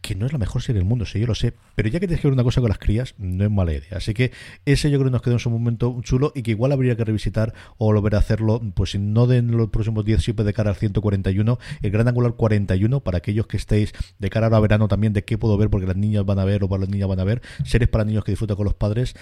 que 0.03 0.15
no 0.15 0.25
es 0.25 0.33
la 0.33 0.37
mejor 0.37 0.61
serie 0.61 0.79
del 0.81 0.87
mundo, 0.87 1.05
sí, 1.05 1.17
yo 1.17 1.27
lo 1.27 1.33
sé, 1.33 1.53
pero 1.75 1.87
ya 1.87 2.01
que 2.01 2.07
tienes 2.07 2.21
que 2.21 2.27
ver 2.27 2.33
una 2.33 2.43
cosa 2.43 2.59
con 2.59 2.67
las 2.67 2.77
crías, 2.77 3.15
no 3.17 3.45
es 3.45 3.49
mala 3.49 3.71
idea. 3.71 3.95
Así 3.95 4.13
que 4.13 4.33
ese 4.65 4.91
yo 4.91 4.97
creo 4.99 5.09
que 5.09 5.13
nos 5.13 5.21
quedó 5.21 5.35
en 5.35 5.39
su 5.39 5.49
momento 5.49 5.97
chulo 6.01 6.33
y 6.35 6.43
que 6.43 6.51
igual 6.51 6.73
habría 6.73 6.97
que 6.97 7.05
revisitar 7.05 7.53
o 7.77 7.85
volver 7.85 8.15
a 8.15 8.17
hacerlo, 8.17 8.61
pues 8.75 8.91
si 8.91 8.97
no 8.97 9.27
de 9.27 9.41
los 9.41 9.69
próximos 9.69 10.03
10, 10.03 10.21
siempre 10.21 10.43
de 10.43 10.53
cara 10.53 10.71
al 10.71 10.75
141, 10.75 11.57
el 11.81 11.91
Gran 11.91 12.09
Angular 12.09 12.33
41, 12.33 12.99
para 12.99 13.19
aquellos 13.19 13.47
que 13.47 13.55
estéis 13.55 13.93
de 14.19 14.29
cara 14.29 14.47
a 14.47 14.59
verano 14.59 14.89
también, 14.89 15.13
de 15.13 15.23
qué 15.23 15.37
puedo 15.37 15.57
ver, 15.57 15.69
porque 15.69 15.87
las 15.87 15.95
niñas 15.95 16.25
van 16.25 16.37
a 16.37 16.43
ver 16.43 16.65
o 16.65 16.67
para 16.67 16.81
las 16.81 16.89
niñas 16.89 17.07
van 17.07 17.21
a 17.21 17.23
ver, 17.23 17.41
series 17.63 17.89
para 17.89 18.03
niños 18.03 18.25
que 18.25 18.33
disfrutan 18.33 18.57
con 18.57 18.65
los 18.65 18.73
padres 18.73 19.15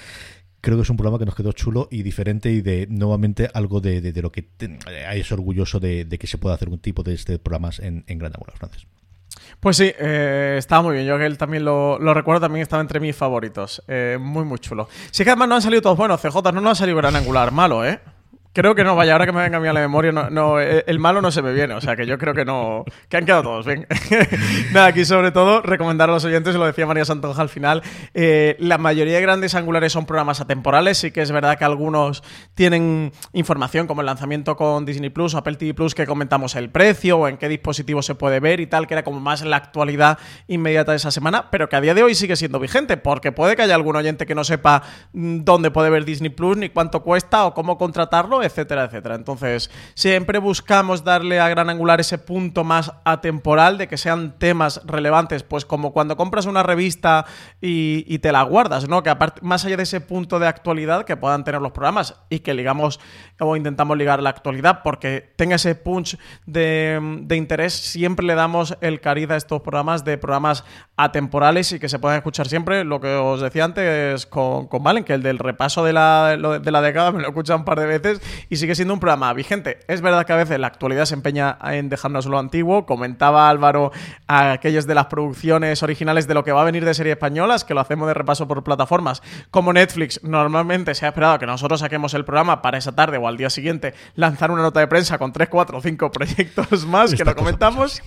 creo 0.61 0.77
que 0.77 0.83
es 0.83 0.89
un 0.89 0.97
programa 0.97 1.19
que 1.19 1.25
nos 1.25 1.35
quedó 1.35 1.51
chulo 1.51 1.88
y 1.91 2.03
diferente 2.03 2.51
y 2.51 2.61
de 2.61 2.88
nuevamente 2.89 3.49
algo 3.53 3.81
de, 3.81 4.13
lo 4.21 4.31
que 4.31 4.49
es 5.13 5.31
orgulloso 5.31 5.79
de, 5.79 6.07
que 6.07 6.27
se 6.27 6.38
pueda 6.38 6.55
hacer 6.55 6.69
un 6.69 6.79
tipo 6.79 7.03
de 7.03 7.13
este 7.13 7.39
programas 7.39 7.79
en, 7.79 8.03
en 8.07 8.17
Gran 8.19 8.31
Angular, 8.33 8.57
Francis. 8.57 8.88
Pues 9.59 9.77
sí, 9.77 9.91
eh, 9.99 10.55
estaba 10.57 10.81
muy 10.81 10.95
bien. 10.95 11.05
Yo 11.05 11.17
que 11.17 11.25
él 11.25 11.38
también 11.38 11.65
lo, 11.65 11.97
recuerdo, 12.13 12.41
también 12.41 12.63
estaba 12.63 12.81
entre 12.81 12.99
mis 12.99 13.15
favoritos. 13.15 13.83
Eh, 13.88 14.17
muy, 14.19 14.43
muy 14.43 14.59
chulo. 14.59 14.88
Sí 15.11 15.23
que 15.23 15.29
además 15.29 15.49
no 15.49 15.55
han 15.55 15.61
salido 15.61 15.81
todos 15.81 15.97
buenos. 15.97 16.21
CJ 16.21 16.51
no 16.53 16.61
nos 16.61 16.71
ha 16.71 16.75
salido 16.75 16.97
gran 16.97 17.15
angular 17.15 17.51
malo, 17.51 17.85
¿eh? 17.85 17.99
Creo 18.53 18.76
que 18.76 18.84
no, 18.84 18.98
vaya, 18.98 19.14
ahora 19.14 19.26
que 19.26 19.32
me 19.32 19.41
venga 19.41 19.57
a 19.57 19.60
mí 19.61 19.68
a 19.69 19.73
la 19.73 19.80
memoria, 19.80 20.11
no, 20.11 20.30
no, 20.30 20.60
eh, 20.60 20.84
el 20.86 20.99
malo 20.99 21.22
no 21.22 21.32
se 21.32 21.41
me 21.41 21.53
viene, 21.53 21.73
o 21.73 21.80
sea 21.80 21.95
que 21.95 22.06
yo 22.06 22.18
creo 22.18 22.34
que 22.34 22.44
no, 22.44 22.84
que 23.07 23.15
han 23.15 23.26
quedado 23.26 23.44
todos 23.44 23.65
bien. 23.65 23.88
Nada, 24.73 24.88
aquí 24.88 25.06
sobre 25.06 25.32
todo 25.32 25.61
recomendar 25.61 26.10
a 26.10 26.14
los 26.14 26.26
oyentes, 26.26 26.56
lo 26.56 26.65
decía 26.65 26.86
María 26.86 27.06
Santonja 27.06 27.41
al 27.41 27.48
final, 27.48 27.82
eh, 28.14 28.57
la 28.60 28.78
mayoría 28.78 29.15
de 29.15 29.22
grandes 29.22 29.56
angulares 29.56 29.94
son 29.94 30.06
programas 30.06 30.41
atemporales, 30.41 30.98
sí 30.98 31.11
que 31.11 31.22
es 31.22 31.32
verdad 31.32 31.57
que 31.57 31.64
algunos 31.64 32.23
tienen 32.53 33.14
información 33.32 33.88
como 33.88 34.02
el 34.02 34.07
lanzamiento 34.07 34.57
con 34.57 34.84
Disney 34.84 35.11
Plus 35.11 35.34
o 35.34 35.38
Apple 35.38 35.56
TV 35.56 35.73
Plus 35.73 35.95
que 35.95 36.06
comentamos 36.06 36.56
el 36.56 36.69
precio 36.69 37.19
o 37.19 37.28
en 37.30 37.38
qué 37.38 37.48
dispositivo 37.48 38.02
se 38.02 38.15
puede 38.15 38.41
ver 38.41 38.60
y 38.60 38.68
tal, 38.68 38.86
que 38.86 38.95
era 38.95 39.03
como 39.03 39.22
más 39.22 39.45
la 39.45 39.56
actualidad 39.56 40.19
inmediata 40.48 40.91
de 40.91 40.98
esa 40.98 41.11
semana, 41.11 41.49
pero 41.52 41.69
que 41.69 41.78
a 41.78 41.82
día 41.82 41.94
de 41.94 42.03
hoy 42.03 42.15
sigue 42.15 42.36
siendo 42.36 42.60
vigente, 42.60 42.98
porque 42.98 43.32
puede 43.32 43.56
que 43.56 43.61
haya 43.61 43.76
algún 43.76 43.95
oyente 43.95 44.26
que 44.26 44.36
no 44.36 44.44
sepa 44.44 44.84
mm, 45.14 45.45
dónde 45.45 45.72
puede 45.72 45.90
ver 45.90 46.03
Disney 46.03 46.32
Plus, 46.32 46.57
ni 46.57 46.68
cuánto 46.68 47.02
cuesta 47.02 47.45
o 47.45 47.53
cómo 47.53 47.78
contratarlo, 47.78 48.40
etcétera, 48.43 48.85
etcétera. 48.85 49.15
Entonces, 49.15 49.69
siempre 49.93 50.39
buscamos 50.39 51.03
darle 51.03 51.39
a 51.39 51.49
Gran 51.49 51.69
Angular 51.69 51.99
ese 51.99 52.18
punto 52.18 52.63
más 52.63 52.91
atemporal 53.03 53.77
de 53.77 53.88
que 53.88 53.97
sean 53.97 54.38
temas 54.38 54.81
relevantes, 54.85 55.43
pues 55.43 55.65
como 55.65 55.93
cuando 55.93 56.18
compras 56.18 56.45
una 56.45 56.63
revista 56.63 57.26
y, 57.61 58.19
te 58.19 58.31
la 58.31 58.43
guardas, 58.43 58.88
¿no? 58.88 59.01
Que 59.01 59.09
aparte, 59.09 59.41
más 59.41 59.65
allá 59.65 59.77
de 59.77 59.84
ese 59.84 60.01
punto 60.01 60.38
de 60.39 60.47
actualidad 60.47 61.05
que 61.05 61.18
puedan 61.18 61.43
tener 61.43 61.61
los 61.61 61.72
programas 61.72 62.15
y 62.30 62.39
que 62.39 62.53
ligamos 62.53 62.99
o 63.39 63.55
intentamos 63.55 63.97
ligar 63.97 64.22
la 64.22 64.30
actualidad 64.30 64.81
porque 64.84 65.34
tenga 65.35 65.55
ese 65.55 65.73
punch 65.76 66.18
de, 66.45 66.99
interés, 67.31 67.73
siempre 67.73 68.26
le 68.26 68.35
damos 68.35 68.77
el 68.81 69.01
cariz 69.01 69.30
a 69.31 69.35
estos 69.38 69.61
programas 69.61 70.05
de 70.05 70.18
programas 70.18 70.63
atemporales 70.97 71.72
y 71.72 71.80
que 71.80 71.89
se 71.89 71.99
puedan 71.99 72.18
escuchar 72.18 72.47
siempre. 72.47 72.84
Lo 72.84 73.01
que 73.01 73.15
os 73.15 73.41
decía 73.41 73.65
antes 73.65 74.26
con, 74.26 74.68
con 74.68 74.84
Valen, 74.84 75.03
que 75.03 75.13
el 75.13 75.23
del 75.23 75.39
repaso 75.39 75.84
de 75.84 75.93
la, 75.93 76.38
de 76.38 76.72
la 76.72 76.81
década 76.81 77.11
me 77.11 77.19
lo 77.19 77.27
he 77.27 77.30
escuchado 77.30 77.57
un 77.59 77.65
par 77.65 77.80
de 77.80 77.85
veces 77.85 78.22
y 78.49 78.57
sigue 78.57 78.75
siendo 78.75 78.93
un 78.93 78.99
programa 78.99 79.33
vigente. 79.33 79.79
Es 79.87 80.01
verdad 80.01 80.25
que 80.25 80.33
a 80.33 80.37
veces 80.37 80.59
la 80.59 80.67
actualidad 80.67 81.05
se 81.05 81.13
empeña 81.13 81.57
en 81.63 81.89
dejarnos 81.89 82.25
lo 82.25 82.39
antiguo. 82.39 82.85
Comentaba 82.85 83.49
Álvaro 83.49 83.91
a 84.27 84.51
aquellos 84.51 84.87
de 84.87 84.95
las 84.95 85.07
producciones 85.07 85.83
originales 85.83 86.27
de 86.27 86.33
lo 86.33 86.43
que 86.43 86.51
va 86.51 86.61
a 86.61 86.65
venir 86.65 86.85
de 86.85 86.93
series 86.93 87.13
españolas, 87.13 87.63
que 87.63 87.73
lo 87.73 87.81
hacemos 87.81 88.07
de 88.07 88.13
repaso 88.13 88.47
por 88.47 88.63
plataformas. 88.63 89.21
Como 89.49 89.73
Netflix 89.73 90.23
normalmente 90.23 90.95
se 90.95 91.05
ha 91.05 91.09
esperado 91.09 91.39
que 91.39 91.45
nosotros 91.45 91.79
saquemos 91.79 92.13
el 92.13 92.25
programa 92.25 92.61
para 92.61 92.77
esa 92.77 92.93
tarde 92.93 93.17
o 93.17 93.27
al 93.27 93.37
día 93.37 93.49
siguiente 93.49 93.93
lanzar 94.15 94.51
una 94.51 94.61
nota 94.61 94.79
de 94.79 94.87
prensa 94.87 95.17
con 95.17 95.31
3, 95.33 95.49
4 95.49 95.77
o 95.77 95.81
5 95.81 96.11
proyectos 96.11 96.85
más 96.85 97.13
que 97.13 97.25
lo 97.25 97.35
comentamos. 97.35 98.01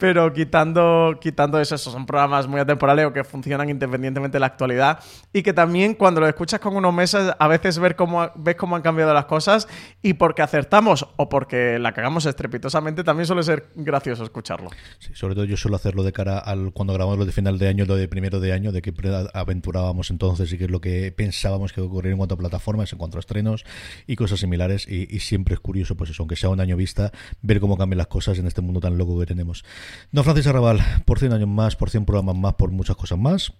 Pero 0.00 0.32
quitando, 0.32 1.18
quitando 1.20 1.60
eso, 1.60 1.76
son 1.76 2.06
programas 2.06 2.48
muy 2.48 2.58
atemporales 2.58 3.04
o 3.04 3.12
que 3.12 3.22
funcionan 3.22 3.68
independientemente 3.68 4.36
de 4.36 4.40
la 4.40 4.46
actualidad 4.46 4.98
y 5.30 5.42
que 5.42 5.52
también 5.52 5.92
cuando 5.92 6.22
lo 6.22 6.26
escuchas 6.26 6.58
con 6.58 6.74
unos 6.74 6.94
meses 6.94 7.30
a 7.38 7.48
veces 7.48 7.78
ver 7.78 7.96
cómo, 7.96 8.30
ves 8.34 8.56
cómo 8.56 8.76
han 8.76 8.82
cambiado 8.82 9.12
las 9.12 9.26
cosas 9.26 9.68
y 10.00 10.14
porque 10.14 10.40
acertamos 10.40 11.06
o 11.16 11.28
porque 11.28 11.78
la 11.78 11.92
cagamos 11.92 12.24
estrepitosamente 12.24 13.04
también 13.04 13.26
suele 13.26 13.42
ser 13.42 13.68
gracioso 13.74 14.24
escucharlo. 14.24 14.70
Sí, 15.00 15.10
sobre 15.12 15.34
todo 15.34 15.44
yo 15.44 15.58
suelo 15.58 15.76
hacerlo 15.76 16.02
de 16.02 16.12
cara 16.12 16.38
al 16.38 16.72
cuando 16.72 16.94
grabamos 16.94 17.18
lo 17.18 17.26
de 17.26 17.32
final 17.32 17.58
de 17.58 17.68
año, 17.68 17.84
lo 17.84 17.96
de 17.96 18.08
primero 18.08 18.40
de 18.40 18.54
año, 18.54 18.72
de 18.72 18.80
qué 18.80 18.94
aventurábamos 19.34 20.10
entonces 20.10 20.50
y 20.50 20.56
qué 20.56 20.64
es 20.64 20.70
lo 20.70 20.80
que 20.80 21.12
pensábamos 21.12 21.74
que 21.74 21.82
ocurriría 21.82 22.12
en 22.12 22.18
cuanto 22.18 22.36
a 22.36 22.38
plataformas, 22.38 22.90
en 22.94 22.98
cuanto 22.98 23.18
a 23.18 23.20
estrenos 23.20 23.66
y 24.06 24.16
cosas 24.16 24.40
similares 24.40 24.88
y, 24.88 25.14
y 25.14 25.20
siempre 25.20 25.52
es 25.52 25.60
curioso, 25.60 25.94
pues 25.94 26.08
eso, 26.08 26.22
aunque 26.22 26.36
sea 26.36 26.48
un 26.48 26.60
año 26.60 26.74
vista, 26.78 27.12
ver 27.42 27.60
cómo 27.60 27.76
cambian 27.76 27.98
las 27.98 28.06
cosas 28.06 28.38
en 28.38 28.46
este 28.46 28.62
mundo 28.62 28.80
tan 28.80 28.96
loco 28.96 29.18
que 29.20 29.26
tenemos. 29.26 29.62
Don 30.12 30.24
Francisco 30.24 30.50
Arrabal, 30.50 30.80
por 31.04 31.18
100 31.18 31.32
años 31.32 31.48
más, 31.48 31.76
por 31.76 31.90
100 31.90 32.04
programas 32.04 32.36
más, 32.36 32.54
por 32.54 32.70
muchas 32.70 32.96
cosas 32.96 33.18
más. 33.18 33.52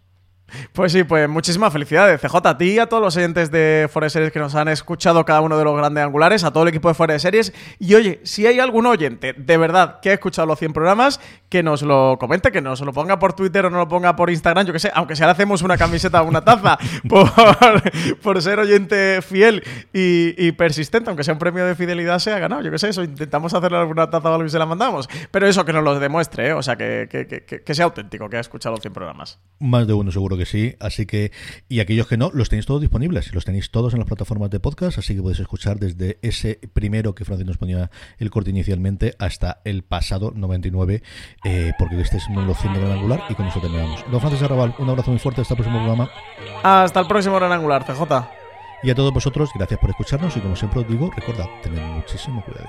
Pues 0.72 0.92
sí, 0.92 1.04
pues 1.04 1.28
muchísimas 1.28 1.72
felicidades, 1.72 2.20
CJ, 2.20 2.36
a 2.44 2.58
ti 2.58 2.72
y 2.72 2.78
a 2.78 2.86
todos 2.86 3.02
los 3.02 3.16
oyentes 3.16 3.50
de 3.50 3.88
Fuera 3.92 4.06
de 4.06 4.10
Series 4.10 4.32
que 4.32 4.38
nos 4.38 4.54
han 4.54 4.68
escuchado 4.68 5.24
cada 5.24 5.40
uno 5.40 5.58
de 5.58 5.64
los 5.64 5.76
grandes 5.76 6.04
angulares, 6.04 6.44
a 6.44 6.52
todo 6.52 6.64
el 6.64 6.68
equipo 6.68 6.88
de 6.88 6.94
Fuera 6.94 7.14
de 7.14 7.20
Series. 7.20 7.52
Y 7.78 7.94
oye, 7.94 8.20
si 8.24 8.46
hay 8.46 8.60
algún 8.60 8.86
oyente 8.86 9.32
de 9.32 9.56
verdad 9.56 10.00
que 10.00 10.10
ha 10.10 10.14
escuchado 10.14 10.46
los 10.46 10.58
100 10.58 10.72
programas, 10.72 11.20
que 11.48 11.62
nos 11.62 11.82
lo 11.82 12.16
comente, 12.18 12.52
que 12.52 12.60
nos 12.60 12.80
lo 12.80 12.92
ponga 12.92 13.18
por 13.18 13.32
Twitter 13.32 13.66
o 13.66 13.70
nos 13.70 13.80
lo 13.80 13.88
ponga 13.88 14.14
por 14.16 14.30
Instagram, 14.30 14.66
yo 14.66 14.72
que 14.72 14.78
sé, 14.78 14.90
aunque 14.94 15.16
sea 15.16 15.26
le 15.26 15.32
hacemos 15.32 15.62
una 15.62 15.76
camiseta 15.76 16.22
o 16.22 16.26
una 16.26 16.42
taza 16.42 16.78
por, 18.22 18.42
ser 18.42 18.58
oyente 18.58 19.20
fiel 19.22 19.62
y, 19.92 20.52
persistente, 20.52 21.10
aunque 21.10 21.24
sea 21.24 21.34
un 21.34 21.38
premio 21.38 21.64
de 21.64 21.74
fidelidad, 21.74 22.18
se 22.18 22.32
ha 22.32 22.38
ganado, 22.38 22.62
yo 22.62 22.70
que 22.70 22.78
sé, 22.78 22.88
eso, 22.88 23.02
intentamos 23.02 23.54
hacerle 23.54 23.78
alguna 23.78 24.10
taza 24.10 24.30
o 24.30 24.34
algo 24.34 24.46
y 24.46 24.50
se 24.50 24.58
la 24.58 24.66
mandamos. 24.66 25.08
Pero 25.30 25.46
eso 25.46 25.64
que 25.64 25.72
nos 25.72 25.84
lo 25.84 25.98
demuestre, 25.98 26.48
¿eh? 26.48 26.52
o 26.52 26.62
sea, 26.62 26.76
que, 26.76 27.08
que, 27.10 27.74
sea 27.74 27.84
auténtico, 27.84 28.28
que 28.28 28.36
ha 28.36 28.40
escuchado 28.40 28.74
los 28.74 28.80
100 28.80 28.92
programas. 28.92 29.38
Más 29.58 29.86
de 29.86 29.92
uno 29.92 30.10
seguro 30.10 30.36
que 30.36 30.39
sí. 30.46 30.76
Así 30.80 31.06
que, 31.06 31.32
y 31.68 31.80
aquellos 31.80 32.06
que 32.06 32.16
no, 32.16 32.30
los 32.32 32.48
tenéis 32.48 32.66
todos 32.66 32.80
disponibles. 32.80 33.32
Los 33.34 33.44
tenéis 33.44 33.70
todos 33.70 33.92
en 33.92 34.00
las 34.00 34.08
plataformas 34.08 34.50
de 34.50 34.60
podcast, 34.60 34.98
así 34.98 35.14
que 35.14 35.22
podéis 35.22 35.40
escuchar 35.40 35.78
desde 35.78 36.18
ese 36.22 36.60
primero 36.72 37.14
que 37.14 37.24
Francis 37.24 37.46
nos 37.46 37.58
ponía 37.58 37.90
el 38.18 38.30
corte 38.30 38.50
inicialmente 38.50 39.14
hasta 39.18 39.60
el 39.64 39.82
pasado 39.82 40.32
99, 40.34 41.02
eh, 41.44 41.72
porque 41.78 42.00
este 42.00 42.18
es 42.18 42.24
los 42.30 42.58
100 42.58 42.74
de 42.74 42.80
Gran 42.80 42.92
Angular 42.92 43.22
y 43.28 43.34
con 43.34 43.46
eso 43.46 43.60
terminamos. 43.60 44.04
Don 44.10 44.20
Francis 44.20 44.42
Arrabal, 44.42 44.74
un 44.78 44.88
abrazo 44.88 45.10
muy 45.10 45.20
fuerte. 45.20 45.40
Hasta 45.40 45.54
el 45.54 45.58
próximo 45.58 45.78
programa. 45.78 46.10
Hasta 46.62 47.00
el 47.00 47.06
próximo 47.06 47.36
Gran 47.36 47.52
Angular, 47.52 47.84
CJ. 47.84 48.02
Y 48.82 48.90
a 48.90 48.94
todos 48.94 49.12
vosotros, 49.12 49.50
gracias 49.54 49.78
por 49.78 49.90
escucharnos 49.90 50.36
y 50.36 50.40
como 50.40 50.56
siempre 50.56 50.80
os 50.80 50.88
digo, 50.88 51.10
recordad, 51.14 51.46
tened 51.62 51.82
muchísimo 51.82 52.42
cuidado. 52.44 52.68